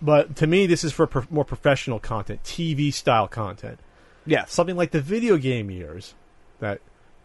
But 0.00 0.36
to 0.36 0.46
me, 0.46 0.66
this 0.66 0.82
is 0.82 0.92
for 0.94 1.06
pro- 1.06 1.26
more 1.28 1.44
professional 1.44 1.98
content, 1.98 2.42
TV 2.42 2.90
style 2.90 3.28
content 3.28 3.78
Yeah, 4.24 4.46
something 4.46 4.76
like 4.76 4.92
the 4.92 5.02
video 5.02 5.36
game 5.36 5.70
years 5.70 6.14
that 6.60 6.80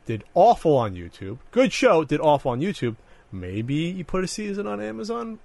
did 0.06 0.26
awful 0.34 0.76
on 0.76 0.94
YouTube. 0.94 1.38
Good 1.52 1.72
show, 1.72 2.04
did 2.04 2.20
awful 2.20 2.52
on 2.52 2.60
YouTube. 2.60 2.98
Maybe 3.32 3.76
you 3.76 4.04
put 4.04 4.26
a 4.26 4.28
season 4.28 4.68
on 4.68 4.82
Amazon, 4.82 5.40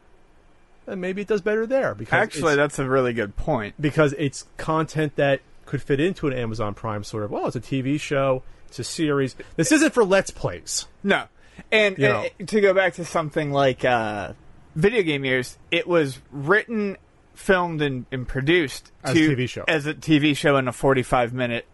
and 0.86 1.00
maybe 1.00 1.22
it 1.22 1.28
does 1.28 1.40
better 1.40 1.66
there. 1.66 1.94
Because 1.94 2.12
Actually, 2.14 2.56
that's 2.56 2.78
a 2.78 2.88
really 2.88 3.12
good 3.12 3.36
point. 3.36 3.74
because 3.80 4.12
it's 4.18 4.46
content 4.56 5.16
that 5.16 5.40
could 5.66 5.82
fit 5.82 6.00
into 6.00 6.26
an 6.26 6.32
Amazon 6.32 6.74
Prime 6.74 7.04
sort 7.04 7.24
of. 7.24 7.30
Well, 7.30 7.46
it's 7.46 7.56
a 7.56 7.60
TV 7.60 7.98
show, 8.00 8.42
it's 8.68 8.78
a 8.78 8.84
series. 8.84 9.34
This 9.56 9.72
isn't 9.72 9.92
for 9.94 10.04
Let's 10.04 10.30
Plays. 10.30 10.86
No. 11.02 11.24
And, 11.70 11.96
You 11.98 12.06
and 12.38 12.48
to 12.48 12.60
go 12.60 12.74
back 12.74 12.94
to 12.94 13.04
something 13.04 13.52
like 13.52 13.84
uh, 13.84 14.32
video 14.74 15.02
game 15.02 15.24
years, 15.24 15.56
it 15.70 15.86
was 15.86 16.18
written, 16.32 16.96
filmed, 17.34 17.80
and, 17.80 18.06
and 18.10 18.26
produced 18.26 18.90
As 19.04 19.16
a 19.16 19.20
TV 19.20 19.48
show. 19.48 19.64
as 19.68 19.86
a 19.86 19.94
TV 19.94 20.36
show 20.36 20.56
in 20.56 20.66
a 20.68 20.72
45 20.72 21.32
minute 21.32 21.66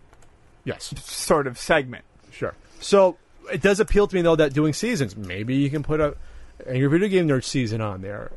Yes, 0.65 0.93
sort 1.03 1.47
of 1.47 1.57
segment. 1.59 2.05
sure. 2.31 2.55
So 2.81 3.17
it 3.51 3.63
does 3.63 3.81
appeal 3.81 4.07
to 4.07 4.15
me 4.15 4.21
though 4.23 4.37
that 4.37 4.53
doing 4.53 4.75
seasons, 4.75 5.17
maybe 5.17 5.57
you 5.57 5.71
can 5.71 5.83
put 5.83 6.01
a 6.01 6.15
and 6.67 6.77
your 6.77 6.91
Video 6.91 7.09
Game 7.09 7.27
Nerd 7.27 7.43
season 7.45 7.81
on 7.81 8.03
there. 8.03 8.31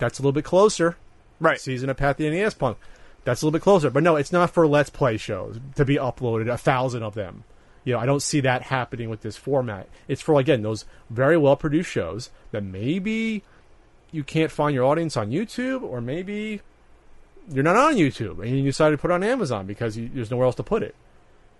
That's 0.00 0.18
a 0.18 0.22
little 0.22 0.32
bit 0.32 0.44
closer. 0.44 0.96
Right. 1.38 1.60
season 1.60 1.88
of 1.88 1.96
Pat 1.96 2.16
the 2.16 2.28
NES 2.28 2.54
Punk. 2.54 2.78
That's 3.24 3.42
a 3.42 3.46
little 3.46 3.56
bit 3.56 3.62
closer, 3.62 3.90
but 3.90 4.02
no, 4.02 4.16
it's 4.16 4.32
not 4.32 4.50
for 4.50 4.66
Let's 4.66 4.90
Play 4.90 5.16
shows 5.16 5.60
to 5.76 5.84
be 5.84 5.96
uploaded. 5.96 6.52
A 6.52 6.58
thousand 6.58 7.02
of 7.02 7.14
them. 7.14 7.44
You 7.84 7.94
know, 7.94 8.00
I 8.00 8.06
don't 8.06 8.22
see 8.22 8.40
that 8.40 8.62
happening 8.62 9.08
with 9.08 9.20
this 9.20 9.36
format. 9.36 9.88
It's 10.08 10.20
for 10.20 10.38
again 10.40 10.62
those 10.62 10.84
very 11.08 11.36
well 11.36 11.56
produced 11.56 11.90
shows 11.90 12.30
that 12.50 12.64
maybe 12.64 13.42
you 14.10 14.24
can't 14.24 14.50
find 14.50 14.74
your 14.74 14.84
audience 14.84 15.16
on 15.16 15.30
YouTube, 15.30 15.82
or 15.82 16.00
maybe 16.00 16.62
you're 17.50 17.64
not 17.64 17.76
on 17.76 17.94
YouTube 17.94 18.40
and 18.40 18.56
you 18.56 18.62
decide 18.62 18.90
to 18.90 18.98
put 18.98 19.10
it 19.10 19.14
on 19.14 19.22
Amazon 19.22 19.66
because 19.66 19.96
you, 19.96 20.10
there's 20.12 20.30
nowhere 20.30 20.46
else 20.46 20.56
to 20.56 20.62
put 20.62 20.82
it. 20.82 20.94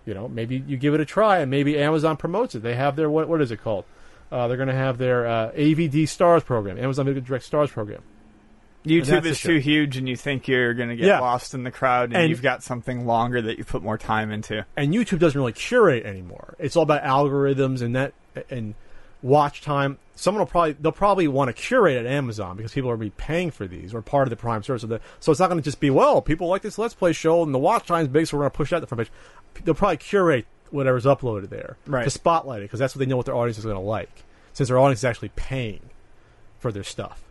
You 0.05 0.13
know, 0.13 0.27
maybe 0.27 0.63
you 0.65 0.77
give 0.77 0.93
it 0.93 0.99
a 0.99 1.05
try 1.05 1.39
and 1.39 1.51
maybe 1.51 1.77
Amazon 1.77 2.17
promotes 2.17 2.55
it. 2.55 2.63
They 2.63 2.75
have 2.75 2.95
their 2.95 3.09
what 3.09 3.27
what 3.27 3.41
is 3.41 3.51
it 3.51 3.63
called? 3.63 3.85
Uh, 4.31 4.47
they're 4.47 4.57
going 4.57 4.69
to 4.69 4.73
have 4.73 4.97
their 4.97 5.27
uh, 5.27 5.51
AVD 5.51 6.07
Stars 6.07 6.43
program, 6.43 6.77
Amazon 6.77 7.05
Video 7.05 7.21
Direct 7.21 7.43
Stars 7.43 7.69
program. 7.69 8.01
YouTube 8.85 9.25
is 9.25 9.39
too 9.39 9.57
huge, 9.57 9.97
and 9.97 10.09
you 10.09 10.15
think 10.15 10.47
you're 10.47 10.73
going 10.73 10.89
to 10.89 10.95
get 10.95 11.05
Yeah. 11.05 11.19
lost 11.19 11.53
in 11.53 11.63
the 11.63 11.71
crowd, 11.71 12.05
and, 12.09 12.17
And- 12.17 12.29
you've 12.29 12.41
got 12.41 12.63
something 12.63 13.05
longer 13.05 13.41
that 13.41 13.57
you 13.57 13.63
put 13.63 13.83
more 13.83 13.97
time 13.97 14.31
into. 14.31 14.65
and 14.75 14.93
YouTube 14.93 15.19
doesn't 15.19 15.39
really 15.39 15.53
curate 15.53 16.05
anymore. 16.05 16.55
It's 16.59 16.75
all 16.75 16.83
about 16.83 17.03
algorithms 17.03 17.81
and 17.81 17.95
that 17.95 18.13
and 18.49 18.73
watch 19.21 19.61
time. 19.61 19.97
Someone 20.15 20.39
will 20.39 20.45
probably 20.47 20.73
they'll 20.79 20.91
probably 20.91 21.27
want 21.27 21.49
to 21.49 21.53
curate 21.53 21.97
at 21.97 22.05
Amazon 22.05 22.55
because 22.57 22.73
people 22.73 22.89
are 22.89 22.97
be 22.97 23.09
paying 23.11 23.51
for 23.51 23.67
these 23.67 23.93
or 23.93 24.01
part 24.01 24.27
of 24.27 24.29
the 24.29 24.35
Prime 24.35 24.63
service. 24.63 24.81
So, 24.81 24.87
the, 24.87 25.01
so 25.19 25.31
it's 25.31 25.39
not 25.39 25.47
going 25.49 25.59
to 25.59 25.63
just 25.63 25.79
be 25.79 25.89
well, 25.89 26.21
people 26.21 26.47
like 26.47 26.61
this 26.63 26.77
Let's 26.77 26.93
Play 26.93 27.13
show 27.13 27.43
and 27.43 27.53
the 27.53 27.59
watch 27.59 27.85
time's 27.87 28.07
big, 28.07 28.27
so 28.27 28.37
we're 28.37 28.43
going 28.43 28.51
to 28.51 28.57
push 28.57 28.69
that 28.71 28.77
to 28.77 28.81
the 28.81 28.87
front 28.87 29.07
page. 29.09 29.63
They'll 29.63 29.73
probably 29.75 29.97
curate 29.97 30.45
whatever's 30.71 31.05
uploaded 31.05 31.49
there 31.49 31.75
Right. 31.85 32.03
to 32.03 32.09
spotlight 32.09 32.59
it 32.61 32.65
because 32.65 32.79
that's 32.79 32.95
what 32.95 32.99
they 32.99 33.05
know 33.05 33.17
what 33.17 33.25
their 33.25 33.35
audience 33.35 33.57
is 33.57 33.65
going 33.65 33.75
to 33.75 33.81
like. 33.81 34.23
Since 34.53 34.69
their 34.69 34.79
audience 34.79 34.99
is 35.01 35.05
actually 35.05 35.29
paying 35.35 35.81
for 36.59 36.71
their 36.71 36.83
stuff, 36.83 37.21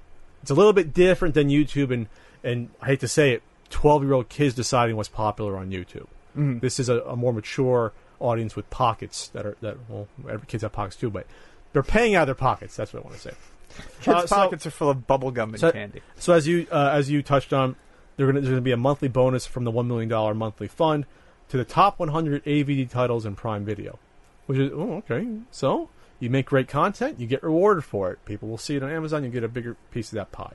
it's 0.43 0.51
a 0.51 0.55
little 0.55 0.72
bit 0.72 0.93
different 0.95 1.34
than 1.34 1.49
YouTube 1.49 1.93
and 1.93 2.07
and 2.43 2.70
I 2.80 2.86
hate 2.86 3.01
to 3.01 3.09
say 3.09 3.32
it, 3.32 3.43
twelve 3.68 4.03
year 4.03 4.12
old 4.14 4.28
kids 4.28 4.55
deciding 4.55 4.97
what's 4.97 5.09
popular 5.09 5.57
on 5.57 5.70
YouTube. 5.70 6.07
This 6.34 6.78
is 6.80 6.88
a, 6.88 7.01
a 7.03 7.16
more 7.16 7.32
mature 7.32 7.93
audience 8.20 8.55
with 8.57 8.68
pockets 8.70 9.28
that 9.28 9.45
are 9.45 9.57
that 9.61 9.76
well, 9.88 10.09
every 10.28 10.47
kids 10.47 10.62
have 10.62 10.72
pockets 10.72 10.97
too, 10.97 11.11
but 11.11 11.26
they're 11.72 11.82
paying 11.82 12.14
out 12.14 12.22
of 12.22 12.26
their 12.28 12.34
pockets. 12.34 12.76
That's 12.76 12.93
what 12.93 13.03
I 13.03 13.07
want 13.07 13.16
to 13.16 13.22
say. 13.22 13.34
Kids' 14.03 14.09
Uh, 14.09 14.26
so- 14.26 14.34
pockets 14.36 14.66
are 14.66 14.70
full 14.70 14.91
of 14.91 15.07
bubble 15.07 15.30
gum 15.30 15.51
and 15.51 15.61
so- 15.61 15.72
candy. 15.72 16.01
So 16.18 16.32
as 16.32 16.47
you 16.47 16.66
uh, 16.72 16.91
as 16.93 17.11
you 17.11 17.22
touched 17.22 17.53
on, 17.53 17.76
they're 18.16 18.26
gonna, 18.26 18.41
there's 18.41 18.51
going 18.51 18.61
to 18.61 18.64
be 18.64 18.72
a 18.72 18.76
monthly 18.76 19.09
bonus 19.09 19.47
from 19.47 19.64
the 19.64 19.70
one 19.70 19.86
million 19.88 20.09
dollar 20.09 20.34
monthly 20.34 20.68
fund 20.68 21.05
to 21.51 21.57
the 21.57 21.64
top 21.64 21.99
100 21.99 22.45
AVD 22.45 22.88
titles 22.91 23.26
in 23.26 23.34
Prime 23.34 23.64
Video, 23.64 23.99
which 24.47 24.59
is 24.59 24.70
oh, 24.72 25.03
okay. 25.09 25.26
So 25.51 25.88
you 26.21 26.31
make 26.31 26.47
great 26.47 26.68
content, 26.68 27.18
you 27.18 27.27
get 27.27 27.43
rewarded 27.43 27.83
for 27.85 28.12
it. 28.12 28.25
People 28.25 28.49
will 28.49 28.59
see 28.59 28.77
it 28.77 28.83
on 28.83 28.91
Amazon. 28.91 29.25
You 29.25 29.31
get 29.31 29.43
a 29.45 29.49
bigger 29.49 29.77
piece 29.91 30.12
of 30.12 30.16
that 30.16 30.31
pie. 30.33 30.55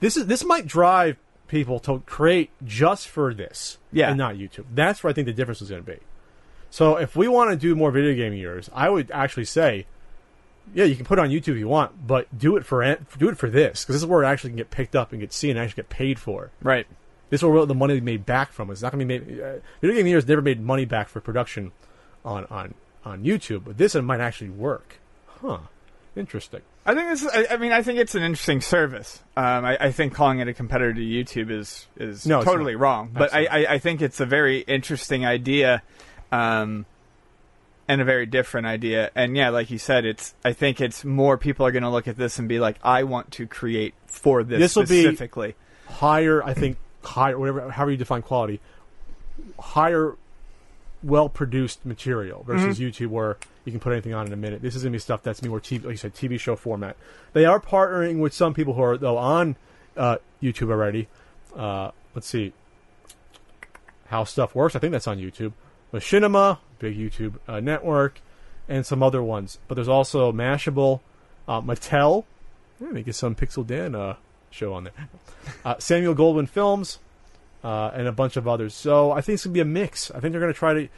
This 0.00 0.16
is 0.16 0.26
this 0.26 0.44
might 0.44 0.66
drive 0.66 1.16
people 1.48 1.78
to 1.80 2.00
create 2.06 2.50
just 2.64 3.08
for 3.08 3.32
this, 3.34 3.78
Yeah. 3.92 4.08
and 4.10 4.18
not 4.18 4.36
YouTube. 4.36 4.66
That's 4.74 5.02
where 5.02 5.10
I 5.10 5.14
think 5.14 5.26
the 5.26 5.32
difference 5.32 5.62
is 5.62 5.70
going 5.70 5.82
to 5.84 5.90
be. 5.90 5.98
So 6.70 6.96
if 6.96 7.16
we 7.16 7.26
want 7.26 7.50
to 7.50 7.56
do 7.56 7.74
more 7.74 7.90
video 7.90 8.14
game 8.14 8.32
years, 8.32 8.70
I 8.72 8.88
would 8.90 9.10
actually 9.10 9.46
say 9.46 9.86
yeah, 10.72 10.84
you 10.84 10.94
can 10.94 11.04
put 11.04 11.18
it 11.18 11.22
on 11.22 11.30
YouTube 11.30 11.48
if 11.54 11.58
you 11.58 11.66
want, 11.68 12.06
but 12.06 12.26
do 12.38 12.56
it 12.56 12.64
for 12.64 12.96
do 13.18 13.28
it 13.28 13.36
for 13.38 13.50
this 13.50 13.82
because 13.82 13.94
this 13.96 14.02
is 14.02 14.06
where 14.06 14.22
it 14.22 14.26
actually 14.26 14.50
can 14.50 14.56
get 14.58 14.70
picked 14.70 14.94
up 14.94 15.10
and 15.12 15.20
get 15.20 15.32
seen 15.32 15.50
and 15.52 15.58
actually 15.60 15.82
get 15.82 15.88
paid 15.88 16.18
for. 16.18 16.50
Right. 16.62 16.86
This 17.28 17.40
is 17.40 17.44
where 17.44 17.64
the 17.66 17.74
money 17.74 18.00
made 18.00 18.24
back 18.26 18.52
from. 18.52 18.70
It's 18.70 18.82
not 18.82 18.92
going 18.92 19.06
to 19.06 19.18
be 19.18 19.18
made. 19.18 19.40
Uh, 19.40 19.52
video 19.80 19.96
game 19.96 20.06
years 20.06 20.26
never 20.26 20.42
made 20.42 20.60
money 20.60 20.84
back 20.84 21.08
for 21.08 21.20
production 21.20 21.72
on 22.24 22.44
on 22.46 22.74
on 23.04 23.24
YouTube, 23.24 23.64
but 23.64 23.78
this 23.78 23.94
one 23.94 24.04
might 24.04 24.20
actually 24.20 24.50
work. 24.50 24.98
Huh? 25.26 25.58
Interesting. 26.16 26.60
I 26.84 26.94
think 26.94 27.08
this. 27.08 27.22
Is, 27.22 27.28
I, 27.28 27.54
I 27.54 27.56
mean, 27.56 27.72
I 27.72 27.82
think 27.82 27.98
it's 27.98 28.14
an 28.14 28.22
interesting 28.22 28.60
service. 28.60 29.20
Um, 29.36 29.64
I, 29.64 29.76
I 29.80 29.92
think 29.92 30.14
calling 30.14 30.40
it 30.40 30.48
a 30.48 30.54
competitor 30.54 30.92
to 30.94 31.00
YouTube 31.00 31.50
is 31.50 31.86
is 31.96 32.26
No, 32.26 32.42
totally 32.42 32.74
wrong. 32.74 33.10
But 33.12 33.32
I, 33.32 33.46
I, 33.46 33.74
I 33.74 33.78
think 33.78 34.02
it's 34.02 34.18
a 34.20 34.26
very 34.26 34.60
interesting 34.60 35.24
idea, 35.24 35.82
um, 36.32 36.86
and 37.86 38.00
a 38.00 38.04
very 38.04 38.26
different 38.26 38.66
idea. 38.66 39.10
And 39.14 39.36
yeah, 39.36 39.50
like 39.50 39.70
you 39.70 39.78
said, 39.78 40.04
it's. 40.04 40.34
I 40.44 40.52
think 40.52 40.80
it's 40.80 41.04
more 41.04 41.38
people 41.38 41.64
are 41.66 41.70
going 41.70 41.84
to 41.84 41.90
look 41.90 42.08
at 42.08 42.16
this 42.16 42.38
and 42.38 42.48
be 42.48 42.58
like, 42.58 42.76
I 42.82 43.04
want 43.04 43.30
to 43.32 43.46
create 43.46 43.94
for 44.06 44.42
this 44.42 44.58
This 44.58 44.76
will 44.76 44.82
be- 44.82 45.02
specifically. 45.02 45.54
Higher, 45.86 46.42
I 46.42 46.54
think, 46.54 46.76
higher, 47.02 47.38
whatever, 47.38 47.70
however 47.70 47.90
you 47.90 47.96
define 47.96 48.22
quality, 48.22 48.60
higher, 49.58 50.16
well 51.02 51.28
produced 51.28 51.84
material 51.86 52.42
versus 52.46 52.78
YouTube 52.78 53.08
where 53.08 53.38
you 53.64 53.72
can 53.72 53.80
put 53.80 53.92
anything 53.92 54.14
on 54.14 54.26
in 54.26 54.32
a 54.32 54.36
minute. 54.36 54.62
This 54.62 54.74
is 54.74 54.82
gonna 54.82 54.92
be 54.92 54.98
stuff 54.98 55.22
that's 55.22 55.42
more 55.42 55.60
TV, 55.60 55.84
like 55.84 55.92
you 55.92 55.96
said, 55.96 56.14
TV 56.14 56.38
show 56.38 56.56
format. 56.56 56.96
They 57.32 57.44
are 57.44 57.60
partnering 57.60 58.20
with 58.20 58.34
some 58.34 58.54
people 58.54 58.74
who 58.74 58.82
are 58.82 58.98
though 58.98 59.18
on 59.18 59.56
uh, 59.96 60.16
YouTube 60.42 60.70
already. 60.70 61.08
Uh, 61.56 61.90
let's 62.14 62.26
see 62.26 62.52
how 64.08 64.24
stuff 64.24 64.54
works. 64.54 64.76
I 64.76 64.78
think 64.78 64.92
that's 64.92 65.06
on 65.06 65.18
YouTube. 65.18 65.52
Machinima, 65.92 66.58
big 66.78 66.96
YouTube 66.96 67.34
uh, 67.48 67.60
network, 67.60 68.20
and 68.68 68.84
some 68.84 69.02
other 69.02 69.22
ones. 69.22 69.58
But 69.68 69.76
there's 69.76 69.88
also 69.88 70.32
Mashable, 70.32 71.00
uh, 71.48 71.60
Mattel. 71.60 72.24
Maybe 72.78 73.02
get 73.02 73.14
some 73.14 73.34
Pixel 73.34 73.66
Dan 73.66 73.94
uh, 73.94 74.16
show 74.50 74.72
on 74.74 74.84
there. 74.84 74.92
Uh, 75.64 75.76
Samuel 75.78 76.14
Goldwyn 76.14 76.48
Films, 76.48 76.98
uh, 77.62 77.90
and 77.94 78.06
a 78.06 78.12
bunch 78.12 78.36
of 78.36 78.48
others. 78.48 78.74
So 78.74 79.12
I 79.12 79.20
think 79.20 79.34
it's 79.34 79.44
gonna 79.44 79.54
be 79.54 79.60
a 79.60 79.64
mix. 79.64 80.10
I 80.10 80.20
think 80.20 80.32
they're 80.32 80.40
gonna 80.40 80.52
try 80.52 80.74
to. 80.74 80.88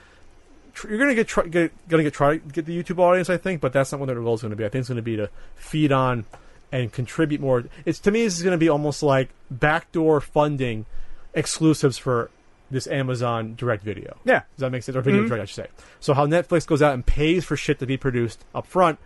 Tr- 0.75 0.89
you're 0.89 0.99
gonna 0.99 1.15
get, 1.15 1.29
try, 1.29 1.47
get 1.47 1.73
gonna 1.89 2.03
get 2.03 2.15
try 2.15 2.37
get 2.37 2.67
the 2.67 2.83
YouTube 2.83 2.99
audience, 2.99 3.29
I 3.29 3.37
think, 3.37 3.61
but 3.61 3.73
that's 3.73 3.93
not 3.93 4.01
what 4.01 4.07
their 4.07 4.21
goal 4.21 4.35
is 4.35 4.43
gonna 4.43 4.57
be. 4.57 4.65
I 4.65 4.69
think 4.69 4.81
it's 4.81 4.89
gonna 4.89 5.03
be 5.03 5.17
to 5.17 5.29
feed 5.57 5.93
on 5.93 6.25
and 6.71 6.93
contribute 6.93 7.41
more. 7.41 7.65
It's 7.85 7.99
to 8.01 8.11
me, 8.11 8.25
this 8.25 8.37
is 8.37 8.43
gonna 8.43 8.59
be 8.59 8.69
almost 8.69 9.03
like 9.03 9.31
backdoor 9.51 10.21
funding 10.21 10.87
exclusives 11.35 11.99
for 11.99 12.31
this 12.73 12.87
Amazon 12.87 13.55
Direct 13.55 13.85
Video. 13.85 14.17
Yeah. 14.25 14.41
Does 14.57 14.61
that 14.61 14.71
make 14.71 14.83
sense? 14.83 14.97
Or 14.97 15.03
video 15.03 15.27
direct, 15.27 15.43
I 15.43 15.45
should 15.45 15.57
say. 15.57 15.67
So 16.01 16.15
how 16.15 16.27
Netflix 16.27 16.67
goes 16.67 16.83
out 16.83 16.95
and 16.95 17.05
pays 17.05 17.45
for 17.45 17.57
shit 17.57 17.79
to 17.81 17.87
be 17.87 17.97
produced 17.97 18.45
up 18.55 18.67
front, 18.67 18.99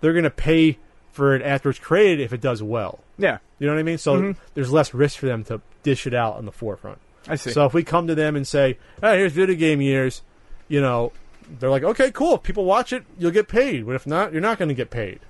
they're 0.00 0.14
going 0.14 0.24
to 0.24 0.30
pay 0.30 0.78
for 1.12 1.36
it 1.36 1.42
after 1.42 1.68
it's 1.68 1.78
created 1.78 2.20
if 2.20 2.32
it 2.32 2.40
does 2.40 2.62
well. 2.62 3.00
Yeah. 3.18 3.38
You 3.62 3.68
know 3.68 3.74
what 3.74 3.80
I 3.80 3.84
mean? 3.84 3.98
So 3.98 4.20
Mhm. 4.20 4.36
there's 4.54 4.72
less 4.72 4.92
risk 4.92 5.18
for 5.20 5.26
them 5.26 5.44
to 5.44 5.60
dish 5.84 6.04
it 6.04 6.14
out 6.14 6.34
on 6.36 6.46
the 6.46 6.50
forefront. 6.52 6.98
I 7.28 7.36
see. 7.36 7.52
So 7.52 7.64
if 7.64 7.72
we 7.72 7.84
come 7.84 8.08
to 8.08 8.14
them 8.16 8.34
and 8.34 8.44
say, 8.44 8.76
"Hey, 9.00 9.18
here's 9.18 9.30
video 9.32 9.54
game 9.54 9.80
years," 9.80 10.22
you 10.66 10.80
know, 10.80 11.12
they're 11.60 11.70
like, 11.70 11.84
"Okay, 11.84 12.10
cool. 12.10 12.34
If 12.34 12.42
people 12.42 12.64
watch 12.64 12.92
it, 12.92 13.04
you'll 13.16 13.30
get 13.30 13.46
paid. 13.46 13.86
But 13.86 13.94
if 13.94 14.04
not, 14.04 14.32
you're 14.32 14.42
not 14.42 14.58
going 14.58 14.68
to 14.70 14.74
get 14.74 14.90
paid." 14.90 15.20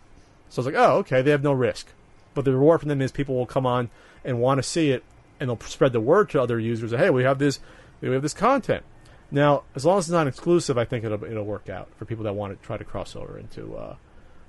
So 0.48 0.60
it's 0.62 0.66
like, 0.66 0.74
"Oh, 0.74 0.96
okay. 1.00 1.20
They 1.20 1.30
have 1.30 1.42
no 1.42 1.52
risk." 1.52 1.88
But 2.32 2.46
the 2.46 2.52
reward 2.52 2.80
from 2.80 2.88
them 2.88 3.02
is 3.02 3.12
people 3.12 3.34
will 3.34 3.44
come 3.44 3.66
on 3.66 3.90
and 4.24 4.40
want 4.40 4.56
to 4.56 4.62
see 4.62 4.90
it, 4.92 5.04
and 5.38 5.50
they'll 5.50 5.60
spread 5.60 5.92
the 5.92 6.00
word 6.00 6.30
to 6.30 6.40
other 6.40 6.58
users. 6.58 6.92
Hey, 6.92 7.10
we 7.10 7.24
have 7.24 7.38
this, 7.38 7.60
we 8.00 8.08
have 8.10 8.22
this 8.22 8.32
content. 8.32 8.82
Now, 9.30 9.64
as 9.74 9.84
long 9.84 9.98
as 9.98 10.04
it's 10.06 10.12
not 10.12 10.26
exclusive, 10.26 10.78
I 10.78 10.86
think 10.86 11.04
it'll 11.04 11.22
it'll 11.24 11.44
work 11.44 11.68
out 11.68 11.88
for 11.98 12.06
people 12.06 12.24
that 12.24 12.32
want 12.34 12.58
to 12.58 12.66
try 12.66 12.78
to 12.78 12.84
cross 12.84 13.14
over 13.14 13.38
into 13.38 13.76
uh, 13.76 13.96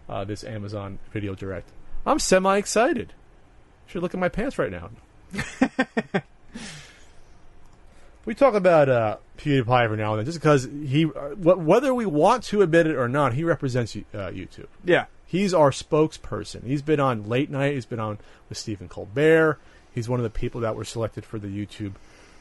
uh, 0.07 0.23
this 0.23 0.45
Amazon 0.45 0.99
Video 1.11 1.35
Direct. 1.35 1.69
I'm 2.05 2.19
semi 2.19 2.57
excited. 2.57 3.11
Should 3.93 4.01
look 4.01 4.15
at 4.15 4.19
my 4.19 4.29
pants 4.29 4.57
right 4.57 4.71
now. 4.71 4.89
we 8.25 8.33
talk 8.33 8.55
about 8.55 8.89
uh, 8.89 9.17
PewDiePie 9.37 9.83
every 9.83 9.97
now 9.97 10.13
and 10.13 10.17
then, 10.17 10.25
just 10.25 10.39
because 10.39 10.63
he, 10.63 11.05
uh, 11.05 11.35
wh- 11.35 11.63
whether 11.63 11.93
we 11.93 12.07
want 12.07 12.43
to 12.45 12.63
admit 12.63 12.87
it 12.87 12.95
or 12.95 13.07
not, 13.07 13.35
he 13.35 13.43
represents 13.43 13.95
uh, 13.95 14.31
YouTube. 14.31 14.65
Yeah. 14.83 15.05
He's 15.27 15.53
our 15.53 15.69
spokesperson. 15.69 16.63
He's 16.63 16.81
been 16.81 16.99
on 16.99 17.29
late 17.29 17.51
night. 17.51 17.75
He's 17.75 17.85
been 17.85 17.99
on 17.99 18.17
with 18.49 18.57
Stephen 18.57 18.89
Colbert. 18.89 19.59
He's 19.93 20.09
one 20.09 20.19
of 20.19 20.23
the 20.23 20.31
people 20.31 20.61
that 20.61 20.75
were 20.75 20.85
selected 20.85 21.23
for 21.23 21.37
the 21.37 21.47
YouTube 21.47 21.93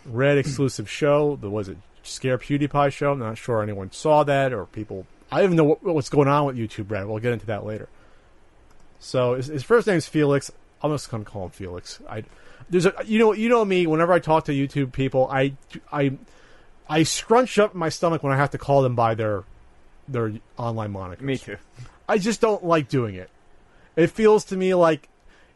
Red 0.06 0.38
exclusive 0.38 0.88
show. 0.88 1.36
The 1.36 1.50
was 1.50 1.68
it 1.68 1.76
Scare 2.02 2.38
PewDiePie 2.38 2.94
show? 2.94 3.12
I'm 3.12 3.18
not 3.18 3.36
sure 3.36 3.62
anyone 3.62 3.92
saw 3.92 4.24
that 4.24 4.54
or 4.54 4.64
people. 4.64 5.06
I 5.30 5.42
don't 5.42 5.48
even 5.52 5.56
know 5.58 5.64
what, 5.64 5.82
what's 5.82 6.08
going 6.08 6.28
on 6.28 6.46
with 6.46 6.56
YouTube 6.56 6.90
Red. 6.90 7.06
We'll 7.06 7.18
get 7.18 7.34
into 7.34 7.44
that 7.44 7.66
later. 7.66 7.90
So 9.00 9.34
his, 9.34 9.48
his 9.48 9.62
first 9.62 9.86
name 9.86 9.96
is 9.96 10.08
Felix. 10.08 10.50
I'm 10.82 10.92
just 10.92 11.10
gonna 11.10 11.24
call 11.24 11.44
him 11.44 11.50
Felix. 11.50 12.00
I 12.08 12.24
there's 12.70 12.86
a 12.86 12.94
you 13.04 13.18
know 13.18 13.32
you 13.32 13.48
know 13.48 13.64
me. 13.64 13.86
Whenever 13.86 14.12
I 14.12 14.18
talk 14.18 14.44
to 14.46 14.52
YouTube 14.52 14.92
people, 14.92 15.28
I 15.30 15.54
I 15.92 16.12
I 16.88 17.02
scrunch 17.04 17.58
up 17.58 17.74
my 17.74 17.88
stomach 17.88 18.22
when 18.22 18.32
I 18.32 18.36
have 18.36 18.50
to 18.50 18.58
call 18.58 18.82
them 18.82 18.94
by 18.94 19.14
their 19.14 19.44
their 20.08 20.32
online 20.56 20.92
moniker. 20.92 21.24
Me 21.24 21.38
too. 21.38 21.56
I 22.08 22.18
just 22.18 22.40
don't 22.40 22.64
like 22.64 22.88
doing 22.88 23.14
it. 23.14 23.30
It 23.96 24.08
feels 24.08 24.44
to 24.46 24.56
me 24.56 24.74
like 24.74 25.08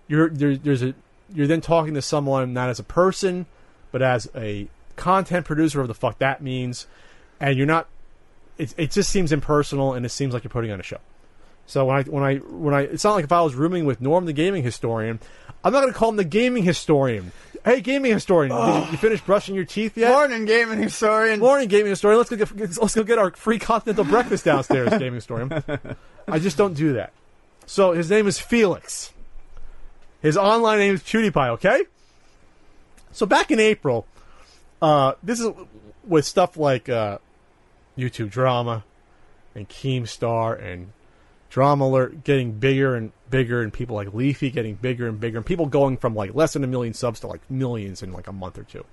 you're 0.08 0.28
there, 0.28 0.56
there's 0.56 0.82
a 0.82 0.94
you're 1.34 1.46
then 1.46 1.60
talking 1.60 1.94
to 1.94 2.02
someone 2.02 2.52
not 2.52 2.68
as 2.68 2.78
a 2.78 2.84
person, 2.84 3.46
but 3.90 4.02
as 4.02 4.28
a 4.34 4.68
content 4.94 5.44
producer 5.44 5.80
of 5.80 5.88
the 5.88 5.94
fuck 5.94 6.18
that 6.18 6.42
means, 6.42 6.86
and 7.40 7.56
you're 7.56 7.66
not. 7.66 7.88
It 8.58 8.74
it 8.76 8.90
just 8.90 9.10
seems 9.10 9.32
impersonal, 9.32 9.92
and 9.92 10.06
it 10.06 10.10
seems 10.10 10.32
like 10.32 10.44
you're 10.44 10.50
putting 10.50 10.70
on 10.70 10.80
a 10.80 10.84
show. 10.84 10.98
So 11.66 11.84
when 11.84 11.96
I 11.96 12.02
when 12.04 12.22
I 12.22 12.36
when 12.36 12.74
I 12.74 12.82
it's 12.82 13.04
not 13.04 13.14
like 13.14 13.24
if 13.24 13.32
I 13.32 13.42
was 13.42 13.54
rooming 13.54 13.84
with 13.84 14.00
Norm 14.00 14.24
the 14.26 14.32
gaming 14.32 14.62
historian, 14.62 15.18
I'm 15.64 15.72
not 15.72 15.80
going 15.80 15.92
to 15.92 15.98
call 15.98 16.10
him 16.10 16.16
the 16.16 16.24
gaming 16.24 16.62
historian. 16.62 17.32
Hey, 17.64 17.80
gaming 17.80 18.12
historian, 18.12 18.54
did 18.54 18.84
you, 18.84 18.90
you 18.92 18.96
finish 18.96 19.20
brushing 19.20 19.56
your 19.56 19.64
teeth 19.64 19.96
yet? 19.96 20.12
Morning, 20.12 20.44
gaming 20.44 20.80
historian. 20.80 21.40
Morning, 21.40 21.66
gaming 21.66 21.90
historian. 21.90 22.18
Let's 22.18 22.30
go 22.30 22.36
get 22.36 22.80
let's 22.80 22.94
go 22.94 23.02
get 23.02 23.18
our 23.18 23.32
free 23.32 23.58
continental 23.58 24.04
breakfast 24.04 24.44
downstairs, 24.44 24.90
gaming 24.98 25.14
historian. 25.14 25.64
I 26.28 26.38
just 26.38 26.56
don't 26.56 26.74
do 26.74 26.92
that. 26.92 27.12
So 27.66 27.92
his 27.92 28.08
name 28.08 28.28
is 28.28 28.38
Felix. 28.38 29.12
His 30.22 30.36
online 30.36 30.78
name 30.78 30.94
is 30.94 31.02
PewDiePie. 31.02 31.48
Okay. 31.50 31.84
So 33.10 33.26
back 33.26 33.50
in 33.50 33.58
April, 33.58 34.06
uh, 34.80 35.14
this 35.22 35.40
is 35.40 35.50
with 36.04 36.24
stuff 36.24 36.56
like 36.56 36.88
uh, 36.88 37.18
YouTube 37.98 38.30
drama 38.30 38.84
and 39.54 39.68
Keemstar 39.68 40.62
and 40.62 40.92
Drama 41.57 41.86
Alert 41.86 42.22
getting 42.22 42.52
bigger 42.52 42.94
and 42.94 43.12
bigger, 43.30 43.62
and 43.62 43.72
people 43.72 43.96
like 43.96 44.12
Leafy 44.12 44.50
getting 44.50 44.74
bigger 44.74 45.09
and 45.09 45.18
bigger, 45.18 45.38
and 45.38 45.46
people 45.46 45.64
going 45.64 45.96
from 45.96 46.14
like 46.14 46.34
less 46.34 46.52
than 46.52 46.62
a 46.62 46.66
million 46.66 46.92
subs 46.92 47.20
to 47.20 47.28
like 47.28 47.40
millions 47.50 48.02
in 48.02 48.12
like 48.12 48.26
a 48.26 48.32
month 48.32 48.59
or 48.59 48.64
two. 48.64 48.84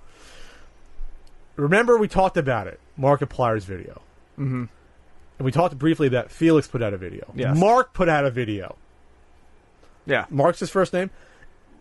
Remember, 1.56 1.98
we 1.98 2.08
talked 2.08 2.38
about 2.38 2.66
it, 2.66 2.80
Markiplier's 2.98 3.66
video. 3.66 4.00
Mm-hmm. 4.38 4.64
And 5.38 5.44
we 5.44 5.52
talked 5.52 5.78
briefly 5.78 6.08
that 6.08 6.30
Felix 6.30 6.66
put 6.66 6.82
out 6.82 6.94
a 6.94 6.96
video. 6.96 7.30
Yes. 7.34 7.54
Mark 7.54 7.92
put 7.92 8.08
out 8.08 8.24
a 8.24 8.30
video. 8.30 8.76
Yeah. 10.06 10.24
Mark's 10.30 10.60
his 10.60 10.70
first 10.70 10.94
name, 10.94 11.10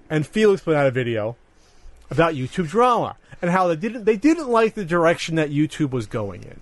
and 0.10 0.28
Felix 0.28 0.64
put 0.64 0.76
out 0.76 0.86
a 0.86 0.92
video 0.92 1.38
about 2.12 2.34
YouTube 2.34 2.68
drama 2.68 3.16
and 3.42 3.52
how 3.52 3.70
they 3.70 3.78
didn't 3.78 4.04
they 4.04 4.18
didn't 4.18 4.50
like 4.50 4.74
the 4.74 4.84
direction 4.84 5.36
that 5.36 5.50
YouTube 5.50 5.92
was 5.92 6.08
going 6.08 6.44
in. 6.44 6.60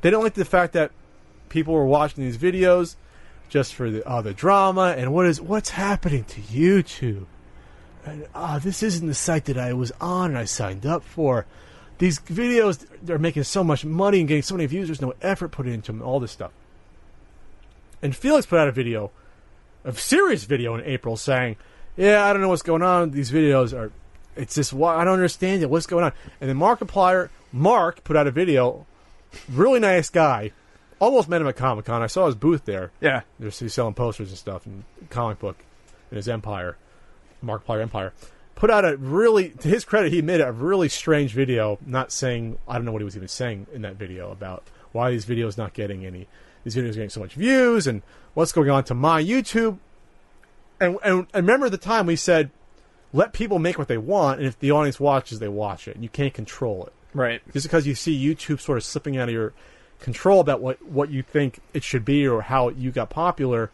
They 0.00 0.10
didn't 0.10 0.22
like 0.22 0.34
the 0.34 0.44
fact 0.44 0.74
that 0.74 0.92
people 1.48 1.74
were 1.74 1.84
watching 1.84 2.22
these 2.22 2.38
videos 2.38 2.94
just 3.52 3.74
for 3.74 3.90
the 3.90 4.08
uh, 4.08 4.22
the 4.22 4.32
drama 4.32 4.94
and 4.96 5.12
what 5.12 5.26
is 5.26 5.38
what's 5.38 5.68
happening 5.68 6.24
to 6.24 6.40
YouTube. 6.40 7.26
And 8.02 8.26
ah, 8.34 8.58
this 8.58 8.82
isn't 8.82 9.06
the 9.06 9.14
site 9.14 9.44
that 9.44 9.58
I 9.58 9.74
was 9.74 9.92
on 10.00 10.30
and 10.30 10.38
I 10.38 10.46
signed 10.46 10.86
up 10.86 11.04
for. 11.04 11.44
These 11.98 12.18
videos 12.20 12.86
they're 13.02 13.18
making 13.18 13.44
so 13.44 13.62
much 13.62 13.84
money 13.84 14.20
and 14.20 14.26
getting 14.26 14.42
so 14.42 14.54
many 14.54 14.64
views. 14.64 14.88
There's 14.88 15.02
no 15.02 15.12
effort 15.20 15.48
put 15.48 15.66
into 15.66 15.92
them. 15.92 16.00
All 16.00 16.18
this 16.18 16.32
stuff. 16.32 16.50
And 18.00 18.16
Felix 18.16 18.46
put 18.46 18.58
out 18.58 18.68
a 18.68 18.72
video, 18.72 19.10
a 19.84 19.92
serious 19.92 20.44
video 20.44 20.74
in 20.74 20.82
April, 20.86 21.18
saying, 21.18 21.56
"Yeah, 21.94 22.24
I 22.24 22.32
don't 22.32 22.40
know 22.40 22.48
what's 22.48 22.62
going 22.62 22.82
on. 22.82 23.10
These 23.10 23.30
videos 23.30 23.76
are, 23.78 23.92
it's 24.34 24.54
just 24.54 24.72
why 24.72 24.96
I 24.96 25.04
don't 25.04 25.12
understand 25.12 25.62
it. 25.62 25.68
What's 25.68 25.86
going 25.86 26.04
on?" 26.04 26.12
And 26.40 26.48
then 26.48 26.56
Markiplier, 26.56 27.28
Mark 27.52 28.02
put 28.02 28.16
out 28.16 28.26
a 28.26 28.30
video, 28.30 28.86
really 29.46 29.78
nice 29.78 30.08
guy. 30.08 30.52
Almost 31.02 31.28
met 31.28 31.40
him 31.40 31.48
at 31.48 31.56
Comic 31.56 31.84
Con. 31.86 32.00
I 32.00 32.06
saw 32.06 32.26
his 32.26 32.36
booth 32.36 32.64
there. 32.64 32.92
Yeah. 33.00 33.22
There's 33.40 33.58
he's 33.58 33.74
selling 33.74 33.94
posters 33.94 34.28
and 34.28 34.38
stuff 34.38 34.66
and 34.66 34.84
comic 35.10 35.40
book 35.40 35.56
in 36.12 36.16
his 36.16 36.28
Empire, 36.28 36.76
Markiplier 37.44 37.82
Empire. 37.82 38.12
Put 38.54 38.70
out 38.70 38.84
a 38.84 38.96
really, 38.96 39.48
to 39.48 39.66
his 39.66 39.84
credit, 39.84 40.12
he 40.12 40.22
made 40.22 40.40
a 40.40 40.52
really 40.52 40.88
strange 40.88 41.32
video. 41.32 41.76
Not 41.84 42.12
saying 42.12 42.56
I 42.68 42.74
don't 42.74 42.84
know 42.84 42.92
what 42.92 43.00
he 43.00 43.04
was 43.04 43.16
even 43.16 43.26
saying 43.26 43.66
in 43.72 43.82
that 43.82 43.96
video 43.96 44.30
about 44.30 44.62
why 44.92 45.10
these 45.10 45.26
videos 45.26 45.58
not 45.58 45.74
getting 45.74 46.06
any, 46.06 46.28
these 46.62 46.76
videos 46.76 46.94
getting 46.94 47.08
so 47.10 47.18
much 47.18 47.34
views 47.34 47.88
and 47.88 48.02
what's 48.34 48.52
going 48.52 48.70
on 48.70 48.84
to 48.84 48.94
my 48.94 49.20
YouTube. 49.20 49.78
And 50.78 50.98
and, 51.02 51.26
and 51.34 51.46
remember 51.48 51.68
the 51.68 51.78
time 51.78 52.06
we 52.06 52.14
said, 52.14 52.50
let 53.12 53.32
people 53.32 53.58
make 53.58 53.76
what 53.76 53.88
they 53.88 53.98
want, 53.98 54.38
and 54.38 54.46
if 54.46 54.56
the 54.56 54.70
audience 54.70 55.00
watches, 55.00 55.40
they 55.40 55.48
watch 55.48 55.88
it, 55.88 55.96
and 55.96 56.04
you 56.04 56.08
can't 56.08 56.32
control 56.32 56.86
it 56.86 56.92
Right. 57.12 57.42
just 57.52 57.66
because 57.66 57.88
you 57.88 57.96
see 57.96 58.16
YouTube 58.16 58.60
sort 58.60 58.78
of 58.78 58.84
slipping 58.84 59.16
out 59.16 59.28
of 59.28 59.34
your 59.34 59.52
control 60.02 60.40
about 60.40 60.60
what, 60.60 60.82
what 60.84 61.10
you 61.10 61.22
think 61.22 61.60
it 61.72 61.82
should 61.82 62.04
be 62.04 62.26
or 62.26 62.42
how 62.42 62.68
you 62.68 62.90
got 62.90 63.08
popular, 63.08 63.70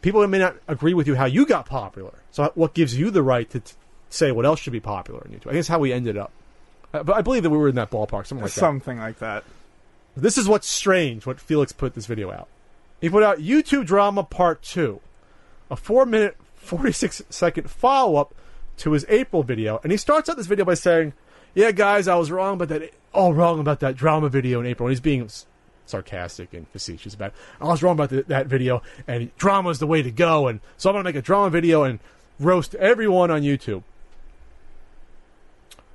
people 0.00 0.26
may 0.26 0.38
not 0.38 0.56
agree 0.68 0.94
with 0.94 1.06
you 1.06 1.16
how 1.16 1.26
you 1.26 1.44
got 1.44 1.66
popular. 1.66 2.14
So 2.30 2.50
what 2.54 2.72
gives 2.74 2.96
you 2.96 3.10
the 3.10 3.22
right 3.22 3.48
to 3.50 3.60
t- 3.60 3.74
say 4.08 4.32
what 4.32 4.46
else 4.46 4.60
should 4.60 4.72
be 4.72 4.80
popular 4.80 5.20
on 5.20 5.30
YouTube? 5.32 5.48
I 5.48 5.50
think 5.50 5.54
that's 5.54 5.68
how 5.68 5.80
we 5.80 5.92
ended 5.92 6.16
up. 6.16 6.30
Uh, 6.92 7.02
but 7.02 7.16
I 7.16 7.22
believe 7.22 7.42
that 7.42 7.50
we 7.50 7.58
were 7.58 7.68
in 7.68 7.74
that 7.74 7.90
ballpark, 7.90 8.26
something 8.26 8.42
like 8.42 8.52
that. 8.52 8.60
Something 8.60 8.98
like 8.98 9.18
that. 9.18 9.44
This 10.16 10.38
is 10.38 10.48
what's 10.48 10.68
strange. 10.68 11.26
What 11.26 11.40
Felix 11.40 11.72
put 11.72 11.94
this 11.94 12.06
video 12.06 12.30
out. 12.30 12.48
He 13.00 13.10
put 13.10 13.24
out 13.24 13.38
YouTube 13.38 13.84
drama 13.84 14.22
part 14.22 14.62
two, 14.62 15.00
a 15.70 15.76
four 15.76 16.06
minute, 16.06 16.36
forty 16.54 16.92
six 16.92 17.20
second 17.28 17.68
follow 17.68 18.16
up 18.16 18.32
to 18.78 18.92
his 18.92 19.04
April 19.08 19.42
video, 19.42 19.80
and 19.82 19.90
he 19.90 19.98
starts 19.98 20.28
out 20.28 20.36
this 20.36 20.46
video 20.46 20.64
by 20.64 20.74
saying, 20.74 21.14
"Yeah, 21.52 21.72
guys, 21.72 22.06
I 22.06 22.14
was 22.14 22.30
wrong 22.30 22.54
about 22.54 22.68
that. 22.68 22.94
All 23.12 23.34
wrong 23.34 23.58
about 23.58 23.80
that 23.80 23.96
drama 23.96 24.28
video 24.28 24.60
in 24.60 24.66
April." 24.66 24.86
And 24.86 24.92
he's 24.92 25.00
being 25.00 25.28
sarcastic 25.86 26.54
and 26.54 26.68
facetious 26.68 27.14
about. 27.14 27.28
It. 27.30 27.34
I 27.60 27.66
was 27.66 27.82
wrong 27.82 27.92
about 27.92 28.10
the, 28.10 28.22
that 28.24 28.46
video, 28.46 28.82
and 29.06 29.34
drama 29.36 29.70
is 29.70 29.78
the 29.78 29.86
way 29.86 30.02
to 30.02 30.10
go. 30.10 30.48
And 30.48 30.60
so 30.76 30.90
I'm 30.90 30.94
gonna 30.94 31.04
make 31.04 31.16
a 31.16 31.22
drama 31.22 31.50
video 31.50 31.82
and 31.82 32.00
roast 32.38 32.74
everyone 32.76 33.30
on 33.30 33.42
YouTube. 33.42 33.82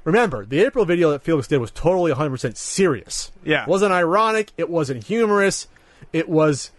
Remember, 0.03 0.45
the 0.45 0.61
April 0.61 0.85
video 0.85 1.11
that 1.11 1.21
Felix 1.21 1.47
did 1.47 1.57
was 1.57 1.71
totally 1.71 2.11
100% 2.11 2.57
serious. 2.57 3.31
Yeah. 3.43 3.63
It 3.63 3.67
wasn't 3.67 3.91
ironic. 3.91 4.51
It 4.57 4.69
wasn't 4.69 5.03
humorous. 5.03 5.67
It 6.13 6.29
was 6.29 6.71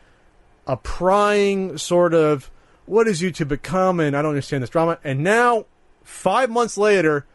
a 0.66 0.76
prying 0.76 1.76
sort 1.78 2.14
of, 2.14 2.50
what 2.86 3.06
is 3.06 3.20
YouTube 3.20 3.48
become? 3.48 4.00
And 4.00 4.16
I 4.16 4.22
don't 4.22 4.30
understand 4.30 4.62
this 4.62 4.70
drama. 4.70 4.98
And 5.04 5.22
now, 5.22 5.66
five 6.02 6.50
months 6.50 6.78
later, 6.78 7.26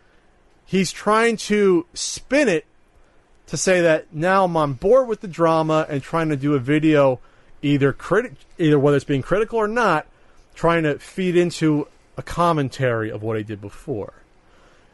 he's 0.65 0.91
trying 0.91 1.37
to 1.37 1.85
spin 1.93 2.49
it 2.49 2.65
to 3.47 3.57
say 3.57 3.81
that 3.81 4.13
now 4.13 4.45
I'm 4.45 4.57
on 4.57 4.73
board 4.73 5.07
with 5.07 5.21
the 5.21 5.27
drama 5.27 5.85
and 5.89 6.01
trying 6.01 6.29
to 6.29 6.35
do 6.35 6.55
a 6.55 6.59
video, 6.59 7.19
either 7.61 7.93
critic, 7.93 8.33
either 8.57 8.79
whether 8.79 8.97
it's 8.97 9.05
being 9.05 9.21
critical 9.21 9.59
or 9.59 9.67
not, 9.67 10.07
trying 10.55 10.83
to 10.83 10.97
feed 10.99 11.35
into 11.35 11.87
a 12.17 12.23
commentary 12.23 13.11
of 13.11 13.21
what 13.21 13.37
I 13.37 13.41
did 13.41 13.61
before. 13.61 14.13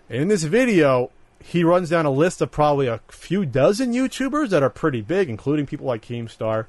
And 0.10 0.24
in 0.24 0.28
this 0.28 0.43
video, 0.43 1.12
he 1.43 1.64
runs 1.64 1.89
down 1.89 2.06
a 2.06 2.12
list 2.12 2.41
of 2.41 2.52
probably 2.52 2.88
a 2.88 2.99
few 3.08 3.45
dozen 3.45 3.93
YouTubers 3.93 4.49
that 4.49 4.64
are 4.64 4.70
pretty 4.70 5.02
big, 5.02 5.30
including 5.30 5.66
people 5.66 5.88
like 5.88 6.06
Keemstar, 6.06 6.66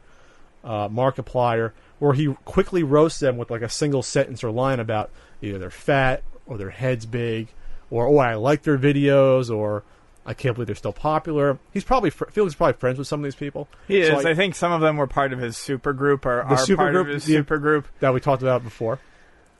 uh, 0.64 0.88
Markiplier, 0.88 1.72
where 1.98 2.14
he 2.14 2.34
quickly 2.44 2.82
roasts 2.82 3.20
them 3.20 3.36
with 3.36 3.50
like 3.50 3.62
a 3.62 3.68
single 3.68 4.02
sentence 4.02 4.42
or 4.42 4.50
line 4.50 4.80
about 4.80 5.10
either 5.40 5.58
they're 5.58 5.70
fat 5.70 6.22
or 6.46 6.56
their 6.56 6.70
heads 6.70 7.06
big, 7.06 7.48
or 7.90 8.06
oh 8.06 8.18
I 8.18 8.34
like 8.34 8.62
their 8.62 8.78
videos, 8.78 9.54
or 9.54 9.82
I 10.24 10.34
can't 10.34 10.54
believe 10.54 10.66
they're 10.68 10.76
still 10.76 10.92
popular. 10.92 11.58
He's 11.72 11.82
probably 11.84 12.10
fr- 12.10 12.26
Felix 12.30 12.52
is 12.52 12.56
probably 12.56 12.74
friends 12.74 12.98
with 12.98 13.08
some 13.08 13.20
of 13.20 13.24
these 13.24 13.34
people. 13.34 13.68
He 13.88 14.04
So 14.04 14.18
is. 14.20 14.24
I- 14.26 14.30
I 14.30 14.34
think 14.34 14.54
some 14.54 14.70
of 14.72 14.80
them 14.80 14.96
were 14.96 15.06
part 15.08 15.32
of 15.32 15.38
his 15.40 15.56
super 15.56 15.92
group 15.92 16.24
or 16.24 16.42
are 16.42 16.56
super 16.58 16.76
part 16.82 16.92
group, 16.92 17.08
of 17.08 17.14
his 17.14 17.24
the- 17.24 17.32
super 17.34 17.58
group. 17.58 17.88
that 18.00 18.14
we 18.14 18.20
talked 18.20 18.42
about 18.42 18.62
before. 18.62 18.98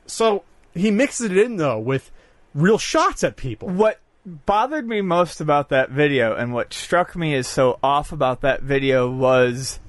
So 0.06 0.44
he 0.74 0.90
mixes 0.90 1.30
it 1.30 1.36
in 1.36 1.56
though 1.56 1.78
with 1.78 2.10
real 2.54 2.78
shots 2.78 3.24
at 3.24 3.36
people. 3.36 3.68
What 3.70 3.98
bothered 4.24 4.86
me 4.86 5.00
most 5.00 5.40
about 5.40 5.70
that 5.70 5.90
video 5.90 6.34
and 6.36 6.54
what 6.54 6.72
struck 6.72 7.16
me 7.16 7.34
as 7.34 7.48
so 7.48 7.80
off 7.82 8.12
about 8.12 8.42
that 8.42 8.62
video 8.62 9.10
was 9.10 9.80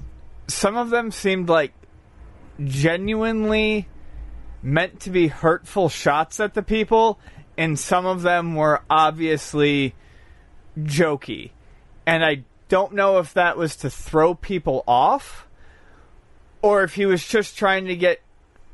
some 0.48 0.76
of 0.76 0.90
them 0.90 1.12
seemed 1.12 1.48
like 1.48 1.72
genuinely 2.64 3.88
meant 4.62 5.00
to 5.00 5.10
be 5.10 5.28
hurtful 5.28 5.88
shots 5.88 6.40
at 6.40 6.54
the 6.54 6.62
people 6.62 7.18
and 7.56 7.78
some 7.78 8.06
of 8.06 8.22
them 8.22 8.54
were 8.54 8.82
obviously 8.88 9.94
jokey. 10.78 11.50
And 12.06 12.24
I 12.24 12.44
don't 12.68 12.92
know 12.94 13.18
if 13.18 13.34
that 13.34 13.56
was 13.56 13.76
to 13.76 13.90
throw 13.90 14.34
people 14.34 14.84
off 14.86 15.46
or 16.62 16.82
if 16.82 16.94
he 16.94 17.06
was 17.06 17.26
just 17.26 17.56
trying 17.58 17.86
to 17.86 17.96
get 17.96 18.20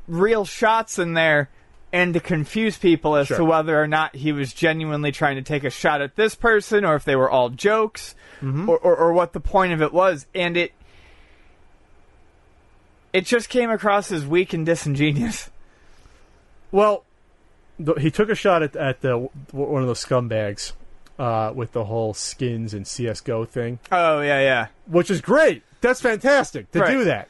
real 0.07 0.45
shots 0.45 0.97
in 0.99 1.13
there 1.13 1.49
and 1.93 2.13
to 2.13 2.19
confuse 2.19 2.77
people 2.77 3.15
as 3.17 3.27
Sure. 3.27 3.37
to 3.37 3.45
whether 3.45 3.81
or 3.81 3.87
not 3.87 4.15
he 4.15 4.31
was 4.31 4.53
genuinely 4.53 5.11
trying 5.11 5.35
to 5.35 5.41
take 5.41 5.63
a 5.65 5.69
shot 5.69 6.01
at 6.01 6.15
this 6.15 6.35
person 6.35 6.85
or 6.85 6.95
if 6.95 7.03
they 7.03 7.15
were 7.15 7.29
all 7.29 7.49
jokes 7.49 8.15
Mm-hmm. 8.41 8.67
or, 8.69 8.77
or, 8.79 8.95
or 8.95 9.13
what 9.13 9.33
the 9.33 9.39
point 9.39 9.71
of 9.71 9.81
it 9.83 9.93
was. 9.93 10.25
And 10.33 10.57
it 10.57 10.71
it 13.13 13.25
just 13.25 13.49
came 13.49 13.69
across 13.69 14.11
as 14.11 14.25
weak 14.25 14.53
and 14.53 14.65
disingenuous. 14.65 15.49
Well, 16.71 17.03
he 17.99 18.09
took 18.09 18.29
a 18.29 18.35
shot 18.35 18.63
at, 18.63 18.75
at 18.75 19.01
the 19.01 19.29
one 19.51 19.81
of 19.81 19.87
those 19.87 20.03
scumbags 20.03 20.71
uh, 21.21 21.53
with 21.55 21.71
the 21.73 21.85
whole 21.85 22.13
skins 22.15 22.73
and 22.73 22.87
CS:GO 22.87 23.45
thing, 23.45 23.77
Oh 23.91 24.21
yeah, 24.21 24.39
yeah. 24.41 24.67
which 24.87 25.11
is 25.11 25.21
great. 25.21 25.61
That's 25.81 26.01
fantastic 26.01 26.71
to 26.71 26.79
Right. 26.79 26.91
do 26.91 27.03
that. 27.05 27.27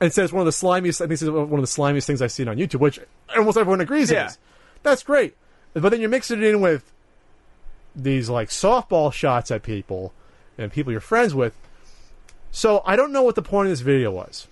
And 0.00 0.12
says 0.12 0.32
one 0.32 0.40
of 0.40 0.46
the 0.46 0.50
slimiest. 0.52 0.96
I 1.00 1.04
think 1.04 1.10
this 1.10 1.22
is 1.22 1.30
one 1.30 1.44
of 1.52 1.60
the 1.60 1.66
slimiest 1.66 2.06
things 2.06 2.22
I've 2.22 2.32
seen 2.32 2.48
on 2.48 2.56
YouTube, 2.56 2.80
which 2.80 2.98
almost 3.36 3.58
everyone 3.58 3.80
agrees 3.80 4.10
Yeah. 4.10 4.26
is. 4.28 4.38
That's 4.82 5.02
great, 5.02 5.36
but 5.74 5.88
then 5.90 6.00
you're 6.00 6.08
mixing 6.10 6.38
it 6.42 6.44
in 6.44 6.60
with 6.60 6.90
these 7.94 8.28
like 8.30 8.48
softball 8.48 9.12
shots 9.12 9.50
at 9.50 9.62
people 9.62 10.12
and 10.58 10.72
people 10.72 10.90
you're 10.92 11.00
friends 11.00 11.34
with. 11.34 11.54
So 12.50 12.82
I 12.86 12.96
don't 12.96 13.12
know 13.12 13.22
what 13.22 13.34
the 13.34 13.42
point 13.42 13.66
of 13.66 13.72
this 13.72 13.80
video 13.80 14.10
was. 14.10 14.46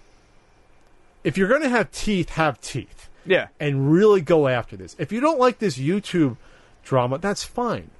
If 1.24 1.36
you're 1.38 1.48
going 1.48 1.62
to 1.62 1.68
have 1.68 1.90
teeth, 1.92 2.30
have 2.30 2.60
teeth 2.60 3.08
Yeah. 3.24 3.48
and 3.60 3.92
really 3.92 4.20
go 4.20 4.48
after 4.48 4.76
this. 4.76 4.96
If 4.98 5.12
you 5.12 5.20
don't 5.20 5.38
like 5.38 5.58
this 5.58 5.78
YouTube 5.78 6.36
drama, 6.84 7.18
that's 7.18 7.44
fine. 7.44 7.90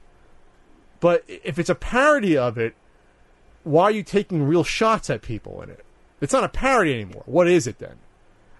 But 1.03 1.25
if 1.27 1.59
it's 1.59 1.69
a 1.69 1.75
parody 1.75 2.39
of 2.39 2.57
it, 2.57 2.77
why 3.65 3.83
are 3.87 3.91
you 3.91 4.05
taking 4.05 4.45
real 4.45 4.63
shots 4.63 5.11
at 5.11 5.21
people 5.21 5.61
in 5.61 5.69
it? 5.69 5.85
It's 6.21 6.33
not 6.33 6.45
a 6.45 6.49
parody 6.49 6.95
anymore. 6.95 7.25
What 7.27 7.49
is 7.49 7.67
it 7.67 7.81
then? 7.81 7.97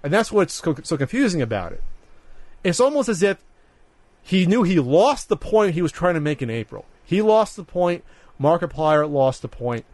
And 0.03 0.13
that's 0.13 0.33
what's 0.33 0.55
so, 0.55 0.75
so 0.83 0.97
confusing 0.97 1.41
about 1.41 1.71
it. 1.71 1.85
It's 2.65 2.81
almost 2.81 3.09
as 3.09 3.23
if 3.23 3.39
he 4.23 4.45
knew 4.45 4.65
he 4.65 4.81
lost 4.81 5.29
the 5.29 5.37
point 5.37 5.75
he 5.75 5.83
was 5.83 5.93
trying 5.93 6.15
to 6.15 6.21
make 6.21 6.43
in 6.43 6.51
April. 6.51 6.85
He 7.05 7.23
lost 7.23 7.55
the 7.55 7.63
point. 7.63 8.03
Markiplier 8.41 9.09
lost 9.09 9.43
the 9.43 9.49
point. 9.49 9.85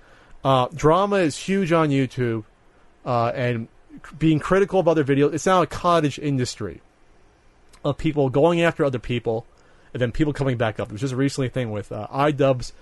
Uh, 0.43 0.69
drama 0.75 1.16
is 1.16 1.37
huge 1.37 1.70
on 1.70 1.91
YouTube, 1.91 2.45
uh, 3.05 3.31
and 3.35 3.69
being 4.19 4.39
critical 4.39 4.81
of 4.81 4.89
other 4.89 5.05
videos. 5.05 5.35
It's 5.35 5.45
now 5.45 5.61
a 5.61 5.66
cottage 5.66 6.19
industry 6.19 6.81
of 7.85 7.99
people 7.99 8.31
going 8.31 8.62
after 8.62 8.87
other 8.87 8.99
people, 8.99 9.45
and 9.93 10.01
then 10.01 10.12
people 10.12 10.32
coming 10.32 10.56
back 10.56 10.78
up. 10.81 10.89
It 10.89 10.93
was 10.93 11.01
just 11.01 11.15
a 11.15 11.16
recently 11.16 11.48
thing 11.48 11.70
with 11.70 11.93
uh, 11.93 12.06
iDubbbz 12.12 12.73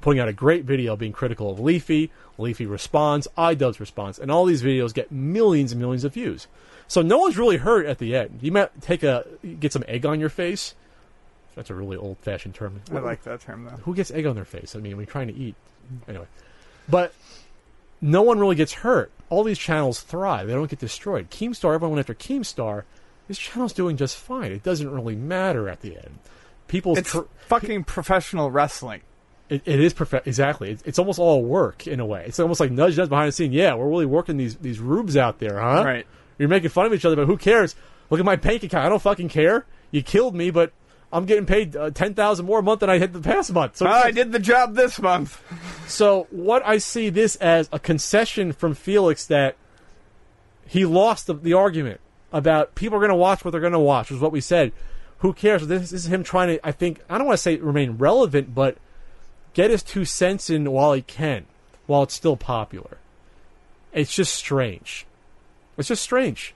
putting 0.00 0.20
out 0.20 0.28
a 0.28 0.32
great 0.32 0.64
video 0.64 0.96
being 0.96 1.12
critical 1.12 1.50
of 1.50 1.60
Leafy. 1.60 2.10
Leafy 2.36 2.66
responds, 2.66 3.28
iDubbbz 3.36 3.80
responds, 3.80 4.18
and 4.18 4.30
all 4.30 4.44
these 4.44 4.62
videos 4.62 4.92
get 4.92 5.10
millions 5.10 5.72
and 5.72 5.80
millions 5.80 6.04
of 6.04 6.14
views. 6.14 6.46
So 6.86 7.02
no 7.02 7.18
one's 7.18 7.36
really 7.36 7.58
hurt 7.58 7.86
at 7.86 7.98
the 7.98 8.16
end. 8.16 8.38
You 8.42 8.52
might 8.52 8.80
take 8.80 9.02
a 9.02 9.24
get 9.60 9.72
some 9.72 9.84
egg 9.86 10.06
on 10.06 10.20
your 10.20 10.30
face. 10.30 10.74
That's 11.54 11.70
a 11.70 11.74
really 11.74 11.96
old 11.96 12.18
fashioned 12.18 12.54
term. 12.54 12.80
I 12.92 12.98
like 13.00 13.24
that 13.24 13.40
term 13.40 13.64
though. 13.64 13.76
Who 13.82 13.94
gets 13.94 14.10
egg 14.10 14.26
on 14.26 14.36
their 14.36 14.44
face? 14.44 14.74
I 14.76 14.78
mean, 14.78 14.96
we're 14.96 15.06
trying 15.06 15.28
to 15.28 15.34
eat. 15.34 15.54
Anyway. 16.08 16.26
But 16.88 17.12
no 18.00 18.22
one 18.22 18.38
really 18.38 18.56
gets 18.56 18.72
hurt. 18.72 19.10
All 19.28 19.44
these 19.44 19.58
channels 19.58 20.00
thrive. 20.00 20.46
They 20.46 20.54
don't 20.54 20.70
get 20.70 20.78
destroyed. 20.78 21.30
Keemstar, 21.30 21.74
everyone 21.74 21.96
went 21.96 22.00
after 22.08 22.14
Keemstar. 22.14 22.84
This 23.26 23.38
channel's 23.38 23.74
doing 23.74 23.96
just 23.96 24.16
fine. 24.16 24.52
It 24.52 24.62
doesn't 24.62 24.88
really 24.88 25.16
matter 25.16 25.68
at 25.68 25.80
the 25.80 25.96
end. 25.96 26.18
People's 26.68 26.98
It's 26.98 27.16
fucking 27.48 27.84
professional 27.84 28.50
wrestling. 28.50 29.00
it, 29.48 29.62
it 29.64 29.80
is 29.80 29.92
perfect. 29.94 30.26
Exactly. 30.26 30.70
It's, 30.70 30.82
it's 30.84 30.98
almost 30.98 31.18
all 31.18 31.42
work 31.42 31.86
in 31.86 31.98
a 32.00 32.06
way. 32.06 32.24
It's 32.26 32.38
almost 32.38 32.60
like 32.60 32.70
nudge 32.70 32.96
nudge 32.96 33.08
behind 33.08 33.28
the 33.28 33.32
scene. 33.32 33.52
Yeah, 33.52 33.74
we're 33.74 33.88
really 33.88 34.06
working 34.06 34.36
these 34.36 34.56
these 34.56 34.78
rubes 34.78 35.16
out 35.16 35.38
there, 35.38 35.58
huh? 35.60 35.82
Right. 35.84 36.06
You're 36.38 36.48
making 36.48 36.70
fun 36.70 36.86
of 36.86 36.94
each 36.94 37.04
other, 37.04 37.16
but 37.16 37.26
who 37.26 37.36
cares? 37.36 37.74
Look 38.10 38.20
at 38.20 38.26
my 38.26 38.36
bank 38.36 38.62
account. 38.62 38.84
I 38.86 38.88
don't 38.88 39.02
fucking 39.02 39.28
care. 39.28 39.66
You 39.90 40.02
killed 40.02 40.34
me, 40.34 40.50
but 40.50 40.72
I'm 41.12 41.24
getting 41.24 41.46
paid 41.46 41.74
uh, 41.74 41.90
ten 41.90 42.14
thousand 42.14 42.46
more 42.46 42.58
a 42.58 42.62
month 42.62 42.80
than 42.80 42.90
I 42.90 42.98
hit 42.98 43.12
the 43.12 43.20
past 43.20 43.52
month. 43.52 43.76
So 43.78 43.86
I 43.86 44.10
did 44.10 44.30
the 44.30 44.38
job 44.38 44.74
this 44.74 45.00
month. 45.00 45.42
so 45.88 46.26
what 46.30 46.62
I 46.66 46.78
see 46.78 47.08
this 47.08 47.36
as 47.36 47.68
a 47.72 47.78
concession 47.78 48.52
from 48.52 48.74
Felix 48.74 49.26
that 49.26 49.56
he 50.66 50.84
lost 50.84 51.26
the, 51.26 51.34
the 51.34 51.54
argument 51.54 52.00
about 52.30 52.74
people 52.74 52.96
are 52.98 53.00
going 53.00 53.08
to 53.08 53.14
watch 53.16 53.42
what 53.42 53.52
they're 53.52 53.60
going 53.60 53.72
to 53.72 53.78
watch, 53.78 54.10
was 54.10 54.20
what 54.20 54.32
we 54.32 54.42
said. 54.42 54.72
Who 55.18 55.32
cares? 55.32 55.66
This, 55.66 55.92
is 55.92 56.06
him 56.06 56.22
trying 56.22 56.48
to, 56.48 56.66
I 56.66 56.72
think, 56.72 57.00
I 57.08 57.18
don't 57.18 57.26
want 57.26 57.38
to 57.38 57.42
say 57.42 57.56
remain 57.56 57.92
relevant, 57.92 58.54
but 58.54 58.78
get 59.52 59.70
his 59.70 59.82
two 59.82 60.04
cents 60.04 60.48
in 60.48 60.70
while 60.70 60.92
he 60.92 61.02
can, 61.02 61.46
while 61.86 62.04
it's 62.04 62.14
still 62.14 62.36
popular. 62.36 62.98
It's 63.92 64.14
just 64.14 64.34
strange. 64.34 65.06
It's 65.76 65.88
just 65.88 66.02
strange. 66.02 66.54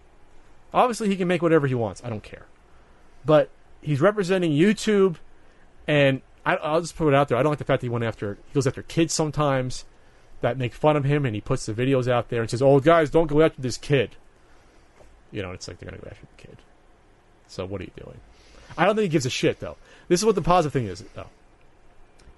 Obviously, 0.73 1.09
he 1.09 1.17
can 1.17 1.29
make 1.29 1.43
whatever 1.43 1.67
he 1.67 1.75
wants. 1.75 2.03
I 2.05 2.09
don't 2.09 2.23
care. 2.23 2.47
But 3.25 3.51
he's 3.81 4.01
representing 4.01 4.53
YouTube, 4.53 5.17
and 5.87 6.23
I, 6.47 6.57
I'll 6.57 6.81
just 6.81 6.97
put 6.97 7.09
it 7.09 7.15
out 7.15 7.29
there. 7.29 7.39
I 7.39 7.43
don't 7.43 7.51
like 7.53 7.59
the 7.59 7.65
fact 7.65 7.81
that 7.81 7.87
he 7.87 7.91
went 7.91 8.05
after 8.05 8.39
he 8.47 8.55
goes 8.55 8.67
after 8.67 8.83
kids 8.83 9.13
sometimes 9.13 9.85
that 10.41 10.57
make 10.57 10.73
fun 10.73 10.97
of 10.97 11.05
him, 11.05 11.27
and 11.27 11.35
he 11.35 11.41
puts 11.41 11.67
the 11.67 11.75
videos 11.75 12.09
out 12.09 12.29
there 12.29 12.41
and 12.41 12.51
says, 12.51 12.63
"Oh, 12.63 12.81
guys, 12.81 13.11
don't 13.11 13.27
go 13.27 13.43
after 13.43 13.61
this 13.61 13.77
kid." 13.77 14.17
You 15.31 15.43
know, 15.43 15.53
it's 15.53 15.69
like 15.69 15.79
they're 15.79 15.91
gonna 15.91 16.03
go 16.03 16.09
after 16.11 16.27
the 16.37 16.43
kid. 16.43 16.57
So 17.47 17.65
what 17.67 17.81
are 17.81 17.85
you 17.85 17.91
doing? 17.97 18.21
I 18.77 18.85
don't 18.85 18.95
think 18.95 19.05
he 19.05 19.09
gives 19.09 19.27
a 19.27 19.31
shit 19.31 19.61
though. 19.61 19.77
This 20.09 20.21
is 20.21 20.27
what 20.27 20.35
the 20.35 20.43
positive 20.43 20.73
thing 20.73 20.87
is 20.87 21.03
though. 21.15 21.29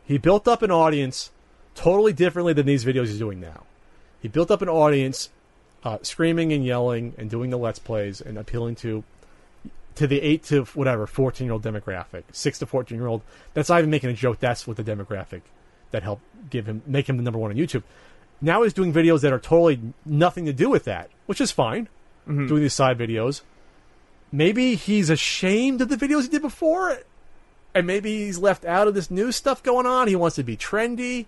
He 0.06 0.19
built 0.19 0.47
up 0.47 0.62
an 0.62 0.70
audience 0.70 1.31
totally 1.74 2.12
differently 2.12 2.52
than 2.52 2.66
these 2.66 2.85
videos 2.85 3.06
he's 3.06 3.19
doing 3.19 3.40
now. 3.40 3.65
He 4.20 4.28
built 4.28 4.51
up 4.51 4.62
an 4.62 4.69
audience 4.69 5.31
uh, 5.82 5.98
screaming 6.02 6.52
and 6.52 6.65
yelling 6.65 7.15
and 7.19 7.28
doing 7.28 7.51
the 7.51 7.56
let's 7.59 7.78
plays 7.78 8.20
and 8.20 8.39
appealing 8.39 8.77
to 8.77 9.05
to 9.97 10.06
the 10.06 10.20
eight 10.23 10.43
to 10.44 10.65
whatever 10.74 11.06
fourteen 11.06 11.47
year 11.47 11.52
old 11.52 11.62
demographic, 11.62 12.24
six 12.32 12.59
to 12.59 12.66
fourteen 12.66 12.98
year 12.98 13.06
old. 13.06 13.23
That's 13.55 13.69
not 13.69 13.78
even 13.78 13.90
making 13.90 14.11
a 14.11 14.15
joke. 14.15 14.40
That's 14.40 14.66
what 14.66 14.77
the 14.77 14.85
demographic 14.85 15.43
that 15.90 16.02
helped 16.02 16.23
give 16.51 16.66
him 16.66 16.82
make 16.86 17.09
him 17.09 17.16
the 17.16 17.23
number 17.23 17.39
one 17.39 17.51
on 17.51 17.56
YouTube. 17.56 17.82
Now 18.40 18.62
he's 18.62 18.73
doing 18.73 18.93
videos 18.93 19.20
that 19.23 19.32
are 19.32 19.39
totally 19.39 19.81
nothing 20.05 20.47
to 20.47 20.52
do 20.52 20.69
with 20.69 20.85
that, 20.85 21.11
which 21.27 21.40
is 21.40 21.52
fine. 21.52 21.89
Doing 22.48 22.62
these 22.62 22.74
side 22.74 22.98
videos. 22.98 23.43
Maybe 24.35 24.74
he's 24.74 25.11
ashamed 25.11 25.81
of 25.81 25.89
the 25.89 25.97
videos 25.97 26.23
he 26.23 26.28
did 26.28 26.43
before, 26.43 26.98
and 27.73 27.86
maybe 27.86 28.24
he's 28.24 28.36
left 28.39 28.65
out 28.65 28.89
of 28.89 28.94
this 28.94 29.09
new 29.11 29.31
stuff 29.31 29.62
going 29.62 29.86
on. 29.86 30.09
He 30.09 30.16
wants 30.16 30.35
to 30.36 30.43
be 30.43 30.56
trendy. 30.56 31.27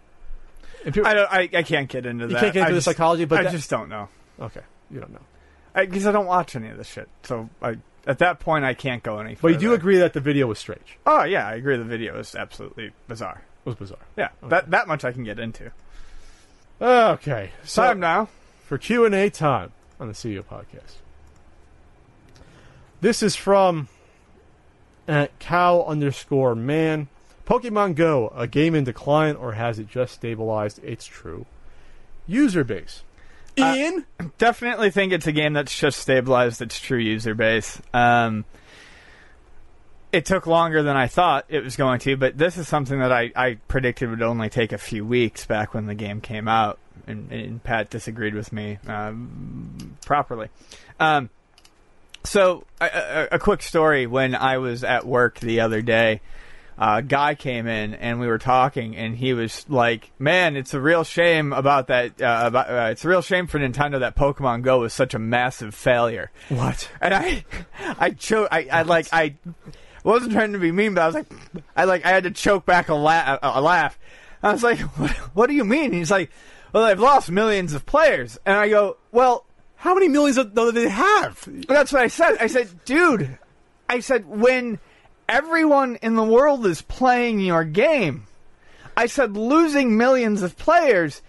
People, 0.85 1.07
I 1.07 1.15
don't. 1.15 1.33
I, 1.33 1.49
I 1.55 1.63
can't 1.63 1.89
get 1.89 2.05
into 2.05 2.27
that. 2.27 2.41
can't 2.41 2.53
get 2.53 2.61
into 2.63 2.69
I 2.69 2.71
the 2.73 2.77
just- 2.79 2.85
psychology, 2.87 3.25
but 3.25 3.39
I 3.39 3.43
that- 3.45 3.53
just 3.53 3.71
don't 3.71 3.89
know 3.89 4.09
okay, 4.41 4.61
you 4.91 4.99
don't 5.01 5.13
know. 5.13 5.21
because 5.75 6.07
I, 6.07 6.13
don't 6.13 6.27
watch 6.27 6.57
any 6.57 6.69
of 6.69 6.77
this 6.79 6.89
shit. 6.89 7.09
So 7.23 7.49
I, 7.63 7.77
at 8.07 8.19
that 8.19 8.41
point, 8.41 8.65
I 8.65 8.75
can't 8.75 9.03
go 9.03 9.19
any. 9.19 9.37
But 9.41 9.53
you 9.53 9.59
do 9.59 9.73
agree 9.73 9.99
that 9.99 10.13
the 10.13 10.21
video 10.21 10.47
was 10.49 10.59
strange. 10.59 10.99
Oh 11.07 11.23
yeah, 11.25 11.47
I 11.47 11.55
agree. 11.55 11.77
The 11.77 11.85
video 11.85 12.19
is 12.19 12.35
absolutely 12.35 12.91
bizarre. 13.09 13.43
It 13.65 13.69
was 13.69 13.77
bizarre. 13.77 14.05
Yeah, 14.17 14.31
that 14.49 14.71
that 14.73 14.89
much 14.89 15.05
I 15.05 15.13
can 15.13 15.23
get 15.25 15.39
into. 15.39 15.71
Okay, 16.81 17.51
so 17.65 17.83
Time 17.83 18.01
now. 18.01 18.29
for 18.65 18.79
Q 18.79 19.05
and 19.07 19.15
A 19.15 19.31
time 19.31 19.73
on 19.99 20.09
the 20.09 20.15
CEO 20.15 20.43
podcast. 20.43 20.97
This 23.07 23.23
is 23.23 23.37
from 23.37 23.87
at 25.07 25.39
cow 25.39 25.85
underscore 25.87 26.57
man. 26.57 27.07
Pokemon 27.47 27.95
Go, 27.95 28.33
a 28.35 28.49
game 28.49 28.75
in 28.75 28.83
decline, 28.83 29.37
or 29.37 29.53
has 29.53 29.79
it 29.79 29.87
just 29.89 30.15
stabilized? 30.15 30.81
It's 30.83 31.07
true. 31.07 31.47
User 32.27 32.65
base. 32.65 33.05
Uh, 33.57 33.75
Ian, 33.77 34.07
Definitely 34.39 34.91
think 34.91 35.13
it's 35.13 35.29
a 35.29 35.31
game 35.31 35.53
that's 35.53 35.79
just 35.79 36.01
stabilized 36.01 36.61
its 36.61 36.81
true 36.81 36.99
user 36.99 37.37
base. 37.37 37.81
Um, 37.95 38.45
it 40.11 40.27
took 40.27 40.49
longer 40.49 40.83
than 40.83 40.97
I 40.97 41.07
thought 41.07 41.45
it 41.49 41.63
was 41.63 41.77
going 41.77 42.01
to, 42.01 42.17
but 42.17 42.37
this 42.37 42.59
is 42.59 42.67
something 42.67 42.99
that 42.99 43.13
I, 43.13 43.31
I 43.37 43.59
predicted 43.69 44.11
would 44.11 44.21
only 44.21 44.51
take 44.51 44.73
a 44.73 44.79
few 44.79 45.07
weeks 45.07 45.47
back 45.47 45.75
when 45.75 45.87
the 45.87 45.95
game 45.95 46.21
came 46.21 46.49
out, 46.49 46.81
and, 47.07 47.31
and 47.31 47.63
Pat 47.63 47.89
disagreed 47.89 48.35
with 48.35 48.53
me 48.53 48.79
um, 48.89 49.97
properly. 50.05 50.49
Um, 50.99 51.31
so, 52.27 52.65
a, 52.81 52.87
a, 52.87 53.29
a 53.33 53.39
quick 53.39 53.63
story 53.63 54.07
when 54.07 54.35
I 54.35 54.59
was 54.59 54.85
at 54.85 55.07
work 55.07 55.41
the 55.41 55.61
other 55.61 55.83
day. 55.83 56.21
A 56.79 57.01
guy 57.01 57.35
came 57.35 57.67
in 57.67 57.95
and 57.95 58.21
we 58.21 58.27
were 58.27 58.37
talking, 58.37 58.97
and 58.97 59.17
he 59.17 59.33
was 59.33 59.65
like, 59.67 60.11
"Man, 60.19 60.57
it's 60.57 60.75
a 60.75 60.81
real 60.81 61.05
shame 61.05 61.55
about 61.55 61.87
that. 61.87 62.21
Uh, 62.21 62.43
about, 62.45 62.69
uh, 62.69 62.89
it's 62.91 63.03
a 63.03 63.09
real 63.09 63.23
shame 63.23 63.47
for 63.47 63.59
Nintendo 63.59 64.01
that 64.01 64.15
Pokemon 64.15 64.61
Go 64.61 64.81
was 64.81 64.93
such 64.93 65.15
a 65.15 65.19
massive 65.19 65.75
failure." 65.75 66.31
what? 66.51 66.91
And 67.01 67.15
I, 67.15 67.45
I 67.99 68.11
choke. 68.11 68.49
I, 68.53 68.69
I 68.71 68.83
like. 68.83 69.07
I 69.11 69.37
wasn't 70.05 70.33
trying 70.33 70.53
to 70.53 70.59
be 70.59 70.71
mean, 70.71 70.93
but 70.93 71.01
I 71.01 71.07
was 71.07 71.15
like, 71.15 71.27
I 71.75 71.85
like. 71.85 72.05
I 72.05 72.11
had 72.11 72.25
to 72.25 72.31
choke 72.31 72.67
back 72.67 72.91
a, 72.91 72.95
la- 72.95 73.39
a, 73.43 73.63
laugh. 73.63 73.99
I 74.43 74.53
was 74.53 74.63
like, 74.63 74.79
what, 74.81 75.13
"What 75.33 75.47
do 75.47 75.55
you 75.55 75.65
mean?" 75.65 75.95
He's 75.95 76.11
like, 76.11 76.31
"Well, 76.75 76.87
they've 76.89 77.01
lost 77.01 77.31
millions 77.31 77.73
of 77.73 77.87
players." 77.87 78.39
And 78.45 78.55
I 78.55 78.69
go, 78.69 78.99
"Well, 79.13 79.46
How 79.77 79.95
many 79.95 80.09
millions 80.09 80.37
do 80.37 80.73
they 80.73 80.89
have? 80.89 81.49
that's 81.69 81.93
what 81.93 82.03
I 82.03 82.09
said. 82.09 82.39
I 82.41 82.47
said, 82.47 82.85
dude, 82.85 83.39
I 83.89 84.01
said, 84.01 84.27
when 84.27 84.79
everyone 85.29 85.97
in 85.97 86.15
the 86.17 86.25
world 86.25 86.67
is 86.67 86.83
playing 86.83 87.41
your 87.41 87.65
game, 87.65 88.27
I 88.97 89.07
said, 89.07 89.37
losing 89.37 89.97
millions 89.97 90.43
of 90.43 90.57
players 90.57 91.23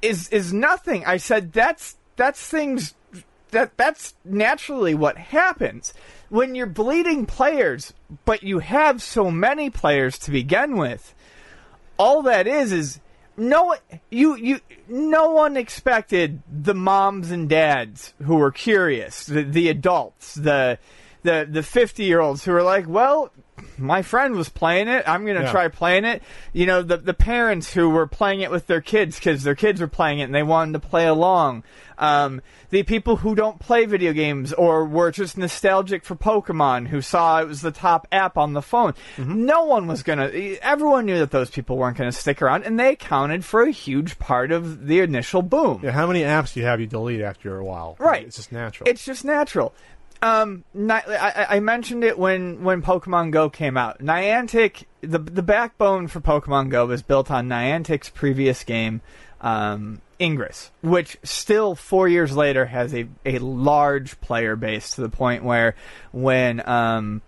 is 0.00 0.28
is 0.30 0.52
nothing. 0.52 1.04
I 1.04 1.18
said, 1.18 1.52
that's 1.52 1.96
that's 2.16 2.44
things 2.44 2.94
that 3.50 3.76
that's 3.76 4.14
naturally 4.24 4.94
what 4.94 5.16
happens 5.16 5.94
when 6.28 6.54
you're 6.54 6.66
bleeding 6.66 7.26
players, 7.26 7.94
but 8.24 8.42
you 8.42 8.58
have 8.58 9.02
so 9.02 9.30
many 9.30 9.70
players 9.70 10.18
to 10.18 10.30
begin 10.30 10.76
with. 10.76 11.14
All 11.96 12.22
that 12.22 12.46
is 12.46 12.72
is 12.72 13.00
no 13.36 13.76
you 14.10 14.36
you 14.36 14.60
no 14.88 15.30
one 15.30 15.56
expected 15.56 16.42
the 16.50 16.74
moms 16.74 17.30
and 17.30 17.48
dads 17.48 18.14
who 18.22 18.36
were 18.36 18.52
curious, 18.52 19.24
the 19.26 19.42
the 19.42 19.68
adults, 19.68 20.34
the 20.34 20.78
the 21.22 21.46
the 21.50 21.62
50 21.62 22.04
year 22.04 22.20
olds 22.20 22.44
who 22.44 22.52
are 22.52 22.62
like, 22.62 22.86
well, 22.88 23.32
my 23.78 24.02
friend 24.02 24.34
was 24.34 24.48
playing 24.48 24.88
it. 24.88 25.04
I'm 25.06 25.24
going 25.24 25.36
to 25.36 25.44
Yeah. 25.44 25.50
try 25.50 25.68
playing 25.68 26.04
it. 26.04 26.22
You 26.52 26.66
know, 26.66 26.82
the 26.82 26.96
the 26.96 27.14
parents 27.14 27.72
who 27.72 27.90
were 27.90 28.06
playing 28.06 28.40
it 28.40 28.50
with 28.50 28.66
their 28.66 28.80
kids 28.80 29.16
because 29.18 29.42
their 29.44 29.54
kids 29.54 29.80
were 29.80 29.86
playing 29.88 30.18
it 30.20 30.24
and 30.24 30.34
they 30.34 30.42
wanted 30.42 30.72
to 30.80 30.80
play 30.88 31.06
along. 31.06 31.64
Um, 31.96 32.42
the 32.70 32.82
people 32.82 33.14
who 33.16 33.36
don't 33.36 33.60
play 33.60 33.84
video 33.86 34.12
games 34.12 34.52
or 34.52 34.84
were 34.84 35.12
just 35.12 35.38
nostalgic 35.38 36.04
for 36.04 36.16
Pokemon 36.16 36.88
who 36.88 37.00
saw 37.00 37.40
it 37.40 37.46
was 37.46 37.60
the 37.60 37.70
top 37.70 38.08
app 38.10 38.36
on 38.36 38.52
the 38.52 38.62
phone. 38.62 38.94
No 39.16 39.62
one 39.64 39.86
was 39.86 40.02
going 40.02 40.18
to, 40.18 40.56
everyone 40.58 41.06
knew 41.06 41.18
that 41.20 41.30
those 41.30 41.50
people 41.50 41.76
weren't 41.76 41.96
going 41.96 42.10
to 42.10 42.16
stick 42.16 42.42
around 42.42 42.64
and 42.64 42.80
they 42.80 42.94
accounted 42.94 43.44
for 43.44 43.62
a 43.62 43.70
huge 43.70 44.18
part 44.18 44.50
of 44.50 44.88
the 44.88 44.98
initial 44.98 45.40
boom. 45.40 45.82
Yeah, 45.84 45.92
how 45.92 46.08
many 46.08 46.22
apps 46.22 46.54
do 46.54 46.60
you 46.60 46.66
have 46.66 46.80
you 46.80 46.86
delete 46.88 47.20
after 47.20 47.56
a 47.58 47.64
while? 47.64 47.94
Right. 48.00 48.26
It's 48.26 48.36
just 48.38 48.50
natural. 48.50 48.88
It's 48.90 49.04
just 49.04 49.24
natural. 49.24 49.72
Um, 50.24 50.64
I 50.74 51.46
I 51.50 51.60
mentioned 51.60 52.02
it 52.02 52.18
when, 52.18 52.64
when 52.64 52.80
Pokemon 52.80 53.30
Go 53.30 53.50
came 53.50 53.76
out. 53.76 53.98
Niantic, 53.98 54.84
the 55.02 55.18
the 55.18 55.42
backbone 55.42 56.08
for 56.08 56.20
Pokemon 56.20 56.70
Go 56.70 56.86
was 56.86 57.02
built 57.02 57.30
on 57.30 57.46
Niantic's 57.46 58.08
previous 58.08 58.64
game, 58.64 59.02
um, 59.42 60.00
Ingress, 60.18 60.70
which 60.82 61.18
still 61.24 61.74
four 61.74 62.08
years 62.08 62.34
later 62.34 62.64
has 62.64 62.94
a, 62.94 63.06
a 63.26 63.38
large 63.38 64.18
player 64.22 64.56
base 64.56 64.94
to 64.94 65.02
the 65.02 65.10
point 65.10 65.44
where 65.44 65.74
when 66.10 66.66
um, 66.66 67.20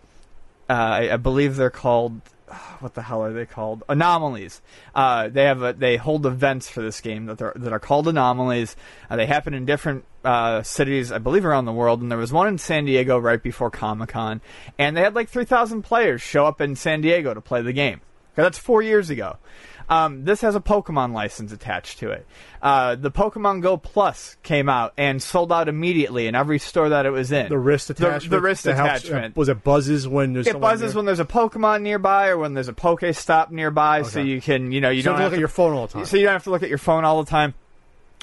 uh, 0.70 0.72
I, 0.72 1.12
I 1.12 1.16
believe 1.18 1.56
they're 1.56 1.68
called 1.68 2.18
what 2.80 2.94
the 2.94 3.02
hell 3.02 3.22
are 3.22 3.32
they 3.32 3.46
called? 3.46 3.82
Anomalies. 3.88 4.60
Uh, 4.94 5.28
they 5.28 5.44
have 5.44 5.62
a, 5.62 5.72
they 5.72 5.96
hold 5.96 6.26
events 6.26 6.68
for 6.68 6.82
this 6.82 7.00
game 7.00 7.26
that, 7.26 7.42
are 7.42 7.52
that 7.56 7.72
are 7.72 7.78
called 7.78 8.08
anomalies. 8.08 8.76
Uh, 9.10 9.16
they 9.16 9.26
happen 9.26 9.54
in 9.54 9.64
different 9.64 10.04
uh, 10.24 10.62
cities 10.62 11.12
I 11.12 11.18
believe 11.18 11.44
around 11.44 11.64
the 11.66 11.72
world. 11.72 12.02
And 12.02 12.10
there 12.10 12.18
was 12.18 12.32
one 12.32 12.48
in 12.48 12.58
San 12.58 12.84
Diego 12.84 13.18
right 13.18 13.42
before 13.42 13.70
Comic-Con. 13.70 14.40
And 14.78 14.96
they 14.96 15.00
had 15.00 15.14
like 15.14 15.28
3,000 15.28 15.82
players 15.82 16.22
show 16.22 16.46
up 16.46 16.60
in 16.60 16.76
San 16.76 17.00
Diego 17.00 17.34
to 17.34 17.40
play 17.40 17.62
the 17.62 17.72
game. 17.72 18.00
That's 18.34 18.58
four 18.58 18.82
years 18.82 19.08
ago 19.08 19.38
um, 19.88 20.24
this 20.24 20.40
has 20.40 20.54
a 20.56 20.60
Pokemon 20.60 21.12
license 21.12 21.52
attached 21.52 21.98
to 22.00 22.10
it. 22.10 22.26
Uh, 22.62 22.96
the 22.96 23.10
Pokemon 23.10 23.62
Go 23.62 23.76
Plus 23.76 24.36
came 24.42 24.68
out 24.68 24.92
and 24.96 25.22
sold 25.22 25.52
out 25.52 25.68
immediately 25.68 26.26
in 26.26 26.34
every 26.34 26.58
store 26.58 26.88
that 26.88 27.06
it 27.06 27.10
was 27.10 27.30
in. 27.32 27.48
the 27.48 27.58
wrist 27.58 27.90
attachment. 27.90 28.30
the 28.30 28.40
wrist 28.40 28.64
that 28.64 28.74
helps- 28.76 29.04
attachment. 29.04 29.36
was 29.36 29.48
it 29.48 29.62
buzzes 29.62 30.08
when 30.08 30.32
there's 30.32 30.46
It 30.46 30.52
someone 30.52 30.70
buzzes 30.72 30.92
near? 30.92 30.96
when 30.98 31.06
there's 31.06 31.20
a 31.20 31.24
Pokemon 31.24 31.82
nearby 31.82 32.28
or 32.28 32.38
when 32.38 32.54
there's 32.54 32.68
a 32.68 32.72
Pokestop 32.72 33.50
nearby, 33.50 34.02
so 34.02 34.20
Okay. 34.20 34.28
you 34.28 34.40
can, 34.40 34.72
you 34.72 34.80
know, 34.80 34.90
you 34.90 34.98
You 34.98 35.02
don't 35.04 35.14
have 35.14 35.20
to 35.20 35.24
look 35.26 35.32
at 35.34 35.38
your 35.38 35.48
phone 35.48 35.72
all 35.74 35.86
the 35.86 35.92
time. 35.92 36.04
so 36.06 36.16
you 36.16 36.24
don't 36.24 36.32
have 36.32 36.44
to 36.44 36.50
look 36.50 36.62
at 36.62 36.68
your 36.68 36.78
phone 36.78 37.04
all 37.04 37.22
the 37.22 37.30
time. 37.30 37.54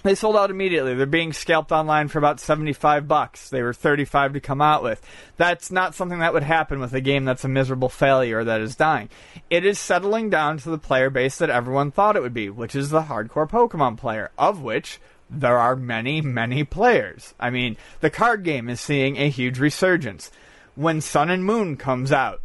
They 0.04 0.16
sold 0.16 0.36
out 0.36 0.52
immediately. 0.52 0.94
They're 0.94 1.06
being 1.06 1.32
scalped 1.32 1.72
online 1.72 2.10
for 2.10 2.18
about 2.18 2.42
75 2.42 3.08
bucks. 3.08 3.50
They 3.50 3.64
were 3.64 3.74
35 3.74 4.34
to 4.34 4.40
come 4.42 4.62
out 4.62 4.84
with. 4.84 5.02
That's 5.38 5.72
not 5.72 5.96
something 5.96 6.20
that 6.20 6.34
would 6.34 6.44
happen 6.44 6.82
with 6.82 6.94
a 6.94 7.02
game 7.02 7.24
that's 7.24 7.46
a 7.46 7.50
miserable 7.50 7.88
failure 7.88 8.40
or 8.40 8.44
that 8.44 8.60
is 8.60 8.76
dying. 8.76 9.10
It 9.50 9.66
is 9.66 9.80
settling 9.80 10.30
down 10.30 10.58
to 10.60 10.70
the 10.70 10.78
player 10.78 11.10
base 11.10 11.38
that 11.38 11.50
everyone 11.50 11.92
thought 11.92 12.18
it 12.18 12.22
would 12.22 12.34
be, 12.34 12.50
which 12.50 12.76
is 12.76 12.90
the 12.90 13.04
hardcore 13.04 13.50
Pokemon 13.50 13.98
player, 13.98 14.32
of 14.38 14.62
which 14.62 15.00
there 15.30 15.58
are 15.58 15.76
many, 15.78 16.22
many 16.22 16.66
players. 16.66 17.34
I 17.40 17.50
mean, 17.50 17.78
the 18.02 18.10
card 18.10 18.44
game 18.44 18.70
is 18.70 18.82
seeing 18.82 19.18
a 19.18 19.30
huge 19.30 19.58
resurgence. 19.58 20.32
When 20.76 21.00
Sun 21.00 21.30
and 21.30 21.46
Moon 21.46 21.78
comes 21.78 22.12
out, 22.12 22.42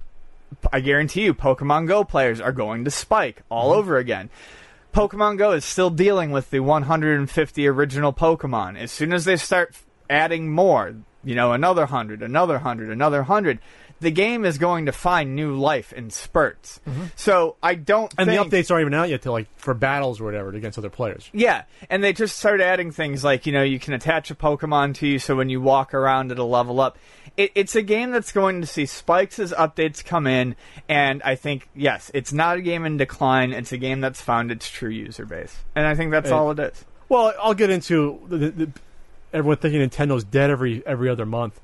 I 0.73 0.81
guarantee 0.81 1.25
you, 1.25 1.35
Pokemon 1.35 1.89
Go 1.89 2.05
players 2.05 2.41
are 2.41 2.53
going 2.53 2.85
to 2.85 2.91
spike 2.91 3.43
all 3.51 3.71
mm-hmm. 3.71 3.79
over 3.79 3.97
again. 3.97 4.31
Pokemon 4.93 5.39
Go 5.39 5.53
is 5.53 5.65
still 5.65 5.91
dealing 5.91 6.31
with 6.31 6.51
the 6.51 6.61
150 6.61 7.67
original 7.67 8.13
Pokemon. 8.13 8.79
As 8.79 8.91
soon 8.91 9.13
as 9.13 9.25
they 9.25 9.37
start 9.37 9.77
adding 10.09 10.51
more, 10.51 10.95
you 11.25 11.35
know, 11.35 11.53
another 11.53 11.83
100, 11.83 12.23
another 12.23 12.55
100, 12.55 12.91
another 12.91 13.19
100, 13.19 13.59
the 14.01 14.11
game 14.11 14.45
is 14.45 14.59
going 14.59 14.87
to 14.87 14.93
find 14.93 15.35
new 15.35 15.57
life 15.57 15.93
in 15.93 16.11
spurts. 16.11 16.81
Mm-hmm. 16.89 17.05
So 17.17 17.57
I 17.63 17.75
don't 17.75 18.13
and 18.17 18.29
think 18.29 18.51
the 18.51 18.57
updates 18.57 18.71
aren't 18.71 18.83
even 18.83 18.95
out 18.95 19.09
yet 19.09 19.23
to 19.23 19.33
like 19.33 19.49
for 19.57 19.75
battles 19.75 20.21
or 20.21 20.25
whatever 20.25 20.51
against 20.55 20.79
other 20.79 20.91
players. 20.91 21.29
yeah, 21.33 21.65
and 21.91 22.03
they 22.03 22.13
just 22.13 22.39
started 22.39 22.65
adding 22.65 22.91
things 22.91 23.25
like 23.25 23.47
you 23.47 23.53
know 23.53 23.63
you 23.63 23.79
can 23.79 23.95
attach 23.95 24.31
a 24.31 24.35
Pokemon 24.35 24.95
to 24.97 25.07
you, 25.07 25.19
so 25.19 25.37
when 25.37 25.49
you 25.49 25.61
walk 25.61 25.95
around, 25.95 26.31
it'll 26.31 26.51
level 26.51 26.81
up. 26.81 26.99
It, 27.39 27.53
it's 27.55 27.77
a 27.77 27.83
game 27.83 28.11
that's 28.11 28.33
going 28.33 28.61
to 28.61 28.67
see 28.67 28.85
spikes 28.85 29.39
as 29.39 29.53
updates 29.53 30.05
come 30.05 30.27
in, 30.27 30.57
and 30.89 31.23
I 31.23 31.37
think 31.37 31.69
yes, 31.75 32.11
it's 32.13 32.33
not 32.33 32.59
a 32.59 32.61
game 32.61 32.85
in 32.85 32.97
decline. 32.99 33.53
It's 33.53 33.73
a 33.73 33.79
game 33.79 34.01
that's 34.03 34.21
found 34.21 34.51
its 34.51 34.69
true 34.69 34.91
user 34.91 35.25
base, 35.25 35.57
and 35.75 35.87
I 35.87 35.95
think 35.95 36.11
that's 36.11 36.29
Hey. 36.29 36.35
all 36.35 36.51
it 36.51 36.59
is. 36.59 36.85
Well, 37.09 37.33
I'll 37.41 37.55
get 37.55 37.71
into 37.71 38.21
the, 38.29 38.37
the, 38.37 38.51
the, 38.51 38.71
everyone 39.33 39.57
thinking 39.59 39.81
Nintendo's 39.89 40.25
dead 40.25 40.51
every 40.51 40.85
every 40.85 41.09
other 41.09 41.25
month. 41.25 41.61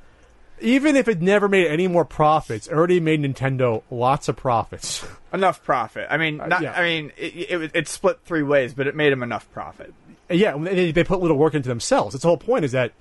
Even 0.60 0.94
if 0.94 1.09
it 1.09 1.20
never 1.20 1.48
made 1.48 1.66
any 1.66 1.88
more 1.88 2.05
profits, 2.05 2.68
it 2.68 2.72
already 2.72 3.01
made 3.01 3.20
Nintendo 3.20 3.82
lots 3.90 4.28
of 4.28 4.36
profits. 4.36 5.05
Enough 5.32 5.64
profit. 5.64 6.06
I 6.09 6.16
mean, 6.16 6.40
uh, 6.40 6.46
not, 6.46 6.62
yeah. 6.62 6.72
I 6.72 6.82
mean, 6.82 7.12
it, 7.16 7.51
it, 7.51 7.70
it 7.74 7.88
split 7.88 8.20
three 8.24 8.44
ways, 8.44 8.72
but 8.72 8.86
it 8.86 8.94
made 8.94 9.10
them 9.12 9.24
enough 9.24 9.51
profit. 9.51 9.92
Yeah, 10.30 10.56
they, 10.56 10.92
they 10.92 11.02
put 11.02 11.20
little 11.20 11.36
work 11.36 11.55
into 11.55 11.68
themselves. 11.68 12.14
Its 12.14 12.22
the 12.22 12.28
whole 12.28 12.36
point 12.36 12.64
is 12.64 12.70
that 12.72 12.92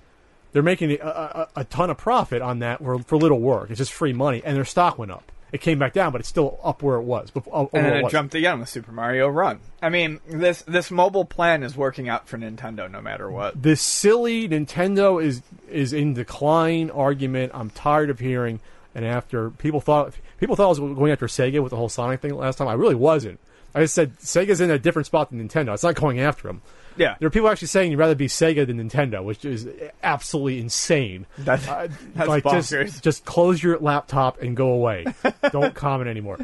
they're 0.53 0.63
making 0.63 0.91
a, 0.91 0.95
a, 1.05 1.47
a 1.57 1.63
ton 1.65 1.89
of 1.89 1.97
profit 1.97 2.41
on 2.41 2.59
that 2.59 2.79
for, 2.79 2.99
for 2.99 3.17
little 3.17 3.39
work. 3.39 3.69
It's 3.69 3.79
just 3.79 3.91
free 3.91 4.13
money, 4.13 4.41
and 4.45 4.55
their 4.55 4.65
stock 4.65 4.97
went 4.97 5.11
up. 5.11 5.31
It 5.51 5.61
came 5.61 5.77
back 5.77 5.93
down, 5.93 6.11
but 6.11 6.19
it's 6.21 6.29
still 6.29 6.59
up 6.63 6.81
where 6.81 6.95
it 6.95 7.03
was. 7.03 7.29
Before, 7.29 7.69
And 7.73 7.85
then 7.85 7.91
where 7.91 8.07
it 8.07 8.11
jumped 8.11 8.33
again 8.33 8.59
with 8.59 8.69
Super 8.69 8.91
Mario 8.91 9.27
Run. 9.27 9.59
I 9.83 9.89
mean, 9.89 10.19
this 10.27 10.63
this 10.63 10.89
mobile 10.89 11.25
plan 11.25 11.61
is 11.61 11.77
working 11.77 12.09
out 12.09 12.27
for 12.27 12.39
Nintendo 12.39 12.89
no 12.89 13.01
matter 13.01 13.29
what. 13.29 13.61
this 13.61 13.79
silly 13.79 14.49
Nintendo 14.49 15.23
is 15.23 15.43
is 15.69 15.93
in 15.93 16.15
decline 16.15 16.89
argument. 16.89 17.51
I'm 17.53 17.69
tired 17.69 18.09
of 18.09 18.19
hearing. 18.19 18.61
And 18.95 19.05
after 19.05 19.51
people 19.51 19.79
thought 19.79 20.15
people 20.39 20.55
thought 20.55 20.65
I 20.65 20.69
was 20.69 20.79
going 20.79 21.11
after 21.11 21.27
Sega 21.27 21.61
with 21.61 21.69
the 21.69 21.77
whole 21.77 21.89
Sonic 21.89 22.21
thing 22.21 22.33
last 22.35 22.57
time, 22.57 22.67
I 22.67 22.73
really 22.73 22.95
wasn't. 22.95 23.39
I 23.75 23.81
just 23.81 23.93
said 23.93 24.17
Sega's 24.19 24.61
in 24.61 24.71
a 24.71 24.79
different 24.79 25.05
spot 25.05 25.29
than 25.29 25.47
Nintendo. 25.47 25.73
It's 25.73 25.83
not 25.83 25.95
going 25.95 26.19
after 26.19 26.47
them. 26.47 26.61
Yeah, 26.97 27.15
There 27.19 27.27
are 27.27 27.31
people 27.31 27.49
actually 27.49 27.69
saying 27.69 27.91
you'd 27.91 27.97
rather 27.99 28.15
be 28.15 28.27
Sega 28.27 28.65
than 28.67 28.77
Nintendo, 28.77 29.23
which 29.23 29.43
is 29.45 29.67
absolutely 30.03 30.59
insane. 30.59 31.25
That's- 31.37 31.67
Uh, 31.67 31.87
that's 32.15 32.27
like 32.29 32.43
bonkers. 32.43 32.69
just 32.85 33.03
just 33.03 33.25
close 33.25 33.61
your 33.63 33.79
laptop 33.79 34.41
and 34.41 34.55
go 34.55 34.69
away. 34.73 35.05
Don't 35.51 35.73
comment 35.85 36.09
anymore. 36.09 36.37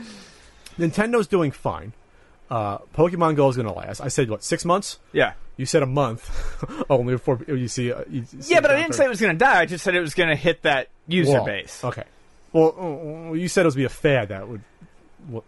Nintendo's 0.78 1.28
doing 1.28 1.52
fine. 1.52 1.94
Uh, 2.50 2.80
Pokemon 2.96 3.36
Go 3.36 3.48
is 3.50 3.56
going 3.58 3.68
to 3.68 3.74
last. 3.74 4.02
I 4.02 4.08
said 4.08 4.30
what 4.30 4.44
six 4.44 4.66
months? 4.66 4.98
yeah. 5.14 5.34
You 5.58 5.66
said 5.66 5.84
a 5.84 5.86
month, 5.86 6.32
only 6.90 7.16
before 7.16 7.38
you 7.46 7.68
see. 7.68 7.92
Uh, 7.92 8.04
you 8.10 8.24
see 8.24 8.54
Yeah, 8.54 8.62
but 8.62 8.72
I 8.72 8.78
didn't 8.82 8.96
say 8.96 9.04
it 9.04 9.10
was 9.10 9.20
going 9.20 9.34
to 9.34 9.38
die. 9.38 9.60
I 9.60 9.66
just 9.66 9.84
said 9.84 9.94
it 9.94 10.00
was 10.00 10.14
going 10.14 10.30
to 10.30 10.36
hit 10.38 10.62
that 10.62 10.88
user 11.06 11.34
Wall. 11.34 11.46
base. 11.46 11.84
Okay. 11.84 12.06
Well, 12.54 13.30
uh, 13.32 13.34
you 13.34 13.50
said 13.50 13.64
it 13.64 13.66
was 13.66 13.76
be 13.76 13.84
a 13.84 13.90
fad 13.90 14.30
that 14.30 14.48
would. 14.48 14.62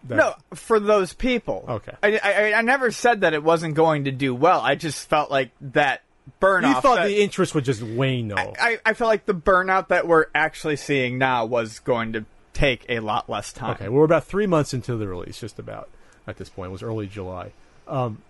That, 0.04 0.16
No, 0.16 0.34
for 0.54 0.78
those 0.78 1.12
people. 1.12 1.64
Okay. 1.68 1.92
I, 2.02 2.18
I, 2.22 2.52
I 2.58 2.60
never 2.62 2.90
said 2.90 3.22
that 3.22 3.34
it 3.34 3.42
wasn't 3.42 3.74
going 3.74 4.04
to 4.04 4.10
do 4.12 4.34
well. 4.34 4.60
I 4.60 4.74
just 4.74 5.08
felt 5.08 5.30
like 5.30 5.50
that 5.60 6.02
burn 6.40 6.64
you 6.64 6.74
thought 6.74 6.96
that- 6.96 7.06
the 7.06 7.20
interest 7.22 7.54
would 7.54 7.64
just 7.64 7.82
wane, 7.82 8.28
though. 8.28 8.36
I, 8.36 8.78
I 8.84 8.94
felt 8.94 9.08
like 9.08 9.26
the 9.26 9.34
burnout 9.34 9.88
that 9.88 10.06
we're 10.06 10.26
actually 10.34 10.76
seeing 10.76 11.18
now 11.18 11.44
was 11.46 11.78
going 11.80 12.12
to 12.12 12.24
take 12.52 12.84
a 12.88 13.00
lot 13.00 13.28
less 13.30 13.52
time. 13.52 13.72
Okay, 13.72 13.88
well, 13.88 13.98
we're 14.00 14.04
about 14.04 14.24
three 14.24 14.46
months 14.46 14.72
into 14.74 14.96
the 14.96 15.08
release, 15.08 15.40
just 15.40 15.58
about 15.58 15.88
at 16.26 16.36
this 16.36 16.48
point. 16.48 16.68
It 16.68 16.72
was 16.72 16.82
early 16.82 17.06
July. 17.06 17.52
Um, 17.88 18.22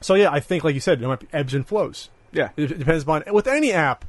so 0.00 0.14
yeah, 0.14 0.30
I 0.32 0.40
think, 0.40 0.64
like 0.64 0.74
you 0.74 0.80
said, 0.80 1.00
there 1.00 1.08
might 1.08 1.20
be 1.20 1.28
ebbs 1.32 1.54
and 1.54 1.66
flows. 1.66 2.08
Yeah. 2.32 2.50
It, 2.56 2.72
it 2.72 2.78
depends 2.78 3.04
upon 3.04 3.24
with 3.32 3.46
any 3.46 3.72
app. 3.72 4.04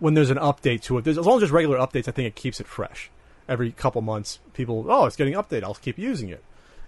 When 0.00 0.14
there's 0.14 0.30
an 0.30 0.38
update 0.38 0.82
to 0.82 0.98
it, 0.98 1.04
there's, 1.04 1.16
as 1.16 1.24
long 1.24 1.36
as 1.36 1.40
there's 1.42 1.52
regular 1.52 1.78
updates, 1.78 2.08
I 2.08 2.10
think 2.10 2.26
it 2.26 2.34
keeps 2.34 2.60
it 2.60 2.66
fresh. 2.66 3.10
Every 3.48 3.72
couple 3.72 4.00
months, 4.02 4.38
people, 4.54 4.86
oh, 4.88 5.04
it's 5.06 5.16
getting 5.16 5.34
updated. 5.34 5.64
I'll 5.64 5.74
keep 5.74 5.98
using 5.98 6.30
it. 6.30 6.42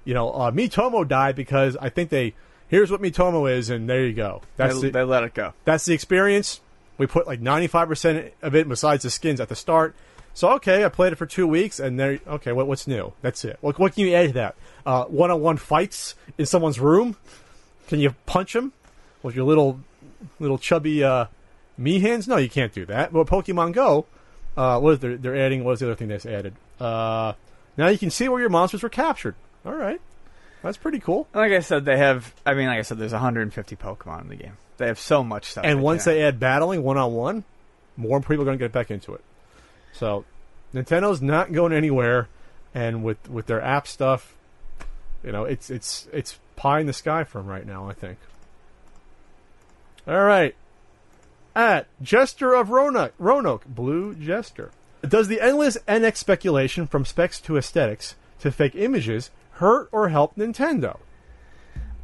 You 0.04 0.14
know, 0.14 0.30
uh, 0.30 0.50
Miitomo 0.50 1.06
died 1.06 1.36
because 1.36 1.76
I 1.76 1.88
think 1.90 2.10
they 2.10 2.34
here's 2.68 2.90
what 2.90 3.00
Miitomo 3.02 3.50
is, 3.50 3.70
and 3.70 3.88
there 3.88 4.06
you 4.06 4.12
go. 4.14 4.42
That's 4.56 4.76
They, 4.80 4.88
the, 4.88 4.90
they 4.90 5.02
let 5.02 5.22
it 5.24 5.34
go. 5.34 5.52
that's 5.64 5.84
the 5.84 5.92
experience. 5.94 6.60
We 6.98 7.06
put 7.06 7.26
like 7.26 7.40
95% 7.42 8.30
of 8.40 8.54
it 8.54 8.68
besides 8.68 9.02
the 9.02 9.10
skins 9.10 9.40
at 9.40 9.48
the 9.48 9.56
start. 9.56 9.94
So 10.32 10.50
okay, 10.54 10.84
I 10.84 10.88
played 10.88 11.12
it 11.12 11.16
for 11.16 11.26
two 11.26 11.46
weeks, 11.46 11.78
and 11.80 11.98
there. 12.00 12.18
Okay, 12.26 12.52
what, 12.52 12.66
what's 12.66 12.86
new? 12.86 13.12
That's 13.22 13.44
it. 13.44 13.58
What, 13.60 13.78
what 13.78 13.94
can 13.94 14.06
you 14.06 14.14
add 14.14 14.28
to 14.28 14.32
that? 14.34 14.54
Uh, 14.84 15.04
one-on-one 15.04 15.56
fights 15.58 16.14
in 16.38 16.46
someone's 16.46 16.78
room. 16.80 17.16
Can 17.88 18.00
you 18.00 18.14
punch 18.26 18.52
them 18.54 18.72
with 19.22 19.34
your 19.34 19.44
little, 19.44 19.80
little 20.38 20.58
chubby 20.58 21.02
uh, 21.04 21.26
me 21.78 22.00
hands? 22.00 22.26
No, 22.28 22.36
you 22.36 22.48
can't 22.50 22.72
do 22.72 22.84
that. 22.86 23.12
But 23.12 23.26
Pokemon 23.26 23.72
Go, 23.72 24.06
uh, 24.56 24.78
what 24.80 24.94
is 24.94 24.98
they're, 25.00 25.16
they're 25.16 25.36
adding? 25.36 25.64
What 25.64 25.72
is 25.72 25.80
the 25.80 25.86
other 25.86 25.94
thing 25.94 26.08
that's 26.08 26.26
added? 26.26 26.54
Uh, 26.80 27.34
now 27.76 27.88
you 27.88 27.98
can 27.98 28.10
see 28.10 28.28
where 28.28 28.40
your 28.40 28.48
monsters 28.48 28.82
were 28.82 28.88
captured. 28.88 29.34
All 29.64 29.74
right, 29.74 30.00
that's 30.62 30.76
pretty 30.76 30.98
cool. 30.98 31.28
Like 31.34 31.52
I 31.52 31.60
said, 31.60 31.84
they 31.84 31.98
have. 31.98 32.34
I 32.44 32.54
mean, 32.54 32.66
like 32.66 32.78
I 32.78 32.82
said, 32.82 32.98
there's 32.98 33.12
150 33.12 33.76
Pokemon 33.76 34.22
in 34.22 34.28
the 34.28 34.36
game. 34.36 34.56
They 34.78 34.86
have 34.86 34.98
so 34.98 35.24
much 35.24 35.46
stuff. 35.50 35.64
And 35.64 35.80
they 35.80 35.82
once 35.82 36.04
can 36.04 36.14
they 36.14 36.22
add 36.22 36.38
battling 36.38 36.82
one-on-one, 36.82 37.44
more 37.96 38.20
people 38.20 38.42
are 38.42 38.44
going 38.44 38.58
to 38.58 38.64
get 38.64 38.72
back 38.72 38.90
into 38.90 39.14
it. 39.14 39.24
So 39.92 40.24
Nintendo's 40.74 41.22
not 41.22 41.52
going 41.52 41.72
anywhere, 41.72 42.28
and 42.74 43.02
with 43.02 43.28
with 43.28 43.46
their 43.46 43.62
app 43.62 43.86
stuff, 43.86 44.36
you 45.24 45.32
know, 45.32 45.44
it's 45.44 45.70
it's 45.70 46.08
it's 46.12 46.38
pie 46.56 46.80
in 46.80 46.86
the 46.86 46.92
sky 46.92 47.24
for 47.24 47.38
them 47.38 47.46
right 47.46 47.66
now. 47.66 47.88
I 47.88 47.92
think. 47.92 48.18
All 50.06 50.22
right, 50.22 50.54
at 51.56 51.86
Jester 52.02 52.54
of 52.54 52.70
Roanoke, 52.70 53.14
Roanoke, 53.18 53.64
Blue 53.66 54.14
Jester. 54.14 54.70
Does 55.06 55.26
the 55.28 55.40
endless 55.40 55.76
NX 55.88 56.18
speculation 56.18 56.86
from 56.86 57.04
specs 57.04 57.40
to 57.40 57.56
aesthetics 57.56 58.14
to 58.40 58.52
fake 58.52 58.74
images 58.76 59.30
hurt 59.52 59.88
or 59.90 60.10
help 60.10 60.36
Nintendo? 60.36 60.98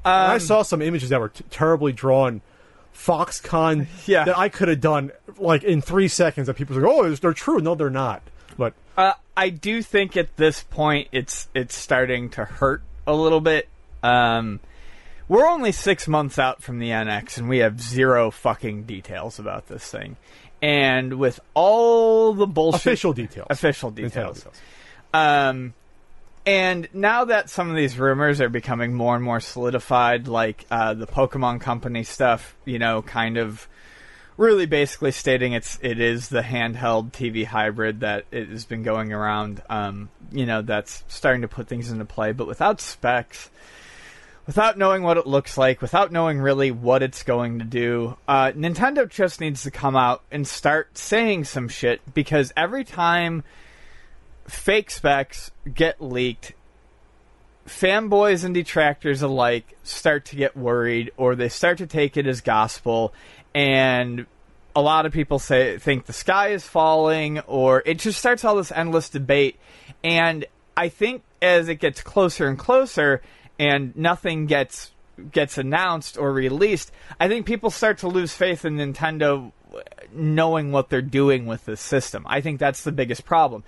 I 0.04 0.34
Um, 0.34 0.40
saw 0.40 0.62
some 0.62 0.82
images 0.82 1.10
that 1.10 1.20
were 1.20 1.28
t- 1.28 1.44
terribly 1.50 1.92
drawn, 1.92 2.40
Foxconn, 2.94 3.86
Yeah. 4.06 4.24
that 4.24 4.36
I 4.38 4.48
could 4.48 4.68
have 4.68 4.80
done 4.80 5.12
like 5.38 5.62
in 5.64 5.80
three 5.80 6.08
seconds. 6.08 6.46
That 6.46 6.54
people 6.54 6.74
like, 6.76 6.84
oh, 6.90 7.08
they're 7.14 7.32
true. 7.32 7.60
No, 7.60 7.74
they're 7.74 7.90
not. 7.90 8.22
But 8.58 8.74
Uh, 8.96 9.12
I 9.36 9.48
do 9.48 9.82
think 9.82 10.16
at 10.16 10.36
this 10.36 10.62
point 10.64 11.08
it's 11.12 11.48
it's 11.54 11.74
starting 11.76 12.30
to 12.30 12.44
hurt 12.44 12.82
a 13.06 13.14
little 13.14 13.40
bit. 13.40 13.68
Um, 14.02 14.60
we're 15.32 15.48
only 15.48 15.72
six 15.72 16.06
months 16.06 16.38
out 16.38 16.62
from 16.62 16.78
the 16.78 16.90
NX, 16.90 17.38
and 17.38 17.48
we 17.48 17.58
have 17.58 17.80
zero 17.80 18.30
fucking 18.30 18.82
details 18.82 19.38
about 19.38 19.66
this 19.66 19.82
thing. 19.90 20.18
And 20.60 21.14
with 21.14 21.40
all 21.54 22.34
the 22.34 22.46
bullshit, 22.46 22.80
official 22.82 23.14
details. 23.14 23.46
official 23.48 23.90
details, 23.90 24.40
details. 24.40 24.60
um, 25.14 25.72
and 26.44 26.86
now 26.92 27.24
that 27.24 27.48
some 27.48 27.70
of 27.70 27.76
these 27.76 27.98
rumors 27.98 28.42
are 28.42 28.50
becoming 28.50 28.92
more 28.92 29.14
and 29.14 29.24
more 29.24 29.40
solidified, 29.40 30.28
like 30.28 30.66
uh, 30.70 30.92
the 30.92 31.06
Pokemon 31.06 31.62
Company 31.62 32.04
stuff, 32.04 32.54
you 32.66 32.78
know, 32.78 33.00
kind 33.00 33.38
of 33.38 33.66
really 34.36 34.66
basically 34.66 35.12
stating 35.12 35.54
it's 35.54 35.78
it 35.80 35.98
is 35.98 36.28
the 36.28 36.42
handheld 36.42 37.12
TV 37.12 37.46
hybrid 37.46 38.00
that 38.00 38.26
it 38.30 38.50
has 38.50 38.66
been 38.66 38.82
going 38.82 39.14
around. 39.14 39.62
Um, 39.70 40.10
you 40.30 40.44
know, 40.44 40.60
that's 40.60 41.04
starting 41.08 41.40
to 41.40 41.48
put 41.48 41.68
things 41.68 41.90
into 41.90 42.04
play, 42.04 42.32
but 42.32 42.46
without 42.46 42.82
specs, 42.82 43.48
without 44.46 44.76
knowing 44.76 45.02
what 45.02 45.16
it 45.16 45.26
looks 45.26 45.56
like, 45.56 45.80
without 45.80 46.12
knowing 46.12 46.38
really 46.38 46.70
what 46.70 47.02
it's 47.02 47.22
going 47.22 47.58
to 47.58 47.64
do, 47.64 48.16
uh, 48.26 48.52
Nintendo 48.52 49.08
just 49.08 49.40
needs 49.40 49.62
to 49.62 49.70
come 49.70 49.96
out 49.96 50.22
and 50.30 50.46
start 50.46 50.96
saying 50.98 51.44
some 51.44 51.68
shit 51.68 52.00
because 52.12 52.52
every 52.56 52.84
time 52.84 53.44
fake 54.46 54.90
specs 54.90 55.50
get 55.72 56.00
leaked, 56.00 56.52
fanboys 57.66 58.44
and 58.44 58.54
detractors 58.54 59.22
alike 59.22 59.76
start 59.84 60.24
to 60.24 60.36
get 60.36 60.56
worried 60.56 61.12
or 61.16 61.36
they 61.36 61.48
start 61.48 61.78
to 61.78 61.86
take 61.86 62.16
it 62.16 62.26
as 62.26 62.40
gospel 62.40 63.14
and 63.54 64.26
a 64.74 64.80
lot 64.80 65.06
of 65.06 65.12
people 65.12 65.38
say 65.38 65.78
think 65.78 66.06
the 66.06 66.12
sky 66.12 66.48
is 66.48 66.64
falling 66.64 67.40
or 67.40 67.82
it 67.84 67.98
just 67.98 68.18
starts 68.18 68.44
all 68.44 68.56
this 68.56 68.72
endless 68.72 69.08
debate. 69.10 69.58
And 70.02 70.46
I 70.76 70.88
think 70.88 71.22
as 71.40 71.68
it 71.68 71.76
gets 71.76 72.02
closer 72.02 72.48
and 72.48 72.58
closer 72.58 73.22
and 73.62 73.94
nothing 73.96 74.46
gets 74.46 74.90
gets 75.30 75.58
announced 75.58 76.16
or 76.18 76.32
released, 76.32 76.90
I 77.20 77.28
think 77.28 77.46
people 77.46 77.70
start 77.70 77.98
to 77.98 78.08
lose 78.08 78.32
faith 78.34 78.64
in 78.64 78.76
Nintendo 78.78 79.52
knowing 80.12 80.70
what 80.72 80.90
they're 80.90 81.00
doing 81.00 81.46
with 81.46 81.64
this 81.64 81.80
system. 81.80 82.24
I 82.28 82.40
think 82.42 82.58
that's 82.58 82.82
the 82.84 82.92
biggest 82.92 83.24
problem. 83.24 83.64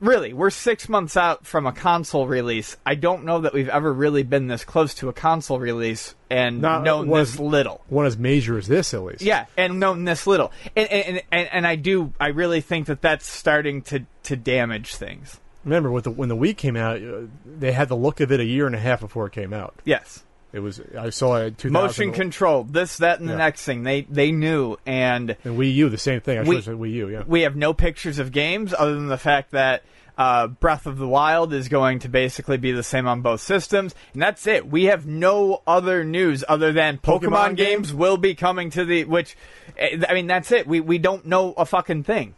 Really, 0.00 0.32
we're 0.34 0.50
six 0.50 0.88
months 0.88 1.16
out 1.16 1.46
from 1.46 1.66
a 1.66 1.72
console 1.72 2.26
release. 2.26 2.76
I 2.84 2.94
don't 2.94 3.24
know 3.24 3.40
that 3.40 3.54
we've 3.54 3.68
ever 3.68 3.90
really 3.92 4.22
been 4.22 4.48
this 4.48 4.64
close 4.64 4.94
to 4.96 5.08
a 5.08 5.12
console 5.14 5.58
release 5.58 6.14
and 6.28 6.60
Not- 6.60 6.82
known 6.82 7.08
was- 7.08 7.32
this 7.32 7.40
little. 7.40 7.82
One 7.88 8.04
as 8.06 8.18
major 8.18 8.58
as 8.58 8.66
this, 8.66 8.92
at 8.92 9.02
least. 9.02 9.22
Yeah, 9.22 9.46
and 9.56 9.80
known 9.80 10.04
this 10.04 10.26
little, 10.26 10.52
and 10.74 10.88
and, 10.90 11.22
and 11.32 11.48
and 11.52 11.66
I 11.66 11.76
do, 11.76 12.12
I 12.20 12.28
really 12.28 12.60
think 12.60 12.86
that 12.88 13.00
that's 13.00 13.26
starting 13.26 13.82
to 13.82 14.04
to 14.24 14.36
damage 14.36 14.96
things. 14.96 15.40
Remember, 15.66 15.90
with 15.90 16.04
the, 16.04 16.10
when 16.10 16.30
the 16.30 16.36
Wii 16.36 16.56
came 16.56 16.76
out, 16.76 17.02
uh, 17.02 17.22
they 17.44 17.72
had 17.72 17.88
the 17.88 17.96
look 17.96 18.20
of 18.20 18.32
it 18.32 18.40
a 18.40 18.44
year 18.44 18.66
and 18.66 18.74
a 18.74 18.78
half 18.78 19.00
before 19.00 19.26
it 19.26 19.32
came 19.32 19.52
out. 19.52 19.74
Yes, 19.84 20.22
It 20.52 20.60
was 20.60 20.80
I 20.98 21.10
saw 21.10 21.36
it 21.36 21.46
in 21.48 21.54
2000 21.56 21.72
motion 21.72 22.12
control, 22.12 22.64
this, 22.64 22.96
that, 22.98 23.18
and 23.20 23.28
the 23.28 23.32
Yeah. 23.32 23.38
next 23.38 23.64
thing. 23.64 23.82
They 23.82 24.02
they 24.08 24.32
knew, 24.32 24.76
and 24.86 25.36
and 25.44 25.58
Wii 25.58 25.74
U 25.74 25.88
the 25.90 25.98
same 25.98 26.20
thing. 26.20 26.38
I 26.38 26.42
should 26.42 26.48
We- 26.48 26.54
have 26.54 26.64
said 26.64 26.74
Wii 26.76 26.92
U. 26.92 27.08
Yeah. 27.10 27.22
we 27.26 27.42
have 27.42 27.56
no 27.56 27.74
pictures 27.74 28.18
of 28.18 28.32
games 28.32 28.72
other 28.72 28.94
than 28.94 29.08
the 29.08 29.18
fact 29.18 29.50
that 29.50 29.82
uh, 30.16 30.46
Breath 30.46 30.86
of 30.86 30.96
the 30.96 31.06
Wild 31.06 31.52
is 31.52 31.68
going 31.68 31.98
to 31.98 32.08
basically 32.08 32.56
be 32.56 32.72
the 32.72 32.82
same 32.82 33.06
on 33.06 33.20
both 33.20 33.42
systems, 33.42 33.94
and 34.14 34.22
that's 34.22 34.46
it. 34.46 34.66
We 34.66 34.84
have 34.84 35.04
no 35.04 35.60
other 35.66 36.04
news 36.04 36.42
other 36.48 36.72
than 36.72 36.96
Pokemon, 36.96 37.20
Pokemon 37.52 37.56
games 37.56 37.92
will 37.92 38.16
be 38.16 38.34
coming 38.34 38.70
to 38.70 38.84
the 38.86 39.04
which. 39.04 39.36
eh, 39.76 39.98
I 40.08 40.14
mean, 40.14 40.26
that's 40.26 40.52
it. 40.52 40.66
We 40.66 40.80
we 40.80 40.96
don't 40.98 41.26
know 41.26 41.52
a 41.58 41.66
fucking 41.66 42.04
thing. 42.04 42.34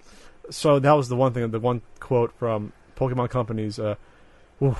so 0.50 0.78
that 0.80 0.92
was 0.92 1.08
the 1.10 1.14
one 1.14 1.34
thing. 1.34 1.48
The 1.52 1.60
one 1.60 1.82
quote 2.00 2.32
from 2.38 2.72
Pokemon 2.98 3.30
Company's 3.30 3.78
uh, 3.78 3.94
ooh, 4.62 4.76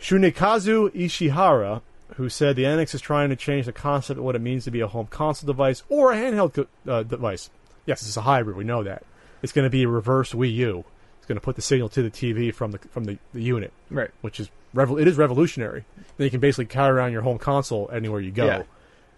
Tsunekazu 0.00 0.90
Ishihara, 0.90 1.82
who 2.16 2.28
said 2.28 2.56
the 2.56 2.64
NX 2.64 2.94
is 2.94 3.00
trying 3.00 3.28
to 3.28 3.36
change 3.36 3.66
the 3.66 3.72
concept 3.72 4.18
of 4.18 4.24
what 4.24 4.34
it 4.34 4.40
means 4.40 4.64
to 4.64 4.70
be 4.70 4.80
a 4.80 4.86
home 4.88 5.06
console 5.06 5.46
device 5.46 5.82
or 5.88 6.12
a 6.12 6.16
handheld 6.16 6.54
co- 6.54 6.66
uh, 6.90 7.02
device. 7.02 7.50
Yes, 7.86 8.02
it's 8.02 8.16
a 8.16 8.22
hybrid. 8.22 8.56
We 8.56 8.64
know 8.64 8.82
that. 8.82 9.04
It's 9.42 9.52
going 9.52 9.64
to 9.66 9.70
be 9.70 9.82
a 9.84 9.88
reverse 9.88 10.32
Wii 10.32 10.52
U. 10.54 10.84
It's 11.18 11.26
going 11.26 11.36
to 11.36 11.40
put 11.44 11.56
the 11.56 11.62
signal 11.62 11.88
to 11.90 12.02
the 12.02 12.10
TV 12.10 12.52
from 12.52 12.72
the 12.72 12.78
from 12.90 13.04
the, 13.04 13.18
the 13.32 13.42
unit, 13.42 13.72
Right. 13.90 14.10
which 14.22 14.40
is 14.40 14.50
revol- 14.74 15.00
it 15.00 15.06
is 15.06 15.16
revolutionary. 15.16 15.84
Then 16.16 16.24
you 16.24 16.30
can 16.30 16.40
basically 16.40 16.66
carry 16.66 16.90
around 16.90 17.12
your 17.12 17.22
home 17.22 17.38
console 17.38 17.88
anywhere 17.92 18.20
you 18.20 18.30
go, 18.32 18.46
Yeah. 18.46 18.56
and 18.56 18.66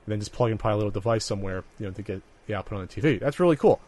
then 0.06 0.18
just 0.20 0.32
plug 0.32 0.50
and 0.50 0.60
play 0.60 0.72
a 0.72 0.76
little 0.76 0.90
device 0.90 1.24
somewhere, 1.24 1.64
you 1.78 1.86
know, 1.86 1.92
to 1.92 2.02
get 2.02 2.22
the 2.46 2.54
output 2.54 2.78
on 2.78 2.86
the 2.86 2.92
TV. 3.00 3.18
That's 3.20 3.38
really 3.40 3.56
cool. 3.56 3.80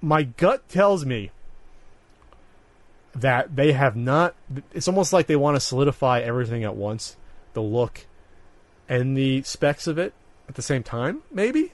My 0.00 0.24
gut 0.24 0.68
tells 0.68 1.04
me 1.06 1.30
that 3.14 3.54
they 3.56 3.72
have 3.72 3.96
not. 3.96 4.34
It's 4.72 4.88
almost 4.88 5.12
like 5.12 5.26
they 5.26 5.36
want 5.36 5.56
to 5.56 5.60
solidify 5.60 6.20
everything 6.20 6.64
at 6.64 6.76
once, 6.76 7.16
the 7.52 7.62
look 7.62 8.06
and 8.88 9.16
the 9.16 9.42
specs 9.42 9.86
of 9.86 9.98
it 9.98 10.12
at 10.48 10.54
the 10.56 10.62
same 10.62 10.82
time. 10.82 11.22
Maybe 11.32 11.72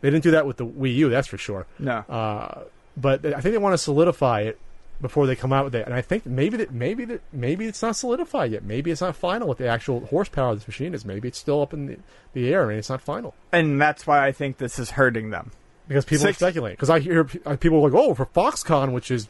they 0.00 0.10
didn't 0.10 0.22
do 0.24 0.32
that 0.32 0.46
with 0.46 0.56
the 0.58 0.66
Wii 0.66 0.94
U, 0.96 1.08
that's 1.08 1.28
for 1.28 1.38
sure. 1.38 1.66
No. 1.78 1.98
Uh, 2.08 2.64
but 2.96 3.24
I 3.24 3.40
think 3.40 3.52
they 3.54 3.58
want 3.58 3.72
to 3.74 3.78
solidify 3.78 4.40
it 4.42 4.58
before 5.00 5.26
they 5.28 5.36
come 5.36 5.52
out 5.52 5.64
with 5.64 5.74
it. 5.76 5.86
And 5.86 5.94
I 5.94 6.00
think 6.02 6.26
maybe 6.26 6.56
that 6.58 6.72
maybe 6.72 7.04
that 7.06 7.20
maybe 7.32 7.66
it's 7.66 7.80
not 7.82 7.94
solidified 7.96 8.50
yet. 8.52 8.64
Maybe 8.64 8.90
it's 8.90 9.00
not 9.00 9.14
final 9.16 9.46
what 9.48 9.58
the 9.58 9.68
actual 9.68 10.00
horsepower 10.06 10.50
of 10.50 10.58
this 10.58 10.66
machine 10.68 10.92
is. 10.92 11.04
Maybe 11.04 11.28
it's 11.28 11.38
still 11.38 11.62
up 11.62 11.72
in 11.72 11.86
the, 11.86 11.96
the 12.32 12.52
air 12.52 12.68
and 12.68 12.78
it's 12.78 12.90
not 12.90 13.00
final 13.00 13.34
and 13.52 13.80
that's 13.80 14.06
why 14.06 14.26
I 14.26 14.32
think 14.32 14.58
this 14.58 14.78
is 14.78 14.90
hurting 14.90 15.30
them. 15.30 15.52
because 15.86 16.04
people 16.04 16.24
Six- 16.26 16.42
are 16.42 16.46
speculating. 16.46 16.74
Because 16.74 16.90
I 16.90 16.98
hear 16.98 17.28
uh, 17.46 17.56
people 17.56 17.78
are 17.78 17.88
like, 17.88 17.94
"Oh, 17.98 18.12
for 18.14 18.26
Foxconn, 18.26 18.92
which 18.92 19.10
is 19.12 19.28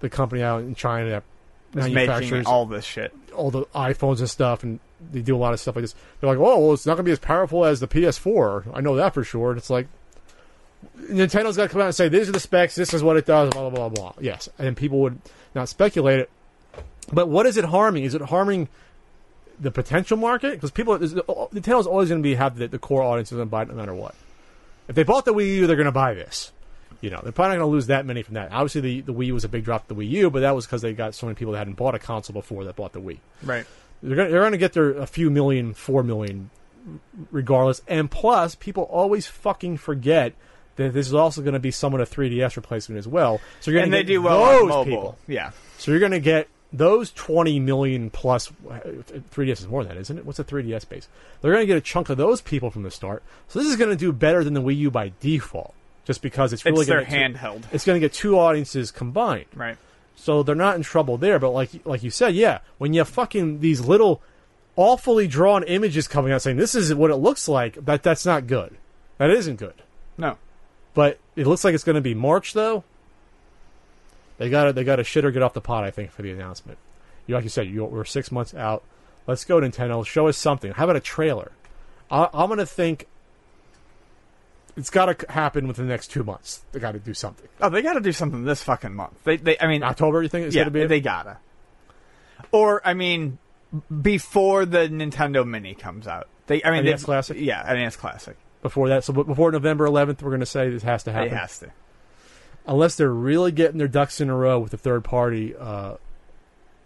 the 0.00 0.08
company 0.08 0.42
out 0.42 0.62
in 0.62 0.74
China 0.74 1.10
that 1.10 1.22
Is 1.86 1.92
manufactures 1.92 2.30
making 2.30 2.46
all 2.46 2.66
this 2.66 2.84
shit. 2.84 3.12
all 3.34 3.50
the 3.50 3.64
iPhones 3.74 4.18
and 4.20 4.28
stuff, 4.30 4.62
and 4.62 4.78
they 5.12 5.20
do 5.20 5.36
a 5.36 5.38
lot 5.38 5.52
of 5.52 5.60
stuff 5.60 5.76
like 5.76 5.82
this. 5.82 5.94
They're 6.20 6.30
like, 6.30 6.38
"Oh, 6.38 6.58
well, 6.58 6.72
it's 6.74 6.86
not 6.86 6.92
going 6.94 7.04
to 7.04 7.08
be 7.08 7.12
as 7.12 7.18
powerful 7.18 7.64
as 7.64 7.80
the 7.80 7.86
PS4." 7.88 8.64
I 8.74 8.80
know 8.80 8.96
that 8.96 9.14
for 9.14 9.22
sure. 9.24 9.50
And 9.50 9.58
it's 9.58 9.70
like 9.70 9.86
Nintendo's 11.00 11.56
got 11.56 11.64
to 11.64 11.68
come 11.68 11.80
out 11.80 11.86
and 11.86 11.94
say, 11.94 12.08
"These 12.08 12.28
are 12.28 12.32
the 12.32 12.40
specs. 12.40 12.74
This 12.74 12.94
is 12.94 13.02
what 13.02 13.16
it 13.16 13.26
does." 13.26 13.50
Blah 13.50 13.70
blah 13.70 13.88
blah 13.88 14.12
blah. 14.12 14.12
Yes, 14.20 14.48
and 14.58 14.76
people 14.76 15.00
would 15.00 15.18
not 15.54 15.68
speculate 15.68 16.20
it. 16.20 16.30
But 17.12 17.28
what 17.28 17.46
is 17.46 17.56
it 17.56 17.64
harming? 17.64 18.04
Is 18.04 18.14
it 18.14 18.20
harming 18.22 18.68
the 19.58 19.70
potential 19.70 20.16
market? 20.16 20.52
Because 20.52 20.70
people, 20.70 20.94
is- 21.02 21.16
uh, 21.16 21.22
Nintendo's 21.52 21.86
always 21.86 22.08
going 22.10 22.22
to 22.22 22.26
be 22.26 22.34
have 22.34 22.56
the, 22.58 22.68
the 22.68 22.78
core 22.78 23.02
audience 23.02 23.32
is 23.32 23.36
going 23.36 23.48
to 23.48 23.50
buy 23.50 23.62
it 23.62 23.68
no 23.68 23.74
matter 23.74 23.94
what. 23.94 24.14
If 24.88 24.94
they 24.94 25.02
bought 25.04 25.24
the 25.24 25.32
Wii 25.34 25.56
U, 25.56 25.66
they're 25.66 25.76
going 25.76 25.86
to 25.86 25.92
buy 25.92 26.14
this. 26.14 26.52
You 27.00 27.10
know, 27.10 27.20
they're 27.22 27.32
probably 27.32 27.56
not 27.56 27.60
going 27.62 27.70
to 27.70 27.74
lose 27.74 27.86
that 27.88 28.04
many 28.06 28.22
from 28.22 28.34
that. 28.34 28.50
Obviously, 28.52 28.80
the, 28.80 29.00
the 29.02 29.14
Wii 29.14 29.26
U 29.26 29.34
was 29.34 29.44
a 29.44 29.48
big 29.48 29.64
drop 29.64 29.86
to 29.88 29.94
the 29.94 30.00
Wii 30.00 30.08
U, 30.10 30.30
but 30.30 30.40
that 30.40 30.54
was 30.54 30.66
because 30.66 30.82
they 30.82 30.92
got 30.92 31.14
so 31.14 31.26
many 31.26 31.34
people 31.36 31.52
that 31.52 31.58
hadn't 31.58 31.74
bought 31.76 31.94
a 31.94 31.98
console 31.98 32.34
before 32.34 32.64
that 32.64 32.74
bought 32.76 32.92
the 32.92 33.00
Wii. 33.00 33.18
Right. 33.42 33.64
They're 34.02 34.16
going 34.16 34.30
they're 34.30 34.40
going 34.40 34.52
to 34.52 34.58
get 34.58 34.72
their 34.72 34.90
a 34.90 35.06
few 35.06 35.30
million, 35.30 35.74
four 35.74 36.02
million, 36.02 36.50
regardless. 37.30 37.82
And 37.88 38.10
plus, 38.10 38.54
people 38.54 38.84
always 38.84 39.26
fucking 39.26 39.76
forget 39.78 40.34
that 40.76 40.92
this 40.92 41.06
is 41.08 41.14
also 41.14 41.40
going 41.42 41.54
to 41.54 41.58
be 41.60 41.70
somewhat 41.70 42.00
a 42.00 42.04
3DS 42.04 42.56
replacement 42.56 42.98
as 42.98 43.08
well. 43.08 43.40
So 43.60 43.70
you're 43.70 43.80
going 43.80 43.92
And 43.92 43.92
to 43.92 43.96
they 43.98 44.14
do 44.14 44.22
well 44.22 44.38
those 44.44 44.62
on 44.62 44.68
mobile. 44.68 44.84
people. 44.84 45.18
Yeah. 45.26 45.50
So 45.78 45.90
you're 45.90 46.00
going 46.00 46.12
to 46.12 46.20
get 46.20 46.48
those 46.72 47.10
20 47.12 47.58
million 47.60 48.10
plus. 48.10 48.50
3DS 48.68 49.60
is 49.60 49.68
more 49.68 49.82
than 49.84 49.94
that, 49.94 50.00
isn't 50.00 50.18
it? 50.18 50.24
What's 50.26 50.38
a 50.38 50.44
3DS 50.44 50.88
base? 50.88 51.08
They're 51.40 51.52
going 51.52 51.62
to 51.62 51.66
get 51.66 51.76
a 51.76 51.80
chunk 51.80 52.08
of 52.10 52.16
those 52.16 52.40
people 52.40 52.70
from 52.70 52.82
the 52.84 52.90
start. 52.90 53.22
So 53.48 53.58
this 53.58 53.68
is 53.68 53.76
going 53.76 53.90
to 53.90 53.96
do 53.96 54.12
better 54.12 54.44
than 54.44 54.54
the 54.54 54.62
Wii 54.62 54.76
U 54.76 54.90
by 54.90 55.12
default, 55.20 55.74
just 56.08 56.22
because 56.22 56.54
it's 56.54 56.64
really 56.64 56.80
It's 56.80 56.88
their 56.88 57.04
handheld. 57.04 57.64
it's 57.70 57.84
going 57.84 58.00
to 58.00 58.04
get 58.04 58.14
two 58.14 58.38
audiences 58.38 58.90
combined. 58.90 59.44
Right. 59.54 59.76
So 60.16 60.42
they're 60.42 60.54
not 60.54 60.74
in 60.74 60.82
trouble 60.82 61.18
there. 61.18 61.38
But 61.38 61.50
like 61.50 61.70
like 61.84 62.02
you 62.02 62.10
said, 62.10 62.34
yeah, 62.34 62.60
when 62.78 62.94
you 62.94 63.00
have 63.00 63.08
fucking 63.10 63.60
these 63.60 63.82
little 63.82 64.22
awfully 64.74 65.26
drawn 65.28 65.62
images 65.64 66.08
coming 66.08 66.32
out 66.32 66.40
saying 66.40 66.56
this 66.56 66.74
is 66.74 66.94
what 66.94 67.10
it 67.10 67.16
looks 67.16 67.46
like, 67.46 67.84
that 67.84 68.02
that's 68.02 68.24
not 68.24 68.46
good. 68.46 68.76
That 69.18 69.30
isn't 69.30 69.56
good. 69.56 69.74
No. 70.16 70.38
But 70.94 71.18
it 71.36 71.46
looks 71.46 71.62
like 71.62 71.74
it's 71.74 71.84
going 71.84 71.94
to 71.94 72.00
be 72.00 72.14
March 72.14 72.54
though. 72.54 72.84
They 74.38 74.48
got 74.48 74.64
to 74.64 74.72
they 74.72 74.84
got 74.84 74.96
to 74.96 75.04
shit 75.04 75.26
or 75.26 75.30
get 75.30 75.42
off 75.42 75.52
the 75.52 75.60
pot. 75.60 75.84
I 75.84 75.90
think 75.90 76.10
for 76.10 76.22
the 76.22 76.30
announcement. 76.30 76.78
You 77.26 77.34
like 77.34 77.44
you 77.44 77.50
said, 77.50 77.68
you, 77.68 77.84
we're 77.84 78.06
six 78.06 78.32
months 78.32 78.54
out. 78.54 78.82
Let's 79.26 79.44
go 79.44 79.60
Nintendo. 79.60 80.06
Show 80.06 80.28
us 80.28 80.38
something. 80.38 80.72
How 80.72 80.84
about 80.84 80.96
a 80.96 81.00
trailer? 81.00 81.52
I, 82.10 82.30
I'm 82.32 82.46
going 82.48 82.58
to 82.58 82.64
think 82.64 83.06
it's 84.78 84.90
got 84.90 85.06
to 85.18 85.30
happen 85.32 85.66
within 85.66 85.86
the 85.86 85.92
next 85.92 86.08
two 86.08 86.22
months. 86.22 86.62
They 86.72 86.78
got 86.78 86.92
to 86.92 86.98
do 87.00 87.12
something. 87.12 87.48
Oh, 87.60 87.68
they 87.68 87.82
got 87.82 87.94
to 87.94 88.00
do 88.00 88.12
something 88.12 88.44
this 88.44 88.62
fucking 88.62 88.94
month. 88.94 89.22
They, 89.24 89.36
they, 89.36 89.58
I 89.58 89.66
mean, 89.66 89.82
October, 89.82 90.22
you 90.22 90.28
think 90.28 90.46
it's 90.46 90.54
yeah, 90.54 90.62
going 90.62 90.72
to 90.72 90.80
be? 90.80 90.86
they 90.86 91.00
gotta. 91.00 91.38
Or 92.52 92.80
I 92.86 92.94
mean, 92.94 93.38
before 94.02 94.64
the 94.64 94.88
Nintendo 94.88 95.46
Mini 95.46 95.74
comes 95.74 96.06
out, 96.06 96.28
they, 96.46 96.62
I 96.62 96.70
mean, 96.70 96.84
NES 96.84 97.04
Classic? 97.04 97.36
yeah, 97.38 97.62
NES 97.74 97.96
Classic. 97.96 98.36
before 98.62 98.88
that. 98.90 99.04
So 99.04 99.12
before 99.12 99.50
November 99.52 99.86
11th, 99.86 100.22
we're 100.22 100.30
going 100.30 100.40
to 100.40 100.46
say 100.46 100.70
this 100.70 100.82
has 100.84 101.02
to 101.04 101.10
It 101.10 101.14
happen. 101.14 101.36
has 101.36 101.58
to. 101.58 101.72
Unless 102.66 102.96
they're 102.96 103.12
really 103.12 103.50
getting 103.52 103.78
their 103.78 103.88
ducks 103.88 104.20
in 104.20 104.30
a 104.30 104.36
row 104.36 104.58
with 104.60 104.70
the 104.70 104.78
third 104.78 105.02
party 105.02 105.54
uh, 105.56 105.94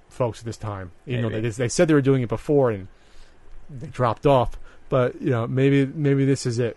folks 0.08 0.38
at 0.40 0.44
this 0.46 0.56
time. 0.56 0.92
Though 1.06 1.28
Maybe. 1.28 1.40
they, 1.40 1.48
they 1.50 1.68
said 1.68 1.88
they 1.88 1.94
were 1.94 2.00
doing 2.00 2.22
it 2.22 2.28
before 2.28 2.70
and 2.70 2.88
they 3.68 3.88
dropped 3.88 4.26
off. 4.26 4.58
But, 4.88 5.20
you 5.20 5.30
know, 5.30 5.46
maybe 5.46 5.86
maybe 5.86 6.24
this 6.24 6.46
is 6.46 6.58
it. 6.58 6.76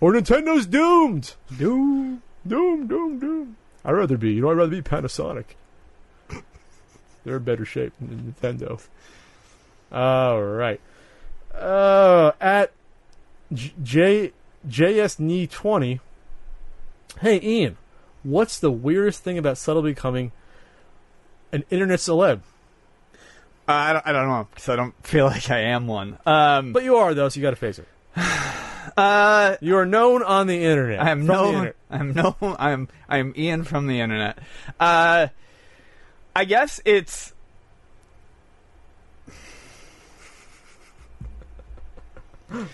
Or 0.00 0.12
Nintendo's 0.12 0.66
doomed. 0.66 1.34
Doom, 1.56 2.22
doom, 2.46 2.86
doom, 2.86 3.18
doom. 3.18 3.56
I'd 3.84 3.92
rather 3.92 4.16
be, 4.16 4.32
you 4.32 4.42
know, 4.42 4.50
I'd 4.50 4.56
rather 4.56 4.70
be 4.70 4.82
Panasonic. 4.82 5.44
They're 7.24 7.36
in 7.36 7.42
better 7.42 7.64
shape 7.64 7.92
than 8.00 8.34
Nintendo. 8.40 8.80
All 9.90 10.42
right. 10.42 10.80
Uh, 11.54 12.32
at 12.40 12.72
J- 13.52 13.72
J 13.82 14.32
JSNE20. 14.68 16.00
Hey 17.20 17.40
Ian, 17.42 17.76
what's 18.22 18.58
the 18.60 18.70
weirdest 18.70 19.22
thing 19.22 19.38
about 19.38 19.58
suddenly 19.58 19.92
becoming 19.92 20.30
an 21.52 21.64
internet 21.70 21.98
celeb? 21.98 22.40
Uh, 23.66 23.72
I 23.72 23.92
don't, 23.92 24.06
I 24.06 24.12
don't 24.12 24.28
know 24.28 24.46
because 24.50 24.68
I 24.68 24.76
don't 24.76 24.94
feel 25.04 25.26
like 25.26 25.50
I 25.50 25.60
am 25.60 25.86
one. 25.86 26.18
Um, 26.24 26.72
But 26.72 26.84
you 26.84 26.96
are 26.96 27.14
though, 27.14 27.28
so 27.28 27.38
you 27.40 27.42
got 27.42 27.50
to 27.50 27.56
face 27.56 27.78
it. 27.78 27.88
uh, 28.96 29.56
You 29.60 29.76
are 29.76 29.86
known 29.86 30.22
on 30.22 30.46
the 30.46 30.64
internet. 30.64 31.00
I 31.00 31.10
am 31.10 31.26
from 31.26 31.36
the 31.36 31.52
no. 31.62 31.72
I'm 31.90 32.12
no, 32.12 32.36
I'm 32.40 32.88
I'm 33.08 33.34
Ian 33.36 33.64
from 33.64 33.86
the 33.86 34.00
internet. 34.00 34.38
Uh, 34.78 35.28
I 36.34 36.44
guess 36.44 36.80
it's. 36.84 37.34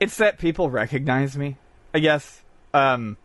It's 0.00 0.16
that 0.16 0.40
people 0.40 0.68
recognize 0.68 1.38
me. 1.38 1.58
I 1.94 2.00
guess. 2.00 2.42
Um, 2.74 3.16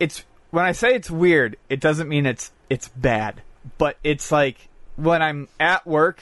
it's 0.00 0.24
when 0.50 0.64
I 0.64 0.72
say 0.72 0.94
it's 0.94 1.08
weird, 1.08 1.56
it 1.68 1.78
doesn't 1.78 2.08
mean 2.08 2.26
it's 2.26 2.50
it's 2.68 2.88
bad, 2.88 3.42
but 3.78 3.96
it's 4.02 4.32
like 4.32 4.68
when 4.96 5.22
I'm 5.22 5.46
at 5.60 5.86
work 5.86 6.18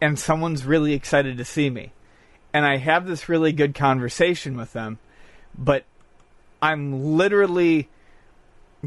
and 0.00 0.18
someone's 0.18 0.64
really 0.64 0.92
excited 0.92 1.38
to 1.38 1.44
see 1.44 1.70
me 1.70 1.92
and 2.56 2.64
I 2.64 2.78
have 2.78 3.06
this 3.06 3.28
really 3.28 3.52
good 3.52 3.74
conversation 3.74 4.56
with 4.56 4.72
them, 4.72 4.98
but 5.58 5.84
I'm 6.62 7.18
literally 7.18 7.90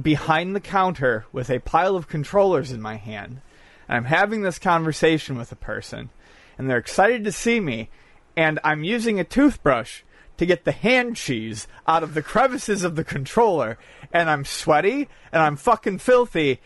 behind 0.02 0.56
the 0.56 0.60
counter 0.60 1.28
with 1.32 1.52
a 1.52 1.60
pile 1.60 1.96
of 1.96 2.08
controllers 2.08 2.72
in 2.72 2.82
my 2.82 2.96
hand, 2.96 3.42
and 3.88 3.96
I'm 3.98 4.06
having 4.06 4.42
this 4.42 4.58
conversation 4.58 5.38
with 5.38 5.52
a 5.52 5.56
person, 5.56 6.10
and 6.58 6.68
they're 6.68 6.80
excited 6.80 7.24
to 7.26 7.32
see 7.32 7.60
me, 7.60 7.92
and 8.36 8.58
I'm 8.64 8.84
using 8.84 9.20
a 9.20 9.24
toothbrush 9.24 10.02
to 10.38 10.48
get 10.48 10.66
the 10.66 10.72
hand 10.72 11.16
cheese 11.16 11.68
out 11.88 12.02
of 12.02 12.16
the 12.16 12.24
crevices 12.24 12.84
of 12.84 12.96
the 12.96 13.04
controller, 13.04 13.78
and 14.12 14.32
I'm 14.32 14.46
sweaty, 14.46 15.08
and 15.32 15.44
I'm 15.44 15.58
fucking 15.58 16.00
filthy, 16.00 16.60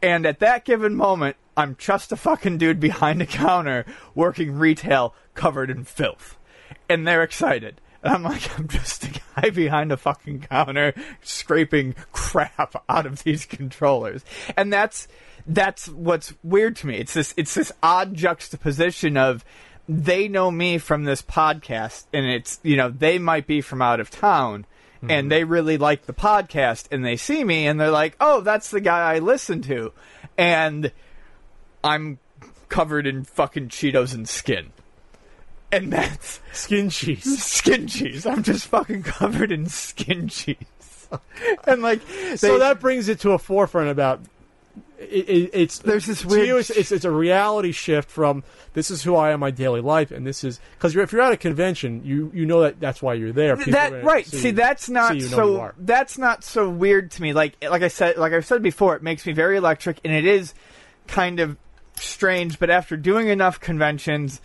and 0.00 0.24
at 0.24 0.38
that 0.38 0.64
given 0.64 0.94
moment, 0.94 1.36
I'm 1.54 1.76
just 1.76 2.12
a 2.12 2.16
fucking 2.16 2.56
dude 2.56 2.80
behind 2.80 3.20
a 3.20 3.26
counter 3.26 3.84
working 4.14 4.52
retail 4.52 5.14
covered 5.34 5.68
in 5.68 5.84
filth. 5.84 6.38
And 6.88 7.06
they're 7.06 7.22
excited. 7.22 7.80
And 8.02 8.14
I'm 8.14 8.22
like, 8.22 8.58
I'm 8.58 8.68
just 8.68 9.04
a 9.04 9.20
guy 9.36 9.50
behind 9.50 9.92
a 9.92 9.96
fucking 9.96 10.40
counter 10.40 10.94
scraping 11.22 11.94
crap 12.12 12.84
out 12.88 13.06
of 13.06 13.24
these 13.24 13.44
controllers. 13.44 14.24
And 14.56 14.72
that's 14.72 15.08
that's 15.46 15.88
what's 15.88 16.34
weird 16.42 16.76
to 16.76 16.86
me. 16.86 16.96
It's 16.98 17.14
this 17.14 17.34
it's 17.36 17.54
this 17.54 17.72
odd 17.82 18.14
juxtaposition 18.14 19.16
of 19.16 19.44
they 19.88 20.26
know 20.26 20.50
me 20.50 20.78
from 20.78 21.04
this 21.04 21.22
podcast 21.22 22.04
and 22.12 22.26
it's 22.26 22.60
you 22.62 22.76
know, 22.76 22.90
they 22.90 23.18
might 23.18 23.46
be 23.46 23.60
from 23.60 23.82
out 23.82 24.00
of 24.00 24.10
town 24.10 24.66
and 25.02 25.10
mm-hmm. 25.10 25.28
they 25.28 25.44
really 25.44 25.78
like 25.78 26.06
the 26.06 26.12
podcast 26.12 26.86
and 26.90 27.04
they 27.04 27.16
see 27.16 27.44
me 27.44 27.66
and 27.66 27.80
they're 27.80 27.90
like, 27.90 28.16
"Oh, 28.20 28.40
that's 28.40 28.70
the 28.70 28.80
guy 28.80 29.14
I 29.14 29.18
listen 29.18 29.62
to." 29.62 29.92
And 30.38 30.90
I'm 31.84 32.18
covered 32.68 33.06
in 33.06 33.24
fucking 33.24 33.68
Cheetos 33.68 34.14
and 34.14 34.28
skin. 34.28 34.72
And 35.72 35.92
that's 35.92 36.40
Skin 36.52 36.90
cheese. 36.90 37.42
skin 37.42 37.86
cheese. 37.88 38.24
I'm 38.24 38.42
just 38.42 38.66
fucking 38.68 39.02
covered 39.02 39.50
in 39.52 39.66
skin 39.66 40.28
cheese. 40.28 40.56
and 41.66 41.82
like, 41.82 42.00
so 42.36 42.58
that 42.58 42.80
brings 42.80 43.08
it 43.08 43.20
to 43.20 43.32
a 43.32 43.38
forefront 43.38 43.90
about 43.90 44.20
it, 44.98 45.28
it, 45.28 45.50
it's 45.52 45.78
There's 45.80 46.06
this 46.06 46.22
to 46.22 46.28
weird- 46.28 46.46
you, 46.46 46.56
it's, 46.56 46.70
it's, 46.70 46.90
it's 46.90 47.04
a 47.04 47.10
reality 47.10 47.72
shift 47.72 48.10
from 48.10 48.42
this 48.72 48.90
is 48.90 49.02
who 49.02 49.14
I 49.14 49.28
am 49.28 49.34
in 49.34 49.40
my 49.40 49.50
daily 49.50 49.80
life 49.82 50.10
and 50.10 50.26
this 50.26 50.42
is 50.42 50.58
because 50.76 50.96
if 50.96 51.12
you're 51.12 51.20
at 51.20 51.32
a 51.32 51.36
convention 51.36 52.02
you 52.04 52.30
you 52.34 52.46
know 52.46 52.62
that 52.62 52.80
that's 52.80 53.02
why 53.02 53.14
you're 53.14 53.32
there 53.32 53.56
People 53.56 53.72
that 53.74 54.02
right. 54.04 54.26
see 54.26 54.36
See, 54.38 54.50
that's 54.52 54.88
not 54.88 55.12
see 55.12 55.18
you, 55.18 55.28
know 55.30 55.36
so. 55.36 55.72
That's 55.78 56.16
not 56.16 56.44
so 56.44 56.68
weird 56.70 57.10
to 57.12 57.22
me. 57.22 57.32
Like, 57.34 57.62
like 57.62 57.82
I 57.82 57.88
said, 57.88 58.16
like 58.16 58.32
I've 58.32 58.46
said 58.46 58.62
before, 58.62 58.96
it 58.96 59.02
makes 59.02 59.26
me 59.26 59.32
very 59.34 59.56
electric, 59.58 60.00
and 60.04 60.12
it 60.14 60.24
is 60.24 60.54
kind 61.06 61.40
of 61.40 61.56
strange. 61.96 62.58
But 62.58 62.70
after 62.70 62.96
doing 62.96 63.28
enough 63.28 63.60
conventions, 63.60 64.40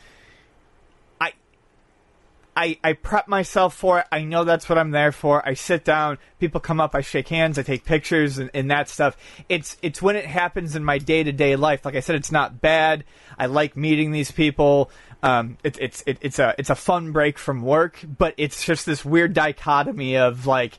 I, 2.56 2.78
I 2.84 2.94
prep 2.94 3.28
myself 3.28 3.74
for 3.74 4.00
it. 4.00 4.08
I 4.12 4.24
know 4.24 4.44
that's 4.44 4.68
what 4.68 4.78
I'm 4.78 4.92
there 4.92 5.14
for. 5.14 5.48
I 5.48 5.54
sit 5.54 5.86
down, 5.86 6.18
people 6.40 6.60
come 6.60 6.82
up, 6.82 6.94
I 6.94 7.02
shake 7.02 7.30
hands, 7.30 7.58
I 7.58 7.64
take 7.64 7.86
pictures, 7.86 8.38
and, 8.38 8.52
and 8.54 8.70
that 8.72 8.90
stuff. 8.90 9.16
It's 9.48 9.78
it's 9.82 10.02
when 10.02 10.18
it 10.18 10.26
happens 10.26 10.76
in 10.76 10.84
my 10.84 10.98
day 10.98 11.24
to 11.24 11.32
day 11.32 11.56
life. 11.56 11.86
Like 11.86 11.96
I 11.96 12.02
said, 12.02 12.16
it's 12.16 12.32
not 12.32 12.60
bad. 12.60 13.06
I 13.40 13.46
like 13.46 13.78
meeting 13.78 14.12
these 14.12 14.32
people. 14.32 14.92
Um, 15.24 15.58
it's 15.64 15.80
it's 15.80 16.04
it, 16.06 16.18
it's 16.22 16.40
a 16.40 16.54
it's 16.58 16.70
a 16.70 16.76
fun 16.76 17.14
break 17.14 17.38
from 17.38 17.62
work, 17.62 18.00
but 18.06 18.34
it's 18.38 18.66
just 18.66 18.86
this 18.86 19.06
weird 19.06 19.34
dichotomy 19.34 20.18
of 20.18 20.46
like, 20.46 20.78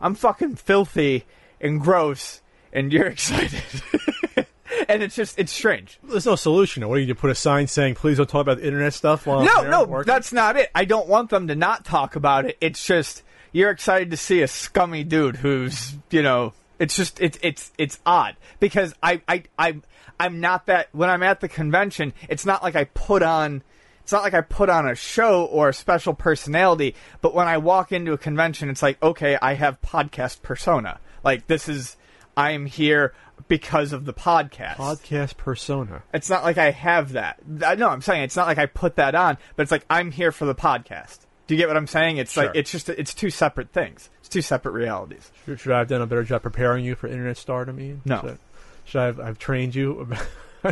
I'm 0.00 0.14
fucking 0.14 0.56
filthy 0.56 1.24
and 1.58 1.80
gross, 1.80 2.42
and 2.72 2.92
you're 2.92 3.06
excited. 3.16 4.46
And 4.88 5.02
it's 5.02 5.14
just 5.14 5.38
it's 5.38 5.52
strange. 5.52 5.98
There's 6.02 6.26
no 6.26 6.36
solution. 6.36 6.86
What 6.88 6.96
do 6.96 7.00
you? 7.02 7.14
Put 7.14 7.30
a 7.30 7.34
sign 7.34 7.66
saying, 7.66 7.94
"Please 7.94 8.18
don't 8.18 8.28
talk 8.28 8.42
about 8.42 8.58
the 8.58 8.66
internet 8.66 8.92
stuff." 8.94 9.26
While 9.26 9.44
No, 9.44 9.62
no, 9.62 9.84
working? 9.84 10.12
that's 10.12 10.32
not 10.32 10.56
it. 10.56 10.70
I 10.74 10.84
don't 10.84 11.08
want 11.08 11.30
them 11.30 11.48
to 11.48 11.54
not 11.54 11.84
talk 11.84 12.16
about 12.16 12.44
it. 12.46 12.56
It's 12.60 12.84
just 12.86 13.22
you're 13.52 13.70
excited 13.70 14.10
to 14.10 14.16
see 14.16 14.42
a 14.42 14.48
scummy 14.48 15.04
dude 15.04 15.36
who's, 15.36 15.94
you 16.10 16.22
know, 16.22 16.52
it's 16.78 16.96
just 16.96 17.20
it's 17.20 17.38
it's 17.42 17.72
it's 17.78 17.98
odd 18.06 18.36
because 18.60 18.94
I 19.02 19.20
I 19.26 19.44
I 19.58 19.80
I'm 20.20 20.40
not 20.40 20.66
that 20.66 20.88
when 20.92 21.08
I'm 21.10 21.22
at 21.22 21.40
the 21.40 21.48
convention, 21.48 22.12
it's 22.28 22.44
not 22.46 22.62
like 22.62 22.76
I 22.76 22.84
put 22.84 23.22
on 23.22 23.62
it's 24.02 24.12
not 24.12 24.22
like 24.22 24.34
I 24.34 24.40
put 24.40 24.70
on 24.70 24.88
a 24.88 24.94
show 24.94 25.44
or 25.44 25.68
a 25.68 25.74
special 25.74 26.14
personality, 26.14 26.94
but 27.20 27.34
when 27.34 27.46
I 27.46 27.58
walk 27.58 27.92
into 27.92 28.14
a 28.14 28.18
convention, 28.18 28.70
it's 28.70 28.82
like, 28.82 29.02
okay, 29.02 29.36
I 29.42 29.52
have 29.52 29.80
podcast 29.82 30.40
persona. 30.40 30.98
Like 31.22 31.46
this 31.46 31.68
is 31.68 31.96
I 32.38 32.52
am 32.52 32.66
here 32.66 33.12
because 33.48 33.92
of 33.92 34.04
the 34.04 34.14
podcast. 34.14 34.76
podcast 34.76 35.36
persona. 35.36 36.04
It's 36.14 36.30
not 36.30 36.44
like 36.44 36.56
I 36.56 36.70
have 36.70 37.12
that. 37.12 37.44
No, 37.46 37.88
I'm 37.88 38.00
saying 38.00 38.22
it's 38.22 38.36
not 38.36 38.46
like 38.46 38.58
I 38.58 38.66
put 38.66 38.94
that 38.96 39.16
on, 39.16 39.38
but 39.56 39.64
it's 39.64 39.72
like 39.72 39.84
I'm 39.90 40.12
here 40.12 40.30
for 40.30 40.44
the 40.44 40.54
podcast. 40.54 41.18
Do 41.48 41.54
you 41.54 41.58
get 41.58 41.66
what 41.66 41.76
I'm 41.76 41.86
saying? 41.88 42.18
It's 42.18 42.32
Sure. 42.32 42.44
like 42.44 42.52
it's 42.54 42.70
just 42.70 42.88
it's 42.90 43.12
two 43.12 43.30
separate 43.30 43.72
things. 43.72 44.08
It's 44.20 44.28
two 44.28 44.42
separate 44.42 44.72
realities. 44.72 45.32
Should, 45.46 45.58
should 45.60 45.72
I 45.72 45.78
have 45.78 45.88
done 45.88 46.00
a 46.00 46.06
better 46.06 46.22
job 46.22 46.42
preparing 46.42 46.84
you 46.84 46.94
for 46.94 47.08
internet 47.08 47.36
stardom, 47.38 47.80
Ian? 47.80 48.02
No. 48.04 48.20
Should 48.20 48.30
I, 48.30 48.36
should 48.84 48.98
I 49.00 49.04
have 49.06 49.20
I've 49.20 49.38
trained 49.38 49.74
you? 49.74 50.06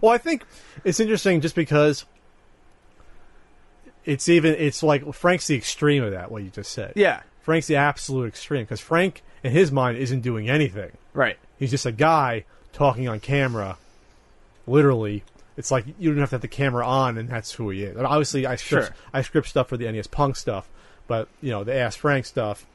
well, 0.00 0.12
I 0.12 0.18
think 0.18 0.44
it's 0.82 0.98
interesting 0.98 1.40
just 1.42 1.54
because 1.54 2.06
it's 4.04 4.28
even 4.28 4.54
it's 4.54 4.82
like 4.82 5.12
Frank's 5.14 5.46
the 5.46 5.54
extreme 5.56 6.02
of 6.02 6.10
that. 6.12 6.30
What 6.30 6.42
you 6.42 6.50
just 6.50 6.72
said. 6.72 6.94
Yeah. 6.96 7.22
Frank's 7.46 7.68
the 7.68 7.76
absolute 7.76 8.26
extreme 8.26 8.64
because 8.64 8.80
Frank, 8.80 9.22
in 9.44 9.52
his 9.52 9.70
mind, 9.70 9.98
isn't 9.98 10.22
doing 10.22 10.50
anything. 10.50 10.90
Right. 11.14 11.38
He's 11.60 11.70
just 11.70 11.86
a 11.86 11.92
guy 11.92 12.44
talking 12.72 13.06
on 13.06 13.20
camera. 13.20 13.78
Literally, 14.66 15.22
it's 15.56 15.70
like 15.70 15.84
you 15.96 16.10
don't 16.10 16.18
have 16.18 16.30
to 16.30 16.34
have 16.34 16.40
the 16.40 16.48
camera 16.48 16.84
on, 16.84 17.16
and 17.16 17.28
that's 17.28 17.52
who 17.52 17.70
he 17.70 17.84
is. 17.84 17.96
And 17.96 18.04
obviously, 18.04 18.46
I 18.46 18.56
script 18.56 18.86
Sure. 18.88 18.96
I 19.14 19.22
script 19.22 19.46
stuff 19.46 19.68
for 19.68 19.76
the 19.76 19.88
NES 19.92 20.08
Punk 20.08 20.34
stuff, 20.34 20.68
but 21.06 21.28
you 21.40 21.52
know 21.52 21.62
the 21.62 21.72
Ask 21.72 22.00
Frank 22.00 22.26
stuff, 22.26 22.66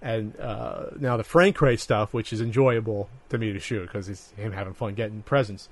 and 0.00 0.34
uh, 0.40 0.86
now 0.98 1.18
the 1.18 1.24
Frank 1.24 1.56
Crate 1.56 1.78
stuff, 1.78 2.14
which 2.14 2.32
is 2.32 2.40
enjoyable 2.40 3.10
to 3.28 3.36
me 3.36 3.52
to 3.52 3.60
shoot 3.60 3.82
because 3.82 4.08
it's 4.08 4.30
him 4.30 4.52
having 4.52 4.72
fun 4.72 4.94
getting 4.94 5.20
presents. 5.24 5.68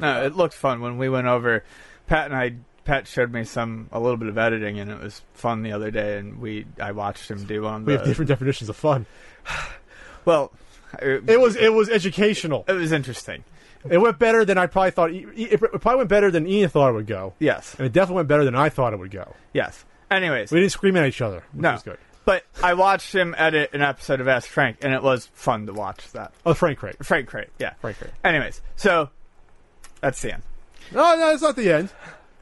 No, 0.00 0.24
it 0.24 0.34
looked 0.34 0.54
fun 0.54 0.80
when 0.80 0.98
we 0.98 1.08
went 1.08 1.28
over. 1.28 1.62
Pat 2.08 2.26
and 2.26 2.34
I. 2.34 2.54
Pat 2.84 3.06
showed 3.06 3.32
me 3.32 3.44
some 3.44 3.88
a 3.92 3.98
little 4.00 4.16
bit 4.16 4.28
of 4.28 4.36
editing, 4.38 4.78
and 4.78 4.90
it 4.90 5.00
was 5.00 5.22
fun 5.34 5.62
the 5.62 5.72
other 5.72 5.90
day. 5.90 6.18
And 6.18 6.38
we 6.40 6.66
I 6.80 6.92
watched 6.92 7.30
him 7.30 7.44
do 7.44 7.66
on 7.66 7.84
We 7.84 7.92
the 7.92 7.98
have 7.98 8.06
different 8.08 8.28
definitions 8.28 8.68
of 8.70 8.76
fun. 8.76 9.06
well. 10.24 10.52
It, 11.00 11.28
It 11.28 11.40
was 11.40 11.56
it 11.56 11.72
was 11.72 11.88
educational. 11.90 12.64
it 12.68 12.72
was 12.72 12.92
interesting. 12.92 13.42
It 13.90 13.98
went 13.98 14.18
better 14.18 14.44
than 14.44 14.58
I 14.58 14.66
probably 14.68 14.92
thought. 14.92 15.10
It 15.10 15.26
it 15.36 15.58
probably 15.58 15.96
went 15.96 16.08
better 16.08 16.30
than 16.30 16.46
Ian 16.46 16.68
thought 16.70 16.90
it 16.90 16.92
would 16.92 17.06
go, 17.08 17.34
Yes. 17.40 17.74
and 17.76 17.84
it 17.86 17.92
definitely 17.92 18.16
went 18.16 18.28
better 18.28 18.44
than 18.44 18.54
I 18.54 18.68
thought 18.68 18.92
it 18.92 18.98
would 19.00 19.10
go. 19.10 19.34
Yes. 19.52 19.84
Anyways, 20.10 20.52
We 20.52 20.60
didn't 20.60 20.70
scream 20.72 20.96
at 20.96 21.04
each 21.06 21.20
other, 21.20 21.42
which 21.52 21.62
no, 21.62 21.72
was 21.72 21.82
good. 21.82 21.98
but 22.24 22.44
I 22.62 22.74
watched 22.74 23.12
him 23.12 23.34
edit 23.36 23.70
an 23.74 23.82
episode 23.82 24.20
of 24.20 24.28
Ask 24.28 24.48
Frank, 24.48 24.78
and 24.82 24.94
it 24.94 25.02
was 25.02 25.26
fun 25.34 25.66
to 25.66 25.72
watch 25.72 26.12
that. 26.12 26.32
Oh, 26.46 26.54
Frank 26.54 26.78
Crate. 26.78 27.04
Frank 27.04 27.26
Crate, 27.28 27.48
yeah. 27.58 27.72
Frank 27.80 27.98
Crate. 27.98 28.12
Anyways, 28.22 28.62
so 28.76 29.10
that's 30.00 30.22
the 30.22 30.34
end. 30.34 30.42
No, 30.92 31.16
no, 31.16 31.30
it's 31.32 31.42
not 31.42 31.56
the 31.56 31.72
end. 31.72 31.90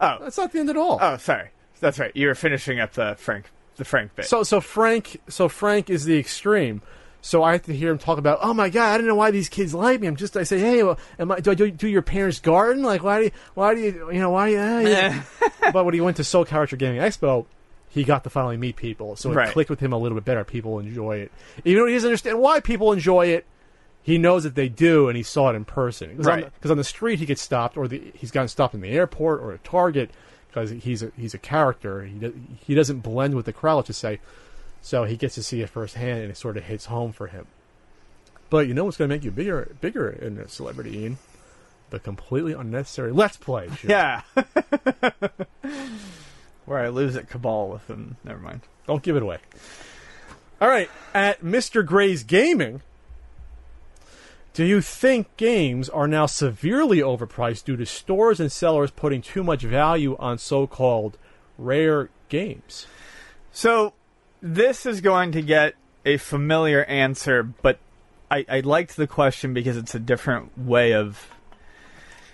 Oh, 0.03 0.19
That's 0.21 0.37
not 0.37 0.53
the 0.53 0.59
end 0.61 0.69
at 0.71 0.77
all. 0.77 0.99
oh, 1.01 1.17
sorry. 1.17 1.49
That's 1.81 1.99
right. 1.99 2.13
You 2.15 2.27
were 2.29 2.35
finishing 2.35 2.79
up 2.81 2.93
the 2.93 3.15
Frank, 3.19 3.47
the 3.77 3.85
Frank 3.85 4.15
bit. 4.15 4.27
So 4.27 4.43
so 4.43 4.61
Frank 4.61 5.21
so 5.29 5.49
Frank 5.49 5.89
is 5.91 6.05
the 6.05 6.19
extreme. 6.19 6.83
So 7.25 7.43
I 7.45 7.53
have 7.53 7.63
to 7.63 7.73
hear 7.75 7.91
him 7.93 7.99
talk 7.99 8.19
about, 8.19 8.41
oh 8.43 8.53
my 8.53 8.69
god, 8.69 8.95
I 8.95 8.99
don't 8.99 9.07
know 9.07 9.15
why 9.15 9.31
these 9.31 9.49
kids 9.49 9.73
like 9.75 10.01
me. 10.01 10.09
I'm 10.09 10.17
just 10.17 10.37
I 10.37 10.43
say, 10.43 10.59
hey, 10.59 10.83
well, 10.83 10.99
am 11.21 11.31
I, 11.31 11.39
do 11.39 11.53
I 11.53 11.55
do, 11.55 11.71
do 11.71 11.87
your 11.89 12.03
parents' 12.03 12.41
garden? 12.41 12.83
Like 12.83 13.03
why 13.05 13.19
do 13.21 13.25
you, 13.27 13.31
why 13.55 13.75
do 13.77 13.81
you 13.81 14.11
you 14.13 14.19
know 14.19 14.31
why 14.31 14.49
do 14.49 14.53
you, 14.55 14.61
uh, 14.61 14.81
yeah. 14.81 15.23
but 15.73 15.85
when 15.85 15.95
he 15.95 16.01
went 16.01 16.17
to 16.19 16.25
Soul 16.25 16.45
Character 16.45 16.77
Gaming 16.77 17.01
Expo, 17.01 17.47
he 17.89 18.03
got 18.05 18.25
to 18.25 18.31
finally 18.31 18.57
meet 18.57 18.75
people, 18.77 19.15
so 19.17 19.31
it 19.31 19.35
Right. 19.35 19.51
clicked 19.53 19.71
with 19.71 19.79
him 19.81 19.93
a 19.93 19.99
little 19.99 20.17
bit 20.17 20.25
better. 20.25 20.43
People 20.45 20.79
enjoy 20.81 21.19
it, 21.19 21.33
even 21.65 21.83
though 21.83 21.87
he 21.87 21.95
doesn't 21.95 22.09
understand 22.09 22.39
why 22.41 22.59
people 22.61 22.93
enjoy 22.93 23.27
it. 23.27 23.45
He 24.03 24.19
knows 24.19 24.43
that 24.43 24.55
they 24.57 24.69
do, 24.69 25.09
and 25.09 25.17
he 25.17 25.23
saw 25.23 25.51
it 25.51 25.55
in 25.55 25.65
person. 25.65 26.11
Because 26.11 26.27
Right. 26.27 26.45
on, 26.45 26.51
the- 26.61 26.71
on 26.71 26.77
the 26.77 26.85
street, 26.85 27.19
he 27.21 27.27
gets 27.27 27.41
stopped, 27.41 27.77
or 27.77 27.87
the, 27.87 28.03
he's 28.15 28.31
gotten 28.33 28.49
stopped 28.49 28.75
in 28.75 28.81
the 28.81 28.89
airport 28.89 29.41
or 29.41 29.53
at 29.53 29.63
Target 29.65 30.11
because 30.49 30.71
he's 30.71 31.03
a 31.03 31.13
he's 31.17 31.35
a 31.35 31.39
character. 31.39 32.03
He 32.05 32.15
do, 32.19 32.35
he 32.67 32.75
doesn't 32.75 33.01
blend 33.01 33.35
with 33.35 33.47
the 33.47 33.53
crowd, 33.53 33.77
let's 33.77 33.87
just 33.89 34.01
say. 34.01 34.19
So 34.83 35.05
he 35.05 35.17
gets 35.17 35.37
to 35.37 35.43
see 35.45 35.61
it 35.63 35.69
firsthand, 35.71 36.21
and 36.23 36.31
it 36.31 36.37
sort 36.37 36.57
of 36.57 36.65
hits 36.65 36.87
home 36.87 37.13
for 37.13 37.29
him. 37.29 37.47
But 38.51 38.67
you 38.67 38.75
know 38.75 38.85
what's 38.85 38.97
going 38.97 39.09
to 39.09 39.15
make 39.15 39.25
you 39.25 39.31
bigger 39.31 39.75
bigger 39.81 40.11
in 40.11 40.37
a 40.39 40.49
celebrity, 40.49 40.99
Ian? 40.99 41.19
The 41.91 41.99
completely 42.01 42.53
unnecessary 42.55 43.13
Let's 43.13 43.37
Play. 43.37 43.69
Show. 43.77 43.89
yeah. 43.89 44.23
Where 46.65 46.79
I 46.79 46.89
lose 46.89 47.17
at 47.17 47.29
Cabal 47.29 47.69
with 47.69 47.87
them. 47.87 48.17
Never 48.25 48.39
mind. 48.41 48.61
Don't 48.87 49.03
give 49.03 49.17
it 49.17 49.23
away. 49.23 49.39
All 50.61 50.69
right, 50.69 50.89
at 51.13 51.43
Mr. 51.43 51.85
Gray's 51.85 52.23
Gaming, 52.23 52.83
do 54.55 54.65
you 54.65 54.81
think 54.81 55.37
games 55.37 55.89
are 55.89 56.07
now 56.07 56.27
severely 56.27 56.99
overpriced 56.99 57.65
due 57.65 57.77
to 57.77 57.87
stores 57.87 58.39
and 58.39 58.53
sellers 58.53 58.91
putting 58.91 59.23
too 59.23 59.43
much 59.43 59.63
value 59.63 60.17
on 60.19 60.39
so-called 60.39 61.17
rare 61.57 62.11
games? 62.29 62.87
So 63.51 63.95
this 64.43 64.85
is 64.85 65.01
going 65.01 65.33
to 65.33 65.43
get 65.43 65.75
a 66.05 66.17
familiar 66.19 66.85
answer, 66.85 67.43
but 67.43 67.79
I, 68.31 68.45
I 68.49 68.61
liked 68.61 68.97
the 68.97 69.07
question 69.07 69.55
because 69.55 69.77
it's 69.77 69.95
a 69.95 70.01
different 70.01 70.59
way 70.59 70.93
of. 70.93 71.29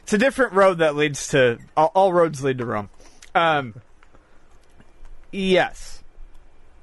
It's 0.02 0.12
a 0.14 0.18
different 0.18 0.54
road 0.54 0.78
that 0.78 0.96
leads 0.96 1.28
to 1.28 1.58
all, 1.76 1.92
all 1.94 2.12
roads 2.14 2.42
lead 2.42 2.58
to 2.58 2.64
Rome. 2.64 2.88
Um, 3.34 3.82
yes. 5.30 6.02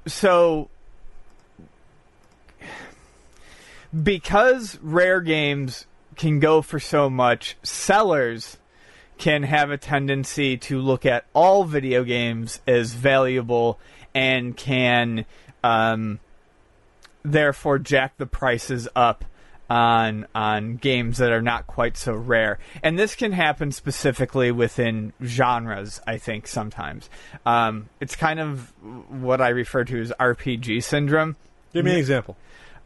So 0.06 0.68
because 4.02 4.78
rare 4.82 5.20
games 5.20 5.86
can 6.16 6.40
go 6.40 6.62
for 6.62 6.80
so 6.80 7.08
much, 7.10 7.56
sellers 7.62 8.56
can 9.18 9.42
have 9.44 9.70
a 9.70 9.78
tendency 9.78 10.56
to 10.56 10.78
look 10.78 11.06
at 11.06 11.24
all 11.32 11.64
video 11.64 12.04
games 12.04 12.60
as 12.66 12.92
valuable 12.92 13.78
and 14.14 14.56
can 14.56 15.24
um, 15.62 16.18
therefore 17.22 17.78
jack 17.78 18.16
the 18.18 18.26
prices 18.26 18.88
up 18.94 19.24
on 19.68 20.26
on 20.32 20.76
games 20.76 21.18
that 21.18 21.32
are 21.32 21.42
not 21.42 21.66
quite 21.66 21.96
so 21.96 22.14
rare. 22.14 22.58
And 22.82 22.98
this 22.98 23.16
can 23.16 23.32
happen 23.32 23.72
specifically 23.72 24.52
within 24.52 25.12
genres, 25.24 26.00
I 26.06 26.18
think 26.18 26.46
sometimes. 26.46 27.10
Um, 27.44 27.88
it's 28.00 28.14
kind 28.14 28.38
of 28.38 28.72
what 29.10 29.40
I 29.40 29.48
refer 29.48 29.84
to 29.84 30.00
as 30.00 30.12
RPG 30.20 30.84
syndrome. 30.84 31.36
Give 31.72 31.84
me 31.84 31.92
an 31.92 31.98
example. 31.98 32.36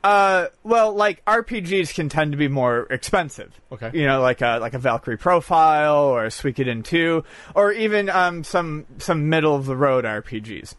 Uh, 0.03 0.47
well, 0.65 0.95
like 0.95 1.23
RPGs 1.27 1.95
can 1.95 2.09
tend 2.09 2.33
to 2.33 2.39
be 2.39 2.49
more 2.49 2.87
expensive. 2.91 3.61
Okay. 3.71 3.91
You 3.93 4.07
know, 4.07 4.21
like 4.23 4.41
a 4.41 4.59
like 4.61 4.75
a 4.75 4.79
Valkyrie 4.79 5.19
Profile 5.19 5.97
or 6.05 6.25
a 6.25 6.29
Suikoden 6.29 6.83
Two, 6.85 7.25
or 7.55 7.71
even 7.73 8.09
um 8.09 8.43
some 8.43 8.87
some 8.99 9.29
middle 9.29 9.55
of 9.55 9.67
the 9.67 9.77
road 9.77 10.05
RPGs. 10.05 10.75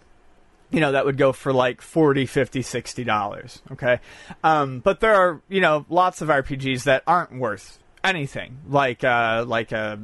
You 0.71 0.79
know, 0.79 0.93
that 0.93 1.05
would 1.05 1.17
go 1.17 1.33
for 1.33 1.51
like 1.53 1.81
40 1.81 2.25
50 2.25 2.61
60 2.61 3.03
dollars. 3.03 3.61
Okay. 3.73 3.99
Um, 4.43 4.79
but 4.79 5.01
there 5.01 5.13
are 5.13 5.41
you 5.49 5.61
know 5.61 5.85
lots 5.89 6.21
of 6.21 6.29
RPGs 6.29 6.83
that 6.85 7.03
aren't 7.05 7.33
worth 7.37 7.77
anything 8.03 8.57
like 8.67 9.03
uh 9.03 9.45
like 9.47 9.71
a 9.71 9.99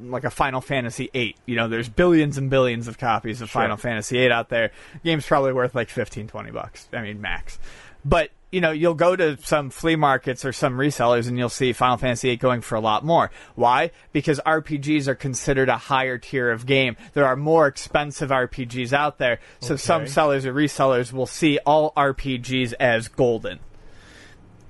like 0.00 0.24
a 0.24 0.30
Final 0.30 0.62
Fantasy 0.62 1.10
8 1.12 1.36
you 1.44 1.54
know 1.54 1.68
there's 1.68 1.86
billions 1.86 2.38
and 2.38 2.48
billions 2.48 2.88
of 2.88 2.96
copies 2.96 3.42
of 3.42 3.50
Sure. 3.50 3.60
Final 3.60 3.76
Fantasy 3.76 4.16
8 4.16 4.32
out 4.32 4.48
there 4.48 4.70
game's 5.04 5.26
probably 5.26 5.52
worth 5.52 5.74
like 5.74 5.90
15 5.90 6.28
20 6.28 6.50
bucks 6.50 6.88
I 6.94 7.02
mean 7.02 7.20
max 7.20 7.58
but 8.04 8.30
you 8.50 8.60
know 8.60 8.70
you'll 8.70 8.94
go 8.94 9.16
to 9.16 9.38
some 9.42 9.70
flea 9.70 9.96
markets 9.96 10.44
or 10.44 10.52
some 10.52 10.76
resellers 10.76 11.26
and 11.26 11.38
you'll 11.38 11.48
see 11.48 11.72
Final 11.72 11.96
Fantasy 11.96 12.28
8 12.30 12.40
going 12.40 12.60
for 12.60 12.74
a 12.74 12.80
lot 12.80 13.04
more. 13.04 13.30
Why? 13.54 13.90
Because 14.12 14.40
RPGs 14.44 15.08
are 15.08 15.14
considered 15.14 15.68
a 15.70 15.76
higher 15.78 16.18
tier 16.18 16.50
of 16.50 16.66
game. 16.66 16.96
There 17.14 17.24
are 17.26 17.36
more 17.36 17.66
expensive 17.66 18.30
RPGs 18.30 18.92
out 18.92 19.18
there. 19.18 19.40
So 19.60 19.76
some 19.76 20.06
sellers 20.06 20.44
or 20.44 20.52
resellers 20.52 21.12
will 21.12 21.26
see 21.26 21.58
all 21.64 21.92
RPGs 21.96 22.74
as 22.78 23.08
golden. 23.08 23.58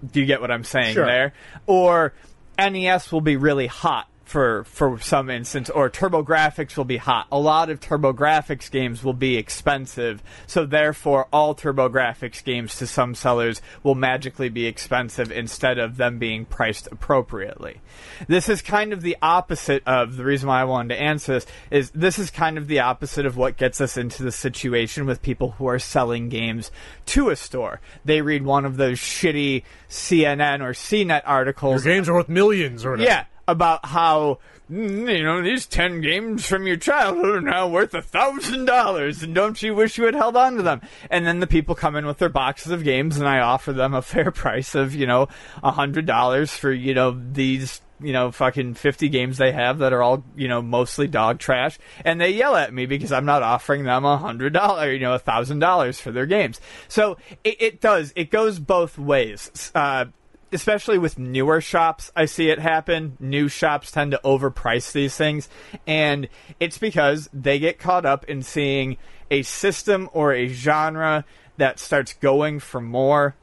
Do 0.08 0.20
you 0.20 0.26
get 0.26 0.40
what 0.40 0.50
I'm 0.50 0.64
saying 0.64 0.94
Sure. 0.94 1.06
there? 1.06 1.32
Or 1.66 2.12
NES 2.58 3.10
will 3.10 3.20
be 3.20 3.36
really 3.36 3.66
hot 3.66 4.08
for 4.32 4.64
for 4.64 4.98
some 4.98 5.28
instance, 5.28 5.68
or 5.68 5.90
TurboGrafx 5.90 6.74
will 6.78 6.86
be 6.86 6.96
hot. 6.96 7.26
A 7.30 7.38
lot 7.38 7.68
of 7.68 7.80
TurboGrafx 7.80 8.70
games 8.70 9.04
will 9.04 9.12
be 9.12 9.36
expensive, 9.36 10.22
so 10.46 10.64
therefore 10.64 11.28
all 11.30 11.54
TurboGrafx 11.54 12.42
games 12.42 12.76
to 12.78 12.86
some 12.86 13.14
sellers 13.14 13.60
will 13.82 13.94
magically 13.94 14.48
be 14.48 14.64
expensive 14.64 15.30
instead 15.30 15.78
of 15.78 15.98
them 15.98 16.18
being 16.18 16.46
priced 16.46 16.88
appropriately. 16.90 17.82
This 18.26 18.48
is 18.48 18.62
kind 18.62 18.94
of 18.94 19.02
the 19.02 19.18
opposite 19.20 19.82
of 19.86 20.16
the 20.16 20.24
reason 20.24 20.48
why 20.48 20.62
I 20.62 20.64
wanted 20.64 20.94
to 20.94 21.02
answer 21.02 21.34
this 21.34 21.46
is 21.70 21.90
this 21.90 22.18
is 22.18 22.30
kind 22.30 22.56
of 22.56 22.68
the 22.68 22.80
opposite 22.80 23.26
of 23.26 23.36
what 23.36 23.58
gets 23.58 23.82
us 23.82 23.98
into 23.98 24.22
the 24.22 24.32
situation 24.32 25.04
with 25.04 25.20
people 25.20 25.50
who 25.52 25.66
are 25.66 25.78
selling 25.78 26.30
games 26.30 26.70
to 27.06 27.28
a 27.28 27.36
store. 27.36 27.82
They 28.02 28.22
read 28.22 28.46
one 28.46 28.64
of 28.64 28.78
those 28.78 28.98
shitty 28.98 29.64
CNN 29.90 30.62
or 30.62 30.72
CNET 30.72 31.22
Your 31.22 31.28
articles 31.28 31.84
games 31.84 32.08
are 32.08 32.14
worth 32.14 32.30
millions, 32.30 32.86
or 32.86 32.92
whatever. 32.92 33.10
yeah, 33.10 33.24
about 33.48 33.86
how 33.86 34.38
mm, 34.70 35.16
you 35.16 35.22
know 35.22 35.42
these 35.42 35.66
ten 35.66 36.00
games 36.00 36.46
from 36.46 36.66
your 36.66 36.76
childhood 36.76 37.36
are 37.36 37.40
now 37.40 37.68
worth 37.68 37.94
a 37.94 38.02
thousand 38.02 38.64
dollars, 38.64 39.22
and 39.22 39.34
don't 39.34 39.62
you 39.62 39.74
wish 39.74 39.98
you 39.98 40.04
had 40.04 40.14
held 40.14 40.36
on 40.36 40.56
to 40.56 40.62
them? 40.62 40.80
And 41.10 41.26
then 41.26 41.40
the 41.40 41.46
people 41.46 41.74
come 41.74 41.96
in 41.96 42.06
with 42.06 42.18
their 42.18 42.28
boxes 42.28 42.72
of 42.72 42.84
games, 42.84 43.16
and 43.16 43.28
I 43.28 43.40
offer 43.40 43.72
them 43.72 43.94
a 43.94 44.02
fair 44.02 44.30
price 44.32 44.74
of 44.74 44.94
you 44.94 45.06
know 45.06 45.28
a 45.62 45.72
hundred 45.72 46.06
dollars 46.06 46.52
for 46.52 46.72
you 46.72 46.94
know 46.94 47.10
these 47.32 47.80
you 48.02 48.12
know 48.12 48.32
fucking 48.32 48.74
50 48.74 49.08
games 49.08 49.38
they 49.38 49.52
have 49.52 49.78
that 49.78 49.92
are 49.92 50.02
all 50.02 50.24
you 50.36 50.48
know 50.48 50.60
mostly 50.60 51.06
dog 51.06 51.38
trash. 51.38 51.78
And 52.04 52.20
they 52.20 52.30
yell 52.30 52.56
at 52.56 52.72
me 52.72 52.86
because 52.86 53.12
i'm 53.12 53.24
not 53.24 53.42
offering 53.42 53.84
them 53.84 54.04
a 54.04 54.18
hundred 54.18 54.52
dollar 54.52 54.92
you 54.92 55.00
know 55.00 55.14
a 55.14 55.18
thousand 55.18 55.60
dollars 55.60 56.00
for 56.00 56.10
their 56.10 56.26
games. 56.26 56.60
So 56.88 57.16
it, 57.44 57.60
it 57.60 57.80
does 57.80 58.12
it 58.16 58.30
goes 58.30 58.58
both 58.58 58.98
ways. 58.98 59.70
Uh, 59.74 60.06
especially 60.52 60.98
with 60.98 61.18
newer 61.18 61.60
shops, 61.60 62.12
I 62.14 62.26
see 62.26 62.50
it 62.50 62.58
happen. 62.58 63.16
New 63.18 63.48
shops 63.48 63.90
tend 63.90 64.12
to 64.12 64.20
overprice 64.24 64.92
these 64.92 65.16
things, 65.16 65.48
and 65.86 66.28
it's 66.60 66.78
because 66.78 67.28
they 67.32 67.58
get 67.58 67.78
caught 67.78 68.04
up 68.04 68.24
in 68.24 68.42
seeing 68.42 68.98
a 69.30 69.42
system 69.42 70.08
or 70.12 70.32
a 70.32 70.48
genre 70.48 71.24
that 71.56 71.78
starts 71.78 72.12
going 72.14 72.60
for 72.60 72.80
more, 72.80 73.34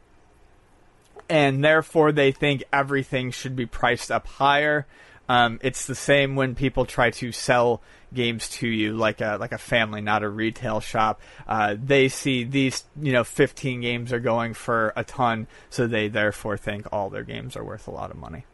and 1.30 1.64
therefore 1.64 2.12
they 2.12 2.32
think 2.32 2.64
everything 2.72 3.32
should 3.32 3.56
be 3.56 3.66
priced 3.66 4.12
up 4.12 4.28
higher. 4.28 4.86
Um, 5.30 5.60
it's 5.62 5.86
the 5.86 5.96
same 5.96 6.36
when 6.36 6.56
people 6.56 6.88
try 6.88 7.12
to 7.12 7.32
sell 7.32 7.82
games 8.12 8.50
to 8.50 8.68
you, 8.68 8.94
like 8.94 9.22
a 9.22 9.38
like 9.40 9.52
a 9.52 9.60
family, 9.60 10.02
not 10.02 10.24
a 10.24 10.30
retail 10.30 10.80
shop. 10.80 11.22
Uh, 11.48 11.76
they 11.82 12.10
see 12.10 12.44
these, 12.44 12.84
you 13.00 13.14
know, 13.14 13.24
15 13.24 13.80
games 13.82 14.12
are 14.12 14.20
going 14.20 14.56
for 14.56 14.92
a 14.96 15.04
ton, 15.04 15.46
so 15.70 15.86
they 15.86 16.08
therefore 16.08 16.58
think 16.58 16.88
all 16.92 17.12
their 17.12 17.24
games 17.24 17.56
are 17.56 17.64
worth 17.64 17.88
a 17.88 17.92
lot 17.92 18.10
of 18.10 18.18
money. 18.18 18.46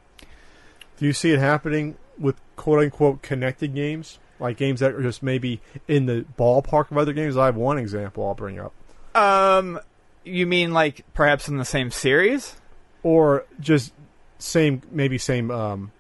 Do 0.98 1.06
you 1.06 1.14
see 1.14 1.32
it 1.32 1.40
happening 1.40 1.96
with 2.20 2.36
quote 2.58 2.80
unquote 2.80 3.22
connected 3.22 3.74
games? 3.74 4.20
Like 4.38 4.58
games 4.58 4.82
that 4.82 4.94
are 4.94 5.02
just 5.02 5.24
maybe 5.24 5.62
in 5.88 6.08
the 6.08 6.26
ballpark 6.38 6.92
of 6.92 6.98
other 6.98 7.14
games? 7.14 7.38
I 7.38 7.46
have 7.46 7.56
one 7.56 7.78
example 7.78 8.28
I'll 8.28 8.34
bring 8.34 8.60
up. 8.60 8.74
Um, 9.16 9.80
you 10.26 10.46
mean 10.46 10.74
like 10.74 11.06
perhaps 11.14 11.48
in 11.48 11.56
the 11.56 11.64
same 11.64 11.90
series? 11.90 12.58
Or 13.02 13.46
just 13.62 13.94
same, 14.40 14.82
maybe 14.92 15.18
same 15.18 15.52
um, 15.52 15.92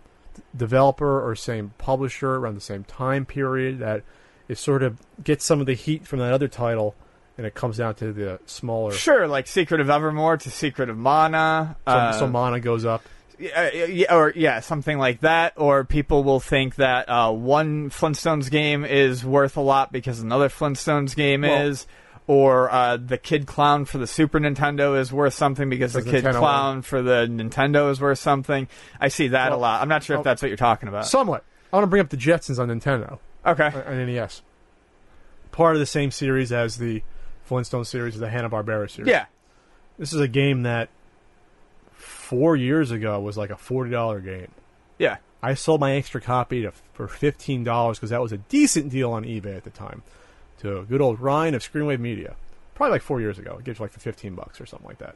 developer 0.56 1.27
or 1.27 1.36
same 1.36 1.73
publisher 1.77 2.36
around 2.36 2.56
the 2.56 2.61
same 2.61 2.84
time 2.84 3.26
period 3.26 3.80
that 3.80 4.03
it 4.48 4.57
sort 4.57 4.84
of 4.84 4.99
gets 5.23 5.44
some 5.45 5.60
of 5.60 5.65
the 5.65 5.73
heat 5.73 6.06
from 6.06 6.19
that 6.19 6.34
other 6.34 6.48
title 6.48 6.95
and 7.38 7.45
it 7.45 7.53
comes 7.53 7.77
down 7.77 7.95
to 7.95 8.14
the 8.14 8.40
smaller. 8.45 8.91
Sure, 8.94 9.27
like 9.27 9.48
Secret 9.48 9.82
of 9.82 9.90
Evermore 9.90 10.38
to 10.38 10.49
Secret 10.49 10.90
of 10.90 10.98
Mana. 10.98 11.76
So, 11.86 11.91
uh, 11.91 12.11
so 12.14 12.27
mana 12.27 12.60
goes 12.60 12.86
up. 12.86 13.03
Yeah, 13.38 13.72
yeah, 13.73 14.15
or 14.15 14.32
yeah, 14.34 14.61
something 14.61 14.98
like 14.98 15.19
that. 15.22 15.53
Or 15.57 15.84
people 15.84 16.23
will 16.23 16.40
think 16.40 16.76
that 16.76 17.10
uh, 17.10 17.32
one 17.32 17.90
Flintstones 17.90 18.49
game 18.49 18.86
is 18.86 19.26
worth 19.26 19.57
a 19.57 19.61
lot 19.61 19.91
because 19.91 20.22
another 20.22 20.48
Flintstones 20.48 21.15
game 21.15 21.41
Well- 21.41 21.68
is. 21.68 21.88
Or 22.27 22.72
uh, 22.72 22.97
the 22.97 23.19
Kid 23.19 23.45
Klown 23.45 23.88
for 23.88 23.99
the 23.99 24.07
Super 24.07 24.39
Nintendo 24.39 24.99
is 24.99 25.14
worth 25.14 25.35
something 25.35 25.69
because 25.69 25.93
the 25.93 26.02
Kid 26.02 26.23
Nintendo 26.23 26.39
Clown 26.39 26.81
for 26.81 27.03
the 27.03 27.27
Nintendo 27.30 27.91
is 27.91 28.02
worth 28.02 28.18
something. 28.18 28.68
I 28.99 29.10
see 29.10 29.27
that 29.27 29.52
a 29.52 29.57
lot. 29.57 29.81
I'm 29.81 29.89
not 29.89 30.03
sure 30.03 30.18
if 30.18 30.23
that's 30.23 30.41
what 30.41 30.47
you're 30.47 30.57
talking 30.57 30.89
about. 30.89 31.06
Somewhat. 31.06 31.43
I 31.72 31.76
want 31.76 31.84
to 31.84 31.88
bring 31.88 32.02
up 32.02 32.10
the 32.10 32.18
Jetsons 32.18 32.57
on 32.57 32.69
Nintendo. 32.69 33.19
okay. 33.45 33.68
on 33.68 34.06
NES. 34.07 34.41
Part 35.52 35.76
of 35.76 35.80
the 35.80 35.85
same 35.85 36.10
series 36.10 36.52
as 36.52 36.77
the 36.77 37.03
Flintstone 37.43 37.85
series, 37.85 38.18
the 38.18 38.30
Hanna 38.30 38.49
Barbera 38.49 38.89
series. 38.89 39.10
Yeah. 39.10 39.26
this 39.99 40.11
is 40.11 40.19
a 40.19 40.27
game 40.27 40.64
that 40.64 40.89
four 41.91 42.56
years 42.56 42.91
ago 42.91 43.19
was 43.19 43.38
like 43.38 43.52
a 43.52 43.56
forty 43.56 43.91
dollar 43.91 44.19
game. 44.19 44.49
Yeah. 44.97 45.18
I 45.43 45.53
sold 45.53 45.80
my 45.80 45.91
extra 45.91 46.22
copy 46.22 46.64
to, 46.64 46.72
for 46.93 47.07
fifteen 47.07 47.64
dollars 47.64 47.99
because 47.99 48.10
that 48.10 48.22
was 48.22 48.31
a 48.31 48.38
decent 48.38 48.89
deal 48.89 49.11
on 49.11 49.23
eBay 49.26 49.56
at 49.56 49.64
the 49.64 49.69
time. 49.69 50.02
To 50.65 50.83
good 50.83 51.01
old 51.01 51.19
Ryan 51.19 51.53
of 51.55 51.61
Screenwave 51.61 51.99
Media, 51.99 52.35
probably 52.73 52.91
like 52.93 53.01
four 53.01 53.21
years 53.21 53.37
ago. 53.39 53.57
It 53.59 53.65
gives 53.65 53.79
you 53.79 53.83
like 53.83 53.91
for 53.91 53.99
fifteen 53.99 54.35
bucks 54.35 54.59
or 54.59 54.65
something 54.65 54.87
like 54.87 54.97
that. 54.99 55.15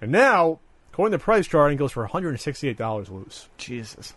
And 0.00 0.10
now, 0.10 0.58
according 0.92 1.12
to 1.12 1.18
the 1.18 1.22
price 1.24 1.46
chart, 1.46 1.72
it 1.72 1.76
goes 1.76 1.92
for 1.92 2.02
one 2.02 2.10
hundred 2.10 2.30
and 2.30 2.40
sixty 2.40 2.68
eight 2.68 2.78
dollars 2.78 3.08
loose. 3.10 3.48
Jesus. 3.58 4.14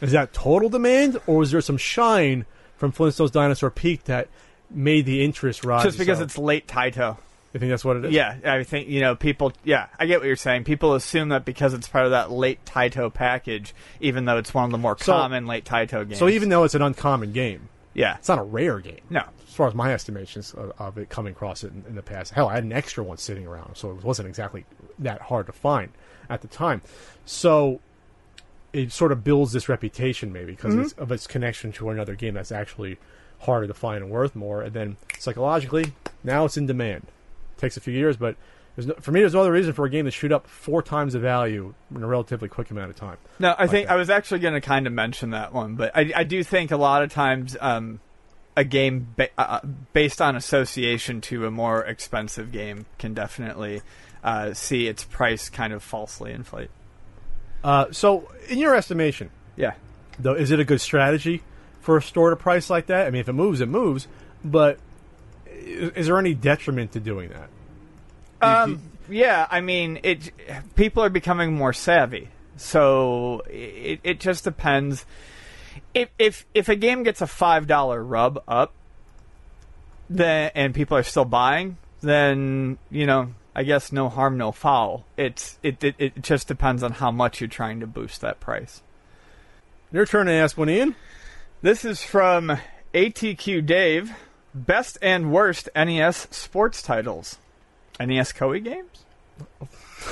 Is 0.00 0.12
that 0.12 0.32
total 0.32 0.68
demand, 0.68 1.18
or 1.26 1.38
was 1.38 1.50
there 1.52 1.60
some 1.60 1.78
shine 1.78 2.44
from 2.76 2.92
Flintstones 2.92 3.32
Dinosaur 3.32 3.70
Peak 3.70 4.04
that 4.04 4.28
made 4.70 5.06
the 5.06 5.24
interest 5.24 5.64
rise? 5.64 5.84
Just 5.84 5.98
because 5.98 6.18
so- 6.18 6.24
it's 6.24 6.36
late 6.36 6.66
Taito. 6.66 7.16
you 7.54 7.60
think 7.60 7.70
that's 7.70 7.84
what 7.84 7.96
it 7.96 8.04
is? 8.06 8.12
Yeah, 8.12 8.36
I 8.44 8.62
think 8.64 8.88
you 8.88 9.00
know 9.00 9.14
people. 9.14 9.52
Yeah, 9.64 9.86
I 9.98 10.06
get 10.06 10.18
what 10.18 10.26
you're 10.26 10.36
saying. 10.36 10.64
People 10.64 10.94
assume 10.94 11.30
that 11.30 11.44
because 11.46 11.72
it's 11.72 11.88
part 11.88 12.04
of 12.04 12.10
that 12.10 12.30
late 12.30 12.62
Taito 12.66 13.12
package, 13.14 13.74
even 14.00 14.24
though 14.26 14.36
it's 14.38 14.52
one 14.52 14.64
of 14.66 14.70
the 14.72 14.78
more 14.78 14.96
So- 14.98 15.12
common 15.12 15.46
late 15.46 15.64
Taito 15.64 16.06
games. 16.06 16.18
So 16.18 16.28
even 16.28 16.48
though 16.50 16.64
it's 16.64 16.74
an 16.74 16.82
uncommon 16.82 17.32
game, 17.32 17.68
yeah, 17.94 18.16
it's 18.16 18.28
not 18.28 18.38
a 18.38 18.42
rare 18.42 18.80
game. 18.80 19.00
no, 19.08 19.22
far 19.56 19.66
as 19.68 19.74
my 19.74 19.92
estimations 19.92 20.52
of, 20.54 20.72
of 20.78 20.98
it 20.98 21.08
coming 21.08 21.32
across 21.32 21.64
it 21.64 21.72
in, 21.72 21.84
in 21.88 21.94
the 21.96 22.02
past, 22.02 22.32
hell, 22.32 22.48
I 22.48 22.54
had 22.54 22.64
an 22.64 22.72
extra 22.72 23.02
one 23.02 23.16
sitting 23.18 23.46
around, 23.46 23.76
so 23.76 23.90
it 23.90 24.04
wasn't 24.04 24.28
exactly 24.28 24.64
that 25.00 25.20
hard 25.22 25.46
to 25.46 25.52
find 25.52 25.90
at 26.30 26.42
the 26.42 26.48
time. 26.48 26.82
So 27.24 27.80
it 28.72 28.92
sort 28.92 29.12
of 29.12 29.24
builds 29.24 29.52
this 29.52 29.68
reputation, 29.68 30.32
maybe 30.32 30.52
because 30.52 30.74
Mm-hmm. 30.74 31.00
of 31.02 31.10
its 31.12 31.26
connection 31.26 31.72
to 31.72 31.90
another 31.90 32.14
game 32.14 32.34
that's 32.34 32.52
actually 32.52 32.98
harder 33.40 33.66
to 33.66 33.74
find 33.74 34.02
and 34.02 34.10
worth 34.12 34.34
more. 34.36 34.62
And 34.62 34.72
then 34.74 34.96
psychologically, 35.18 35.92
now 36.24 36.44
it's 36.44 36.56
in 36.56 36.66
demand. 36.66 37.04
It 37.56 37.60
takes 37.60 37.76
a 37.76 37.80
few 37.80 37.94
years, 37.94 38.16
but 38.16 38.36
no, 38.78 38.94
for 39.00 39.10
me, 39.12 39.20
there's 39.20 39.32
no 39.32 39.40
other 39.40 39.52
reason 39.52 39.72
for 39.72 39.86
a 39.86 39.90
game 39.90 40.04
to 40.04 40.10
shoot 40.10 40.30
up 40.32 40.46
four 40.46 40.82
times 40.82 41.14
the 41.14 41.18
value 41.18 41.72
in 41.94 42.02
a 42.02 42.06
relatively 42.06 42.48
quick 42.48 42.70
amount 42.70 42.90
of 42.90 42.96
time. 42.96 43.16
no. 43.38 43.54
I 43.56 43.66
think 43.66 43.86
that. 43.88 43.94
I 43.94 43.96
was 43.96 44.10
actually 44.10 44.40
going 44.40 44.52
to 44.54 44.60
kind 44.60 44.86
of 44.86 44.92
mention 44.92 45.30
that 45.30 45.54
one, 45.54 45.76
but 45.76 45.92
I, 45.96 46.12
I 46.14 46.24
do 46.24 46.44
think 46.44 46.70
a 46.72 46.76
lot 46.76 47.02
of 47.02 47.10
times 47.10 47.56
um, 47.60 48.00
a 48.56 48.64
game 48.64 49.08
ba- 49.16 49.28
uh, 49.38 49.60
based 49.92 50.20
on 50.22 50.34
association 50.36 51.20
to 51.20 51.46
a 51.46 51.50
more 51.50 51.84
expensive 51.84 52.50
game 52.52 52.86
can 52.98 53.12
definitely 53.14 53.82
uh, 54.24 54.54
see 54.54 54.86
its 54.86 55.04
price 55.04 55.48
kind 55.50 55.72
of 55.72 55.82
falsely 55.82 56.32
inflate. 56.32 56.70
Uh, 57.62 57.86
so, 57.90 58.30
in 58.48 58.58
your 58.58 58.74
estimation, 58.74 59.30
Yeah. 59.56 59.74
though, 60.18 60.34
is 60.34 60.50
it 60.50 60.60
a 60.60 60.64
good 60.64 60.80
strategy 60.80 61.42
for 61.80 61.96
a 61.96 62.02
store 62.02 62.30
to 62.30 62.36
price 62.36 62.70
like 62.70 62.86
that? 62.86 63.06
I 63.06 63.10
mean, 63.10 63.20
if 63.20 63.28
it 63.28 63.32
moves, 63.34 63.60
it 63.60 63.68
moves. 63.68 64.08
But 64.44 64.78
is, 65.46 65.90
is 65.92 66.06
there 66.06 66.18
any 66.18 66.34
detriment 66.34 66.92
to 66.92 67.00
doing 67.00 67.30
that? 67.30 67.48
Um, 68.40 68.82
yeah, 69.08 69.46
I 69.50 69.60
mean, 69.60 70.00
it. 70.02 70.30
People 70.74 71.02
are 71.02 71.08
becoming 71.08 71.54
more 71.54 71.72
savvy, 71.72 72.28
so 72.56 73.42
it 73.48 74.00
it 74.04 74.20
just 74.20 74.44
depends. 74.44 75.04
If 75.96 76.10
if 76.18 76.46
if 76.52 76.68
a 76.68 76.76
game 76.76 77.04
gets 77.04 77.22
a 77.22 77.26
five 77.26 77.66
dollar 77.66 78.04
rub 78.04 78.42
up, 78.46 78.74
then 80.10 80.50
and 80.54 80.74
people 80.74 80.94
are 80.94 81.02
still 81.02 81.24
buying, 81.24 81.78
then 82.02 82.76
you 82.90 83.06
know, 83.06 83.32
I 83.54 83.62
guess 83.62 83.92
no 83.92 84.10
harm, 84.10 84.36
no 84.36 84.52
foul. 84.52 85.06
It's 85.16 85.58
it 85.62 85.82
it, 85.82 85.94
it 85.98 86.22
just 86.22 86.48
depends 86.48 86.82
on 86.82 86.92
how 86.92 87.10
much 87.10 87.40
you're 87.40 87.48
trying 87.48 87.80
to 87.80 87.86
boost 87.86 88.20
that 88.20 88.40
price. 88.40 88.82
Your 89.90 90.04
turn 90.04 90.26
to 90.26 90.32
ask 90.32 90.58
one, 90.58 90.68
Ian. 90.68 90.96
This 91.62 91.82
is 91.82 92.02
from 92.02 92.58
ATQ 92.92 93.64
Dave. 93.64 94.14
Best 94.54 94.98
and 95.00 95.32
worst 95.32 95.70
NES 95.74 96.28
sports 96.30 96.82
titles. 96.82 97.38
NES 97.98 98.34
Koei 98.34 98.62
games. 98.62 99.06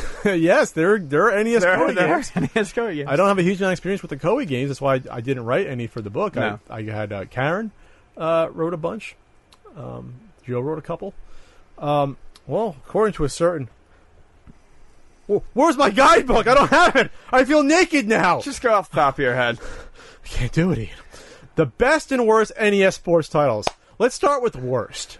yes, 0.24 0.70
there 0.72 0.98
there 0.98 1.30
are 1.30 1.44
NES 1.44 1.62
There, 1.62 1.76
Koei 1.76 1.94
there 1.94 2.08
games. 2.16 2.32
are 2.34 2.40
NES 2.40 2.72
Koei 2.72 2.94
games. 2.96 3.08
I 3.08 3.16
don't 3.16 3.28
have 3.28 3.38
a 3.38 3.42
huge 3.42 3.58
amount 3.60 3.70
of 3.72 3.78
experience 3.78 4.02
with 4.02 4.10
the 4.10 4.16
Koei 4.16 4.46
games. 4.46 4.68
That's 4.70 4.80
why 4.80 4.94
I, 4.94 5.02
I 5.10 5.20
didn't 5.20 5.44
write 5.44 5.66
any 5.66 5.86
for 5.86 6.00
the 6.00 6.10
book. 6.10 6.34
No. 6.36 6.58
I, 6.70 6.78
I 6.78 6.82
had 6.84 7.12
uh, 7.12 7.24
Karen 7.26 7.70
uh, 8.16 8.48
wrote 8.52 8.74
a 8.74 8.78
bunch. 8.78 9.16
Um, 9.76 10.14
Joe 10.46 10.60
wrote 10.60 10.78
a 10.78 10.82
couple. 10.82 11.14
Um, 11.78 12.16
well, 12.46 12.76
according 12.86 13.14
to 13.14 13.24
a 13.24 13.28
certain. 13.28 13.68
Wh- 15.28 15.38
Where's 15.54 15.76
my 15.76 15.90
guidebook? 15.90 16.46
I 16.46 16.54
don't 16.54 16.70
have 16.70 16.96
it. 16.96 17.10
I 17.32 17.44
feel 17.44 17.62
naked 17.62 18.06
now. 18.08 18.40
Just 18.40 18.62
go 18.62 18.72
off 18.74 18.90
the 18.90 18.96
top 18.96 19.14
of 19.14 19.20
your 19.22 19.34
head. 19.34 19.58
I 20.24 20.28
can't 20.28 20.52
do 20.52 20.70
it. 20.70 20.88
The 21.56 21.66
best 21.66 22.10
and 22.12 22.26
worst 22.26 22.52
NES 22.60 22.96
sports 22.96 23.28
titles. 23.28 23.66
Let's 23.98 24.14
start 24.14 24.42
with 24.42 24.56
worst. 24.56 25.18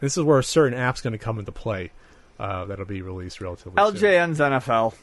This 0.00 0.16
is 0.18 0.22
where 0.24 0.38
a 0.38 0.44
certain 0.44 0.78
app's 0.78 1.00
going 1.00 1.12
to 1.12 1.18
come 1.18 1.38
into 1.38 1.52
play. 1.52 1.92
Uh, 2.42 2.64
that'll 2.64 2.84
be 2.84 3.02
released 3.02 3.40
relatively 3.40 3.80
soon. 3.80 3.94
LJN's 3.94 4.40
NFL. 4.40 4.94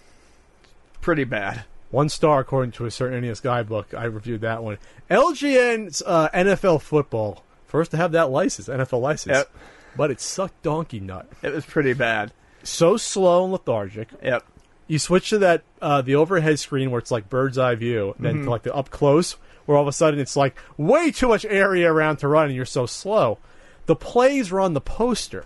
Pretty 1.00 1.24
bad. 1.24 1.64
One 1.90 2.10
star 2.10 2.42
according 2.42 2.74
to 2.74 2.86
a 2.86 2.92
certain 2.92 3.22
NES 3.22 3.40
guidebook. 3.40 3.94
I 3.94 4.04
reviewed 4.04 4.42
that 4.42 4.62
one. 4.62 4.78
LJN's 5.10 6.04
uh, 6.06 6.28
NFL 6.34 6.82
football. 6.82 7.46
First 7.66 7.92
to 7.92 7.98
have 7.98 8.12
that 8.12 8.30
license, 8.30 8.68
NFL 8.68 9.00
license. 9.00 9.38
Yep. 9.38 9.52
But 9.96 10.12
it 10.12 10.20
sucked 10.20 10.62
donkey 10.64 11.00
nut. 11.00 11.30
It 11.42 11.54
was 11.54 11.66
pretty 11.66 11.94
bad. 11.94 12.34
So 12.64 12.98
slow 12.98 13.46
and 13.46 13.54
lethargic. 13.54 14.10
Yep. 14.22 14.46
You 14.88 15.00
switch 15.00 15.30
to 15.30 15.38
that 15.38 15.64
uh, 15.82 16.02
the 16.02 16.16
overhead 16.16 16.60
screen 16.60 16.92
where 16.92 17.00
it's 17.00 17.12
like 17.12 17.30
bird's 17.30 17.58
eye 17.58 17.76
view, 17.76 18.16
and 18.18 18.26
then 18.26 18.44
to 18.44 18.50
like 18.50 18.64
the 18.64 18.76
up 18.76 18.90
close 18.90 19.38
where 19.66 19.78
all 19.78 19.84
of 19.84 19.88
a 19.88 19.94
sudden 19.94 20.20
it's 20.20 20.36
like 20.36 20.58
way 20.78 21.10
too 21.10 21.30
much 21.30 21.46
area 21.46 21.90
around 21.90 22.18
to 22.18 22.28
run 22.28 22.48
and 22.48 22.56
you're 22.56 22.66
so 22.66 22.86
slow. 22.86 23.38
The 23.86 23.96
plays 23.96 24.52
are 24.52 24.60
on 24.60 24.74
the 24.74 24.82
poster 24.82 25.46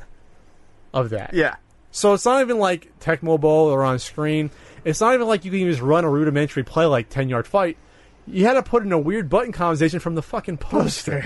of 0.92 1.12
that. 1.12 1.34
Yeah. 1.34 1.58
So 1.94 2.16
it's 2.16 2.26
not 2.26 2.42
even 2.42 2.58
like 2.58 2.92
Tecmo 3.00 3.40
Bowl 3.40 3.68
or 3.70 3.84
on 3.84 4.00
screen. 4.00 4.50
It's 4.84 5.00
not 5.00 5.14
even 5.14 5.28
like 5.28 5.46
you 5.46 5.52
can 5.52 5.60
just 5.70 5.80
run 5.80 6.04
a 6.04 6.10
rudimentary 6.10 6.64
play 6.64 6.86
like 6.86 7.08
10 7.08 7.30
yard 7.30 7.46
fight. 7.46 7.78
You 8.26 8.46
had 8.46 8.54
to 8.54 8.64
put 8.64 8.84
in 8.84 8.92
a 8.92 8.98
weird 8.98 9.30
button 9.30 9.52
combination 9.52 10.00
from 10.00 10.16
the 10.16 10.24
fucking 10.24 10.58
poster. 10.58 11.24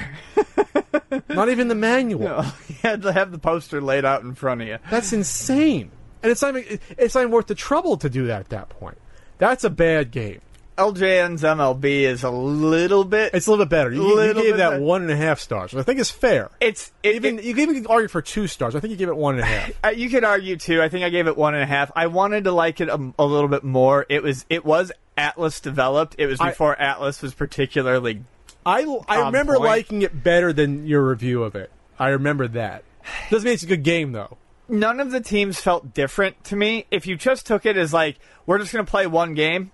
not 1.29 1.47
even 1.47 1.69
the 1.69 1.75
manual. 1.75 2.43
you 2.67 2.75
had 2.83 3.03
to 3.03 3.13
have 3.13 3.31
the 3.31 3.39
poster 3.39 3.79
laid 3.79 4.03
out 4.03 4.23
in 4.23 4.35
front 4.35 4.61
of 4.61 4.67
you. 4.67 4.77
That's 4.91 5.13
insane. 5.13 5.89
And 6.21 6.31
it's 6.33 6.41
not 6.41 6.57
even, 6.57 6.79
it's 6.97 7.15
not 7.15 7.21
even 7.21 7.31
worth 7.31 7.47
the 7.47 7.55
trouble 7.55 7.95
to 7.97 8.09
do 8.09 8.27
that 8.27 8.41
at 8.41 8.49
that 8.49 8.67
point. 8.69 8.97
That's 9.37 9.63
a 9.63 9.69
bad 9.69 10.11
game. 10.11 10.41
LJN's 10.77 11.43
MLB 11.43 12.01
is 12.01 12.23
a 12.23 12.29
little 12.29 13.03
bit. 13.03 13.33
It's 13.33 13.47
a 13.47 13.49
little 13.51 13.65
bit 13.65 13.69
better. 13.69 13.91
You, 13.91 14.21
you 14.21 14.33
gave 14.33 14.57
that 14.57 14.71
better. 14.71 14.81
one 14.83 15.01
and 15.01 15.11
a 15.11 15.15
half 15.17 15.39
stars, 15.39 15.73
which 15.73 15.81
I 15.81 15.83
think 15.83 15.99
is 15.99 16.09
fair. 16.11 16.49
It's 16.59 16.91
it, 17.03 17.15
Even 17.15 17.39
it- 17.39 17.45
you 17.45 17.53
can 17.53 17.69
even 17.69 17.87
argue 17.87 18.07
for 18.07 18.21
two 18.21 18.47
stars. 18.47 18.75
I 18.75 18.79
think 18.79 18.91
you 18.91 18.97
gave 18.97 19.09
it 19.09 19.17
one 19.17 19.35
and 19.35 19.43
a 19.43 19.47
half. 19.47 19.71
uh, 19.83 19.89
you 19.89 20.09
could 20.09 20.23
argue 20.23 20.55
too. 20.57 20.81
I 20.81 20.89
think 20.89 21.03
I 21.03 21.09
gave 21.09 21.27
it 21.27 21.35
one 21.35 21.53
and 21.55 21.63
a 21.63 21.67
half. 21.67 21.91
I 21.95 22.07
wanted 22.07 22.43
to 22.45 22.51
like 22.51 22.79
it 22.81 22.89
a, 22.89 23.13
a 23.19 23.25
little 23.25 23.49
bit 23.49 23.63
more. 23.63 24.05
It 24.07 24.23
was 24.23 24.45
it 24.49 24.63
was 24.65 24.91
Atlus 25.17 25.61
developed. 25.61 26.15
It 26.17 26.27
was 26.27 26.39
I- 26.39 26.49
before 26.49 26.75
Atlus 26.75 27.21
was 27.21 27.33
particularly. 27.33 28.23
I 28.65 28.81
I 29.07 29.25
remember 29.27 29.53
point. 29.55 29.65
liking 29.65 30.01
it 30.01 30.23
better 30.23 30.51
than 30.53 30.85
your 30.85 31.07
review 31.07 31.43
of 31.43 31.55
it. 31.55 31.71
I 31.97 32.09
remember 32.09 32.47
that. 32.49 32.83
Doesn't 33.31 33.45
mean 33.45 33.53
it's 33.53 33.63
a 33.63 33.67
good 33.67 33.83
game 33.83 34.11
though. 34.11 34.37
None 34.69 34.99
of 34.99 35.11
the 35.11 35.21
teams 35.21 35.61
felt 35.61 35.93
different 35.93 36.43
to 36.45 36.55
me. 36.57 36.85
If 36.91 37.07
you 37.07 37.15
just 37.15 37.47
took 37.47 37.65
it 37.65 37.77
as 37.77 37.93
like 37.93 38.19
we're 38.45 38.57
just 38.59 38.73
gonna 38.73 38.83
play 38.83 39.07
one 39.07 39.33
game, 39.33 39.71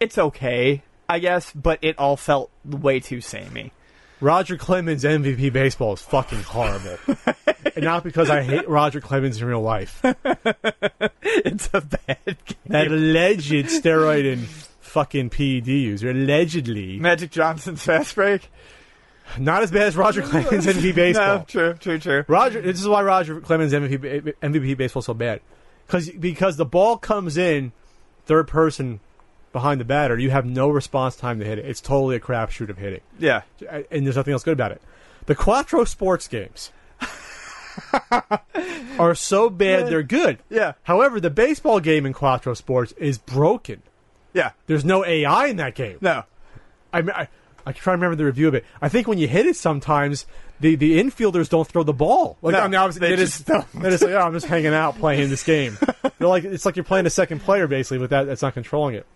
it's 0.00 0.18
okay, 0.18 0.82
I 1.08 1.18
guess. 1.18 1.52
But 1.52 1.78
it 1.82 1.98
all 1.98 2.16
felt 2.16 2.50
way 2.64 3.00
too 3.00 3.20
samey. 3.20 3.72
Roger 4.20 4.56
Clemens 4.56 5.04
MVP 5.04 5.52
baseball 5.52 5.92
is 5.92 6.00
fucking 6.02 6.42
horrible. 6.42 6.96
and 7.74 7.84
not 7.84 8.02
because 8.02 8.30
I 8.30 8.42
hate 8.42 8.66
Roger 8.68 9.00
Clemens 9.00 9.40
in 9.40 9.46
real 9.48 9.60
life. 9.62 10.02
It's 11.22 11.68
a 11.74 11.80
bad 11.80 12.18
game. 12.24 12.56
That 12.66 12.86
alleged 12.88 13.52
steroid 13.52 14.32
and 14.32 14.46
fucking 14.80 15.30
PED 15.30 15.66
user, 15.66 16.10
allegedly, 16.10 16.98
Magic 16.98 17.30
Johnson's 17.30 17.82
fast 17.82 18.14
break. 18.14 18.48
not 19.38 19.62
as 19.62 19.70
bad 19.70 19.82
as 19.88 19.96
Roger 19.96 20.22
Clemens 20.22 20.66
MVP 20.66 20.94
baseball. 20.94 21.38
No, 21.38 21.44
true, 21.44 21.74
true, 21.74 21.98
true. 21.98 22.24
Roger, 22.26 22.60
this 22.62 22.80
is 22.80 22.88
why 22.88 23.02
Roger 23.02 23.40
Clemens 23.40 23.72
MVP 23.72 24.34
MVP 24.42 24.76
baseball 24.76 25.00
is 25.00 25.06
so 25.06 25.14
bad, 25.14 25.40
because 25.86 26.08
because 26.10 26.56
the 26.56 26.64
ball 26.64 26.96
comes 26.96 27.36
in 27.36 27.72
third 28.24 28.48
person 28.48 29.00
behind 29.52 29.80
the 29.80 29.84
batter, 29.84 30.18
you 30.18 30.30
have 30.30 30.44
no 30.46 30.68
response 30.68 31.16
time 31.16 31.38
to 31.40 31.44
hit 31.44 31.58
it. 31.58 31.64
It's 31.66 31.80
totally 31.80 32.16
a 32.16 32.20
crapshoot 32.20 32.68
of 32.68 32.78
hitting, 32.78 33.00
Yeah, 33.18 33.42
and 33.90 34.06
there's 34.06 34.16
nothing 34.16 34.32
else 34.32 34.42
good 34.44 34.52
about 34.52 34.72
it. 34.72 34.82
The 35.26 35.34
Quattro 35.34 35.84
sports 35.84 36.28
games 36.28 36.70
are 38.98 39.14
so 39.14 39.50
bad 39.50 39.88
they're 39.88 40.02
good. 40.02 40.38
yeah. 40.48 40.72
However, 40.84 41.20
the 41.20 41.30
baseball 41.30 41.80
game 41.80 42.06
in 42.06 42.12
Quattro 42.12 42.54
Sports 42.54 42.92
is 42.92 43.18
broken. 43.18 43.82
Yeah. 44.32 44.52
There's 44.66 44.84
no 44.84 45.04
AI 45.04 45.46
in 45.46 45.56
that 45.56 45.74
game. 45.74 45.98
No. 46.00 46.24
I 46.92 47.02
mean, 47.02 47.10
I, 47.14 47.28
I 47.64 47.72
try 47.72 47.92
to 47.92 47.96
remember 47.96 48.16
the 48.16 48.24
review 48.24 48.48
of 48.48 48.54
it. 48.54 48.64
I 48.80 48.88
think 48.88 49.08
when 49.08 49.18
you 49.18 49.26
hit 49.28 49.46
it, 49.46 49.56
sometimes 49.56 50.26
the, 50.60 50.76
the 50.76 50.98
infielders 51.02 51.48
don't 51.48 51.66
throw 51.66 51.82
the 51.82 51.92
ball. 51.92 52.36
Like 52.42 52.52
No, 52.52 52.60
I 52.60 52.68
mean, 52.68 52.74
obviously, 52.76 53.08
they 53.08 53.16
they 53.16 53.22
just 53.22 53.32
just 53.38 53.46
don't. 53.46 53.82
they're 53.82 53.90
just 53.90 54.02
like, 54.04 54.12
oh, 54.12 54.20
I'm 54.20 54.32
just 54.32 54.46
hanging 54.46 54.72
out 54.74 54.98
playing 54.98 55.28
this 55.30 55.42
game. 55.42 55.76
They're 56.18 56.28
like, 56.28 56.44
it's 56.44 56.64
like 56.64 56.76
you're 56.76 56.84
playing 56.84 57.04
a 57.06 57.10
second 57.10 57.40
player 57.40 57.66
basically, 57.66 57.98
but 57.98 58.10
that 58.10 58.24
that's 58.24 58.40
not 58.42 58.54
controlling 58.54 58.94
it. 58.94 59.06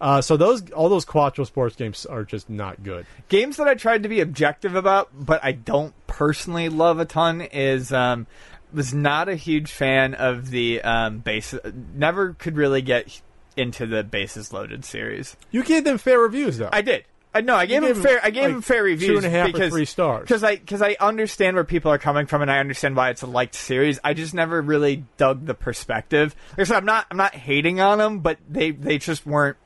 Uh, 0.00 0.20
so 0.20 0.36
those 0.36 0.70
all 0.70 0.88
those 0.88 1.04
Quattro 1.04 1.44
sports 1.44 1.76
games 1.76 2.06
are 2.06 2.24
just 2.24 2.48
not 2.48 2.82
good. 2.82 3.06
Games 3.28 3.56
that 3.56 3.66
I 3.66 3.74
tried 3.74 4.04
to 4.04 4.08
be 4.08 4.20
objective 4.20 4.74
about, 4.74 5.10
but 5.12 5.42
I 5.42 5.52
don't 5.52 5.94
personally 6.06 6.68
love 6.68 7.00
a 7.00 7.04
ton 7.04 7.40
is 7.40 7.92
um, 7.92 8.26
was 8.72 8.94
not 8.94 9.28
a 9.28 9.34
huge 9.34 9.72
fan 9.72 10.14
of 10.14 10.50
the 10.50 10.82
um, 10.82 11.18
base. 11.18 11.54
Never 11.94 12.34
could 12.34 12.56
really 12.56 12.82
get 12.82 13.20
into 13.56 13.86
the 13.86 14.04
bases 14.04 14.52
loaded 14.52 14.84
series. 14.84 15.36
You 15.50 15.64
gave 15.64 15.84
them 15.84 15.98
fair 15.98 16.20
reviews 16.20 16.58
though. 16.58 16.70
I 16.72 16.82
did. 16.82 17.04
I 17.34 17.40
no, 17.40 17.56
I 17.56 17.66
gave 17.66 17.82
gave 17.82 17.96
him 17.96 18.02
fair. 18.02 18.20
I 18.22 18.30
gave 18.30 18.44
like, 18.44 18.52
him 18.52 18.62
fair 18.62 18.82
reviews 18.82 19.10
two 19.10 19.16
and 19.16 19.26
a 19.26 19.30
half 19.30 19.54
or 19.54 19.68
three 19.68 19.84
stars. 19.84 20.22
because 20.22 20.42
I 20.42 20.56
because 20.56 20.80
I 20.80 20.96
understand 20.98 21.56
where 21.56 21.64
people 21.64 21.92
are 21.92 21.98
coming 21.98 22.26
from 22.26 22.40
and 22.40 22.50
I 22.50 22.58
understand 22.58 22.96
why 22.96 23.10
it's 23.10 23.22
a 23.22 23.26
liked 23.26 23.54
series. 23.54 23.98
I 24.02 24.14
just 24.14 24.32
never 24.32 24.62
really 24.62 25.04
dug 25.18 25.44
the 25.44 25.54
perspective. 25.54 26.34
Like 26.52 26.60
I 26.60 26.64
said, 26.64 26.76
I'm 26.76 26.86
not 26.86 27.06
I'm 27.10 27.16
not 27.16 27.34
hating 27.34 27.80
on 27.80 27.98
them, 27.98 28.20
but 28.20 28.38
they 28.48 28.70
they 28.70 28.98
just 28.98 29.26
weren't 29.26 29.58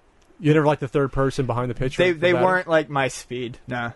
you 0.43 0.53
never 0.53 0.67
liked 0.67 0.81
the 0.81 0.89
third 0.89 1.13
person 1.13 1.47
behind 1.47 1.71
the 1.71 1.75
pitcher. 1.75 2.03
they 2.03 2.13
they 2.13 2.35
weren't 2.35 2.69
like 2.69 2.91
my 2.91 3.09
speed. 3.09 3.59
Nah. 3.67 3.93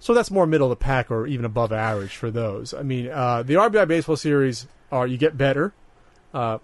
So 0.00 0.14
that's 0.14 0.30
more 0.30 0.46
middle 0.46 0.70
of 0.70 0.78
the 0.78 0.84
pack 0.84 1.10
or 1.10 1.26
even 1.26 1.44
above 1.44 1.72
average 1.72 2.14
for 2.14 2.30
those. 2.30 2.72
I 2.72 2.82
mean, 2.82 3.08
uh, 3.08 3.42
the 3.42 3.54
RBI 3.54 3.88
baseball 3.88 4.14
series 4.16 4.68
are 4.92 5.06
you 5.08 5.16
get 5.18 5.36
better. 5.36 5.72
Uh, 6.32 6.58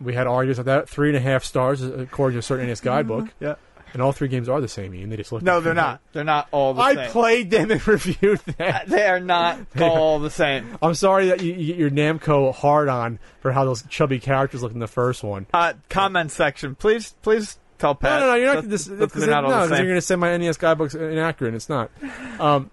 we 0.00 0.14
had 0.14 0.26
arguments 0.26 0.58
on 0.60 0.64
that 0.66 0.88
three 0.88 1.08
and 1.08 1.16
a 1.16 1.20
half 1.20 1.44
stars 1.44 1.82
according 1.82 2.36
to 2.36 2.38
a 2.38 2.42
certain 2.42 2.66
NES 2.68 2.80
guidebook, 2.80 3.28
Yeah. 3.40 3.56
and 3.92 4.00
all 4.00 4.12
three 4.12 4.28
games 4.28 4.48
are 4.48 4.60
the 4.60 4.68
same. 4.68 4.94
Ian. 4.94 5.10
They 5.10 5.16
just 5.16 5.32
look. 5.32 5.42
No, 5.42 5.60
they're 5.60 5.74
not. 5.74 6.00
They're 6.12 6.22
not 6.24 6.48
all 6.52 6.72
the 6.74 6.80
I 6.80 6.94
same. 6.94 6.98
I 7.00 7.06
played 7.08 7.50
them 7.50 7.70
and 7.72 7.86
reviewed 7.88 8.38
them. 8.38 8.74
They 8.86 9.06
are 9.06 9.20
not 9.20 9.58
all 9.80 10.20
the 10.20 10.30
same. 10.30 10.78
I'm 10.80 10.94
sorry 10.94 11.26
that 11.26 11.42
you, 11.42 11.52
you 11.54 11.66
get 11.66 11.76
your 11.76 11.90
Namco 11.90 12.54
hard 12.54 12.88
on 12.88 13.18
for 13.40 13.50
how 13.52 13.64
those 13.64 13.82
chubby 13.90 14.20
characters 14.20 14.62
look 14.62 14.72
in 14.72 14.78
the 14.78 14.86
first 14.86 15.22
one. 15.24 15.46
Uh, 15.52 15.74
comment 15.90 16.30
section, 16.30 16.74
please, 16.76 17.14
please 17.22 17.58
tell 17.78 17.94
Pat. 17.94 18.20
no, 18.20 18.26
no, 18.26 18.32
no, 18.32 18.34
you're 18.36 18.54
not. 18.54 18.68
This, 18.68 18.84
that 18.86 18.98
because 18.98 19.20
they're 19.22 19.30
not 19.30 19.44
all 19.44 19.50
no, 19.50 19.60
the 19.62 19.68
same. 19.68 19.78
you're 19.78 19.92
going 19.92 19.96
to 19.98 20.02
say 20.02 20.16
my 20.16 20.36
NES 20.36 20.56
guidebook's 20.56 20.94
inaccurate. 20.94 21.48
and 21.48 21.56
It's 21.56 21.68
not. 21.68 21.90
Um, 22.38 22.70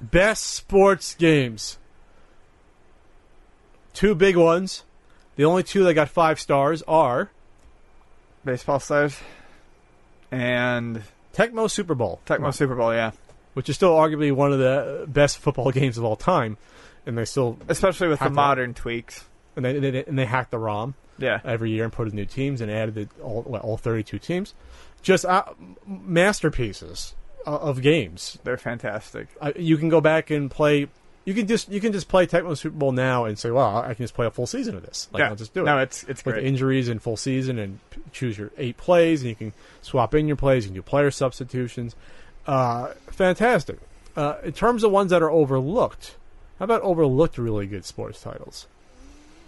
best 0.00 0.44
sports 0.44 1.14
games. 1.14 1.78
Two 3.94 4.14
big 4.14 4.36
ones. 4.36 4.84
The 5.36 5.44
only 5.44 5.62
two 5.62 5.84
that 5.84 5.94
got 5.94 6.08
five 6.08 6.38
stars 6.38 6.82
are 6.82 7.30
Baseball 8.44 8.80
stars 8.80 9.18
and 10.30 11.02
Tecmo 11.34 11.70
Super 11.70 11.94
Bowl, 11.94 12.20
Tecmo 12.26 12.54
Super 12.54 12.74
Bowl. 12.74 12.92
Yeah, 12.92 13.12
which 13.54 13.68
is 13.68 13.76
still 13.76 13.94
arguably 13.94 14.32
one 14.32 14.52
of 14.52 14.58
the 14.58 15.04
best 15.08 15.38
football 15.38 15.70
games 15.70 15.98
of 15.98 16.04
all 16.04 16.16
time, 16.16 16.56
and 17.06 17.16
they 17.18 17.24
still 17.24 17.58
especially 17.68 18.08
with 18.08 18.20
the 18.20 18.30
modern 18.30 18.74
tweaks. 18.74 19.24
and 19.56 19.64
they, 19.64 19.78
they 19.78 20.04
and 20.04 20.18
they 20.18 20.24
hacked 20.24 20.50
the 20.50 20.58
ROM. 20.58 20.94
Yeah, 21.20 21.40
every 21.44 21.70
year 21.70 21.84
and 21.84 21.92
put 21.92 22.08
in 22.08 22.14
new 22.16 22.24
teams 22.24 22.60
and 22.60 22.70
added 22.70 22.94
the, 22.94 23.08
all 23.22 23.42
well, 23.46 23.60
all 23.62 23.76
32 23.76 24.18
teams. 24.18 24.54
Just 25.02 25.24
uh, 25.24 25.44
masterpieces 25.86 27.14
of 27.46 27.80
games. 27.82 28.38
they're 28.44 28.56
fantastic. 28.58 29.28
Uh, 29.40 29.52
you 29.56 29.76
can 29.76 29.88
go 29.88 30.00
back 30.00 30.30
and 30.30 30.50
play. 30.50 30.88
You 31.24 31.34
can 31.34 31.46
just 31.46 31.70
you 31.70 31.80
can 31.80 31.92
just 31.92 32.08
play 32.08 32.26
Tecmo 32.26 32.56
Super 32.56 32.76
Bowl 32.76 32.92
now 32.92 33.24
and 33.24 33.38
say, 33.38 33.50
"Well, 33.50 33.78
I 33.78 33.94
can 33.94 34.04
just 34.04 34.14
play 34.14 34.26
a 34.26 34.30
full 34.30 34.46
season 34.46 34.74
of 34.76 34.82
this." 34.82 35.08
Like, 35.12 35.20
yeah, 35.20 35.28
I'll 35.28 35.36
just 35.36 35.54
do 35.54 35.62
it. 35.62 35.64
No, 35.64 35.78
it's 35.78 36.02
it's 36.04 36.24
with 36.24 36.34
great. 36.36 36.46
injuries 36.46 36.88
and 36.88 37.00
full 37.00 37.16
season 37.16 37.58
and 37.58 37.78
choose 38.12 38.38
your 38.38 38.50
eight 38.58 38.76
plays 38.76 39.20
and 39.22 39.30
you 39.30 39.36
can 39.36 39.52
swap 39.82 40.14
in 40.14 40.26
your 40.26 40.36
plays. 40.36 40.64
You 40.64 40.68
can 40.70 40.74
do 40.76 40.82
player 40.82 41.10
substitutions. 41.10 41.94
Uh, 42.46 42.88
fantastic. 43.10 43.78
Uh, 44.16 44.36
in 44.42 44.52
terms 44.52 44.82
of 44.82 44.90
ones 44.90 45.10
that 45.10 45.22
are 45.22 45.30
overlooked, 45.30 46.16
how 46.58 46.64
about 46.64 46.82
overlooked 46.82 47.38
really 47.38 47.66
good 47.66 47.84
sports 47.84 48.20
titles? 48.20 48.66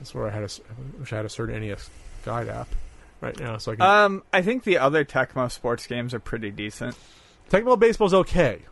That's 0.02 0.16
where 0.16 0.26
I 0.26 0.30
had 0.30 0.42
a, 0.42 0.46
I 0.46 0.98
wish 0.98 1.12
I 1.12 1.16
had 1.18 1.26
a 1.26 1.28
certain 1.28 1.60
NES 1.60 1.88
guide 2.24 2.48
app 2.48 2.66
right 3.20 3.38
now, 3.38 3.56
so 3.58 3.70
I 3.70 3.76
can. 3.76 3.86
um, 3.86 4.24
I 4.32 4.42
think 4.42 4.64
the 4.64 4.78
other 4.78 5.04
Tecmo 5.04 5.48
sports 5.48 5.86
games 5.86 6.12
are 6.12 6.18
pretty 6.18 6.50
decent. 6.50 6.96
Tecmo 7.50 7.78
Baseball's 7.78 8.12
okay, 8.12 8.62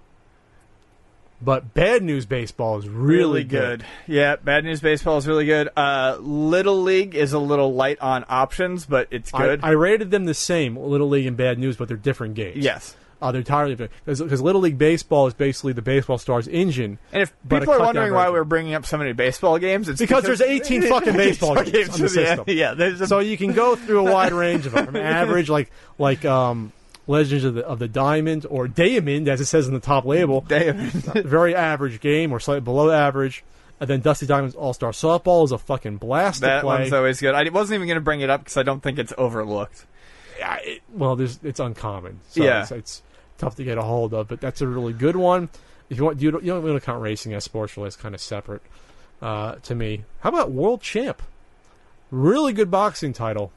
but 1.40 1.72
Bad 1.72 2.02
News 2.02 2.26
Baseball 2.26 2.78
is 2.78 2.88
really, 2.88 3.44
good. 3.44 3.84
Yeah, 4.08 4.34
Bad 4.34 4.64
News 4.64 4.80
Baseball 4.80 5.18
is 5.18 5.28
really 5.28 5.46
good. 5.46 5.68
Uh, 5.76 6.16
Little 6.20 6.82
League 6.82 7.14
is 7.14 7.32
a 7.32 7.38
little 7.38 7.74
light 7.74 8.00
on 8.00 8.24
options, 8.28 8.84
but 8.86 9.06
it's 9.12 9.32
I, 9.32 9.38
good. 9.46 9.60
I 9.62 9.70
rated 9.70 10.10
them 10.10 10.24
the 10.24 10.34
same, 10.34 10.76
Little 10.76 11.08
League 11.08 11.26
and 11.26 11.36
Bad 11.36 11.60
News, 11.60 11.76
but 11.76 11.86
they're 11.86 11.96
different 11.96 12.34
games. 12.34 12.56
yes. 12.64 12.96
Uh, 13.22 13.32
they're 13.32 13.42
tired 13.42 13.70
of 13.72 13.80
it 13.82 13.90
because 14.06 14.40
Little 14.40 14.62
League 14.62 14.78
Baseball 14.78 15.26
is 15.26 15.34
basically 15.34 15.74
the 15.74 15.82
Baseball 15.82 16.16
Stars 16.16 16.48
engine. 16.48 16.98
And 17.12 17.22
if 17.22 17.32
people 17.48 17.74
are 17.74 17.78
wondering 17.80 18.14
why 18.14 18.22
version. 18.24 18.32
we're 18.32 18.44
bringing 18.44 18.74
up 18.74 18.86
so 18.86 18.96
many 18.96 19.12
baseball 19.12 19.58
games, 19.58 19.88
it's 19.90 20.00
Because 20.00 20.24
there's 20.24 20.40
18 20.40 20.82
fucking 20.88 21.12
baseball 21.14 21.54
games 21.62 21.90
on 21.94 22.00
the 22.00 22.08
system. 22.08 22.44
Yeah, 22.46 22.72
a, 22.72 23.06
So 23.06 23.18
you 23.18 23.36
can 23.36 23.52
go 23.52 23.76
through 23.76 24.08
a 24.08 24.12
wide 24.12 24.32
range 24.32 24.64
of 24.66 24.72
them, 24.72 24.86
from 24.86 24.96
average 24.96 25.50
like 25.50 25.70
like 25.98 26.24
um, 26.24 26.72
Legends 27.06 27.44
of 27.44 27.54
the 27.54 27.66
of 27.66 27.78
the 27.78 27.88
Diamond 27.88 28.46
or 28.48 28.68
Diamond, 28.68 29.28
as 29.28 29.40
it 29.40 29.46
says 29.46 29.66
in 29.68 29.74
the 29.74 29.80
top 29.80 30.04
label, 30.06 30.42
Damn. 30.48 30.88
very 30.90 31.54
average 31.54 32.00
game 32.00 32.32
or 32.32 32.40
slightly 32.40 32.60
below 32.62 32.90
average. 32.90 33.44
And 33.80 33.88
then 33.88 34.00
Dusty 34.00 34.26
Diamond's 34.26 34.54
All 34.54 34.72
Star 34.74 34.92
Softball 34.92 35.44
is 35.44 35.52
a 35.52 35.58
fucking 35.58 35.96
blast 35.96 36.42
that 36.42 36.56
to 36.56 36.60
play. 36.62 36.80
one's 36.80 36.92
always 36.92 37.20
good. 37.20 37.34
I 37.34 37.48
wasn't 37.48 37.76
even 37.76 37.88
going 37.88 37.96
to 37.96 38.00
bring 38.02 38.20
it 38.20 38.28
up 38.30 38.40
because 38.42 38.56
I 38.58 38.62
don't 38.62 38.82
think 38.82 38.98
it's 38.98 39.12
overlooked. 39.18 39.86
Yeah, 40.38 40.56
it- 40.62 40.82
well, 40.92 41.16
there's 41.16 41.38
it's 41.42 41.60
uncommon. 41.60 42.20
So 42.28 42.42
Yeah. 42.44 42.62
it's, 42.62 42.70
it's 42.72 43.02
tough 43.40 43.56
to 43.56 43.64
get 43.64 43.78
a 43.78 43.82
hold 43.82 44.14
of, 44.14 44.28
but 44.28 44.40
that's 44.40 44.60
a 44.60 44.66
really 44.68 44.92
good 44.92 45.16
one. 45.16 45.48
If 45.88 45.98
you 45.98 46.04
want, 46.04 46.20
you 46.22 46.30
don't, 46.30 46.44
you 46.44 46.52
don't 46.52 46.62
want 46.62 46.76
to 46.80 46.84
count 46.84 47.02
racing 47.02 47.34
as 47.34 47.42
sports 47.44 47.76
really. 47.76 47.88
It's 47.88 47.96
kind 47.96 48.14
of 48.14 48.20
separate 48.20 48.62
uh, 49.20 49.56
to 49.56 49.74
me. 49.74 50.04
How 50.20 50.28
about 50.28 50.52
World 50.52 50.80
Champ? 50.82 51.20
Really 52.10 52.52
good 52.52 52.70
boxing 52.70 53.12
title. 53.12 53.50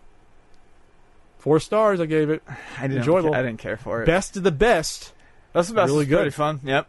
Four 1.38 1.60
stars. 1.60 1.99
I 1.99 2.05
gave 2.05 2.30
it. 2.30 2.41
I 2.80 2.84
didn't. 2.84 2.97
Enjoyable. 2.99 3.35
I 3.35 3.41
didn't 3.43 3.60
care 3.60 3.77
for 3.77 4.01
it. 4.01 4.05
Best 4.05 4.38
of 4.38 4.43
the 4.43 4.51
best. 4.51 5.14
That's 5.53 5.68
the 5.68 5.76
best. 5.76 5.88
really 5.88 6.05
Really 6.05 6.05
good. 6.05 6.15
good. 6.15 6.22
Pretty 6.22 6.35
fun. 6.35 6.60
Yep. 6.64 6.88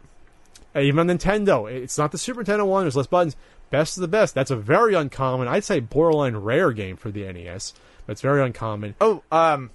Uh, 0.75 0.79
even 0.79 1.09
on 1.09 1.17
Nintendo, 1.17 1.71
it's 1.71 1.97
not 1.97 2.11
the 2.11 2.17
Super 2.17 2.43
Nintendo 2.43 2.65
one. 2.65 2.83
There's 2.83 2.95
less 2.95 3.07
buttons. 3.07 3.35
Best 3.69 3.97
of 3.97 4.01
the 4.01 4.07
best. 4.07 4.33
That's 4.35 4.51
a 4.51 4.55
very 4.55 4.93
uncommon. 4.93 5.47
I'd 5.47 5.63
say 5.63 5.79
borderline 5.79 6.37
rare 6.37 6.71
game 6.71 6.97
for 6.97 7.11
the 7.11 7.31
NES. 7.31 7.73
But 8.05 8.13
it's 8.13 8.21
very 8.21 8.41
uncommon. 8.41 8.95
Oh, 9.01 9.23
um, 9.31 9.71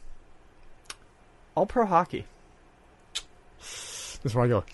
All 1.54 1.66
Pro 1.66 1.86
Hockey. 1.86 2.24
That's 4.22 4.34
where 4.34 4.44
I 4.44 4.48
go. 4.48 4.64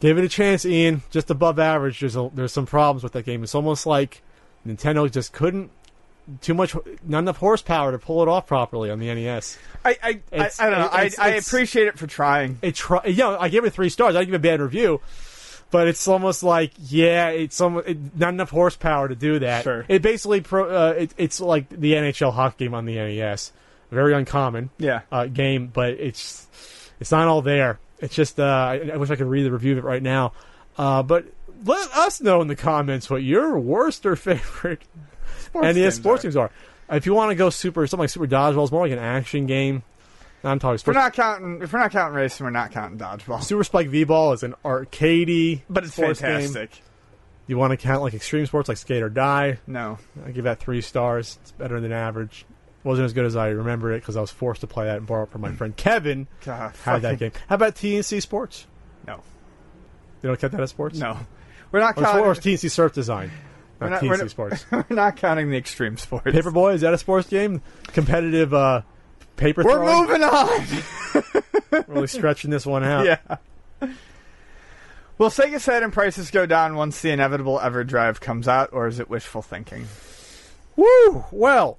Give 0.00 0.18
it 0.18 0.24
a 0.24 0.28
chance, 0.28 0.64
Ian. 0.66 1.02
Just 1.10 1.30
above 1.30 1.58
average. 1.58 2.00
There's 2.00 2.16
a, 2.16 2.30
there's 2.34 2.52
some 2.52 2.66
problems 2.66 3.02
with 3.02 3.12
that 3.14 3.24
game. 3.24 3.42
It's 3.42 3.54
almost 3.54 3.86
like 3.86 4.22
Nintendo 4.66 5.10
just 5.10 5.32
couldn't 5.32 5.70
too 6.40 6.54
much, 6.54 6.74
not 7.06 7.20
enough 7.20 7.36
horsepower 7.36 7.92
to 7.92 7.98
pull 7.98 8.20
it 8.22 8.28
off 8.28 8.46
properly 8.46 8.90
on 8.90 8.98
the 8.98 9.06
NES. 9.14 9.56
I 9.84 9.96
I, 10.02 10.20
I, 10.32 10.50
I 10.58 10.70
don't 10.70 10.78
know. 10.80 10.88
I, 10.90 11.04
it's- 11.04 11.18
I 11.18 11.28
appreciate 11.30 11.86
it 11.86 11.98
for 11.98 12.06
trying. 12.06 12.58
It 12.62 12.74
try, 12.74 13.04
yeah, 13.06 13.36
I 13.38 13.48
gave 13.48 13.64
it 13.64 13.72
three 13.72 13.88
stars. 13.88 14.16
I 14.16 14.24
give 14.24 14.34
it 14.34 14.38
a 14.38 14.40
bad 14.40 14.60
review, 14.60 15.00
but 15.70 15.86
it's 15.88 16.06
almost 16.08 16.42
like 16.42 16.72
yeah, 16.78 17.28
it's 17.28 17.54
some 17.56 17.78
it, 17.86 18.16
not 18.18 18.30
enough 18.30 18.50
horsepower 18.50 19.08
to 19.08 19.14
do 19.14 19.38
that. 19.38 19.62
Sure. 19.62 19.84
It 19.88 20.02
basically 20.02 20.40
pro, 20.40 20.64
uh, 20.68 20.90
it, 20.94 21.14
it's 21.16 21.40
like 21.40 21.68
the 21.70 21.92
NHL 21.94 22.32
hockey 22.32 22.64
game 22.64 22.74
on 22.74 22.86
the 22.86 22.96
NES. 22.96 23.52
Very 23.92 24.12
uncommon. 24.12 24.70
Yeah. 24.78 25.02
uh, 25.12 25.26
game, 25.26 25.68
but 25.72 25.90
it's 25.92 26.46
it's 26.98 27.12
not 27.12 27.28
all 27.28 27.40
there. 27.40 27.78
It's 28.00 28.14
just 28.14 28.38
uh, 28.38 28.42
I, 28.44 28.90
I 28.94 28.96
wish 28.96 29.10
I 29.10 29.16
could 29.16 29.26
read 29.26 29.44
the 29.44 29.52
review 29.52 29.72
of 29.72 29.78
it 29.78 29.84
right 29.84 30.02
now. 30.02 30.32
Uh, 30.76 31.02
but 31.02 31.24
let 31.64 31.90
us 31.92 32.20
know 32.20 32.42
in 32.42 32.48
the 32.48 32.56
comments 32.56 33.08
what 33.08 33.22
your 33.22 33.58
worst 33.58 34.04
or 34.04 34.14
favorite 34.16 34.82
NES 35.54 35.74
games 35.74 35.94
sports 35.94 36.24
are. 36.24 36.28
games 36.28 36.36
are. 36.36 36.50
If 36.90 37.06
you 37.06 37.14
want 37.14 37.30
to 37.30 37.34
go 37.34 37.50
super 37.50 37.86
something 37.86 38.02
like 38.04 38.10
Super 38.10 38.26
Dodgeball, 38.26 38.62
it's 38.62 38.72
more 38.72 38.82
like 38.86 38.92
an 38.92 38.98
action 38.98 39.46
game. 39.46 39.82
I'm 40.44 40.60
talking 40.60 40.76
If 40.76 40.86
we're 40.86 40.92
not 40.92 41.12
counting, 41.14 41.60
if 41.62 41.72
we're 41.72 41.80
not 41.80 41.90
counting 41.90 42.14
racing, 42.14 42.44
we're 42.44 42.50
not 42.50 42.70
counting 42.70 42.98
dodgeball. 42.98 43.42
Super 43.42 43.64
Spike 43.64 43.88
V 43.88 44.04
Ball 44.04 44.32
is 44.34 44.44
an 44.44 44.54
arcadey, 44.64 45.62
But 45.68 45.82
it's 45.84 45.94
sports 45.94 46.20
game. 46.20 46.30
fantastic. 46.42 46.82
You 47.48 47.56
want 47.58 47.72
to 47.72 47.76
count 47.76 48.02
like 48.02 48.14
extreme 48.14 48.46
sports 48.46 48.68
like 48.68 48.76
Skate 48.78 49.02
or 49.02 49.08
Die? 49.08 49.58
No. 49.66 49.98
I 50.24 50.30
give 50.30 50.44
that 50.44 50.60
three 50.60 50.80
stars. 50.82 51.38
It's 51.42 51.50
better 51.52 51.80
than 51.80 51.90
average. 51.90 52.44
Wasn't 52.86 53.04
as 53.04 53.12
good 53.12 53.24
as 53.26 53.34
I 53.34 53.48
remembered 53.48 53.92
it 53.94 54.02
because 54.02 54.16
I 54.16 54.20
was 54.20 54.30
forced 54.30 54.60
to 54.60 54.66
play 54.68 54.84
that 54.84 54.98
and 54.98 55.06
borrow 55.06 55.24
it 55.24 55.30
from 55.30 55.40
my 55.40 55.50
friend 55.52 55.76
Kevin. 55.76 56.28
God, 56.44 56.72
Had 56.84 57.02
that 57.02 57.18
game. 57.18 57.32
How 57.48 57.56
about 57.56 57.74
TNC 57.74 58.22
Sports? 58.22 58.66
No. 59.06 59.22
They 60.22 60.28
don't 60.28 60.38
count 60.38 60.52
that 60.52 60.60
as 60.62 60.70
sports. 60.70 60.96
No. 60.98 61.18
We're 61.72 61.80
not 61.80 61.98
Or, 61.98 62.02
or 62.06 62.34
counting. 62.34 62.54
TNC 62.54 62.70
Surf 62.70 62.92
Design. 62.94 63.32
Not, 63.80 63.90
not- 63.90 64.02
TNC 64.02 64.08
we're 64.20 64.28
Sports. 64.28 64.64
we're 64.72 64.84
not 64.90 65.16
counting 65.16 65.50
the 65.50 65.56
extreme 65.56 65.96
sports. 65.96 66.26
Paperboy 66.26 66.74
is 66.74 66.82
that 66.82 66.94
a 66.94 66.98
sports 66.98 67.28
game? 67.28 67.60
Competitive 67.88 68.54
uh, 68.54 68.82
paper 69.36 69.64
We're 69.64 69.72
throwing. 69.72 70.06
moving 70.06 70.22
on. 70.22 71.84
Really 71.88 72.06
stretching 72.06 72.50
this 72.50 72.64
one 72.64 72.84
out. 72.84 73.04
yeah. 73.04 73.18
Will 75.18 75.30
Sega 75.30 75.60
Saturn 75.60 75.90
prices 75.90 76.30
go 76.30 76.46
down 76.46 76.76
once 76.76 77.00
the 77.00 77.10
inevitable 77.10 77.58
EverDrive 77.58 78.20
comes 78.20 78.46
out, 78.48 78.70
or 78.72 78.86
is 78.86 79.00
it 79.00 79.10
wishful 79.10 79.42
thinking? 79.42 79.86
Woo! 80.76 81.24
Well, 81.32 81.78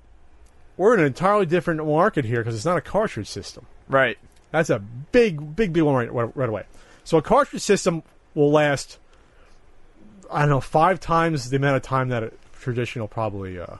we're 0.77 0.93
in 0.93 0.99
an 0.99 1.07
entirely 1.07 1.45
different 1.45 1.85
market 1.85 2.25
here 2.25 2.39
because 2.39 2.55
it's 2.55 2.65
not 2.65 2.77
a 2.77 2.81
cartridge 2.81 3.27
system. 3.27 3.65
Right. 3.89 4.17
That's 4.51 4.69
a 4.69 4.79
big, 4.79 5.55
big, 5.55 5.73
big 5.73 5.83
one 5.83 5.95
right, 5.95 6.35
right, 6.35 6.49
away. 6.49 6.63
So 7.03 7.17
a 7.17 7.21
cartridge 7.21 7.61
system 7.61 8.03
will 8.33 8.51
last, 8.51 8.97
I 10.31 10.41
don't 10.41 10.49
know, 10.49 10.61
five 10.61 10.99
times 10.99 11.49
the 11.49 11.57
amount 11.57 11.77
of 11.77 11.81
time 11.81 12.09
that 12.09 12.23
a 12.23 12.31
traditional, 12.61 13.07
probably, 13.07 13.59
uh, 13.59 13.77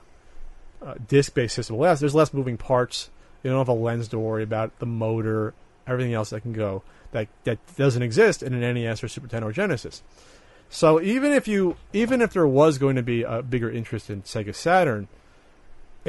uh, 0.82 0.94
disc-based 1.08 1.54
system 1.54 1.76
will 1.76 1.84
last. 1.84 2.00
There's 2.00 2.14
less 2.14 2.34
moving 2.34 2.56
parts. 2.56 3.10
You 3.42 3.50
don't 3.50 3.58
have 3.58 3.68
a 3.68 3.72
lens 3.72 4.08
to 4.08 4.18
worry 4.18 4.42
about, 4.42 4.78
the 4.78 4.86
motor, 4.86 5.54
everything 5.86 6.12
else 6.12 6.30
that 6.30 6.42
can 6.42 6.52
go 6.52 6.82
that 7.12 7.28
that 7.44 7.58
doesn't 7.76 8.02
exist 8.02 8.42
in 8.42 8.54
an 8.54 8.74
NES 8.74 9.02
or 9.02 9.08
Super 9.08 9.28
Nintendo 9.28 9.44
or 9.44 9.52
Genesis. 9.52 10.02
So 10.70 11.00
even 11.00 11.32
if 11.32 11.48
you, 11.48 11.76
even 11.92 12.20
if 12.20 12.32
there 12.32 12.46
was 12.46 12.76
going 12.76 12.96
to 12.96 13.02
be 13.02 13.22
a 13.22 13.42
bigger 13.42 13.70
interest 13.70 14.10
in 14.10 14.22
Sega 14.22 14.54
Saturn, 14.54 15.08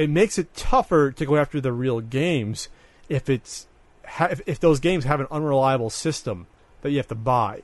it 0.00 0.08
makes 0.08 0.38
it 0.38 0.54
tougher 0.54 1.12
to 1.12 1.26
go 1.26 1.36
after 1.36 1.60
the 1.60 1.74
real 1.74 2.00
games 2.00 2.70
if 3.10 3.28
it's 3.28 3.66
if, 4.18 4.58
those 4.58 4.80
games 4.80 5.04
have 5.04 5.20
an 5.20 5.26
unreliable 5.30 5.90
system 5.90 6.46
that 6.80 6.90
you 6.90 6.96
have 6.96 7.08
to 7.08 7.14
buy, 7.14 7.62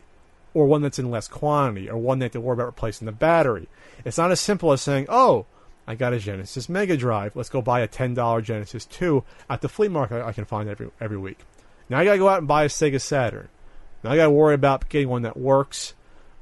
or 0.53 0.67
one 0.67 0.83
that's 0.83 0.99
in 0.99 1.11
less 1.11 1.29
quantity, 1.29 1.89
or 1.89 1.97
one 1.97 2.19
that 2.19 2.33
to 2.33 2.41
worry 2.41 2.53
about 2.53 2.67
replacing 2.67 3.07
the 3.07 3.13
battery. 3.13 3.69
It's 4.05 4.19
not 4.19 4.31
as 4.31 4.39
simple 4.39 4.71
as 4.73 4.83
saying, 4.83 5.07
"Oh, 5.09 5.47
I 5.87 5.95
got 5.95 6.13
a 6.13 6.19
Genesis 6.19 6.69
Mega 6.69 6.99
Drive. 6.99 7.35
Let's 7.35 7.49
go 7.49 7.63
buy 7.63 7.81
a 7.81 7.89
ten 7.89 8.13
dollar 8.13 8.43
Genesis 8.43 8.85
two 8.85 9.25
at 9.49 9.63
the 9.63 9.69
flea 9.71 9.89
market 9.89 10.23
I 10.23 10.33
can 10.33 10.45
find 10.45 10.69
every 10.69 10.91
every 11.01 11.17
week." 11.17 11.39
Now 11.89 12.01
I 12.01 12.05
gotta 12.05 12.19
go 12.19 12.29
out 12.29 12.41
and 12.41 12.49
buy 12.49 12.65
a 12.65 12.69
Sega 12.69 13.01
Saturn. 13.01 13.49
Now 14.05 14.11
I 14.11 14.17
gotta 14.17 14.31
worry 14.31 14.55
about 14.55 14.91
getting 14.91 15.09
one 15.09 15.23
that 15.23 15.39
works. 15.39 15.95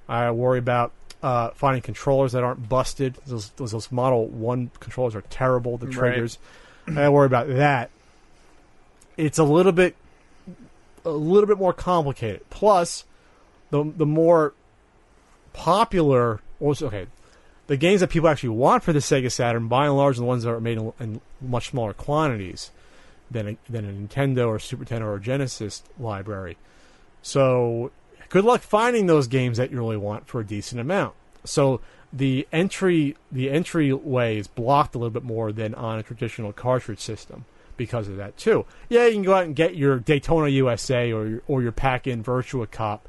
I 0.08 0.28
worry 0.32 0.58
about 0.58 0.92
uh, 1.24 1.50
finding 1.54 1.80
controllers 1.80 2.32
that 2.32 2.44
aren't 2.44 2.68
busted. 2.68 3.14
Those, 3.26 3.48
those 3.50 3.72
those 3.72 3.90
Model 3.90 4.26
One 4.26 4.70
controllers 4.78 5.14
are 5.14 5.22
terrible. 5.22 5.78
The 5.78 5.86
Right. 5.86 5.94
triggers. 5.94 6.38
I 6.86 6.92
gotta 6.92 7.12
worry 7.12 7.26
about 7.26 7.48
that. 7.48 7.90
It's 9.16 9.38
a 9.38 9.44
little 9.44 9.72
bit, 9.72 9.96
a 11.04 11.10
little 11.10 11.46
bit 11.46 11.56
more 11.56 11.72
complicated. 11.72 12.42
Plus, 12.50 13.04
the 13.70 13.90
the 13.96 14.04
more 14.04 14.52
popular, 15.54 16.40
okay, 16.60 17.06
the 17.68 17.76
games 17.78 18.00
that 18.02 18.10
people 18.10 18.28
actually 18.28 18.50
want 18.50 18.82
for 18.82 18.92
the 18.92 18.98
Sega 18.98 19.32
Saturn, 19.32 19.66
by 19.66 19.86
and 19.86 19.96
large, 19.96 20.16
are 20.18 20.20
the 20.20 20.26
ones 20.26 20.42
that 20.42 20.50
are 20.50 20.60
made 20.60 20.76
in, 20.76 20.92
in 21.00 21.20
much 21.40 21.70
smaller 21.70 21.94
quantities 21.94 22.70
than 23.30 23.48
a, 23.48 23.56
than 23.72 23.88
a 23.88 23.92
Nintendo 23.92 24.46
or 24.48 24.58
Super 24.58 24.84
Nintendo 24.84 25.06
or 25.06 25.18
Genesis 25.18 25.82
library. 25.98 26.58
So, 27.22 27.92
good 28.28 28.44
luck 28.44 28.62
finding 28.62 29.06
those 29.06 29.26
games 29.26 29.58
that 29.58 29.70
you 29.70 29.78
really 29.78 29.96
want 29.96 30.26
for 30.26 30.40
a 30.40 30.44
decent 30.44 30.80
amount. 30.80 31.14
So 31.44 31.80
the 32.12 32.46
entry 32.52 33.16
the 33.32 33.50
entryway 33.50 34.38
is 34.38 34.46
blocked 34.46 34.94
a 34.94 34.98
little 34.98 35.10
bit 35.10 35.24
more 35.24 35.52
than 35.52 35.74
on 35.74 35.98
a 35.98 36.02
traditional 36.02 36.52
cartridge 36.52 37.00
system 37.00 37.44
because 37.76 38.08
of 38.08 38.16
that 38.16 38.36
too. 38.36 38.64
Yeah, 38.88 39.06
you 39.06 39.14
can 39.14 39.22
go 39.22 39.34
out 39.34 39.44
and 39.44 39.56
get 39.56 39.76
your 39.76 39.98
Daytona 39.98 40.48
USA 40.48 41.12
or 41.12 41.26
your, 41.26 41.42
or 41.48 41.62
your 41.62 41.72
pack-in 41.72 42.22
Virtua 42.22 42.70
Cop 42.70 43.08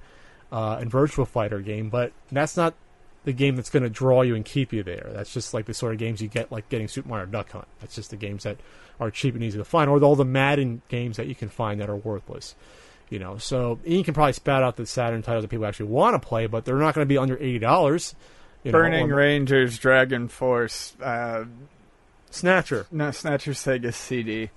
uh, 0.52 0.78
and 0.80 0.92
Virtua 0.92 1.28
Fighter 1.28 1.60
game, 1.60 1.90
but 1.90 2.14
that's 2.32 2.58
not 2.58 2.74
the 3.26 3.34
game 3.34 3.56
that's 3.56 3.70
going 3.70 3.84
to 3.84 3.90
draw 3.90 4.22
you 4.22 4.36
and 4.36 4.46
keep 4.46 4.72
you 4.72 4.84
there. 4.84 5.10
That's 5.12 5.34
just 5.34 5.54
like 5.54 5.66
the 5.66 5.74
sort 5.74 5.94
of 5.94 6.00
games 6.00 6.22
you 6.22 6.28
get, 6.28 6.52
like 6.52 6.70
getting 6.70 6.88
Super 6.88 7.10
Mario 7.10 7.26
Duck 7.26 7.52
Hunt. 7.52 7.68
That's 7.82 7.96
just 7.96 8.12
the 8.12 8.16
games 8.16 8.44
that 8.44 8.58
are 9.00 9.12
cheap 9.12 9.34
and 9.34 9.44
easy 9.44 9.58
to 9.58 9.66
find, 9.66 9.90
or 9.90 10.02
all 10.04 10.16
the 10.16 10.26
Madden 10.26 10.82
games 10.88 11.18
that 11.18 11.28
you 11.28 11.36
can 11.36 11.50
find 11.50 11.82
that 11.82 11.90
are 11.90 11.96
worthless. 11.96 12.56
You 13.10 13.20
know, 13.20 13.38
so 13.38 13.80
you 13.86 14.04
can 14.04 14.14
probably 14.16 14.34
spout 14.34 14.64
out 14.64 14.78
the 14.78 14.86
Saturn 14.86 15.22
titles 15.22 15.44
that 15.44 15.50
people 15.50 15.66
actually 15.66 15.90
want 15.90 16.20
to 16.20 16.28
play, 16.28 16.48
but 16.48 16.66
they're 16.66 16.76
not 16.78 16.96
going 16.96 17.06
to 17.06 17.10
be 17.10 17.18
under 17.18 17.38
eighty 17.38 17.60
dollars. 17.60 18.16
Burning 18.64 19.10
Rangers, 19.10 19.78
Dragon 19.78 20.28
Force, 20.28 20.96
uh, 21.00 21.46
Snatcher. 22.32 22.88
no, 22.92 23.12
Snatcher 23.12 23.52
Sega 23.52 23.94
CD, 23.94 24.50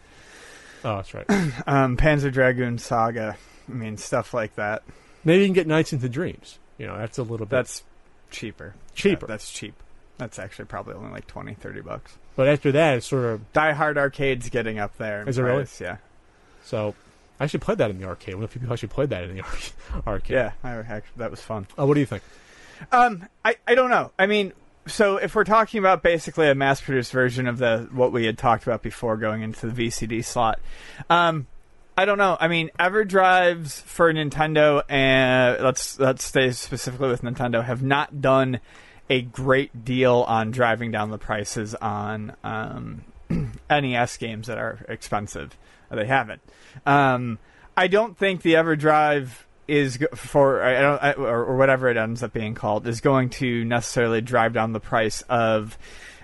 Oh, 0.85 0.97
that's 0.97 1.13
right. 1.13 1.27
um, 1.67 1.97
Panzer 1.97 2.33
Dragoon 2.33 2.79
Saga. 2.79 3.37
I 3.69 3.73
mean, 3.73 3.97
stuff 3.99 4.33
like 4.33 4.55
that. 4.55 4.83
Maybe 5.25 5.41
you 5.43 5.47
can 5.49 5.53
get 5.55 5.67
Nights 5.67 5.93
into 5.93 6.09
Dreams. 6.09 6.59
You 6.79 6.87
know, 6.87 6.97
that's 6.97 7.19
a 7.19 7.23
little 7.23 7.45
bit 7.47 7.51
That's 7.51 7.83
cheaper. 8.31 8.75
cheaper. 8.95 9.27
That- 9.27 9.35
that's 9.35 9.53
cheap. 9.53 9.75
That's 10.17 10.39
actually 10.39 10.65
probably 10.65 10.95
only 10.95 11.11
like 11.11 11.27
20, 11.29 11.55
30 11.55 11.81
bucks. 11.83 12.17
but 12.35 12.49
after 12.49 12.73
that, 12.73 12.97
it's 12.97 13.07
sort 13.07 13.25
of 13.27 13.53
Die 13.53 13.73
Hard 13.73 13.99
Arcade's 13.99 14.49
getting 14.49 14.79
up 14.79 14.97
there. 14.99 15.23
in 15.23 15.29
it 15.29 15.37
really? 15.37 15.67
Yeah. 15.81 15.99
so. 16.65 16.95
I 17.41 17.45
actually 17.45 17.61
played 17.61 17.79
that 17.79 17.91
in 17.91 17.99
the 17.99 18.07
arcade. 18.07 18.35
One 18.35 18.45
of 18.45 18.53
the 18.53 18.59
people 18.59 18.73
actually 18.73 18.89
played 18.89 19.11
that 19.11 19.25
in 19.25 19.37
the 19.37 19.43
ar- 19.43 20.03
arcade. 20.15 20.35
Yeah, 20.35 20.53
I, 20.63 20.71
actually, 20.73 21.03
that 21.17 21.31
was 21.31 21.41
fun. 21.41 21.67
Oh, 21.77 21.87
what 21.87 21.95
do 21.95 22.01
you 22.01 22.07
think? 22.07 22.23
Um, 22.93 23.29
I, 23.45 23.57
I 23.67 23.75
don't 23.75 23.91
know. 23.91 24.13
I 24.19 24.27
mean, 24.27 24.53
so 24.87 25.17
if 25.17 25.35
we're 25.35 25.45
talking 25.45 25.79
about 25.79 26.03
basically 26.03 26.49
a 26.49 26.55
mass-produced 26.55 27.13
version 27.13 27.47
of 27.47 27.59
the 27.59 27.89
what 27.93 28.13
we 28.13 28.25
had 28.25 28.39
talked 28.39 28.65
about 28.65 28.83
before 28.83 29.17
going 29.17 29.43
into 29.43 29.69
the 29.71 29.89
VCD 29.89 30.25
slot, 30.25 30.61
um, 31.11 31.47
I 31.97 32.05
don't 32.05 32.19
know. 32.19 32.37
I 32.41 32.49
mean, 32.49 32.71
EverDrives 32.79 33.83
for 33.83 34.13
Nintendo 34.13 34.83
and 34.89 35.63
let's 35.63 35.99
let's 35.99 36.25
stay 36.25 36.53
specifically 36.53 37.09
with 37.09 37.23
Nintendo 37.23 37.65
have 37.65 37.83
not 37.83 38.21
done 38.21 38.61
a 39.11 39.23
great 39.23 39.85
deal 39.85 40.25
on 40.29 40.51
driving 40.51 40.91
down 40.91 41.11
the 41.11 41.19
prices 41.19 41.75
on 41.75 42.37
um, 42.45 43.05
NES 43.71 44.17
games 44.17 44.47
that 44.47 44.59
are 44.59 44.85
expensive. 44.89 45.57
They 45.91 46.07
haven't. 46.07 46.43
Um, 46.87 47.39
I 47.77 47.87
don't 47.87 48.17
think 48.17 48.43
the 48.43 48.55
EverDrive 48.55 49.31
is 49.67 49.99
for 50.15 50.63
I 50.63 50.81
don't 50.81 51.03
I, 51.03 51.13
or, 51.13 51.45
or 51.45 51.57
whatever 51.57 51.89
it 51.89 51.97
ends 51.97 52.23
up 52.23 52.33
being 52.33 52.55
called 52.55 52.87
is 52.87 53.01
going 53.03 53.29
to 53.31 53.65
necessarily 53.65 54.23
drive 54.23 54.55
down 54.55 54.73
the 54.73 54.81
price 54.81 55.23
of 55.29 55.79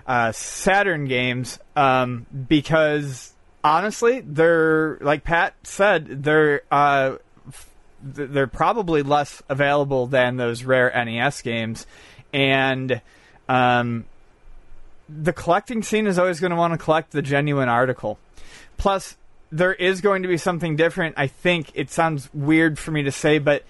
uh, 0.07 0.31
Saturn 0.31 1.05
games 1.05 1.59
um, 1.75 2.25
because 2.47 3.33
honestly, 3.63 4.21
they're 4.21 4.97
like 5.01 5.23
Pat 5.23 5.55
said, 5.63 6.23
they're 6.23 6.61
uh, 6.71 7.17
they're 8.01 8.47
probably 8.47 9.01
less 9.01 9.41
available 9.49 10.07
than 10.07 10.37
those 10.37 10.63
rare 10.63 10.91
NES 10.93 11.41
games, 11.41 11.87
and 12.33 13.01
um, 13.49 14.05
the 15.09 15.33
collecting 15.33 15.83
scene 15.83 16.07
is 16.07 16.19
always 16.19 16.39
going 16.39 16.51
to 16.51 16.57
want 16.57 16.73
to 16.73 16.77
collect 16.77 17.11
the 17.11 17.21
genuine 17.21 17.69
article. 17.69 18.19
Plus, 18.77 19.17
there 19.51 19.73
is 19.73 20.01
going 20.01 20.23
to 20.23 20.27
be 20.27 20.37
something 20.37 20.75
different. 20.75 21.15
I 21.17 21.27
think 21.27 21.71
it 21.73 21.91
sounds 21.91 22.29
weird 22.33 22.77
for 22.79 22.91
me 22.91 23.03
to 23.03 23.11
say, 23.11 23.39
but 23.39 23.63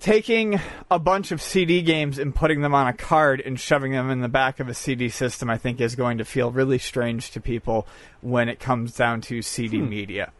taking 0.00 0.60
a 0.90 0.98
bunch 0.98 1.32
of 1.32 1.40
CD 1.40 1.82
games 1.82 2.18
and 2.18 2.34
putting 2.34 2.60
them 2.60 2.74
on 2.74 2.86
a 2.86 2.92
card 2.92 3.40
and 3.40 3.58
shoving 3.58 3.92
them 3.92 4.10
in 4.10 4.20
the 4.20 4.28
back 4.28 4.60
of 4.60 4.68
a 4.68 4.74
CD 4.74 5.08
system, 5.08 5.48
I 5.50 5.58
think, 5.58 5.80
is 5.80 5.94
going 5.94 6.18
to 6.18 6.24
feel 6.24 6.50
really 6.50 6.78
strange 6.78 7.30
to 7.32 7.40
people 7.40 7.86
when 8.20 8.48
it 8.48 8.60
comes 8.60 8.92
down 8.94 9.20
to 9.22 9.42
CD 9.42 9.78
hmm. 9.78 9.88
media. 9.88 10.32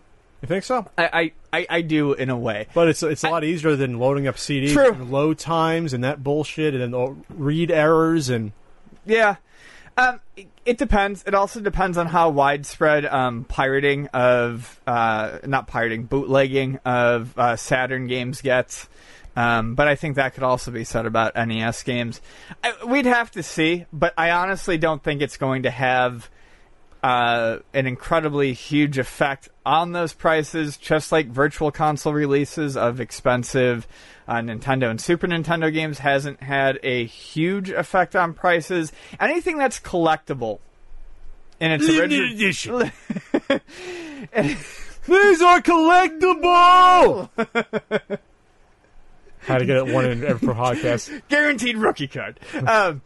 You 0.42 0.48
think 0.48 0.64
so? 0.64 0.86
I, 0.98 1.32
I, 1.52 1.58
I, 1.58 1.66
I 1.70 1.80
do 1.80 2.12
in 2.12 2.28
a 2.28 2.36
way. 2.36 2.66
But 2.74 2.88
it's 2.88 3.02
it's 3.02 3.24
a 3.24 3.30
lot 3.30 3.42
easier 3.42 3.74
than 3.74 3.98
loading 3.98 4.26
up 4.26 4.36
CDs 4.36 4.72
True. 4.72 4.92
and 4.92 5.10
load 5.10 5.38
times 5.38 5.94
and 5.94 6.04
that 6.04 6.22
bullshit 6.22 6.74
and 6.74 6.92
then 6.92 7.24
read 7.30 7.70
errors 7.70 8.28
and 8.28 8.52
Yeah. 9.06 9.36
Um, 9.96 10.20
it, 10.66 10.76
depends. 10.76 11.24
It 11.26 11.34
also 11.34 11.60
depends 11.60 11.96
on 11.96 12.06
how 12.06 12.28
widespread 12.28 13.06
um, 13.06 13.44
pirating 13.44 14.08
of, 14.08 14.78
uh, 14.86 15.38
not 15.44 15.68
pirating, 15.68 16.04
bootlegging 16.04 16.78
of 16.84 17.36
uh, 17.38 17.56
Saturn 17.56 18.06
games 18.06 18.42
gets. 18.42 18.88
Um, 19.36 19.74
but 19.74 19.86
I 19.86 19.94
think 19.94 20.16
that 20.16 20.34
could 20.34 20.42
also 20.42 20.70
be 20.70 20.84
said 20.84 21.06
about 21.06 21.34
NES 21.34 21.82
games. 21.82 22.20
I, 22.64 22.74
we'd 22.86 23.06
have 23.06 23.30
to 23.32 23.42
see, 23.42 23.86
but 23.92 24.14
I 24.16 24.30
honestly 24.30 24.78
don't 24.78 25.02
think 25.02 25.20
it's 25.20 25.36
going 25.36 25.64
to 25.64 25.70
have 25.70 26.30
uh, 27.06 27.60
an 27.72 27.86
incredibly 27.86 28.52
huge 28.52 28.98
effect 28.98 29.48
on 29.64 29.92
those 29.92 30.12
prices, 30.12 30.76
just 30.76 31.12
like 31.12 31.28
virtual 31.28 31.70
console 31.70 32.12
releases 32.12 32.76
of 32.76 32.98
expensive 32.98 33.86
uh, 34.26 34.38
Nintendo 34.38 34.90
and 34.90 35.00
Super 35.00 35.28
Nintendo 35.28 35.72
games 35.72 36.00
hasn't 36.00 36.42
had 36.42 36.80
a 36.82 37.04
huge 37.04 37.70
effect 37.70 38.16
on 38.16 38.34
prices. 38.34 38.90
Anything 39.20 39.56
that's 39.56 39.78
collectible 39.78 40.58
in 41.60 41.70
its 41.70 41.88
original 41.88 42.32
edition. 42.32 42.74
These 45.06 45.42
are 45.42 45.62
collectible. 45.62 47.30
How 49.42 49.58
to 49.58 49.64
get 49.64 49.76
it 49.76 49.86
one 49.86 50.06
in 50.06 50.24
every 50.24 50.48
podcast. 50.48 51.22
guaranteed 51.28 51.76
rookie 51.76 52.08
card. 52.08 52.40
Um, 52.66 53.00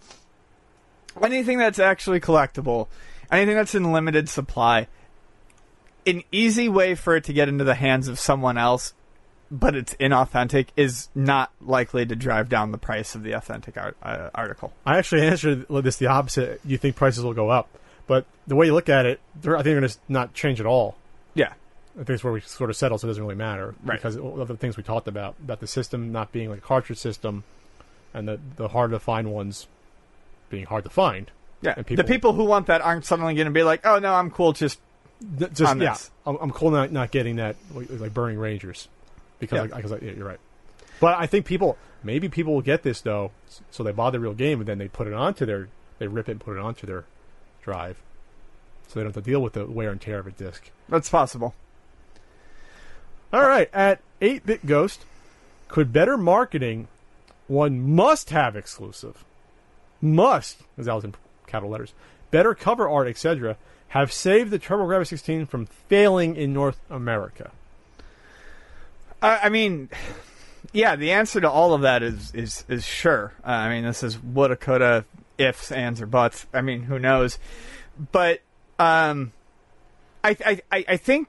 anything 1.23 1.59
that's 1.59 1.79
actually 1.79 2.21
collectible, 2.21 2.89
anything 3.33 3.57
that's 3.57 3.75
in 3.75 3.93
limited 3.93 4.29
supply, 4.29 4.89
an 6.07 6.23
easy 6.33 6.69
way 6.69 6.95
for 6.95 7.17
it 7.17 7.25
to 7.25 7.33
get 7.33 7.49
into 7.49 7.65
the 7.65 7.75
hands 7.75 8.09
of 8.09 8.19
someone 8.19 8.57
else, 8.59 8.95
but 9.51 9.75
it's 9.75 9.95
inauthentic, 9.95 10.69
is 10.77 11.09
not 11.15 11.51
likely 11.61 12.07
to 12.07 12.17
drive 12.17 12.49
down 12.49 12.73
the 12.73 12.79
price 12.79 13.15
of 13.15 13.23
the 13.23 13.33
authentic 13.33 13.77
art, 13.77 13.97
uh, 14.03 14.31
article. 14.35 14.73
I 14.87 14.99
actually 14.99 15.23
answered 15.27 15.67
this 15.69 15.97
the 15.97 16.07
opposite. 16.07 16.61
You 16.65 16.79
think 16.79 16.97
prices 16.97 17.25
will 17.25 17.35
go 17.35 17.51
up, 17.51 17.69
but 18.07 18.27
the 18.47 18.57
way 18.57 18.67
you 18.67 18.75
look 18.75 18.89
at 18.89 19.07
it, 19.07 19.21
they're, 19.41 19.57
I 19.57 19.59
think 19.59 19.73
they're 19.75 19.81
going 19.81 19.91
to 19.91 19.99
not 20.09 20.35
change 20.35 20.61
at 20.61 20.67
all. 20.67 20.97
Yeah. 21.35 21.53
I 21.95 21.99
think 22.05 22.11
it's 22.11 22.25
where 22.25 22.33
we 22.33 22.41
sort 22.41 22.71
of 22.71 22.77
settle, 22.77 22.99
so 22.99 23.07
it 23.07 23.11
doesn't 23.11 23.23
really 23.23 23.35
matter 23.35 23.75
Right. 23.85 23.97
because 23.99 24.17
of 24.17 24.47
the 24.49 24.57
things 24.57 24.77
we 24.77 24.85
talked 24.85 25.09
about 25.09 25.35
about 25.43 25.59
the 25.61 25.67
system 25.67 26.13
not 26.13 26.31
being 26.33 26.49
like 26.49 26.59
a 26.59 26.63
cartridge 26.63 26.99
system, 26.99 27.43
and 28.15 28.29
the 28.29 28.41
the 28.57 28.69
hard 28.69 28.93
to 28.93 29.01
find 29.01 29.33
ones 29.33 29.67
being 30.49 30.67
hard 30.67 30.85
to 30.85 30.91
find. 30.91 31.33
Yeah, 31.63 31.75
And 31.77 31.87
people- 31.87 32.03
the 32.05 32.09
people 32.09 32.33
who 32.33 32.45
want 32.45 32.67
that 32.69 32.81
aren't 32.81 33.05
suddenly 33.05 33.35
going 33.35 33.47
to 33.47 33.51
be 33.53 33.63
like, 33.63 33.85
"Oh 33.85 33.99
no, 33.99 34.15
I'm 34.15 34.31
cool. 34.31 34.53
Just 34.53 34.81
Th- 35.39 35.53
just 35.53 35.77
yeah. 35.77 35.97
I'm, 36.27 36.39
I'm 36.41 36.51
cool 36.51 36.71
not 36.71 36.91
not 36.93 37.11
getting 37.11 37.37
that 37.37 37.57
like, 37.75 37.89
like 37.91 38.15
Burning 38.15 38.39
Rangers 38.39 38.89
because 39.39 39.69
Yeah. 39.69 39.75
I, 39.75 39.77
because 39.77 39.93
I, 39.93 39.99
yeah, 40.01 40.13
you're 40.13 40.27
right. 40.27 40.41
But 41.01 41.19
I 41.19 41.27
think 41.27 41.45
people 41.47 41.77
maybe 42.03 42.29
people 42.31 42.55
will 42.55 42.63
get 42.63 42.83
this 42.83 43.03
though, 43.03 43.31
so 43.71 43.83
they 43.83 43.93
buy 43.93 44.09
the 44.11 44.19
real 44.21 44.33
game 44.33 44.61
and 44.61 44.67
then 44.69 44.79
they 44.79 44.89
put 44.89 45.07
it 45.07 45.13
onto 45.13 45.45
their 45.45 45.69
they 45.99 46.07
rip 46.09 46.29
it 46.29 46.33
and 46.33 46.41
put 46.41 46.57
it 46.57 46.61
onto 46.61 46.87
their 46.87 47.05
drive, 47.63 47.99
so 48.89 48.95
they 48.99 49.05
don't 49.05 49.15
have 49.15 49.23
to 49.23 49.31
deal 49.31 49.43
with 49.43 49.53
the 49.53 49.67
wear 49.67 49.91
and 49.91 50.01
tear 50.01 50.21
of 50.21 50.27
a 50.27 50.31
disc. 50.31 50.71
That's 50.89 51.11
possible. 51.11 51.55
All 53.33 53.43
right, 53.47 53.69
at 53.73 54.01
8 54.21 54.45
Bit 54.45 54.67
Ghost, 54.67 55.05
could 55.69 55.93
better 55.93 56.17
marketing, 56.17 56.89
one 57.47 57.81
must 57.95 58.31
have 58.31 58.57
exclusive, 58.57 59.25
must, 60.01 60.63
as 60.77 60.87
that 60.87 60.95
was 60.95 61.05
in 61.05 61.13
capital 61.51 61.71
letters, 61.71 61.93
better 62.31 62.55
cover 62.55 62.89
art, 62.89 63.09
etc., 63.09 63.57
have 63.89 64.13
saved 64.13 64.51
the 64.51 64.59
TurboGrafx 64.59 65.09
16 65.09 65.47
from 65.47 65.67
failing 65.67 66.37
in 66.37 66.53
North 66.53 66.79
America? 66.89 67.51
I, 69.21 69.41
I 69.45 69.49
mean, 69.49 69.89
yeah, 70.73 70.97
the 70.97 71.13
answer 71.13 71.41
to 71.41 71.51
all 71.51 71.75
of 71.75 71.83
that 71.83 72.03
is 72.03 72.33
is 72.35 72.65
is 72.69 72.87
sure. 72.87 73.33
Uh, 73.45 73.51
I 73.51 73.69
mean, 73.69 73.85
this 73.85 74.03
is 74.03 74.19
woulda, 74.23 74.57
coulda, 74.57 75.05
ifs, 75.39 75.73
ands, 75.73 76.01
or 76.01 76.07
buts. 76.07 76.47
I 76.53 76.61
mean, 76.61 76.83
who 76.83 76.99
knows? 76.99 77.39
But 78.13 78.41
um, 78.79 79.33
I 80.23 80.37
I 80.45 80.61
I 80.71 80.85
I 80.89 80.97
think 80.97 81.29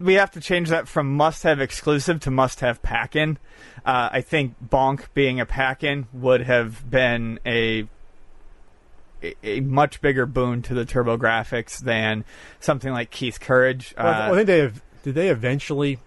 we 0.00 0.14
have 0.14 0.30
to 0.32 0.40
change 0.40 0.68
that 0.68 0.88
from 0.88 1.14
must 1.14 1.42
have 1.42 1.60
exclusive 1.60 2.20
to 2.20 2.30
must 2.30 2.60
have 2.60 2.82
pack 2.82 3.16
in. 3.16 3.38
Uh, 3.84 4.08
I 4.12 4.20
think 4.20 4.54
Bonk 4.64 5.06
being 5.14 5.40
a 5.40 5.46
pack 5.46 5.82
in 5.82 6.06
would 6.12 6.42
have 6.42 6.88
been 6.88 7.40
a 7.44 7.88
a- 9.22 9.34
a 9.42 9.60
much 9.60 10.00
bigger 10.00 10.26
boon 10.26 10.62
to 10.62 10.74
the 10.74 10.84
TurboGrafx 10.84 11.80
than 11.80 12.24
something 12.60 12.92
like 12.92 13.10
Keith 13.10 13.40
Courage. 13.40 13.94
Well, 13.96 14.06
I- 14.06 14.28
Uh, 14.28 14.32
I 14.32 14.34
think 14.34 14.46
they 14.46 14.58
have. 14.60 14.82
Did 15.02 15.14
they 15.14 15.28
eventually? 15.28 15.98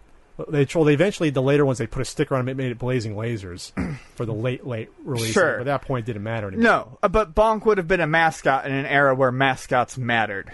They 0.50 0.66
well, 0.74 0.86
they 0.86 0.94
eventually 0.94 1.30
the 1.30 1.42
later 1.42 1.66
ones 1.66 1.78
they 1.78 1.86
put 1.86 2.02
a 2.02 2.06
sticker 2.06 2.36
on 2.36 2.48
it, 2.48 2.58
made 2.58 2.72
it 2.72 2.80
blazing 2.80 3.16
lasers 3.16 3.72
for 4.16 4.26
the 4.26 4.34
late 4.34 4.66
late 4.66 4.90
release. 5.04 5.32
Sure. 5.34 5.54
But 5.54 5.60
at 5.62 5.66
that 5.66 5.82
point, 5.84 6.06
it 6.06 6.14
didn't 6.14 6.24
matter 6.24 6.48
anymore. 6.48 6.64
No, 6.64 6.98
uh, 7.04 7.08
but 7.10 7.36
Bonk 7.36 7.66
would 7.66 7.78
have 7.78 7.88
been 7.88 8.00
a 8.00 8.08
mascot 8.08 8.66
in 8.66 8.72
an 8.72 8.86
era 8.88 9.14
where 9.14 9.32
mascots 9.32 9.98
mattered. 9.98 10.52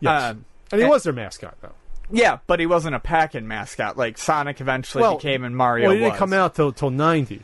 Yes. 0.00 0.22
Um, 0.32 0.44
and 0.72 0.78
he 0.80 0.82
and- 0.82 0.90
was 0.90 1.04
their 1.04 1.12
mascot 1.12 1.54
though. 1.62 1.72
yeah, 2.10 2.38
but 2.48 2.58
he 2.58 2.66
wasn't 2.66 2.94
a 2.96 3.00
pack-in 3.00 3.46
mascot 3.46 3.96
like 3.96 4.18
Sonic 4.18 4.60
eventually 4.60 5.02
Well, 5.02 5.16
became 5.16 5.44
in 5.44 5.54
Mario. 5.54 5.84
Well, 5.88 5.92
it 5.92 5.98
didn't 6.00 6.10
was. 6.12 6.18
come 6.18 6.32
out 6.32 6.54
till 6.56 6.72
till 6.72 6.90
ninety. 6.90 7.42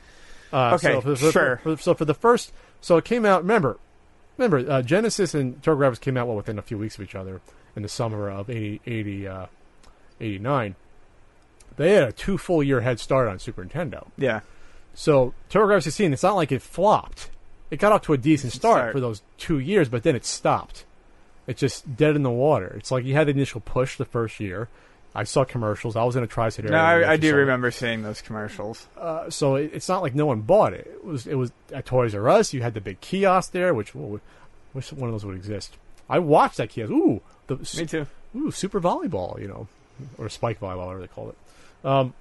Uh, 0.52 0.72
Okay, 0.74 0.94
so 0.94 1.00
for, 1.00 1.16
for- 1.16 1.32
sure. 1.32 1.60
for- 1.62 1.76
so 1.76 1.94
for 1.94 2.04
the 2.04 2.14
first, 2.14 2.52
so 2.80 2.96
it 2.96 3.04
came 3.04 3.24
out. 3.24 3.42
Remember, 3.42 3.76
remember, 4.38 4.70
uh, 4.70 4.82
Genesis 4.82 5.34
and 5.34 5.60
TurboGrafx 5.62 6.00
came 6.00 6.16
out 6.16 6.26
well 6.26 6.36
within 6.36 6.58
a 6.58 6.62
few 6.62 6.78
weeks 6.78 6.96
of 6.96 7.02
each 7.02 7.14
other 7.14 7.40
in 7.76 7.82
the 7.82 7.88
summer 7.88 8.30
of 8.30 8.48
80, 8.50 8.80
80, 8.86 9.28
uh, 9.28 9.46
89. 10.20 10.74
They 11.76 11.92
had 11.92 12.04
a 12.04 12.12
two 12.12 12.38
full 12.38 12.62
year 12.62 12.80
head 12.82 13.00
start 13.00 13.28
on 13.28 13.38
Super 13.38 13.64
Nintendo. 13.64 14.06
Yeah, 14.16 14.40
So 14.94 15.34
TurboGrafx 15.50 15.84
16, 15.84 16.12
it's 16.12 16.22
not 16.22 16.36
like 16.36 16.52
it 16.52 16.62
flopped. 16.62 17.30
It 17.70 17.78
got 17.80 17.92
off 17.92 18.02
to 18.02 18.12
a 18.12 18.18
decent 18.18 18.52
start, 18.52 18.78
Start. 18.78 18.92
for 18.92 19.00
those 19.00 19.22
two 19.38 19.58
years, 19.58 19.88
but 19.88 20.02
then 20.04 20.14
it 20.14 20.24
stopped. 20.24 20.84
It's 21.46 21.60
just 21.60 21.96
dead 21.96 22.14
in 22.14 22.22
the 22.22 22.30
water. 22.30 22.74
It's 22.78 22.90
like 22.90 23.04
you 23.04 23.14
had 23.14 23.26
the 23.26 23.32
initial 23.32 23.60
push 23.60 23.96
the 23.96 24.04
first 24.04 24.38
year. 24.38 24.68
I 25.14 25.24
saw 25.24 25.44
commercials. 25.44 25.94
I 25.94 26.02
was 26.02 26.16
in 26.16 26.24
a 26.24 26.26
tri-state 26.26 26.64
no, 26.66 26.76
area. 26.76 27.08
I, 27.08 27.12
I 27.12 27.16
do 27.16 27.28
it. 27.28 27.38
remember 27.38 27.70
seeing 27.70 28.02
those 28.02 28.20
commercials. 28.20 28.88
Uh, 28.96 29.30
so 29.30 29.54
it, 29.54 29.70
it's 29.72 29.88
not 29.88 30.02
like 30.02 30.14
no 30.14 30.26
one 30.26 30.40
bought 30.40 30.72
it. 30.72 30.86
It 30.86 31.04
was 31.04 31.26
it 31.26 31.36
was 31.36 31.52
at 31.72 31.86
Toys 31.86 32.14
R 32.14 32.28
Us. 32.28 32.52
You 32.52 32.62
had 32.62 32.74
the 32.74 32.80
big 32.80 33.00
kiosk 33.00 33.52
there, 33.52 33.72
which 33.74 33.94
well, 33.94 34.20
wish 34.72 34.92
one 34.92 35.08
of 35.08 35.14
those 35.14 35.24
would 35.24 35.36
exist. 35.36 35.76
I 36.08 36.18
watched 36.18 36.56
that 36.56 36.70
kiosk. 36.70 36.90
Ooh, 36.90 37.20
the 37.46 37.56
Me 37.78 37.86
too. 37.86 38.06
ooh 38.36 38.50
super 38.50 38.80
volleyball, 38.80 39.40
you 39.40 39.46
know, 39.48 39.68
or 40.18 40.28
spike 40.28 40.60
volleyball, 40.60 40.86
whatever 40.86 41.00
they 41.00 41.06
call 41.06 41.28
it. 41.30 41.36
Um, 41.84 42.14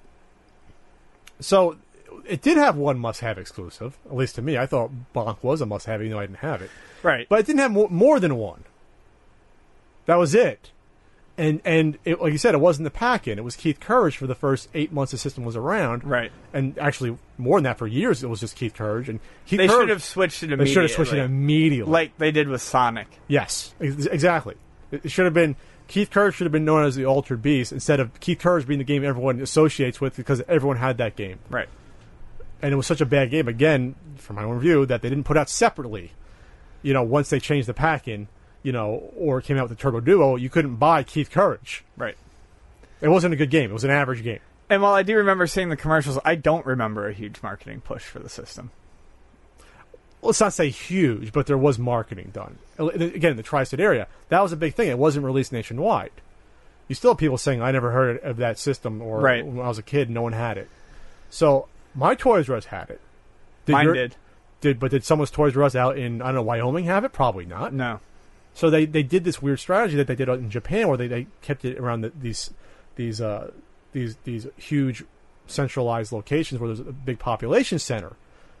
so 1.40 1.76
it 2.24 2.42
did 2.42 2.56
have 2.56 2.76
one 2.76 2.98
must-have 2.98 3.38
exclusive, 3.38 3.98
at 4.06 4.14
least 4.14 4.36
to 4.36 4.42
me. 4.42 4.56
I 4.56 4.66
thought 4.66 4.90
Bonk 5.14 5.42
was 5.42 5.60
a 5.60 5.66
must-have, 5.66 6.00
even 6.00 6.12
though 6.12 6.20
I 6.20 6.26
didn't 6.26 6.38
have 6.38 6.62
it. 6.62 6.70
Right. 7.02 7.28
But 7.28 7.40
it 7.40 7.46
didn't 7.46 7.58
have 7.58 7.72
more, 7.72 7.88
more 7.88 8.20
than 8.20 8.36
one. 8.36 8.64
That 10.06 10.16
was 10.16 10.34
it. 10.34 10.70
And 11.36 11.60
and 11.64 11.98
it, 12.04 12.20
like 12.20 12.30
you 12.30 12.38
said, 12.38 12.54
it 12.54 12.60
wasn't 12.60 12.84
the 12.84 12.90
pack-in. 12.92 13.38
It 13.38 13.42
was 13.44 13.56
Keith 13.56 13.80
Courage 13.80 14.16
for 14.16 14.28
the 14.28 14.36
first 14.36 14.68
eight 14.72 14.92
months 14.92 15.10
the 15.10 15.18
system 15.18 15.44
was 15.44 15.56
around. 15.56 16.04
Right. 16.04 16.30
And 16.52 16.78
actually, 16.78 17.18
more 17.38 17.58
than 17.58 17.64
that, 17.64 17.76
for 17.78 17.88
years 17.88 18.22
it 18.22 18.28
was 18.28 18.38
just 18.38 18.54
Keith 18.54 18.74
Courage. 18.74 19.08
And 19.08 19.18
Keith 19.44 19.58
They 19.58 19.66
Courage, 19.66 19.80
should 19.82 19.88
have 19.88 20.02
switched 20.04 20.42
it 20.44 20.46
They 20.46 20.52
immediately. 20.54 20.72
should 20.74 20.82
have 20.84 20.90
switched 20.92 21.12
it 21.12 21.18
immediately. 21.24 21.92
like 21.92 22.16
they 22.18 22.30
did 22.30 22.48
with 22.48 22.62
Sonic. 22.62 23.08
yes, 23.26 23.74
exactly. 23.80 24.54
It 24.92 25.04
it 25.06 25.10
should 25.10 25.24
have 25.24 25.34
been 25.34 25.56
Keith 25.88 26.10
Courage 26.10 26.36
should 26.36 26.44
have 26.44 26.52
been 26.52 26.64
known 26.64 26.84
as 26.84 26.94
the 26.94 27.04
Altered 27.04 27.42
Beast 27.42 27.72
instead 27.72 27.98
of 27.98 28.18
Keith 28.20 28.38
Courage 28.38 28.66
being 28.66 28.78
the 28.78 28.84
game 28.84 29.04
everyone 29.04 29.40
associates 29.40 30.00
with 30.00 30.16
because 30.16 30.40
everyone 30.48 30.76
had 30.76 30.98
that 30.98 31.16
game. 31.16 31.40
Right. 31.50 31.68
and 32.62 32.72
it 32.72 32.76
was 32.76 32.86
such 32.86 33.00
a 33.00 33.06
bad 33.06 33.30
game 33.30 33.48
again 33.48 33.96
from 34.16 34.36
my 34.36 34.44
own 34.44 34.54
review 34.54 34.86
that 34.86 35.02
they 35.02 35.08
didn't 35.08 35.24
put 35.24 35.36
out 35.36 35.50
separately 35.50 36.12
you 36.82 36.92
know 36.94 37.02
once 37.02 37.28
they 37.28 37.40
changed 37.40 37.66
the 37.68 37.74
pack 37.74 38.06
in 38.06 38.28
you 38.64 38.72
know 38.72 39.12
or 39.16 39.40
came 39.40 39.56
out 39.56 39.68
with 39.68 39.78
the 39.78 39.80
turbo 39.80 40.00
duo 40.00 40.34
you 40.34 40.50
couldn't 40.50 40.74
buy 40.76 41.02
keith 41.04 41.30
courage 41.30 41.84
Right. 41.96 42.16
it 43.00 43.08
wasn't 43.08 43.32
a 43.34 43.36
good 43.36 43.50
game 43.50 43.70
it 43.70 43.74
was 43.74 43.84
an 43.84 43.90
average 43.90 44.24
game 44.24 44.40
And 44.68 44.82
while 44.82 44.94
I 44.94 45.02
do 45.04 45.14
remember 45.16 45.46
seeing 45.46 45.68
the 45.68 45.76
commercials, 45.76 46.18
I 46.24 46.34
don't 46.34 46.64
remember 46.66 47.06
a 47.06 47.12
huge 47.12 47.42
marketing 47.42 47.82
push 47.82 48.02
for 48.02 48.18
the 48.18 48.28
system. 48.30 48.70
let's 50.22 50.40
not 50.40 50.52
say 50.52 50.70
huge 50.70 51.32
but 51.32 51.46
there 51.46 51.58
was 51.58 51.78
marketing 51.78 52.30
done 52.32 52.58
again 52.78 53.32
in 53.32 53.36
the 53.36 53.42
tri-state 53.42 53.80
area 53.80 54.06
that 54.30 54.40
was 54.40 54.52
a 54.52 54.56
big 54.56 54.74
thing 54.74 54.88
it 54.88 54.98
wasn't 54.98 55.24
released 55.24 55.52
nationwide 55.52 56.10
you 56.88 56.94
still 56.94 57.10
have 57.12 57.18
people 57.18 57.36
saying 57.38 57.60
i 57.62 57.70
never 57.70 57.90
heard 57.90 58.18
of 58.24 58.38
that 58.38 58.58
system 58.58 59.02
or 59.02 59.20
Right. 59.20 59.44
when 59.44 59.64
i 59.64 59.68
was 59.68 59.78
a 59.78 59.82
kid 59.82 60.08
no 60.10 60.22
one 60.22 60.32
had 60.32 60.56
it 60.58 60.68
so 61.30 61.68
my 61.94 62.14
toys 62.14 62.48
r 62.48 62.56
us 62.56 62.66
had 62.66 62.88
it 62.90 63.00
Mine 63.68 63.84
your- 63.84 63.94
did. 63.94 64.16
did 64.62 64.80
but 64.80 64.90
did 64.90 65.04
someone's 65.04 65.30
toys 65.30 65.54
r 65.56 65.62
us 65.62 65.74
out 65.76 65.98
in 65.98 66.22
i 66.22 66.26
don't 66.26 66.36
know 66.36 66.42
wyoming 66.42 66.86
have 66.86 67.04
it 67.04 67.12
probably 67.12 67.44
not 67.44 67.72
No. 67.74 68.00
So 68.54 68.70
they, 68.70 68.86
they 68.86 69.02
did 69.02 69.24
this 69.24 69.42
weird 69.42 69.58
strategy 69.58 69.96
that 69.96 70.06
they 70.06 70.14
did 70.14 70.28
in 70.28 70.48
Japan, 70.48 70.88
where 70.88 70.96
they, 70.96 71.08
they 71.08 71.26
kept 71.42 71.64
it 71.64 71.78
around 71.78 72.02
the, 72.02 72.12
these 72.18 72.50
these 72.96 73.20
uh, 73.20 73.50
these 73.92 74.16
these 74.24 74.46
huge 74.56 75.04
centralized 75.46 76.12
locations 76.12 76.60
where 76.60 76.68
there's 76.68 76.80
a 76.80 76.92
big 76.92 77.18
population 77.18 77.78
center. 77.78 78.12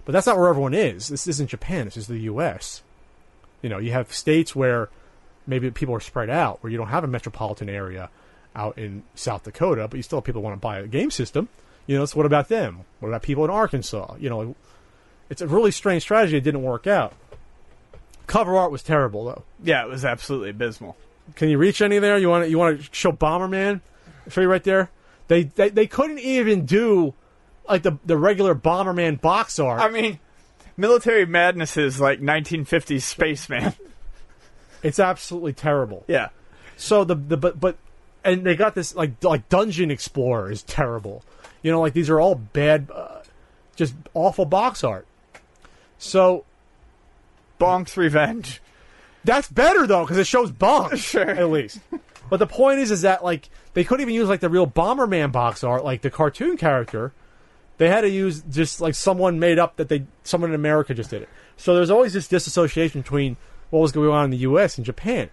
But 0.04 0.12
that's 0.12 0.26
not 0.26 0.36
where 0.36 0.48
everyone 0.48 0.74
is. 0.74 1.08
This 1.08 1.26
isn't 1.26 1.48
Japan. 1.48 1.86
This 1.86 1.96
is 1.96 2.08
the 2.08 2.18
U.S. 2.18 2.82
You 3.62 3.70
know, 3.70 3.78
you 3.78 3.92
have 3.92 4.12
states 4.12 4.54
where 4.54 4.90
maybe 5.46 5.70
people 5.70 5.94
are 5.94 6.00
spread 6.00 6.28
out, 6.28 6.62
where 6.62 6.70
you 6.70 6.76
don't 6.76 6.88
have 6.88 7.04
a 7.04 7.08
metropolitan 7.08 7.68
area 7.68 8.10
out 8.54 8.76
in 8.76 9.02
South 9.14 9.44
Dakota, 9.44 9.88
but 9.88 9.96
you 9.96 10.02
still 10.02 10.18
have 10.18 10.24
people 10.24 10.42
want 10.42 10.54
to 10.54 10.60
buy 10.60 10.78
a 10.78 10.86
game 10.86 11.10
system. 11.10 11.48
You 11.86 11.98
know, 11.98 12.04
so 12.04 12.16
what 12.16 12.26
about 12.26 12.48
them? 12.48 12.84
What 13.00 13.08
about 13.08 13.22
people 13.22 13.44
in 13.44 13.50
Arkansas? 13.50 14.16
You 14.18 14.30
know, 14.30 14.56
it's 15.30 15.40
a 15.42 15.46
really 15.46 15.70
strange 15.70 16.02
strategy. 16.02 16.36
It 16.36 16.44
didn't 16.44 16.62
work 16.62 16.86
out. 16.86 17.14
Cover 18.26 18.56
art 18.56 18.70
was 18.70 18.82
terrible, 18.82 19.24
though. 19.24 19.42
Yeah, 19.62 19.84
it 19.84 19.88
was 19.88 20.04
absolutely 20.04 20.50
abysmal. 20.50 20.96
Can 21.36 21.48
you 21.48 21.58
reach 21.58 21.80
any 21.80 21.98
there? 21.98 22.18
You 22.18 22.28
want 22.28 22.44
to, 22.44 22.50
you 22.50 22.58
want 22.58 22.80
to 22.80 22.88
show 22.92 23.12
Bomberman? 23.12 23.80
Show 24.28 24.40
you 24.42 24.48
right 24.48 24.64
there. 24.64 24.90
They, 25.28 25.44
they 25.44 25.70
they 25.70 25.86
couldn't 25.86 26.18
even 26.18 26.66
do 26.66 27.14
like 27.68 27.82
the 27.82 27.98
the 28.04 28.16
regular 28.16 28.54
Bomberman 28.54 29.20
box 29.20 29.58
art. 29.58 29.80
I 29.80 29.88
mean, 29.88 30.18
Military 30.76 31.24
Madness 31.24 31.76
is 31.76 32.00
like 32.00 32.20
1950s 32.20 33.02
Spaceman. 33.02 33.74
it's 34.82 34.98
absolutely 34.98 35.52
terrible. 35.54 36.04
yeah. 36.08 36.28
So 36.76 37.04
the 37.04 37.14
the 37.14 37.36
but 37.36 37.58
but 37.58 37.76
and 38.24 38.44
they 38.44 38.56
got 38.56 38.74
this 38.74 38.94
like 38.94 39.22
like 39.22 39.48
Dungeon 39.48 39.90
Explorer 39.90 40.50
is 40.50 40.62
terrible. 40.62 41.22
You 41.62 41.70
know, 41.70 41.80
like 41.80 41.92
these 41.94 42.10
are 42.10 42.20
all 42.20 42.34
bad, 42.34 42.90
uh, 42.94 43.20
just 43.76 43.94
awful 44.12 44.44
box 44.44 44.84
art. 44.84 45.06
So 45.98 46.44
Bonk's 47.64 47.96
Revenge. 47.96 48.60
That's 49.24 49.48
better 49.50 49.86
though 49.86 50.04
because 50.04 50.18
it 50.18 50.26
shows 50.26 50.52
bonk. 50.52 50.96
Sure. 50.98 51.28
at 51.28 51.48
least. 51.50 51.80
But 52.30 52.38
the 52.38 52.46
point 52.46 52.80
is, 52.80 52.90
is 52.90 53.02
that 53.02 53.24
like 53.24 53.48
they 53.74 53.84
couldn't 53.84 54.02
even 54.02 54.14
use 54.14 54.28
like 54.28 54.40
the 54.40 54.48
real 54.48 54.66
Bomberman 54.66 55.32
box 55.32 55.64
art, 55.64 55.84
like 55.84 56.02
the 56.02 56.10
cartoon 56.10 56.56
character. 56.56 57.12
They 57.76 57.88
had 57.88 58.02
to 58.02 58.08
use 58.08 58.42
just 58.48 58.80
like 58.80 58.94
someone 58.94 59.38
made 59.38 59.58
up 59.58 59.76
that 59.76 59.88
they 59.88 60.04
someone 60.22 60.50
in 60.50 60.54
America 60.54 60.94
just 60.94 61.10
did 61.10 61.22
it. 61.22 61.28
So 61.56 61.74
there's 61.74 61.90
always 61.90 62.12
this 62.12 62.28
disassociation 62.28 63.00
between 63.00 63.36
what 63.70 63.80
was 63.80 63.92
going 63.92 64.10
on 64.10 64.26
in 64.26 64.30
the 64.30 64.36
U.S. 64.38 64.76
and 64.76 64.84
Japan. 64.84 65.30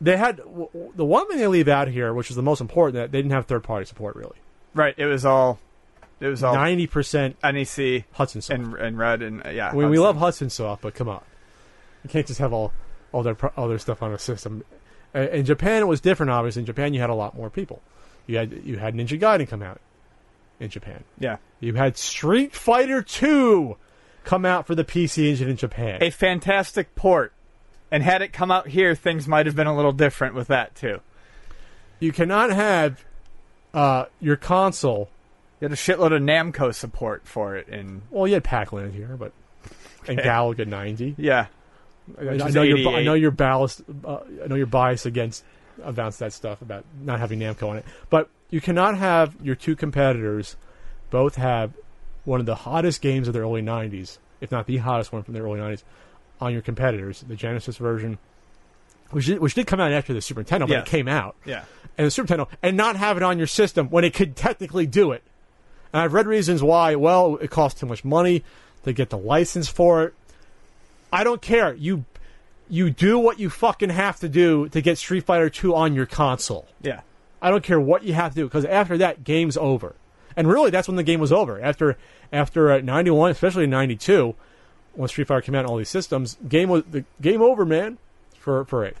They 0.00 0.16
had 0.16 0.36
the 0.36 1.04
one 1.04 1.28
thing 1.28 1.38
they 1.38 1.46
leave 1.46 1.68
out 1.68 1.88
here, 1.88 2.12
which 2.12 2.28
is 2.28 2.36
the 2.36 2.42
most 2.42 2.60
important, 2.60 2.94
that 2.96 3.12
they 3.12 3.18
didn't 3.18 3.32
have 3.32 3.46
third 3.46 3.62
party 3.62 3.86
support 3.86 4.16
really. 4.16 4.36
Right. 4.74 4.94
It 4.98 5.06
was 5.06 5.24
all. 5.24 5.58
It 6.20 6.26
was 6.28 6.42
all 6.42 6.54
Ninety 6.54 6.86
percent 6.86 7.36
NEC 7.42 8.04
Hudson 8.12 8.40
Soft. 8.40 8.58
and 8.60 8.74
and 8.74 8.98
Red 8.98 9.22
and 9.22 9.44
uh, 9.46 9.50
yeah. 9.50 9.68
I 9.68 9.72
mean, 9.72 9.78
we 9.90 9.96
Hudson. 9.96 10.02
love 10.02 10.16
Hudson 10.16 10.50
Soft, 10.50 10.82
but 10.82 10.94
come 10.94 11.08
on, 11.08 11.22
you 12.02 12.10
can't 12.10 12.26
just 12.26 12.38
have 12.40 12.52
all 12.52 12.72
all 13.12 13.22
their 13.22 13.34
pro- 13.34 13.52
all 13.56 13.68
their 13.68 13.78
stuff 13.78 14.02
on 14.02 14.12
a 14.12 14.18
system. 14.18 14.62
In 15.14 15.44
Japan, 15.44 15.80
it 15.82 15.86
was 15.86 16.00
different. 16.00 16.30
Obviously, 16.30 16.60
in 16.60 16.66
Japan, 16.66 16.92
you 16.94 17.00
had 17.00 17.10
a 17.10 17.14
lot 17.14 17.36
more 17.36 17.50
people. 17.50 17.82
You 18.26 18.38
had 18.38 18.52
you 18.64 18.78
had 18.78 18.94
Ninja 18.94 19.18
Gaiden 19.20 19.48
come 19.48 19.62
out 19.62 19.80
in 20.60 20.70
Japan. 20.70 21.04
Yeah. 21.18 21.36
You 21.60 21.74
had 21.74 21.96
Street 21.96 22.54
Fighter 22.54 23.02
Two 23.02 23.76
come 24.24 24.44
out 24.44 24.66
for 24.66 24.74
the 24.74 24.84
PC 24.84 25.28
Engine 25.30 25.48
in 25.50 25.56
Japan. 25.56 26.02
A 26.02 26.10
fantastic 26.10 26.94
port. 26.94 27.32
And 27.90 28.02
had 28.02 28.22
it 28.22 28.32
come 28.32 28.50
out 28.50 28.68
here, 28.68 28.94
things 28.94 29.28
might 29.28 29.46
have 29.46 29.54
been 29.54 29.66
a 29.68 29.76
little 29.76 29.92
different 29.92 30.34
with 30.34 30.48
that 30.48 30.74
too. 30.74 31.00
you 32.00 32.10
cannot 32.12 32.50
have 32.50 33.04
uh, 33.72 34.06
your 34.20 34.36
console. 34.36 35.10
You 35.60 35.66
had 35.66 35.72
a 35.72 35.76
shitload 35.76 36.14
of 36.14 36.22
Namco 36.22 36.74
support 36.74 37.26
for 37.26 37.56
it, 37.56 37.68
and 37.68 38.02
Well, 38.10 38.26
you 38.26 38.34
had 38.34 38.44
Pac-Land 38.44 38.92
here, 38.92 39.16
but 39.18 39.32
and. 40.08 40.18
Galaga 40.18 40.66
90. 40.66 41.14
yeah, 41.18 41.46
I, 42.18 42.22
I 42.22 42.32
is 42.34 42.54
know 42.54 42.62
you're, 42.62 42.78
I 42.78 42.98
88. 42.98 43.04
know 43.04 43.14
you're 43.14 43.30
balanced. 43.30 43.82
Uh, 44.04 44.18
I 44.42 44.46
know 44.46 44.56
you're 44.56 44.66
biased 44.66 45.06
against 45.06 45.44
against 45.82 46.18
that 46.20 46.32
stuff 46.32 46.62
about 46.62 46.84
not 47.00 47.18
having 47.18 47.40
Namco 47.40 47.68
on 47.68 47.76
it. 47.78 47.84
But 48.10 48.28
you 48.50 48.60
cannot 48.60 48.96
have 48.98 49.34
your 49.42 49.54
two 49.54 49.74
competitors 49.74 50.56
both 51.10 51.36
have 51.36 51.72
one 52.24 52.40
of 52.40 52.46
the 52.46 52.54
hottest 52.54 53.00
games 53.00 53.28
of 53.28 53.34
the 53.34 53.40
early 53.40 53.62
'90s, 53.62 54.18
if 54.40 54.50
not 54.50 54.66
the 54.66 54.78
hottest 54.78 55.12
one 55.12 55.22
from 55.22 55.34
the 55.34 55.40
early 55.40 55.60
'90s, 55.60 55.82
on 56.40 56.52
your 56.52 56.62
competitors. 56.62 57.24
The 57.26 57.36
Genesis 57.36 57.76
version, 57.76 58.18
which 59.10 59.26
did, 59.26 59.38
which 59.38 59.54
did 59.54 59.66
come 59.66 59.80
out 59.80 59.92
after 59.92 60.12
the 60.12 60.20
Super 60.20 60.42
Nintendo, 60.44 60.68
but 60.68 60.78
it 60.78 60.86
came 60.86 61.08
out, 61.08 61.36
yeah. 61.44 61.64
and 61.96 62.06
the 62.06 62.10
Super 62.10 62.34
Nintendo, 62.34 62.48
and 62.62 62.76
not 62.76 62.96
have 62.96 63.16
it 63.16 63.22
on 63.22 63.38
your 63.38 63.46
system 63.46 63.88
when 63.88 64.04
it 64.04 64.14
could 64.14 64.36
technically 64.36 64.86
do 64.86 65.12
it. 65.12 65.22
And 65.94 66.02
I've 66.02 66.12
read 66.12 66.26
reasons 66.26 66.60
why. 66.60 66.96
Well, 66.96 67.38
it 67.40 67.52
costs 67.52 67.78
too 67.78 67.86
much 67.86 68.04
money 68.04 68.42
to 68.82 68.92
get 68.92 69.10
the 69.10 69.16
license 69.16 69.68
for 69.68 70.02
it. 70.02 70.14
I 71.12 71.22
don't 71.22 71.40
care. 71.40 71.72
You 71.74 72.04
you 72.68 72.90
do 72.90 73.16
what 73.16 73.38
you 73.38 73.48
fucking 73.48 73.90
have 73.90 74.18
to 74.18 74.28
do 74.28 74.68
to 74.70 74.80
get 74.80 74.98
Street 74.98 75.24
Fighter 75.24 75.48
2 75.48 75.72
on 75.72 75.94
your 75.94 76.06
console. 76.06 76.66
Yeah. 76.82 77.02
I 77.40 77.50
don't 77.50 77.62
care 77.62 77.78
what 77.78 78.02
you 78.02 78.12
have 78.12 78.32
to 78.32 78.40
do 78.40 78.44
because 78.44 78.64
after 78.64 78.98
that, 78.98 79.22
game's 79.22 79.56
over. 79.56 79.94
And 80.34 80.48
really, 80.48 80.70
that's 80.70 80.88
when 80.88 80.96
the 80.96 81.04
game 81.04 81.20
was 81.20 81.30
over. 81.30 81.62
After 81.62 81.96
after 82.32 82.72
uh, 82.72 82.80
91, 82.80 83.30
especially 83.30 83.68
92, 83.68 84.34
when 84.94 85.08
Street 85.08 85.28
Fighter 85.28 85.42
came 85.42 85.54
out 85.54 85.64
on 85.64 85.70
all 85.70 85.76
these 85.76 85.88
systems, 85.90 86.38
game 86.48 86.70
was 86.70 86.82
the 86.90 87.04
game 87.20 87.40
over, 87.40 87.64
man. 87.64 87.98
For 88.36 88.64
for 88.64 88.84
it, 88.84 88.96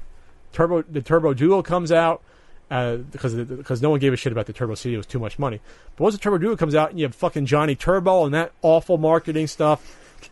Turbo 0.52 0.82
the 0.82 1.02
Turbo 1.02 1.34
Duo 1.34 1.60
comes 1.60 1.90
out 1.90 2.22
uh, 2.70 2.96
because 2.96 3.34
because 3.34 3.82
no 3.82 3.90
one 3.90 4.00
gave 4.00 4.12
a 4.12 4.16
shit 4.16 4.32
about 4.32 4.46
the 4.46 4.52
Turbo 4.52 4.74
CD. 4.74 4.94
It 4.94 4.98
was 4.98 5.06
too 5.06 5.18
much 5.18 5.38
money. 5.38 5.60
But 5.96 6.04
once 6.04 6.14
the 6.14 6.20
Turbo 6.20 6.38
Duo 6.38 6.56
comes 6.56 6.74
out, 6.74 6.90
and 6.90 6.98
you 6.98 7.06
have 7.06 7.14
fucking 7.14 7.46
Johnny 7.46 7.74
Turbo 7.74 8.24
and 8.24 8.34
that 8.34 8.52
awful 8.62 8.98
marketing 8.98 9.46
stuff, 9.46 10.28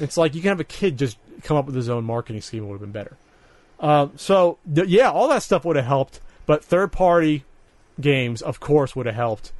it's 0.00 0.16
like 0.16 0.34
you 0.34 0.40
can 0.40 0.48
have 0.48 0.60
a 0.60 0.64
kid 0.64 0.98
just 0.98 1.18
come 1.42 1.56
up 1.56 1.66
with 1.66 1.74
his 1.74 1.88
own 1.88 2.04
marketing 2.04 2.42
scheme. 2.42 2.64
It 2.64 2.66
would 2.66 2.74
have 2.74 2.80
been 2.80 2.92
better. 2.92 3.16
Um, 3.80 4.12
so 4.16 4.58
th- 4.72 4.88
yeah, 4.88 5.10
all 5.10 5.28
that 5.28 5.42
stuff 5.42 5.64
would 5.64 5.76
have 5.76 5.84
helped, 5.84 6.20
but 6.46 6.64
third 6.64 6.92
party 6.92 7.44
games, 8.00 8.42
of 8.42 8.60
course, 8.60 8.96
would 8.96 9.06
have 9.06 9.14
helped. 9.14 9.52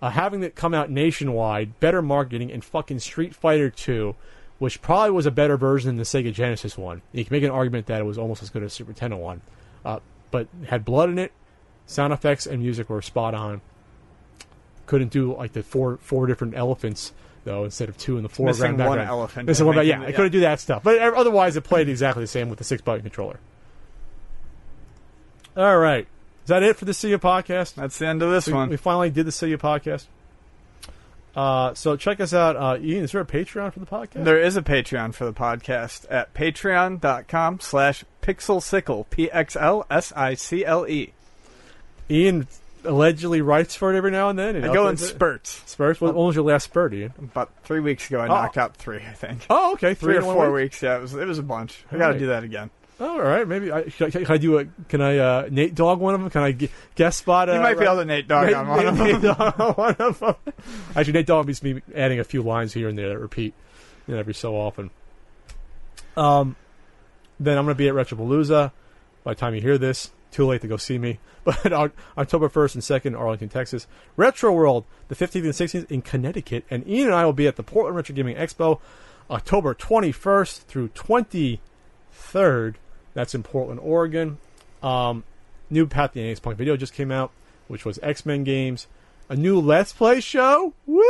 Uh, 0.00 0.10
having 0.10 0.42
it 0.42 0.54
come 0.54 0.74
out 0.74 0.90
nationwide, 0.90 1.78
better 1.80 2.00
marketing, 2.00 2.52
and 2.52 2.64
fucking 2.64 3.00
Street 3.00 3.34
Fighter 3.34 3.68
2, 3.68 4.14
which 4.58 4.80
probably 4.80 5.10
was 5.10 5.26
a 5.26 5.30
better 5.30 5.56
version 5.56 5.88
than 5.88 5.96
the 5.96 6.04
Sega 6.04 6.32
Genesis 6.32 6.78
one. 6.78 7.02
You 7.12 7.24
can 7.24 7.34
make 7.34 7.42
an 7.42 7.50
argument 7.50 7.86
that 7.86 8.00
it 8.00 8.04
was 8.04 8.18
almost 8.18 8.42
as 8.42 8.50
good 8.50 8.62
as 8.62 8.72
Super 8.72 8.92
Nintendo 8.92 9.18
one, 9.18 9.40
uh, 9.84 9.98
but 10.30 10.48
had 10.66 10.84
blood 10.84 11.10
in 11.10 11.18
it. 11.18 11.32
Sound 11.86 12.12
effects 12.12 12.46
and 12.46 12.60
music 12.62 12.90
were 12.90 13.00
spot 13.02 13.34
on. 13.34 13.60
Couldn't 14.86 15.10
do 15.10 15.34
like 15.36 15.52
the 15.52 15.62
four 15.62 15.98
four 16.02 16.26
different 16.26 16.54
elephants 16.56 17.12
though 17.44 17.64
instead 17.64 17.88
of 17.88 17.96
two 17.96 18.16
in 18.16 18.22
the 18.22 18.28
foreground. 18.28 18.76
missing 18.76 18.86
one 18.88 18.98
elephant 18.98 19.46
Missing 19.46 19.66
one, 19.66 19.76
making 19.76 19.88
yeah, 19.90 20.02
it- 20.02 20.08
I 20.08 20.12
couldn't 20.12 20.32
do 20.32 20.40
that 20.40 20.60
stuff. 20.60 20.82
But 20.82 20.98
uh, 21.00 21.12
otherwise, 21.16 21.56
it 21.56 21.62
played 21.62 21.88
exactly 21.88 22.22
the 22.22 22.26
same 22.28 22.48
with 22.50 22.58
the 22.58 22.64
six 22.64 22.82
button 22.82 23.02
controller. 23.02 23.38
All 25.56 25.78
right, 25.78 26.06
is 26.44 26.48
that 26.48 26.62
it 26.62 26.76
for 26.76 26.84
the 26.84 26.94
See 26.94 27.10
You 27.10 27.18
podcast? 27.18 27.74
That's 27.74 27.98
the 27.98 28.06
end 28.06 28.22
of 28.22 28.30
this 28.30 28.46
we, 28.46 28.52
one. 28.52 28.68
we 28.68 28.76
finally 28.76 29.10
did 29.10 29.26
the 29.26 29.32
See 29.32 29.48
You 29.48 29.58
podcast. 29.58 30.06
Uh, 31.38 31.72
so 31.74 31.94
check 31.96 32.18
us 32.20 32.34
out. 32.34 32.56
Uh, 32.56 32.76
Ian, 32.80 33.04
is 33.04 33.12
there 33.12 33.20
a 33.20 33.24
Patreon 33.24 33.72
for 33.72 33.78
the 33.78 33.86
podcast? 33.86 34.24
There 34.24 34.40
is 34.40 34.56
a 34.56 34.62
Patreon 34.62 35.14
for 35.14 35.24
the 35.24 35.32
podcast 35.32 36.04
at 36.10 36.34
patreon.com 36.34 37.60
slash 37.60 38.04
pixelsicle, 38.22 39.08
P-X-L-S-I-C-L-E. 39.10 41.12
Ian 42.10 42.48
allegedly 42.84 43.40
writes 43.42 43.74
for 43.76 43.92
it 43.92 43.96
every 43.96 44.10
now 44.10 44.30
and 44.30 44.38
then. 44.38 44.56
and 44.56 44.64
I 44.66 44.72
go 44.72 44.88
in 44.88 44.96
spurts. 44.96 45.62
spurts. 45.66 46.00
When, 46.00 46.14
when 46.14 46.26
was 46.26 46.34
your 46.34 46.44
last 46.44 46.64
spurt, 46.64 46.92
Ian? 46.94 47.12
About 47.18 47.50
three 47.64 47.80
weeks 47.80 48.08
ago, 48.08 48.20
I 48.20 48.24
Oh. 48.24 48.28
knocked 48.28 48.56
out 48.58 48.76
three, 48.76 49.00
I 49.08 49.12
think. 49.12 49.46
Oh, 49.50 49.74
okay, 49.74 49.94
Three 49.94 50.16
or 50.16 50.22
four 50.22 50.50
week? 50.50 50.62
weeks, 50.64 50.82
yeah. 50.82 50.96
It 50.96 51.02
was, 51.02 51.14
it 51.14 51.26
was 51.26 51.38
a 51.38 51.42
bunch. 51.42 51.84
I 51.92 51.98
got 51.98 52.06
to 52.08 52.12
Right. 52.14 52.18
do 52.18 52.26
that 52.28 52.42
again. 52.44 52.70
Oh, 53.00 53.12
all 53.12 53.20
right, 53.22 53.46
maybe 53.46 53.70
I, 53.70 53.82
can, 53.82 54.06
I, 54.06 54.10
can 54.10 54.26
I 54.26 54.38
do 54.38 54.58
a? 54.58 54.64
Can 54.88 55.00
I 55.00 55.18
uh, 55.18 55.48
Nate 55.50 55.74
Dogg 55.74 56.00
one 56.00 56.14
of 56.14 56.20
them? 56.20 56.30
Can 56.30 56.42
I 56.42 56.50
g- 56.52 56.68
guest 56.96 57.18
spot? 57.18 57.48
Uh, 57.48 57.52
You 57.54 57.60
might 57.60 57.74
be 57.74 57.80
right- 57.80 57.92
able 57.92 57.96
to 57.98 58.04
Nate 58.04 58.26
Dogg 58.26 58.46
Nate- 58.46 58.54
on 58.56 58.66
one 58.68 58.86
of 58.86 58.98
Nate 58.98 59.20
them. 59.20 59.36
Dogg 59.36 59.60
on 59.60 59.72
one 59.74 59.96
of 60.00 60.18
them. 60.18 60.34
Actually, 60.96 61.12
Nate 61.12 61.26
Dogg 61.26 61.46
needs 61.46 61.62
me 61.62 61.80
adding 61.94 62.18
a 62.18 62.24
few 62.24 62.42
lines 62.42 62.72
here 62.72 62.88
and 62.88 62.98
there 62.98 63.08
that 63.10 63.18
repeat 63.18 63.54
you 64.08 64.14
know, 64.14 64.20
every 64.20 64.34
so 64.34 64.56
often. 64.56 64.90
Um, 66.16 66.56
then 67.38 67.56
I'm 67.56 67.64
going 67.66 67.76
to 67.76 67.78
be 67.78 67.88
at 67.88 67.94
Retropalooza. 67.94 68.72
By 69.22 69.32
the 69.34 69.38
time 69.38 69.54
you 69.54 69.60
hear 69.60 69.78
this, 69.78 70.10
too 70.32 70.44
late 70.46 70.62
to 70.62 70.68
go 70.68 70.76
see 70.76 70.98
me. 70.98 71.18
But 71.44 71.72
on 71.72 71.92
October 72.18 72.48
1st 72.50 72.74
and 72.74 73.14
2nd, 73.14 73.18
Arlington, 73.18 73.48
Texas. 73.48 73.86
Retro 74.16 74.52
World, 74.52 74.84
the 75.08 75.14
15th 75.14 75.44
and 75.44 75.52
16th 75.52 75.90
in 75.90 76.02
Connecticut. 76.02 76.64
And 76.68 76.86
Ian 76.86 77.06
and 77.06 77.14
I 77.14 77.24
will 77.24 77.32
be 77.32 77.46
at 77.46 77.56
the 77.56 77.62
Portland 77.62 77.96
Retro 77.96 78.14
Gaming 78.14 78.36
Expo 78.36 78.80
October 79.30 79.74
21st 79.74 80.64
through 80.64 80.88
23rd. 80.88 82.74
That's 83.18 83.34
in 83.34 83.42
Portland, 83.42 83.80
Oregon. 83.82 84.38
Um, 84.80 85.24
new 85.70 85.88
Pat 85.88 86.12
the 86.12 86.22
NES 86.22 86.38
Punk 86.38 86.56
video 86.56 86.76
just 86.76 86.94
came 86.94 87.10
out, 87.10 87.32
which 87.66 87.84
was 87.84 87.98
X 88.00 88.24
Men 88.24 88.44
games. 88.44 88.86
A 89.28 89.34
new 89.34 89.58
Let's 89.58 89.92
Play 89.92 90.20
show. 90.20 90.72
Woo! 90.86 91.02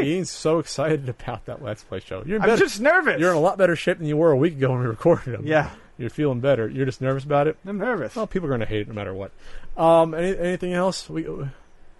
Ian's 0.00 0.32
so 0.32 0.58
excited 0.58 1.08
about 1.08 1.44
that 1.44 1.62
Let's 1.62 1.84
Play 1.84 2.00
show. 2.00 2.24
You're 2.26 2.42
in 2.42 2.50
I'm 2.50 2.58
just 2.58 2.80
nervous. 2.80 3.20
you're 3.20 3.30
in 3.30 3.36
a 3.36 3.40
lot 3.40 3.56
better 3.56 3.76
shape 3.76 3.98
than 3.98 4.08
you 4.08 4.16
were 4.16 4.32
a 4.32 4.36
week 4.36 4.54
ago 4.54 4.72
when 4.72 4.80
we 4.80 4.86
recorded 4.86 5.32
them. 5.34 5.46
Yeah, 5.46 5.70
You're 5.96 6.10
feeling 6.10 6.40
better. 6.40 6.68
You're 6.68 6.86
just 6.86 7.00
nervous 7.00 7.22
about 7.22 7.46
it. 7.46 7.56
I'm 7.64 7.78
nervous. 7.78 8.16
Well, 8.16 8.26
people 8.26 8.48
are 8.48 8.50
going 8.50 8.58
to 8.58 8.66
hate 8.66 8.80
it 8.80 8.88
no 8.88 8.94
matter 8.94 9.14
what. 9.14 9.30
Um, 9.76 10.14
any, 10.14 10.36
anything 10.36 10.72
else? 10.72 11.08
We 11.08 11.24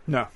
No. 0.08 0.26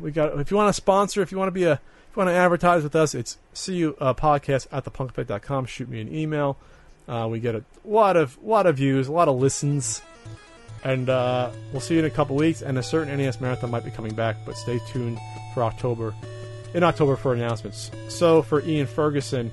we 0.00 0.10
got. 0.12 0.40
If 0.40 0.50
you 0.50 0.56
want 0.56 0.70
to 0.70 0.72
sponsor, 0.72 1.20
if 1.20 1.30
you 1.30 1.36
want 1.36 1.48
to 1.48 1.52
be 1.52 1.64
a, 1.64 1.72
if 1.74 2.16
you 2.16 2.20
want 2.20 2.28
to 2.30 2.34
advertise 2.34 2.84
with 2.84 2.96
us, 2.96 3.14
it's 3.14 3.36
see 3.52 3.74
you 3.74 3.98
uh, 4.00 4.14
podcast 4.14 4.66
at 4.72 4.86
thepunkfit.com. 4.86 5.66
Shoot 5.66 5.90
me 5.90 6.00
an 6.00 6.10
email. 6.10 6.56
Uh, 7.08 7.28
we 7.30 7.40
get 7.40 7.54
a 7.54 7.64
lot 7.84 8.16
of 8.16 8.38
lot 8.42 8.66
of 8.66 8.76
views, 8.76 9.08
a 9.08 9.12
lot 9.12 9.28
of 9.28 9.36
listens, 9.36 10.02
and 10.84 11.08
uh, 11.08 11.50
we'll 11.72 11.80
see 11.80 11.94
you 11.94 12.00
in 12.00 12.06
a 12.06 12.10
couple 12.10 12.36
weeks. 12.36 12.62
And 12.62 12.78
a 12.78 12.82
certain 12.82 13.16
NES 13.16 13.40
marathon 13.40 13.70
might 13.70 13.84
be 13.84 13.90
coming 13.90 14.14
back, 14.14 14.36
but 14.46 14.56
stay 14.56 14.80
tuned 14.88 15.18
for 15.54 15.62
October. 15.62 16.14
In 16.74 16.82
October 16.82 17.16
for 17.16 17.34
announcements. 17.34 17.90
So 18.08 18.40
for 18.40 18.62
Ian 18.62 18.86
Ferguson, 18.86 19.52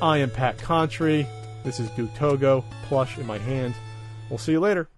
I 0.00 0.18
am 0.18 0.30
Pat 0.30 0.56
Contri. 0.56 1.26
This 1.64 1.78
is 1.78 1.90
Duke 1.90 2.14
Togo, 2.14 2.64
plush 2.84 3.18
in 3.18 3.26
my 3.26 3.36
hand. 3.36 3.74
We'll 4.30 4.38
see 4.38 4.52
you 4.52 4.60
later. 4.60 4.88